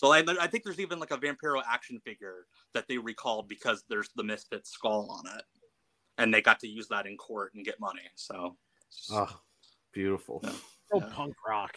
So 0.00 0.14
I, 0.14 0.24
I 0.40 0.46
think 0.46 0.64
there's 0.64 0.80
even 0.80 0.98
like 0.98 1.10
a 1.10 1.18
Vampiro 1.18 1.60
action 1.70 2.00
figure 2.02 2.46
that 2.72 2.88
they 2.88 2.96
recalled 2.96 3.50
because 3.50 3.84
there's 3.90 4.08
the 4.16 4.24
Misfit 4.24 4.66
skull 4.66 5.06
on 5.10 5.30
it, 5.36 5.44
and 6.16 6.32
they 6.32 6.40
got 6.40 6.58
to 6.60 6.66
use 6.66 6.88
that 6.88 7.04
in 7.04 7.18
court 7.18 7.52
and 7.54 7.66
get 7.66 7.78
money. 7.78 8.08
So 8.14 8.56
Oh, 9.10 9.28
beautiful. 9.92 10.42
Oh, 10.90 11.00
punk 11.02 11.34
rock. 11.46 11.76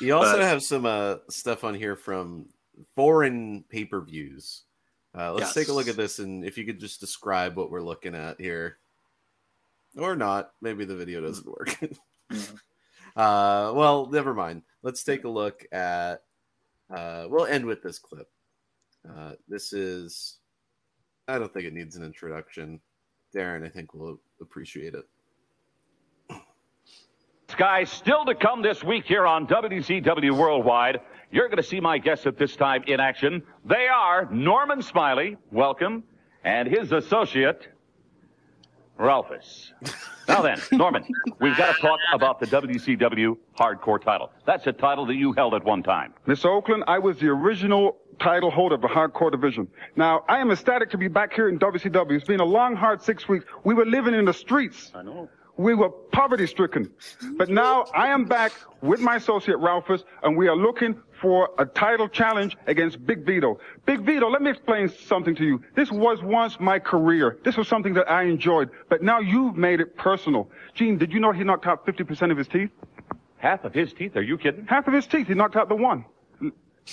You 0.00 0.16
also 0.16 0.32
But- 0.32 0.40
have 0.40 0.64
some 0.64 0.84
uh, 0.84 1.18
stuff 1.30 1.62
on 1.62 1.74
here 1.74 1.94
from 1.94 2.46
foreign 2.96 3.62
pay 3.68 3.84
per 3.84 4.00
views. 4.00 4.64
Uh, 5.16 5.32
let's 5.32 5.54
take 5.54 5.68
a 5.68 5.72
look 5.72 5.86
at 5.86 5.94
this, 5.94 6.18
and 6.18 6.44
if 6.44 6.58
you 6.58 6.64
could 6.64 6.80
just 6.80 6.98
describe 6.98 7.56
what 7.56 7.70
we're 7.70 7.82
looking 7.82 8.16
at 8.16 8.40
here, 8.40 8.78
or 9.96 10.16
not, 10.16 10.54
maybe 10.60 10.84
the 10.84 10.96
video 10.96 11.20
doesn't 11.20 11.46
work. 11.46 11.78
uh, 13.14 13.70
well, 13.76 14.08
never 14.10 14.34
mind. 14.34 14.62
Let's 14.82 15.04
take 15.04 15.22
a 15.22 15.28
look 15.28 15.64
at. 15.70 16.22
Uh, 16.92 17.26
we'll 17.28 17.46
end 17.46 17.64
with 17.64 17.82
this 17.82 17.98
clip. 17.98 18.28
Uh, 19.08 19.32
this 19.48 19.72
is. 19.72 20.38
I 21.28 21.38
don't 21.38 21.52
think 21.52 21.66
it 21.66 21.72
needs 21.72 21.96
an 21.96 22.04
introduction. 22.04 22.80
Darren, 23.34 23.64
I 23.64 23.68
think 23.68 23.94
we'll 23.94 24.20
appreciate 24.40 24.94
it. 24.94 25.04
Guys, 27.56 27.90
still 27.90 28.24
to 28.24 28.34
come 28.34 28.62
this 28.62 28.82
week 28.82 29.04
here 29.04 29.26
on 29.26 29.46
WCW 29.46 30.36
Worldwide. 30.36 31.00
You're 31.30 31.48
going 31.48 31.58
to 31.58 31.62
see 31.62 31.78
my 31.78 31.98
guests 31.98 32.26
at 32.26 32.36
this 32.36 32.56
time 32.56 32.82
in 32.86 32.98
action. 32.98 33.42
They 33.64 33.86
are 33.86 34.28
Norman 34.30 34.82
Smiley, 34.82 35.36
welcome, 35.52 36.02
and 36.42 36.68
his 36.68 36.90
associate, 36.90 37.68
Ralphus. 38.98 39.72
Now 40.28 40.42
then, 40.42 40.60
Norman, 40.72 41.04
we've 41.40 41.56
got 41.56 41.74
to 41.74 41.80
talk 41.80 41.98
about 42.12 42.40
the 42.40 42.46
WCW 42.46 43.36
Hardcore 43.58 44.02
title. 44.02 44.30
That's 44.46 44.66
a 44.66 44.72
title 44.72 45.06
that 45.06 45.14
you 45.14 45.32
held 45.32 45.54
at 45.54 45.64
one 45.64 45.82
time. 45.82 46.14
Mr. 46.26 46.46
Okerlund, 46.46 46.84
I 46.86 46.98
was 46.98 47.18
the 47.18 47.28
original 47.28 47.96
title 48.20 48.50
holder 48.50 48.76
of 48.76 48.80
the 48.80 48.88
hardcore 48.88 49.30
division. 49.30 49.66
Now, 49.96 50.24
I 50.28 50.38
am 50.38 50.50
ecstatic 50.50 50.90
to 50.90 50.98
be 50.98 51.08
back 51.08 51.32
here 51.32 51.48
in 51.48 51.58
WCW. 51.58 52.12
It's 52.12 52.24
been 52.24 52.40
a 52.40 52.44
long, 52.44 52.76
hard 52.76 53.02
six 53.02 53.28
weeks. 53.28 53.44
We 53.64 53.74
were 53.74 53.86
living 53.86 54.14
in 54.14 54.24
the 54.24 54.32
streets. 54.32 54.92
I 54.94 55.02
know. 55.02 55.28
We 55.56 55.74
were 55.74 55.88
poverty 55.88 56.46
stricken. 56.46 56.90
But 57.36 57.48
now 57.48 57.84
I 57.94 58.08
am 58.08 58.24
back 58.24 58.52
with 58.82 59.00
my 59.00 59.16
associate 59.16 59.58
Ralphus, 59.58 60.02
and 60.22 60.36
we 60.36 60.48
are 60.48 60.56
looking 60.56 61.00
for 61.20 61.50
a 61.58 61.64
title 61.64 62.08
challenge 62.08 62.56
against 62.66 63.04
Big 63.06 63.24
Vito. 63.24 63.58
Big 63.86 64.00
Vito, 64.00 64.28
let 64.28 64.42
me 64.42 64.50
explain 64.50 64.88
something 64.88 65.34
to 65.36 65.44
you. 65.44 65.62
This 65.76 65.92
was 65.92 66.22
once 66.22 66.58
my 66.58 66.78
career. 66.78 67.38
This 67.44 67.56
was 67.56 67.68
something 67.68 67.94
that 67.94 68.10
I 68.10 68.24
enjoyed, 68.24 68.70
but 68.88 69.02
now 69.02 69.20
you've 69.20 69.56
made 69.56 69.80
it 69.80 69.96
personal. 69.96 70.50
Gene, 70.74 70.98
did 70.98 71.12
you 71.12 71.20
know 71.20 71.32
he 71.32 71.44
knocked 71.44 71.66
out 71.66 71.86
50% 71.86 72.30
of 72.30 72.36
his 72.36 72.48
teeth? 72.48 72.70
Half 73.36 73.64
of 73.64 73.74
his 73.74 73.92
teeth? 73.92 74.16
Are 74.16 74.22
you 74.22 74.36
kidding? 74.38 74.66
Half 74.66 74.88
of 74.88 74.94
his 74.94 75.06
teeth. 75.06 75.28
He 75.28 75.34
knocked 75.34 75.56
out 75.56 75.68
the 75.68 75.76
one. 75.76 76.04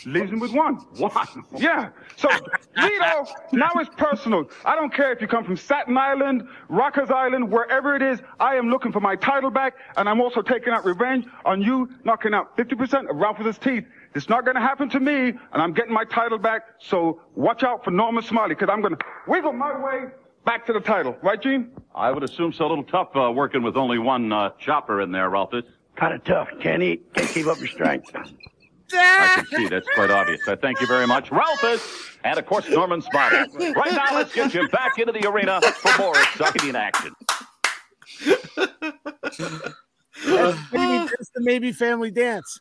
L- 0.05 0.11
Leaves 0.13 0.31
him 0.31 0.39
with 0.39 0.53
one. 0.53 0.75
One? 0.97 1.11
Yeah. 1.57 1.89
So, 2.15 2.29
Vito, 2.75 3.25
now 3.51 3.71
it's 3.75 3.89
personal. 3.97 4.49
I 4.65 4.75
don't 4.75 4.93
care 4.93 5.11
if 5.11 5.21
you 5.21 5.27
come 5.27 5.43
from 5.43 5.57
Staten 5.57 5.97
Island, 5.97 6.47
Rikers 6.69 7.11
Island, 7.11 7.51
wherever 7.51 7.95
it 7.95 8.01
is. 8.01 8.19
I 8.39 8.55
am 8.55 8.69
looking 8.69 8.91
for 8.91 8.99
my 8.99 9.15
title 9.15 9.49
back, 9.51 9.75
and 9.97 10.07
I'm 10.07 10.21
also 10.21 10.41
taking 10.41 10.73
out 10.73 10.85
revenge 10.85 11.25
on 11.45 11.61
you 11.61 11.89
knocking 12.03 12.33
out 12.33 12.55
50% 12.57 13.09
of 13.09 13.15
Ralphus' 13.15 13.57
teeth. 13.57 13.85
It's 14.15 14.27
not 14.29 14.43
going 14.45 14.55
to 14.55 14.61
happen 14.61 14.89
to 14.89 14.99
me, 14.99 15.29
and 15.29 15.37
I'm 15.53 15.73
getting 15.73 15.93
my 15.93 16.03
title 16.05 16.37
back. 16.37 16.63
So 16.79 17.21
watch 17.35 17.63
out 17.63 17.83
for 17.83 17.91
Norman 17.91 18.23
Smiley, 18.23 18.55
because 18.55 18.69
I'm 18.71 18.81
going 18.81 18.95
to 18.95 19.05
wiggle 19.27 19.53
my 19.53 19.77
way 19.77 20.05
back 20.45 20.65
to 20.67 20.73
the 20.73 20.79
title. 20.81 21.17
Right, 21.21 21.41
Gene? 21.41 21.71
I 21.95 22.11
would 22.11 22.23
assume 22.23 22.53
so. 22.53 22.65
A 22.65 22.69
little 22.69 22.83
tough 22.83 23.09
uh, 23.15 23.31
working 23.31 23.63
with 23.63 23.77
only 23.77 23.99
one 23.99 24.31
uh, 24.31 24.51
chopper 24.59 25.01
in 25.01 25.11
there, 25.11 25.29
Ralphus. 25.29 25.65
Kind 25.95 26.13
of 26.13 26.23
tough. 26.23 26.47
Can't 26.61 26.81
eat. 26.81 27.13
Can't 27.13 27.29
keep 27.29 27.47
up 27.47 27.59
your 27.59 27.67
strength. 27.67 28.11
I 28.93 29.35
can 29.35 29.57
see 29.57 29.67
that's 29.67 29.87
quite 29.95 30.11
obvious. 30.11 30.47
I 30.47 30.55
thank 30.55 30.81
you 30.81 30.87
very 30.87 31.07
much, 31.07 31.31
Ralphus, 31.31 32.17
and 32.23 32.37
of 32.37 32.45
course 32.45 32.69
Norman 32.69 33.01
Smiley. 33.01 33.73
Right 33.73 33.91
now, 33.91 34.13
let's 34.13 34.33
get 34.33 34.53
you 34.53 34.67
back 34.69 34.99
into 34.99 35.13
the 35.13 35.27
arena 35.27 35.61
for 35.61 35.97
more 35.97 36.17
exciting 36.17 36.75
action. 36.75 37.13
maybe 40.71 41.09
just 41.17 41.33
the 41.33 41.41
maybe 41.41 41.71
family 41.71 42.11
dance. 42.11 42.59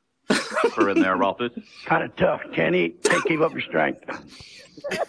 Chopper 0.62 0.90
in 0.90 1.01
there, 1.01 1.16
Ralphus. 1.16 1.52
Kind 1.85 2.05
of 2.05 2.15
tough. 2.16 2.43
Can't 2.52 2.74
eat. 2.74 3.02
Can't 3.05 3.24
keep 3.24 3.40
up 3.40 3.52
your 3.52 3.62
strength. 3.62 4.05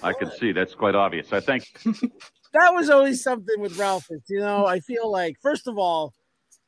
I 0.03 0.13
can 0.13 0.31
see 0.31 0.51
that's 0.51 0.75
quite 0.75 0.95
obvious. 0.95 1.31
I 1.31 1.39
think 1.39 1.71
that 2.53 2.73
was 2.73 2.89
always 2.89 3.23
something 3.23 3.59
with 3.59 3.77
Ralphus. 3.77 4.23
You 4.27 4.39
know, 4.39 4.65
I 4.65 4.79
feel 4.79 5.11
like 5.11 5.37
first 5.41 5.67
of 5.67 5.77
all, 5.77 6.13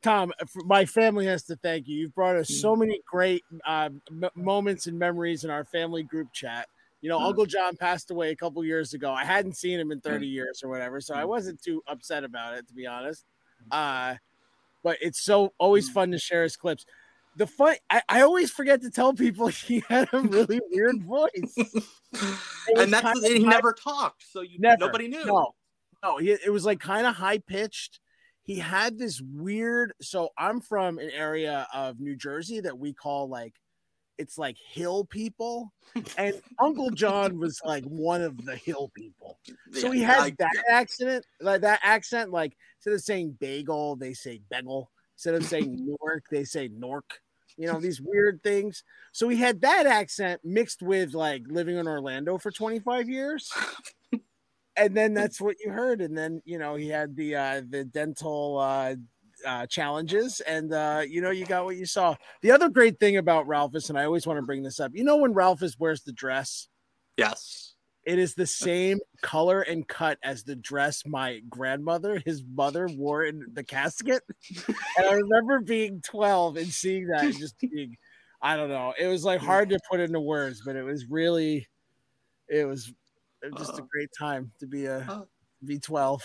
Tom, 0.04 0.32
my 0.66 0.84
family 0.84 1.24
has 1.26 1.44
to 1.44 1.56
thank 1.56 1.88
you. 1.88 1.96
You've 1.96 2.14
brought 2.14 2.36
us 2.36 2.60
so 2.60 2.76
many 2.76 3.00
great 3.10 3.42
uh, 3.66 3.88
m- 4.10 4.30
moments 4.36 4.86
and 4.86 4.98
memories 4.98 5.44
in 5.44 5.50
our 5.50 5.64
family 5.64 6.02
group 6.02 6.28
chat. 6.34 6.68
You 7.00 7.08
know, 7.08 7.18
Mm. 7.18 7.28
Uncle 7.28 7.46
John 7.46 7.74
passed 7.76 8.10
away 8.10 8.30
a 8.30 8.36
couple 8.36 8.62
years 8.64 8.92
ago. 8.92 9.10
I 9.12 9.24
hadn't 9.24 9.56
seen 9.56 9.80
him 9.80 9.90
in 9.90 10.00
30 10.00 10.26
years 10.26 10.62
or 10.62 10.68
whatever, 10.68 11.00
so 11.00 11.14
I 11.14 11.24
wasn't 11.24 11.62
too 11.62 11.82
upset 11.88 12.22
about 12.22 12.54
it, 12.54 12.68
to 12.68 12.74
be 12.74 12.86
honest. 12.86 13.24
Uh, 13.70 14.16
but 14.82 14.98
it's 15.00 15.20
so 15.22 15.54
always 15.58 15.88
fun 15.88 16.10
to 16.12 16.18
share 16.18 16.42
his 16.42 16.56
clips. 16.56 16.84
The 17.36 17.46
fun, 17.46 17.76
I, 17.88 18.02
I 18.08 18.20
always 18.20 18.50
forget 18.50 18.82
to 18.82 18.90
tell 18.90 19.14
people 19.14 19.46
he 19.48 19.82
had 19.88 20.08
a 20.12 20.20
really 20.20 20.60
weird 20.70 21.02
voice. 21.02 21.56
And 22.76 22.92
that's 22.92 23.22
and 23.22 23.36
he 23.36 23.44
never 23.44 23.72
talked, 23.72 24.22
so 24.30 24.40
you 24.42 24.58
Never. 24.60 24.86
nobody 24.86 25.08
knew. 25.08 25.24
No, 25.26 25.54
no, 26.02 26.18
he, 26.18 26.30
it 26.30 26.52
was 26.52 26.64
like 26.64 26.78
kind 26.78 27.06
of 27.08 27.16
high 27.16 27.38
pitched. 27.38 27.98
He 28.44 28.58
had 28.58 28.98
this 28.98 29.20
weird. 29.20 29.94
So 30.00 30.28
I'm 30.38 30.60
from 30.60 30.98
an 30.98 31.10
area 31.10 31.66
of 31.72 31.98
New 31.98 32.14
Jersey 32.14 32.60
that 32.60 32.78
we 32.78 32.92
call 32.92 33.28
like 33.28 33.54
it's 34.18 34.38
like 34.38 34.56
hill 34.72 35.04
people, 35.04 35.72
and 36.16 36.40
Uncle 36.60 36.90
John 36.90 37.38
was 37.38 37.60
like 37.64 37.84
one 37.84 38.22
of 38.22 38.44
the 38.44 38.56
hill 38.56 38.90
people. 38.94 39.38
So 39.72 39.90
he 39.90 40.02
had 40.02 40.36
that 40.38 40.64
accent, 40.70 41.26
like 41.40 41.62
that 41.62 41.80
accent. 41.82 42.30
Like 42.30 42.56
instead 42.78 42.94
of 42.94 43.00
saying 43.00 43.36
bagel, 43.40 43.96
they 43.96 44.12
say 44.12 44.40
bagel. 44.50 44.90
Instead 45.16 45.34
of 45.34 45.44
saying 45.44 45.76
Newark, 45.80 46.24
they 46.30 46.44
say 46.44 46.68
Nork. 46.68 47.20
You 47.56 47.68
know 47.68 47.80
these 47.80 48.00
weird 48.00 48.42
things. 48.42 48.82
So 49.12 49.28
he 49.28 49.36
had 49.36 49.60
that 49.62 49.86
accent 49.86 50.40
mixed 50.44 50.82
with 50.82 51.14
like 51.14 51.42
living 51.46 51.76
in 51.76 51.86
Orlando 51.86 52.36
for 52.36 52.50
25 52.50 53.08
years 53.08 53.50
and 54.76 54.96
then 54.96 55.14
that's 55.14 55.40
what 55.40 55.56
you 55.64 55.70
heard 55.70 56.00
and 56.00 56.16
then 56.16 56.42
you 56.44 56.58
know 56.58 56.74
he 56.74 56.88
had 56.88 57.14
the 57.16 57.34
uh 57.34 57.62
the 57.68 57.84
dental 57.84 58.58
uh 58.58 58.94
uh, 59.44 59.66
challenges 59.66 60.40
and 60.40 60.72
uh 60.72 61.02
you 61.06 61.20
know 61.20 61.30
you 61.30 61.44
got 61.44 61.64
what 61.64 61.76
you 61.76 61.84
saw. 61.84 62.14
The 62.40 62.50
other 62.52 62.70
great 62.70 62.98
thing 62.98 63.18
about 63.18 63.46
ralphus 63.46 63.90
and 63.90 63.98
i 63.98 64.04
always 64.04 64.26
want 64.26 64.38
to 64.38 64.42
bring 64.46 64.62
this 64.62 64.80
up 64.80 64.92
you 64.94 65.04
know 65.04 65.16
when 65.16 65.34
ralphus 65.34 65.78
wears 65.78 66.02
the 66.02 66.12
dress? 66.12 66.68
Yes. 67.18 67.74
it 68.06 68.18
is 68.18 68.34
the 68.34 68.46
same 68.46 69.00
color 69.22 69.60
and 69.60 69.86
cut 69.86 70.18
as 70.22 70.44
the 70.44 70.56
dress 70.56 71.02
my 71.04 71.40
grandmother 71.50 72.22
his 72.24 72.42
mother 72.54 72.88
wore 72.96 73.24
in 73.24 73.44
the 73.52 73.64
casket. 73.64 74.22
And 74.96 75.06
i 75.06 75.12
remember 75.12 75.60
being 75.60 76.00
12 76.00 76.56
and 76.56 76.68
seeing 76.68 77.08
that 77.08 77.24
and 77.24 77.38
just 77.38 77.58
being 77.58 77.96
i 78.40 78.56
don't 78.56 78.70
know 78.70 78.94
it 78.98 79.08
was 79.08 79.24
like 79.24 79.40
hard 79.40 79.68
to 79.70 79.78
put 79.90 80.00
into 80.00 80.20
words 80.20 80.62
but 80.64 80.76
it 80.76 80.84
was 80.84 81.06
really 81.06 81.66
it 82.48 82.64
was 82.64 82.92
it 83.44 83.52
was 83.52 83.68
just 83.68 83.78
a 83.78 83.82
great 83.82 84.10
time 84.18 84.50
to 84.58 84.66
be 84.66 84.86
a 84.86 85.26
be 85.64 85.78
12 85.78 86.22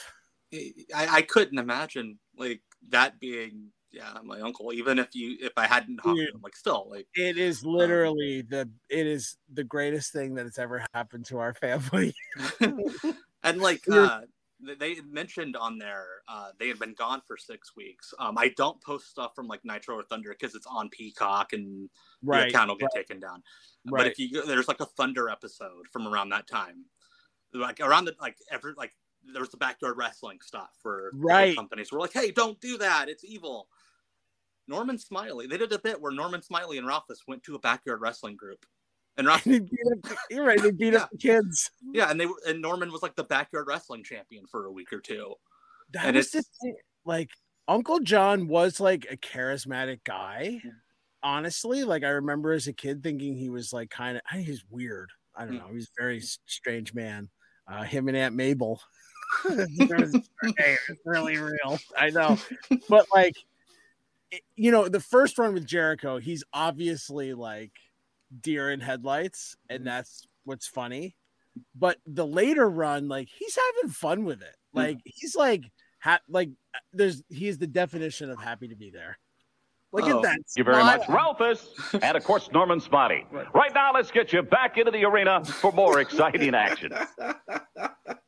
I, 0.53 0.73
I 0.95 1.21
couldn't 1.21 1.59
imagine 1.59 2.19
like 2.37 2.61
that 2.89 3.19
being 3.19 3.71
yeah 3.91 4.17
my 4.23 4.39
uncle 4.41 4.71
even 4.73 4.99
if 4.99 5.15
you 5.15 5.37
if 5.41 5.53
I 5.57 5.67
hadn't 5.67 5.97
to 6.03 6.15
Dude. 6.15 6.29
him 6.29 6.41
like 6.43 6.55
still 6.55 6.87
like 6.89 7.07
it 7.15 7.37
is 7.37 7.65
literally 7.65 8.41
the 8.41 8.69
it 8.89 9.07
is 9.07 9.37
the 9.51 9.63
greatest 9.63 10.11
thing 10.13 10.35
that 10.35 10.45
has 10.45 10.57
ever 10.57 10.85
happened 10.93 11.25
to 11.25 11.39
our 11.39 11.53
family. 11.53 12.13
And 13.43 13.61
like 13.61 13.81
uh 13.89 14.21
they 14.77 14.95
had 14.95 15.07
mentioned 15.07 15.55
on 15.55 15.77
there 15.77 16.05
uh 16.27 16.49
they 16.59 16.67
had 16.67 16.77
been 16.77 16.93
gone 16.93 17.21
for 17.25 17.37
six 17.37 17.75
weeks. 17.75 18.13
Um 18.19 18.37
i 18.37 18.49
don't 18.57 18.81
post 18.83 19.09
stuff 19.09 19.33
from 19.33 19.47
like 19.47 19.61
nitro 19.63 19.95
or 19.95 20.03
thunder 20.03 20.35
because 20.37 20.55
it's 20.55 20.67
on 20.67 20.89
peacock 20.89 21.53
and 21.53 21.89
Right, 22.21 22.41
the 22.41 22.47
account 22.49 22.69
will 22.69 22.75
get 22.75 22.89
right. 22.93 23.07
taken 23.07 23.19
down. 23.21 23.41
But 23.85 24.07
if 24.07 24.19
you 24.19 24.31
go 24.31 24.45
there's 24.45 24.67
like 24.67 24.81
a 24.81 24.85
thunder 24.85 25.29
episode 25.29 25.87
from 25.91 26.07
around 26.07 26.29
that 26.29 26.47
time 26.47 26.85
like 27.53 27.79
around 27.79 28.05
the 28.05 28.15
like 28.21 28.37
every 28.51 28.73
like 28.77 28.93
there 29.33 29.41
was 29.41 29.49
the 29.49 29.57
backyard 29.57 29.97
wrestling 29.97 30.39
stuff 30.41 30.69
for 30.81 31.11
Right. 31.13 31.55
companies. 31.55 31.91
Were 31.91 31.99
like 31.99 32.13
hey 32.13 32.31
don't 32.31 32.59
do 32.61 32.77
that. 32.77 33.09
It's 33.09 33.23
evil. 33.25 33.67
Norman 34.67 34.97
smiley 34.97 35.47
they 35.47 35.57
did 35.57 35.71
a 35.73 35.79
bit 35.79 35.99
where 35.99 36.11
norman 36.11 36.41
smiley 36.43 36.77
and 36.77 36.85
ralphus 36.85 37.23
went 37.27 37.41
to 37.43 37.55
a 37.55 37.59
backyard 37.59 38.01
wrestling 38.01 38.35
group. 38.35 38.65
And 39.17 39.27
Ralph, 39.27 39.43
They 39.43 39.59
beat 39.59 39.71
up- 39.91 40.17
you're 40.29 40.45
right 40.45 40.61
they 40.61 40.71
beat 40.71 40.95
up 40.95 41.09
the 41.11 41.17
kids. 41.17 41.69
Yeah, 41.91 42.09
and 42.09 42.19
they 42.21 42.27
and 42.47 42.61
Norman 42.61 42.91
was 42.91 43.01
like 43.01 43.15
the 43.15 43.23
backyard 43.25 43.65
wrestling 43.67 44.03
champion 44.03 44.45
for 44.47 44.65
a 44.65 44.71
week 44.71 44.93
or 44.93 44.99
two. 45.01 45.33
that 45.91 46.05
and 46.05 46.15
it's 46.15 46.31
thing. 46.31 46.75
like 47.03 47.29
uncle 47.67 47.99
john 47.99 48.47
was 48.47 48.79
like 48.79 49.05
a 49.11 49.17
charismatic 49.17 49.99
guy 50.05 50.61
honestly. 51.23 51.83
Like 51.83 52.03
i 52.03 52.09
remember 52.09 52.53
as 52.53 52.67
a 52.67 52.73
kid 52.73 53.03
thinking 53.03 53.35
he 53.35 53.49
was 53.49 53.73
like 53.73 53.89
kind 53.89 54.17
of 54.17 54.39
he's 54.39 54.63
weird. 54.69 55.09
I 55.35 55.45
don't 55.45 55.55
hmm. 55.55 55.59
know 55.59 55.73
he's 55.73 55.89
a 55.97 56.01
very 56.01 56.21
strange 56.45 56.93
man 56.93 57.29
uh 57.69 57.83
him 57.83 58.07
and 58.07 58.17
aunt 58.17 58.35
mabel. 58.35 58.81
It's 59.45 61.01
really 61.05 61.37
real. 61.37 61.79
I 61.97 62.09
know. 62.09 62.37
But 62.89 63.05
like 63.13 63.35
you 64.55 64.71
know 64.71 64.87
the 64.87 64.99
first 64.99 65.37
run 65.39 65.53
with 65.53 65.65
jericho 65.65 66.19
he's 66.19 66.43
obviously 66.53 67.33
like 67.33 67.71
deer 68.41 68.69
in 68.69 68.79
headlights 68.79 69.55
and 69.69 69.79
mm-hmm. 69.79 69.85
that's 69.85 70.27
what's 70.43 70.67
funny. 70.67 71.15
But 71.75 71.97
the 72.05 72.25
later 72.25 72.69
run 72.69 73.07
like 73.07 73.29
he's 73.29 73.55
having 73.55 73.91
fun 73.91 74.25
with 74.25 74.41
it. 74.41 74.55
Mm-hmm. 74.75 74.79
Like 74.79 74.97
he's 75.05 75.35
like 75.35 75.63
ha- 75.99 76.21
like 76.27 76.49
uh, 76.73 76.79
there's 76.93 77.23
he's 77.29 77.57
the 77.57 77.67
definition 77.67 78.29
of 78.29 78.39
happy 78.39 78.67
to 78.67 78.75
be 78.75 78.89
there 78.89 79.17
look 79.91 80.05
Oh, 80.05 80.17
at 80.17 80.21
that 80.23 80.31
Thank 80.31 80.45
you 80.57 80.63
very 80.63 80.83
much. 80.83 81.07
Ralphus, 81.09 81.69
and 82.01 82.15
of 82.17 82.23
course 82.23 82.49
Norman 82.51 82.79
Smiley. 82.79 83.25
Right 83.53 83.73
now, 83.73 83.91
let's 83.93 84.11
get 84.11 84.31
you 84.33 84.41
back 84.41 84.77
into 84.77 84.91
the 84.91 85.03
arena 85.05 85.43
for 85.43 85.71
more 85.71 85.99
exciting 85.99 86.53
action. 86.55 86.91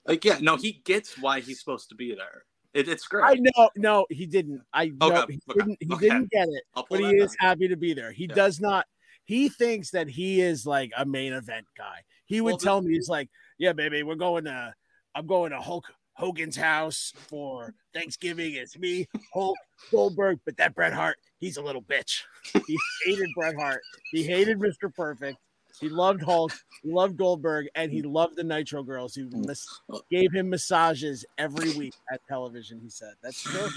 Like, 0.07 0.25
yeah, 0.25 0.39
no, 0.41 0.57
he 0.57 0.81
gets 0.83 1.17
why 1.21 1.39
he's 1.41 1.59
supposed 1.59 1.87
to 1.89 1.95
be 1.95 2.15
there. 2.15 2.43
It, 2.73 2.89
it's 2.89 3.07
great. 3.07 3.23
I 3.23 3.35
know, 3.39 3.69
no, 3.75 4.05
he 4.09 4.25
didn't. 4.25 4.61
I 4.73 4.91
no, 4.99 5.09
he 5.09 5.13
okay, 5.13 5.39
didn't. 5.53 5.77
He 5.79 5.93
okay. 5.93 6.09
didn't 6.09 6.31
get 6.31 6.47
it, 6.49 6.63
but 6.89 6.99
he 6.99 7.05
that 7.05 7.15
is 7.15 7.35
happy 7.39 7.67
to 7.67 7.77
be 7.77 7.93
there. 7.93 8.11
He 8.11 8.27
does 8.27 8.59
not. 8.59 8.85
He 9.25 9.47
thinks 9.47 9.91
that 9.91 10.09
he 10.09 10.41
is 10.41 10.65
like 10.65 10.91
a 10.97 11.05
main 11.05 11.33
event 11.33 11.67
guy. 11.77 11.99
He 12.25 12.41
would 12.41 12.51
Well, 12.51 12.57
tell 12.57 12.81
me 12.81 12.93
he's 12.93 13.09
like, 13.09 13.29
"Yeah, 13.57 13.73
baby, 13.73 14.03
we're 14.03 14.15
going 14.15 14.45
to. 14.45 14.73
I'm 15.13 15.27
going 15.27 15.51
to 15.51 15.59
Hulk 15.59 15.85
Hogan's 16.21 16.55
house 16.55 17.13
for 17.15 17.73
Thanksgiving. 17.95 18.53
It's 18.53 18.77
me, 18.77 19.07
Hulk 19.33 19.57
Goldberg, 19.89 20.39
but 20.45 20.55
that 20.57 20.75
Bret 20.75 20.93
Hart, 20.93 21.17
he's 21.39 21.57
a 21.57 21.63
little 21.63 21.81
bitch. 21.81 22.21
He 22.67 22.77
hated 23.03 23.27
Bret 23.35 23.55
Hart. 23.55 23.81
He 24.11 24.21
hated 24.21 24.59
Mr. 24.59 24.93
Perfect. 24.95 25.39
He 25.79 25.89
loved 25.89 26.21
Hulk. 26.21 26.51
He 26.83 26.91
loved 26.91 27.17
Goldberg, 27.17 27.69
and 27.73 27.91
he 27.91 28.03
loved 28.03 28.35
the 28.35 28.43
Nitro 28.43 28.83
Girls 28.83 29.15
who 29.15 29.29
mas- 29.31 29.81
gave 30.11 30.31
him 30.31 30.51
massages 30.51 31.25
every 31.39 31.73
week 31.73 31.95
at 32.13 32.21
television. 32.27 32.79
He 32.79 32.89
said 32.91 33.13
that's 33.23 33.41
true. 33.41 33.67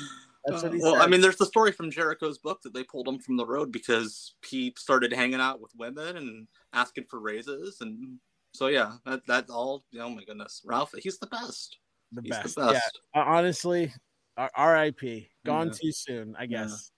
That's 0.44 0.62
what 0.62 0.74
he 0.74 0.80
well, 0.82 0.96
said. 0.96 1.00
I 1.00 1.06
mean, 1.06 1.22
there's 1.22 1.38
the 1.38 1.46
story 1.46 1.72
from 1.72 1.90
Jericho's 1.90 2.36
book 2.36 2.60
that 2.62 2.74
they 2.74 2.84
pulled 2.84 3.08
him 3.08 3.18
from 3.20 3.38
the 3.38 3.46
road 3.46 3.72
because 3.72 4.34
he 4.46 4.74
started 4.76 5.14
hanging 5.14 5.40
out 5.40 5.62
with 5.62 5.72
women 5.78 6.18
and 6.18 6.46
asking 6.74 7.04
for 7.08 7.20
raises, 7.20 7.78
and 7.80 8.18
So 8.52 8.66
yeah, 8.66 8.96
that 9.06 9.26
that 9.28 9.48
all. 9.48 9.84
Oh 9.98 10.10
my 10.10 10.24
goodness, 10.24 10.60
Ralph, 10.62 10.92
he's 11.02 11.18
the 11.18 11.26
best. 11.26 11.78
The 12.12 12.22
best. 12.22 12.54
the 12.54 12.66
best. 12.72 13.00
Yeah. 13.14 13.20
Uh, 13.22 13.24
honestly, 13.24 13.92
R.I.P. 14.36 15.30
Gone 15.44 15.68
Yeah. 15.68 15.72
too 15.80 15.92
soon, 15.92 16.36
I 16.38 16.46
guess. 16.46 16.90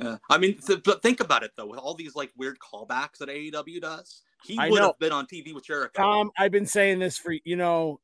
Yeah, 0.00 0.16
I 0.28 0.38
mean, 0.38 0.58
th- 0.58 0.82
but 0.84 1.02
think 1.02 1.20
about 1.20 1.44
it 1.44 1.52
though. 1.56 1.66
With 1.66 1.78
all 1.78 1.94
these 1.94 2.16
like 2.16 2.32
weird 2.36 2.58
callbacks 2.58 3.18
that 3.20 3.28
AEW 3.28 3.80
does, 3.80 4.22
he 4.42 4.58
would 4.58 4.80
have 4.82 4.98
been 4.98 5.12
on 5.12 5.26
TV 5.26 5.54
with 5.54 5.64
Jericho. 5.64 5.92
Tom, 6.02 6.30
I've 6.36 6.50
been 6.50 6.66
saying 6.66 6.98
this 6.98 7.16
for 7.16 7.32
you 7.44 7.54
know, 7.56 8.00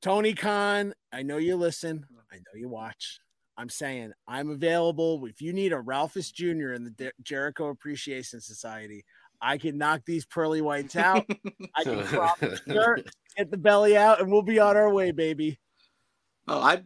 Tony 0.00 0.32
Khan. 0.34 0.94
I 1.12 1.22
know 1.22 1.36
you 1.36 1.56
listen. 1.56 2.06
I 2.32 2.36
know 2.36 2.54
you 2.54 2.68
watch. 2.68 3.18
I'm 3.58 3.68
saying 3.68 4.12
I'm 4.26 4.50
available. 4.50 5.24
If 5.26 5.40
you 5.42 5.52
need 5.52 5.72
a 5.72 5.80
Ralphus 5.80 6.30
Jr. 6.30 6.72
in 6.72 6.84
the 6.84 6.90
De- 6.90 7.12
Jericho 7.22 7.68
Appreciation 7.68 8.40
Society, 8.40 9.04
I 9.40 9.58
can 9.58 9.78
knock 9.78 10.02
these 10.06 10.24
pearly 10.24 10.60
whites 10.60 10.96
out. 10.96 11.28
I 11.74 11.84
can 11.84 12.04
crop 12.04 12.38
the 12.38 12.60
shirt, 12.68 13.08
get 13.36 13.50
the 13.50 13.56
belly 13.56 13.96
out, 13.96 14.20
and 14.20 14.30
we'll 14.30 14.42
be 14.42 14.58
on 14.58 14.76
our 14.76 14.92
way, 14.92 15.10
baby. 15.10 15.58
Oh, 16.48 16.60
I, 16.60 16.82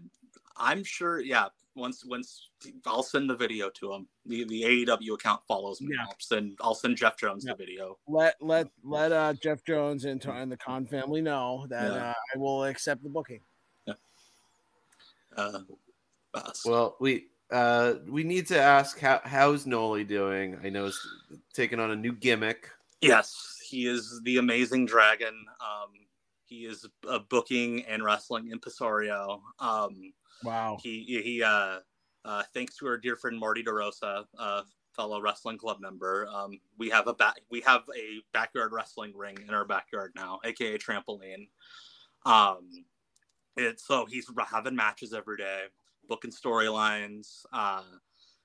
I'm 0.56 0.82
sure. 0.85 1.20
Yeah, 1.20 1.48
once 1.74 2.05
once 2.05 2.48
I'll 2.86 3.02
send 3.02 3.28
the 3.31 3.36
video 3.36 3.70
to 3.70 3.93
him. 3.93 4.09
The 4.27 4.44
the 4.44 4.62
AEW 4.86 5.14
account 5.14 5.43
follows 5.47 5.81
me. 5.81 5.94
Yeah. 5.97 6.05
I'll 6.06 6.16
send 6.18 6.59
I'll 6.60 6.74
send 6.74 6.97
Jeff 6.97 7.16
Jones 7.16 7.44
the 7.44 7.55
video. 7.55 7.98
Let 8.09 8.36
let 8.40 8.68
let 8.82 9.12
uh, 9.12 9.35
Jeff 9.35 9.64
Jones 9.64 10.05
and, 10.05 10.24
and 10.24 10.51
the 10.51 10.56
Khan 10.56 10.86
family 10.86 11.20
know 11.22 11.66
that 11.70 11.93
Yeah. 11.93 12.10
uh, 12.10 12.14
I 12.35 12.39
will 12.39 12.64
accept 12.64 13.02
the 13.02 13.09
booking. 13.09 13.40
Yeah. 13.86 13.94
Uh, 15.36 15.60
Well, 16.64 16.97
we 17.01 17.28
uh 17.51 17.94
we 18.09 18.24
need 18.24 18.47
to 18.48 18.60
ask 18.60 18.98
how 18.98 19.20
how's 19.24 19.66
Noli 19.66 20.05
doing? 20.05 20.59
I 20.62 20.68
know 20.70 20.86
he's 20.86 21.01
taking 21.52 21.81
on 21.81 21.90
a 21.90 21.97
new 21.97 22.12
gimmick. 22.12 22.70
Yes, 23.01 23.59
he 23.66 23.86
is 23.86 24.20
the 24.24 24.39
amazing 24.39 24.86
dragon. 24.86 25.47
Um, 25.60 25.93
he 26.44 26.66
is 26.66 26.86
a 27.09 27.20
booking 27.20 27.85
and 27.86 28.05
wrestling 28.05 28.51
impresario. 28.51 29.40
Um, 29.59 30.12
wow. 30.43 30.78
He 30.82 31.20
he 31.24 31.43
uh, 31.43 31.78
uh, 32.24 32.43
thanks 32.52 32.77
to 32.77 32.86
our 32.86 32.98
dear 32.98 33.16
friend 33.16 33.39
Marty 33.39 33.62
DeRosa, 33.62 34.24
uh, 34.39 34.62
fellow 34.94 35.20
wrestling 35.20 35.56
club 35.56 35.78
member. 35.81 36.28
Um, 36.32 36.60
we 36.77 36.90
have 36.90 37.06
a 37.06 37.14
back 37.14 37.36
we 37.51 37.60
have 37.62 37.82
a 37.97 38.20
backyard 38.32 38.72
wrestling 38.72 39.12
ring 39.16 39.39
in 39.47 39.55
our 39.55 39.64
backyard 39.64 40.12
now, 40.16 40.40
aka 40.44 40.77
trampoline. 40.77 41.48
Um, 42.27 42.85
it's 43.56 43.86
so 43.86 44.06
he's 44.06 44.31
having 44.47 44.77
matches 44.77 45.14
every 45.14 45.36
day, 45.36 45.64
booking 46.11 46.32
storylines. 46.32 47.47
Uh, 47.53 47.85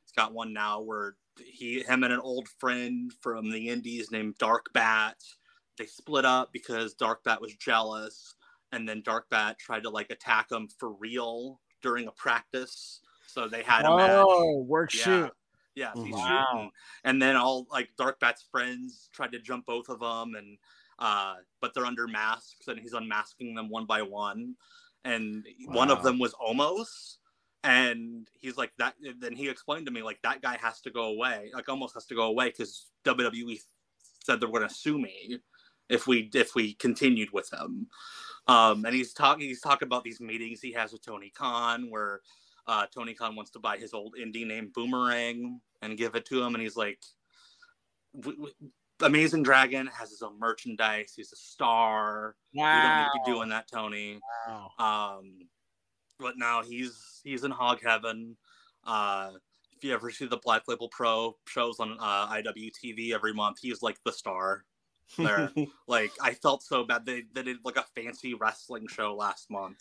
he's 0.04 0.14
got 0.16 0.34
one 0.34 0.54
now 0.54 0.80
where 0.80 1.16
he, 1.44 1.82
him, 1.82 2.04
and 2.04 2.14
an 2.14 2.22
old 2.22 2.48
friend 2.48 3.12
from 3.22 3.52
the 3.52 3.68
Indies 3.68 4.12
named 4.12 4.38
Dark 4.38 4.68
Bat, 4.74 5.18
they 5.78 5.88
split 5.88 6.24
up 6.24 6.54
because 6.54 6.94
Dark 6.94 7.26
Bat 7.26 7.42
was 7.42 7.54
jealous, 7.56 8.36
and 8.72 8.88
then 8.88 9.02
Dark 9.04 9.30
Bat 9.30 9.60
tried 9.60 9.84
to 9.84 9.90
like 9.90 10.12
attack 10.12 10.50
him 10.50 10.70
for 10.80 10.94
real 10.94 11.60
during 11.82 12.08
a 12.08 12.12
practice. 12.12 13.02
So 13.28 13.50
they 13.50 13.64
had 13.64 13.86
a 13.86 13.96
match. 13.98 14.26
Oh, 14.30 14.64
work 14.66 14.94
Yeah. 14.94 15.04
shoot. 15.26 15.32
Yeah, 15.74 15.92
he's 16.06 16.16
Wow. 16.16 16.22
shooting, 16.22 16.72
and 17.04 17.22
then 17.22 17.36
all 17.36 17.68
like 17.70 17.90
Dark 17.98 18.18
Bat's 18.22 18.46
friends 18.50 19.10
tried 19.12 19.34
to 19.34 19.40
jump 19.40 19.66
both 19.66 19.90
of 19.90 20.00
them, 20.00 20.36
and 20.36 20.58
uh, 21.00 21.36
but 21.60 21.74
they're 21.74 21.86
under 21.86 22.08
masks, 22.08 22.70
and 22.70 22.80
he's 22.80 22.94
unmasking 22.94 23.56
them 23.56 23.68
one 23.68 23.86
by 23.86 24.02
one, 24.02 24.56
and 25.04 25.46
one 25.66 25.92
of 25.92 26.02
them 26.02 26.18
was 26.18 26.34
Omos, 26.36 27.18
and 27.66 28.30
he's 28.40 28.58
like 28.58 28.72
that. 28.78 28.94
Then 29.20 29.36
he 29.36 29.50
explained 29.50 29.88
to 29.88 29.92
me 29.92 30.04
like 30.04 30.22
that 30.22 30.42
guy 30.42 30.58
has 30.62 30.80
to 30.82 30.92
go 30.92 31.06
away, 31.06 31.50
like 31.54 31.68
almost 31.68 31.96
has 31.96 32.06
to 32.06 32.16
go 32.16 32.28
away 32.28 32.50
because 32.50 32.92
WWE 33.06 33.60
said 34.24 34.40
they're 34.40 34.50
going 34.50 34.68
to 34.68 34.74
sue 34.74 35.00
me 35.00 35.40
if 35.90 36.06
we 36.06 36.30
if 36.34 36.54
we 36.54 36.76
continued 36.76 37.30
with 37.34 37.52
him. 37.52 37.88
Um, 38.48 38.86
and 38.86 38.94
he's 38.94 39.14
talking 39.14 39.48
he's 39.48 39.62
talking 39.62 39.88
about 39.88 40.04
these 40.04 40.22
meetings 40.22 40.62
he 40.62 40.72
has 40.74 40.94
with 40.94 41.04
Tony 41.04 41.32
Khan 41.36 41.90
where 41.90 42.22
uh, 42.68 42.86
Tony 42.94 43.16
Khan 43.16 43.36
wants 43.36 43.50
to 43.52 43.60
buy 43.60 43.78
his 43.78 43.94
old 43.94 44.16
indie 44.16 44.46
name 44.46 44.72
Boomerang 44.74 45.60
and 45.82 45.98
give 45.98 46.16
it 46.16 46.26
to 46.26 46.42
him, 46.42 46.54
and 46.54 46.62
he's 46.62 46.78
like, 46.78 47.00
w- 48.20 48.38
w- 48.38 48.56
"Amazing 49.02 49.44
Dragon 49.44 49.88
has 49.88 50.10
his 50.12 50.22
own 50.22 50.40
merchandise. 50.40 51.14
He's 51.16 51.32
a 51.32 51.36
star. 51.36 52.36
wow. 52.54 52.76
You 52.76 52.82
don't 52.82 52.98
need 52.98 53.06
to 53.06 53.26
be 53.26 53.38
doing 53.38 53.50
that, 53.50 53.68
Tony." 53.68 54.20
Wow. 54.48 54.72
Um, 55.20 55.48
but 56.20 56.38
now 56.38 56.64
he's 56.64 57.22
he's 57.24 57.44
in 57.44 57.52
hog 57.52 57.80
heaven. 57.84 58.38
Uh, 58.86 59.32
if 59.76 59.84
you 59.84 59.94
ever 59.94 60.10
see 60.10 60.26
the 60.26 60.38
Black 60.38 60.64
Label 60.68 60.90
Pro 60.90 61.36
shows 61.48 61.80
on 61.80 61.98
uh, 62.00 62.28
IWTV 62.28 63.14
every 63.14 63.34
month, 63.34 63.58
he's 63.62 63.82
like 63.82 63.98
the 64.06 64.12
star. 64.12 64.64
There, 65.18 65.52
like 65.88 66.12
I 66.22 66.34
felt 66.34 66.64
so 66.64 66.84
bad. 66.84 67.06
They, 67.06 67.24
they 67.34 67.44
did 67.44 67.58
like 67.64 67.78
a 67.78 67.86
fancy 67.96 68.34
wrestling 68.34 68.88
show 68.88 69.16
last 69.16 69.52
month 69.52 69.78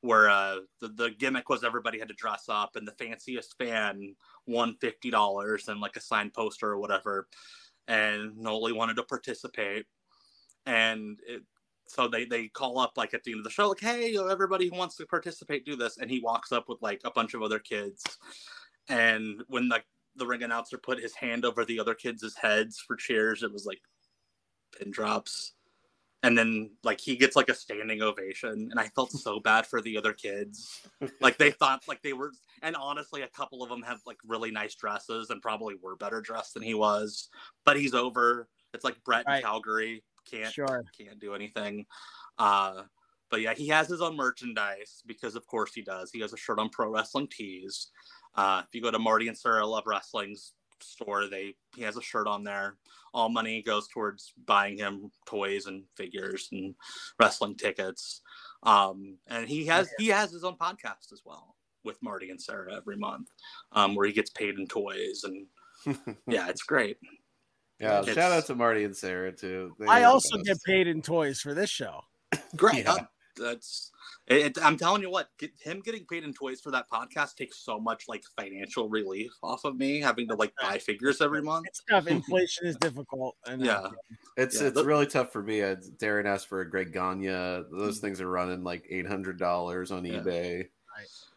where 0.00 0.28
uh, 0.28 0.56
the 0.80 0.88
the 0.88 1.10
gimmick 1.10 1.48
was 1.48 1.64
everybody 1.64 1.98
had 1.98 2.08
to 2.08 2.14
dress 2.14 2.44
up, 2.48 2.76
and 2.76 2.86
the 2.86 2.92
fanciest 2.92 3.56
fan 3.58 4.14
won 4.46 4.76
fifty 4.80 5.10
dollars 5.10 5.68
and 5.68 5.80
like 5.80 5.96
a 5.96 6.00
signed 6.00 6.32
poster 6.34 6.70
or 6.70 6.78
whatever. 6.78 7.28
And 7.88 8.36
Noli 8.36 8.72
wanted 8.72 8.94
to 8.96 9.02
participate, 9.02 9.86
and 10.66 11.18
it, 11.26 11.42
so 11.92 12.08
they 12.08 12.24
they 12.24 12.48
call 12.48 12.78
up 12.78 12.92
like 12.96 13.12
at 13.12 13.22
the 13.22 13.32
end 13.32 13.40
of 13.40 13.44
the 13.44 13.50
show 13.50 13.68
like 13.68 13.80
hey 13.80 14.16
everybody 14.30 14.68
who 14.68 14.76
wants 14.76 14.96
to 14.96 15.06
participate 15.06 15.66
do 15.66 15.76
this. 15.76 15.98
And 15.98 16.10
he 16.10 16.20
walks 16.20 16.50
up 16.50 16.68
with 16.68 16.80
like 16.80 17.00
a 17.04 17.10
bunch 17.10 17.34
of 17.34 17.42
other 17.42 17.58
kids. 17.58 18.02
And 18.88 19.42
when 19.48 19.68
like 19.68 19.84
the 20.16 20.26
ring 20.26 20.42
announcer 20.42 20.78
put 20.78 20.98
his 20.98 21.14
hand 21.14 21.44
over 21.44 21.64
the 21.64 21.78
other 21.78 21.94
kids' 21.94 22.34
heads 22.36 22.78
for 22.78 22.96
cheers 22.96 23.42
it 23.42 23.52
was 23.52 23.66
like 23.66 23.80
pin 24.78 24.90
drops. 24.90 25.52
And 26.22 26.38
then 26.38 26.70
like 26.82 27.00
he 27.00 27.16
gets 27.16 27.36
like 27.36 27.50
a 27.50 27.54
standing 27.54 28.00
ovation. 28.00 28.68
And 28.70 28.80
i 28.80 28.86
felt 28.88 29.12
so 29.12 29.40
bad 29.40 29.66
for 29.66 29.82
the 29.82 29.98
other 29.98 30.14
kids. 30.14 30.80
Like 31.20 31.36
they 31.36 31.50
thought 31.50 31.82
like 31.88 32.00
they 32.00 32.14
were 32.14 32.32
and 32.62 32.74
honestly 32.74 33.20
a 33.20 33.28
couple 33.28 33.62
of 33.62 33.68
them 33.68 33.82
have 33.82 34.00
like 34.06 34.18
really 34.26 34.50
nice 34.50 34.74
dresses 34.76 35.28
and 35.28 35.42
probably 35.42 35.74
were 35.82 35.96
better 35.96 36.22
dressed 36.22 36.54
than 36.54 36.62
he 36.62 36.72
was. 36.72 37.28
But 37.66 37.78
he's 37.78 37.92
over. 37.92 38.48
It's 38.72 38.84
like 38.84 39.04
bret 39.04 39.26
in 39.28 39.42
calgary 39.42 40.02
can't 40.30 40.52
Sure. 40.52 40.84
can't 40.98 41.18
do 41.18 41.34
anything. 41.34 41.86
Uh 42.38 42.82
but 43.30 43.40
yeah 43.40 43.54
he 43.54 43.68
has 43.68 43.88
his 43.88 44.00
own 44.02 44.16
merchandise 44.16 45.02
because 45.06 45.34
of 45.36 45.46
course 45.46 45.72
he 45.74 45.82
does. 45.82 46.10
He 46.12 46.20
has 46.20 46.32
a 46.32 46.36
shirt 46.36 46.58
on 46.58 46.68
pro 46.70 46.88
wrestling 46.90 47.28
tees. 47.30 47.88
Uh 48.34 48.62
if 48.66 48.74
you 48.74 48.82
go 48.82 48.90
to 48.90 48.98
marty 48.98 49.28
and 49.28 49.36
sarah 49.38 49.66
love 49.66 49.84
wrestling's 49.86 50.52
store 50.80 51.28
they 51.28 51.54
he 51.76 51.82
has 51.82 51.96
a 51.96 52.02
shirt 52.02 52.26
on 52.26 52.42
there. 52.44 52.76
All 53.14 53.28
money 53.28 53.62
goes 53.62 53.86
towards 53.88 54.32
buying 54.46 54.76
him 54.78 55.10
toys 55.26 55.66
and 55.66 55.84
figures 55.96 56.48
and 56.52 56.74
wrestling 57.20 57.56
tickets. 57.56 58.20
Um 58.62 59.18
and 59.28 59.48
he 59.48 59.66
has 59.66 59.90
he 59.98 60.08
has 60.08 60.32
his 60.32 60.44
own 60.44 60.56
podcast 60.56 61.12
as 61.12 61.22
well 61.24 61.56
with 61.84 62.00
marty 62.00 62.30
and 62.30 62.40
sarah 62.40 62.76
every 62.76 62.96
month 62.96 63.28
um 63.72 63.96
where 63.96 64.06
he 64.06 64.12
gets 64.12 64.30
paid 64.30 64.56
in 64.56 64.68
toys 64.68 65.24
and 65.24 65.46
yeah 66.28 66.48
it's 66.48 66.62
great 66.62 66.96
Yeah, 67.82 68.00
It's- 68.00 68.14
shout 68.14 68.32
out 68.32 68.46
to 68.46 68.54
Marty 68.54 68.84
and 68.84 68.96
Sarah 68.96 69.32
too. 69.32 69.74
They 69.78 69.86
I 69.86 70.04
also 70.04 70.36
best. 70.38 70.46
get 70.46 70.58
paid 70.64 70.86
in 70.86 71.02
toys 71.02 71.40
for 71.40 71.52
this 71.54 71.68
show. 71.70 72.00
great 72.56 72.86
uh, 72.86 72.98
that's 73.36 73.90
it, 74.28 74.56
I'm 74.62 74.76
telling 74.76 75.02
you 75.02 75.10
what, 75.10 75.28
get, 75.38 75.50
him 75.60 75.80
getting 75.80 76.06
paid 76.06 76.22
in 76.22 76.32
toys 76.32 76.60
for 76.60 76.70
that 76.70 76.88
podcast 76.88 77.34
takes 77.34 77.58
so 77.64 77.80
much 77.80 78.04
like 78.06 78.22
financial 78.38 78.88
relief 78.88 79.32
off 79.42 79.64
of 79.64 79.76
me 79.76 80.00
having 80.00 80.28
to 80.28 80.36
like 80.36 80.52
buy 80.62 80.78
figures 80.78 81.20
every 81.20 81.42
month. 81.42 81.66
It's 81.66 81.82
tough. 81.90 82.06
Inflation 82.06 82.66
is 82.68 82.76
difficult. 82.76 83.36
I 83.46 83.56
know. 83.56 83.64
Yeah, 83.64 83.86
It's 84.36 84.60
Yeah, 84.60 84.68
it's 84.68 84.76
look- 84.76 84.86
really 84.86 85.06
tough 85.06 85.32
for 85.32 85.42
me. 85.42 85.60
Uh, 85.62 85.74
Darren 85.98 86.26
asked 86.26 86.46
for 86.46 86.60
a 86.60 86.70
Greg 86.70 86.92
Gagne. 86.92 87.26
Those 87.72 87.98
things 87.98 88.20
are 88.20 88.28
running 88.30 88.62
like 88.62 88.86
eight 88.90 89.08
hundred 89.08 89.38
dollars 89.40 89.90
on 89.90 90.04
eBay. 90.04 90.68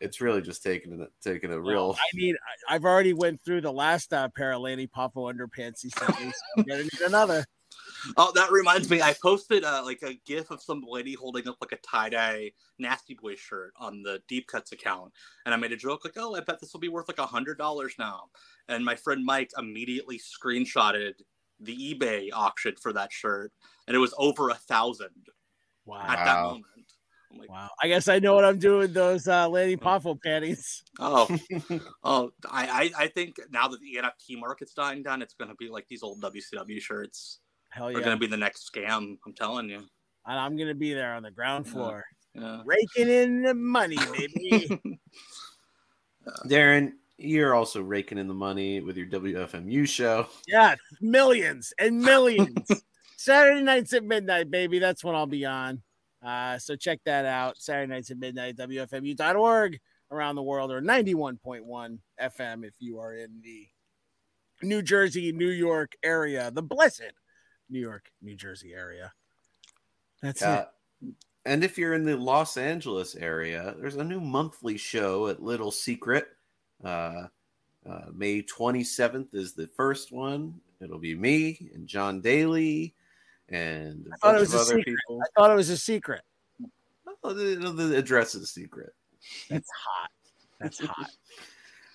It's 0.01 0.21
really 0.21 0.41
just 0.41 0.61
taking 0.63 1.01
a 1.01 1.07
taking 1.21 1.51
a 1.51 1.59
real. 1.59 1.95
I 1.97 2.15
mean, 2.15 2.35
I- 2.69 2.75
I've 2.75 2.83
already 2.85 3.13
went 3.13 3.41
through 3.43 3.61
the 3.61 3.71
last 3.71 4.13
uh, 4.13 4.29
pair 4.29 4.51
of 4.53 4.61
Lanny 4.61 4.87
Poffo 4.87 5.31
underpants 5.33 5.81
he 5.81 5.89
sent 5.89 6.19
me. 6.19 6.31
So 6.31 6.39
I'm 6.57 6.63
gonna 6.63 6.83
need 6.83 7.01
another. 7.05 7.45
Oh, 8.17 8.31
that 8.35 8.51
reminds 8.51 8.89
me. 8.89 9.01
I 9.01 9.13
posted 9.21 9.63
uh, 9.63 9.81
like 9.83 10.01
a 10.03 10.13
GIF 10.25 10.51
of 10.51 10.61
some 10.61 10.83
lady 10.87 11.13
holding 11.13 11.47
up 11.47 11.57
like 11.59 11.71
a 11.71 11.77
tie 11.77 12.09
dye 12.09 12.51
Nasty 12.77 13.15
Boy 13.15 13.35
shirt 13.35 13.73
on 13.77 14.03
the 14.03 14.21
Deep 14.27 14.45
Cuts 14.47 14.71
account, 14.71 15.11
and 15.45 15.53
I 15.53 15.57
made 15.57 15.71
a 15.71 15.75
joke 15.77 16.05
like, 16.05 16.13
"Oh, 16.15 16.35
I 16.35 16.41
bet 16.41 16.59
this 16.61 16.71
will 16.71 16.79
be 16.79 16.87
worth 16.87 17.07
like 17.07 17.17
a 17.17 17.25
hundred 17.25 17.57
dollars 17.57 17.95
now." 17.97 18.25
And 18.69 18.85
my 18.85 18.95
friend 18.95 19.25
Mike 19.25 19.51
immediately 19.57 20.19
screenshotted 20.19 21.13
the 21.59 21.95
eBay 21.95 22.29
auction 22.31 22.75
for 22.79 22.93
that 22.93 23.11
shirt, 23.11 23.51
and 23.87 23.95
it 23.95 23.99
was 23.99 24.13
over 24.19 24.49
a 24.49 24.55
thousand. 24.55 25.09
Wow! 25.85 26.03
At 26.07 26.23
that 26.25 26.41
moment. 26.43 26.65
I'm 27.35 27.41
like, 27.41 27.49
Wow. 27.49 27.69
I 27.83 27.87
guess 27.87 28.07
I 28.07 28.19
know 28.19 28.33
what 28.33 28.45
I'm 28.45 28.57
doing 28.57 28.79
with 28.79 28.93
those 28.93 29.27
uh, 29.27 29.47
Lanny 29.49 29.77
Poffo 29.77 30.17
panties. 30.21 30.81
Oh, 30.99 31.27
oh! 32.03 32.31
I, 32.49 32.91
I 32.97 33.03
I 33.03 33.07
think 33.07 33.35
now 33.51 33.67
that 33.67 33.79
the 33.81 33.99
NFT 34.01 34.39
market's 34.39 34.73
dying 34.73 35.03
down, 35.03 35.21
it's 35.21 35.33
going 35.33 35.49
to 35.49 35.55
be 35.55 35.67
like 35.69 35.85
these 35.89 36.01
old 36.03 36.21
WCW 36.21 36.79
shirts. 36.79 37.39
Hell 37.69 37.91
yeah. 37.91 37.97
are 37.97 38.01
going 38.01 38.15
to 38.15 38.19
be 38.19 38.27
the 38.27 38.37
next 38.37 38.71
scam. 38.73 39.17
I'm 39.25 39.33
telling 39.35 39.69
you. 39.69 39.83
And 40.27 40.39
I'm 40.39 40.57
gonna 40.57 40.73
be 40.73 40.93
there 40.93 41.13
on 41.13 41.21
the 41.21 41.29
ground 41.29 41.67
floor, 41.67 42.03
Yeah. 42.33 42.61
raking 42.65 43.09
in 43.09 43.43
the 43.43 43.53
money, 43.53 43.97
baby. 43.97 44.81
Darren, 46.47 46.93
you're 47.17 47.53
also 47.53 47.81
raking 47.81 48.17
in 48.17 48.27
the 48.27 48.33
money 48.33 48.81
with 48.81 48.97
your 48.97 49.05
WFMU 49.07 49.87
show. 49.87 50.27
yeah, 50.47 50.75
millions 51.01 51.73
and 51.77 51.99
millions. 52.01 52.67
Saturday 53.17 53.61
nights 53.61 53.93
at 53.93 54.03
midnight, 54.03 54.49
baby. 54.49 54.79
That's 54.79 55.03
when 55.03 55.13
I'll 55.15 55.27
be 55.27 55.45
on. 55.45 55.83
Uh, 56.23 56.57
so 56.57 56.75
check 56.75 56.99
that 57.05 57.25
out. 57.25 57.57
Saturday 57.57 57.91
nights 57.91 58.11
at 58.11 58.17
midnight, 58.17 58.57
WFMU.org 58.57 59.79
around 60.11 60.35
the 60.35 60.43
world, 60.43 60.71
or 60.71 60.81
91.1 60.81 61.99
FM 62.21 62.65
if 62.65 62.73
you 62.79 62.99
are 62.99 63.13
in 63.13 63.41
the 63.41 63.67
New 64.63 64.81
Jersey, 64.81 65.31
New 65.31 65.49
York 65.49 65.93
area, 66.03 66.49
the 66.51 66.61
blessed 66.61 67.11
New 67.69 67.79
York, 67.79 68.09
New 68.21 68.35
Jersey 68.35 68.73
area. 68.73 69.11
That's 70.21 70.41
Yeah. 70.41 70.65
it. 71.01 71.15
And 71.45 71.63
if 71.63 71.77
you're 71.77 71.93
in 71.93 72.05
the 72.05 72.17
Los 72.17 72.57
Angeles 72.57 73.15
area, 73.15 73.75
there's 73.77 73.97
a 73.97 74.03
new 74.03 74.19
monthly 74.19 74.77
show 74.77 75.27
at 75.27 75.43
Little 75.43 75.71
Secret. 75.71 76.27
Uh, 76.83 77.27
uh, 77.85 78.05
May 78.11 78.41
27th 78.41 79.35
is 79.35 79.53
the 79.53 79.67
first 79.67 80.11
one. 80.11 80.59
It'll 80.81 80.97
be 80.97 81.13
me 81.15 81.69
and 81.73 81.87
John 81.87 82.19
Daly 82.21 82.95
and 83.49 84.07
I 84.13 84.17
thought 84.17 84.35
it 84.35 84.39
was 84.39 84.53
a 84.53 84.65
secret. 84.65 84.85
people. 84.85 85.21
I 85.21 85.27
thought 85.39 85.51
it 85.51 85.55
was 85.55 85.69
a 85.69 85.77
secret. 85.77 86.21
Oh, 87.23 87.33
the, 87.33 87.55
the 87.55 87.97
address 87.97 88.35
is 88.35 88.43
a 88.43 88.47
secret. 88.47 88.93
That's 89.49 89.69
hot. 89.69 90.09
That's 90.59 90.79
hot. 90.79 91.09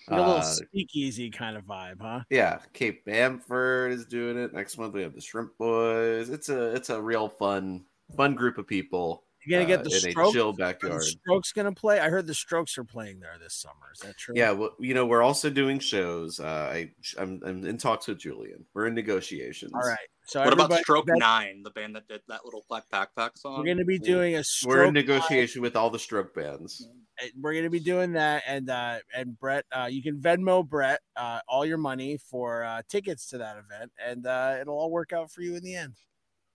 Like 0.08 0.18
a 0.18 0.22
little 0.22 0.34
Uh, 0.36 0.42
speakeasy 0.42 1.30
kind 1.30 1.56
of 1.56 1.64
vibe, 1.64 2.00
huh? 2.00 2.20
Yeah, 2.30 2.58
Cape 2.72 3.04
Bamford 3.04 3.92
is 3.92 4.06
doing 4.06 4.36
it. 4.36 4.52
Next 4.52 4.76
month 4.76 4.94
we 4.94 5.02
have 5.02 5.14
the 5.14 5.20
Shrimp 5.20 5.56
Boys. 5.56 6.30
It's 6.30 6.48
a 6.48 6.74
it's 6.74 6.90
a 6.90 7.00
real 7.00 7.28
fun 7.28 7.84
fun 8.16 8.34
group 8.34 8.58
of 8.58 8.66
people. 8.66 9.22
You 9.44 9.52
gonna 9.56 9.66
get 9.66 9.80
uh, 9.80 9.82
the 9.84 9.94
in 9.94 10.00
strokes? 10.12 10.30
a 10.30 10.32
chill 10.32 10.48
Are 10.48 10.52
the 10.52 10.56
backyard. 10.58 11.02
Strokes 11.02 11.52
gonna 11.52 11.72
play? 11.72 11.98
I 11.98 12.10
heard 12.10 12.26
the 12.26 12.34
Strokes 12.34 12.76
are 12.76 12.84
playing 12.84 13.20
there 13.20 13.36
this 13.42 13.54
summer. 13.54 13.90
Is 13.94 14.00
that 14.00 14.16
true? 14.18 14.34
Yeah, 14.36 14.52
well, 14.52 14.74
you 14.78 14.92
know, 14.92 15.06
we're 15.06 15.22
also 15.22 15.48
doing 15.48 15.78
shows. 15.78 16.40
Uh, 16.40 16.44
I 16.72 16.90
I'm, 17.18 17.40
I'm 17.44 17.64
in 17.64 17.78
talks 17.78 18.06
with 18.06 18.18
Julian. 18.18 18.66
We're 18.74 18.86
in 18.86 18.94
negotiations. 18.94 19.72
All 19.74 19.80
right. 19.80 19.96
So 20.26 20.44
what 20.44 20.52
about 20.52 20.72
Stroke 20.74 21.06
that- 21.06 21.18
Nine, 21.18 21.62
the 21.62 21.70
band 21.70 21.96
that 21.96 22.06
did 22.06 22.20
that 22.28 22.44
little 22.44 22.64
black 22.68 22.84
backpack 22.92 23.30
song? 23.36 23.58
We're 23.58 23.64
gonna 23.72 23.84
be 23.86 23.98
doing 23.98 24.36
a 24.36 24.42
We're 24.66 24.84
in 24.84 24.94
negotiation 24.94 25.62
with 25.62 25.74
all 25.74 25.88
the 25.90 25.98
stroke 25.98 26.34
bands. 26.34 26.86
uh, 27.22 27.26
We're 27.40 27.54
gonna 27.54 27.70
be 27.70 27.80
doing 27.80 28.12
that, 28.12 28.42
and 28.46 28.68
uh, 28.68 28.98
and 29.16 29.38
Brett, 29.38 29.64
uh, 29.72 29.88
you 29.90 30.02
can 30.02 30.20
Venmo 30.20 30.68
Brett 30.68 31.00
uh, 31.16 31.40
all 31.48 31.64
your 31.64 31.78
money 31.78 32.18
for 32.18 32.62
uh, 32.62 32.82
tickets 32.88 33.26
to 33.30 33.38
that 33.38 33.56
event, 33.56 33.90
and 34.04 34.26
uh, 34.26 34.58
it'll 34.60 34.78
all 34.78 34.90
work 34.90 35.12
out 35.14 35.30
for 35.32 35.40
you 35.40 35.56
in 35.56 35.64
the 35.64 35.74
end. 35.74 35.94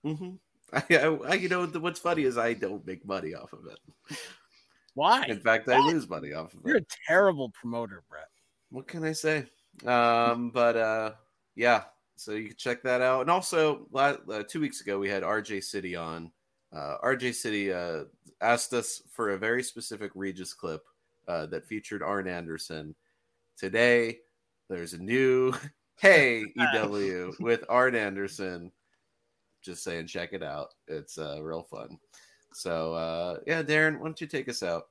Mm-hmm. 0.06 0.36
I, 0.72 1.18
I, 1.28 1.34
you 1.34 1.48
know, 1.48 1.66
what's 1.66 2.00
funny 2.00 2.22
is 2.22 2.38
I 2.38 2.54
don't 2.54 2.86
make 2.86 3.06
money 3.06 3.34
off 3.34 3.52
of 3.52 3.66
it. 3.66 4.18
Why? 4.94 5.24
In 5.26 5.40
fact, 5.40 5.68
I 5.68 5.78
lose 5.78 6.08
money 6.08 6.32
off 6.32 6.54
of 6.54 6.60
it. 6.60 6.68
You're 6.68 6.76
a 6.78 6.86
terrible 7.06 7.50
promoter, 7.50 8.02
Brett. 8.08 8.28
what 8.70 8.88
can 8.88 9.04
I 9.04 9.12
say? 9.12 9.46
Um, 9.84 10.50
but 10.50 10.76
uh, 10.76 11.12
yeah, 11.54 11.84
so 12.16 12.32
you 12.32 12.48
can 12.48 12.56
check 12.56 12.82
that 12.82 13.02
out. 13.02 13.20
And 13.20 13.30
also, 13.30 13.86
uh, 13.94 14.16
two 14.48 14.60
weeks 14.60 14.80
ago, 14.80 14.98
we 14.98 15.08
had 15.08 15.22
RJ 15.22 15.64
City 15.64 15.94
on. 15.94 16.30
Uh, 16.74 16.96
RJ 17.04 17.34
City 17.34 17.72
uh, 17.72 18.04
asked 18.40 18.72
us 18.72 19.02
for 19.12 19.30
a 19.30 19.38
very 19.38 19.62
specific 19.62 20.10
Regis 20.14 20.54
clip 20.54 20.82
uh, 21.28 21.46
that 21.46 21.66
featured 21.66 22.02
Arn 22.02 22.26
Anderson. 22.26 22.94
Today, 23.56 24.18
there's 24.68 24.94
a 24.94 24.98
new 24.98 25.52
Hey 25.98 26.44
EW 26.74 27.34
with 27.40 27.64
Arn 27.70 27.94
Anderson. 27.94 28.70
Just 29.66 29.82
saying, 29.82 30.06
check 30.06 30.32
it 30.32 30.44
out. 30.44 30.68
It's 30.86 31.18
uh, 31.18 31.42
real 31.42 31.64
fun. 31.64 31.98
So, 32.52 32.94
uh, 32.94 33.38
yeah, 33.48 33.64
Darren, 33.64 33.98
why 33.98 34.04
don't 34.04 34.20
you 34.20 34.28
take 34.28 34.48
us 34.48 34.62
out? 34.62 34.84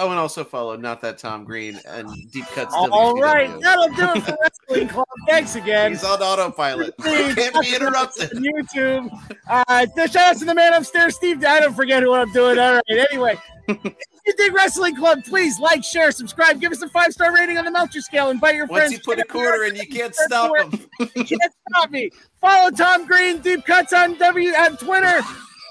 Oh, 0.00 0.10
and 0.10 0.18
also 0.18 0.42
follow 0.42 0.74
Not 0.76 1.00
That 1.02 1.16
Tom 1.18 1.44
Green 1.44 1.78
and 1.86 2.08
Deep 2.32 2.46
Cuts. 2.46 2.74
All 2.74 2.88
WCW. 3.14 3.20
right, 3.22 3.60
that'll 3.60 3.88
do 3.90 4.18
it 4.18 4.22
for 4.24 4.36
Wrestling 4.42 4.88
Club. 4.88 5.06
Thanks 5.28 5.54
again. 5.54 5.92
He's 5.92 6.02
on 6.02 6.20
autopilot. 6.20 6.96
Please, 6.98 7.34
Can't 7.36 7.60
be 7.60 7.72
interrupted. 7.74 8.34
on 8.36 8.42
YouTube. 8.42 9.36
Uh, 9.48 9.86
shout 10.08 10.16
out 10.16 10.38
to 10.38 10.44
the 10.44 10.54
man 10.54 10.72
upstairs, 10.72 11.14
Steve. 11.14 11.44
I 11.44 11.60
don't 11.60 11.74
forget 11.74 12.04
what 12.08 12.20
I'm 12.20 12.32
doing. 12.32 12.58
All 12.58 12.74
right. 12.74 13.06
Anyway, 13.12 13.38
you 13.68 14.34
dig 14.36 14.52
Wrestling 14.54 14.96
Club, 14.96 15.24
please 15.24 15.58
like, 15.58 15.84
share, 15.84 16.10
subscribe, 16.10 16.60
give 16.60 16.72
us 16.72 16.82
a 16.82 16.88
five 16.88 17.12
star 17.12 17.34
rating 17.34 17.58
on 17.58 17.64
the 17.64 17.70
Meltzer 17.70 18.00
scale, 18.00 18.30
invite 18.30 18.54
your 18.54 18.66
Once 18.66 18.80
friends. 18.80 18.92
you 18.92 18.98
put 19.00 19.18
a 19.18 19.24
quarter 19.24 19.64
in, 19.64 19.76
you 19.76 19.86
can't 19.86 20.14
stop 20.14 20.52
them. 20.56 20.70
You 21.14 21.24
can't 21.24 21.52
stop 21.70 21.90
me. 21.90 22.10
Follow 22.40 22.70
Tom 22.70 23.06
Green, 23.06 23.40
Deep 23.40 23.64
Cuts 23.64 23.92
on 23.92 24.16
W 24.18 24.50
on 24.50 24.76
Twitter. 24.76 25.20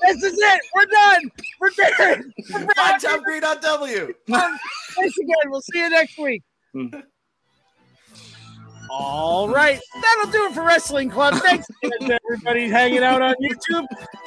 This 0.02 0.24
is 0.24 0.34
it. 0.36 0.62
We're 0.74 0.86
done. 0.86 1.32
We're 1.60 1.70
done. 1.70 2.34
Find 2.76 3.02
Tom 3.02 3.24
Green 3.24 3.44
on 3.44 3.62
W. 3.62 4.14
Thanks 4.28 5.18
again. 5.18 5.36
We'll 5.46 5.62
see 5.62 5.80
you 5.80 5.90
next 5.90 6.18
week. 6.18 6.44
All 8.94 9.48
right, 9.48 9.80
that'll 10.02 10.32
do 10.34 10.46
it 10.48 10.54
for 10.54 10.64
Wrestling 10.64 11.10
Club. 11.10 11.36
Thanks 11.36 11.66
to 11.84 12.20
everybody 12.26 12.68
hanging 12.68 13.04
out 13.04 13.22
on 13.22 13.36
YouTube. 13.42 13.86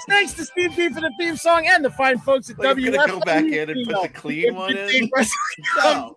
Thanks 0.08 0.32
to 0.34 0.44
Steve 0.46 0.74
B 0.74 0.88
for 0.88 1.02
the 1.02 1.12
theme 1.18 1.36
song 1.36 1.66
and 1.66 1.84
the 1.84 1.90
fine 1.90 2.18
folks 2.18 2.48
at 2.48 2.56
I'm 2.64 2.78
WF. 2.78 3.06
go 3.06 3.20
back 3.20 3.44
in 3.44 3.68
and 3.68 3.86
put 3.86 4.02
the 4.02 4.08
clean 4.08 4.54
one 4.54 4.74
in. 4.74 5.10
No. 5.76 6.14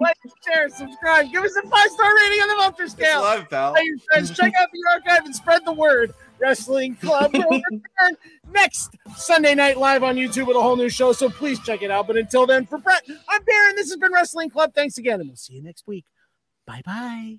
like, 0.00 0.16
share, 0.44 0.68
subscribe, 0.70 1.30
give 1.30 1.44
us 1.44 1.54
a 1.56 1.62
five 1.68 1.88
star 1.90 2.14
rating 2.16 2.40
on 2.40 2.48
the 2.48 2.54
Vulture 2.56 2.88
scale. 2.88 3.20
live, 3.22 3.48
pal. 3.48 3.74
Your 3.84 3.98
friends, 3.98 4.36
check 4.36 4.52
out 4.60 4.68
the 4.72 4.82
archive 4.92 5.24
and 5.26 5.34
spread 5.34 5.64
the 5.64 5.72
word. 5.72 6.12
Wrestling 6.40 6.96
Club 6.96 7.32
will 7.32 7.48
return 7.70 8.16
next 8.52 8.90
Sunday 9.16 9.54
night 9.54 9.78
live 9.78 10.02
on 10.02 10.16
YouTube 10.16 10.48
with 10.48 10.56
a 10.56 10.60
whole 10.60 10.76
new 10.76 10.88
show. 10.88 11.12
So 11.12 11.30
please 11.30 11.60
check 11.60 11.82
it 11.82 11.92
out. 11.92 12.08
But 12.08 12.16
until 12.16 12.44
then, 12.44 12.66
for 12.66 12.78
Brett, 12.78 13.02
I'm 13.28 13.40
Darren. 13.42 13.76
This 13.76 13.88
has 13.90 13.96
been 13.98 14.12
Wrestling 14.12 14.50
Club. 14.50 14.74
Thanks 14.74 14.98
again, 14.98 15.20
and 15.20 15.28
we'll 15.28 15.36
see 15.36 15.54
you 15.54 15.62
next 15.62 15.86
week. 15.86 16.04
Bye 16.66 16.82
bye. 16.84 17.38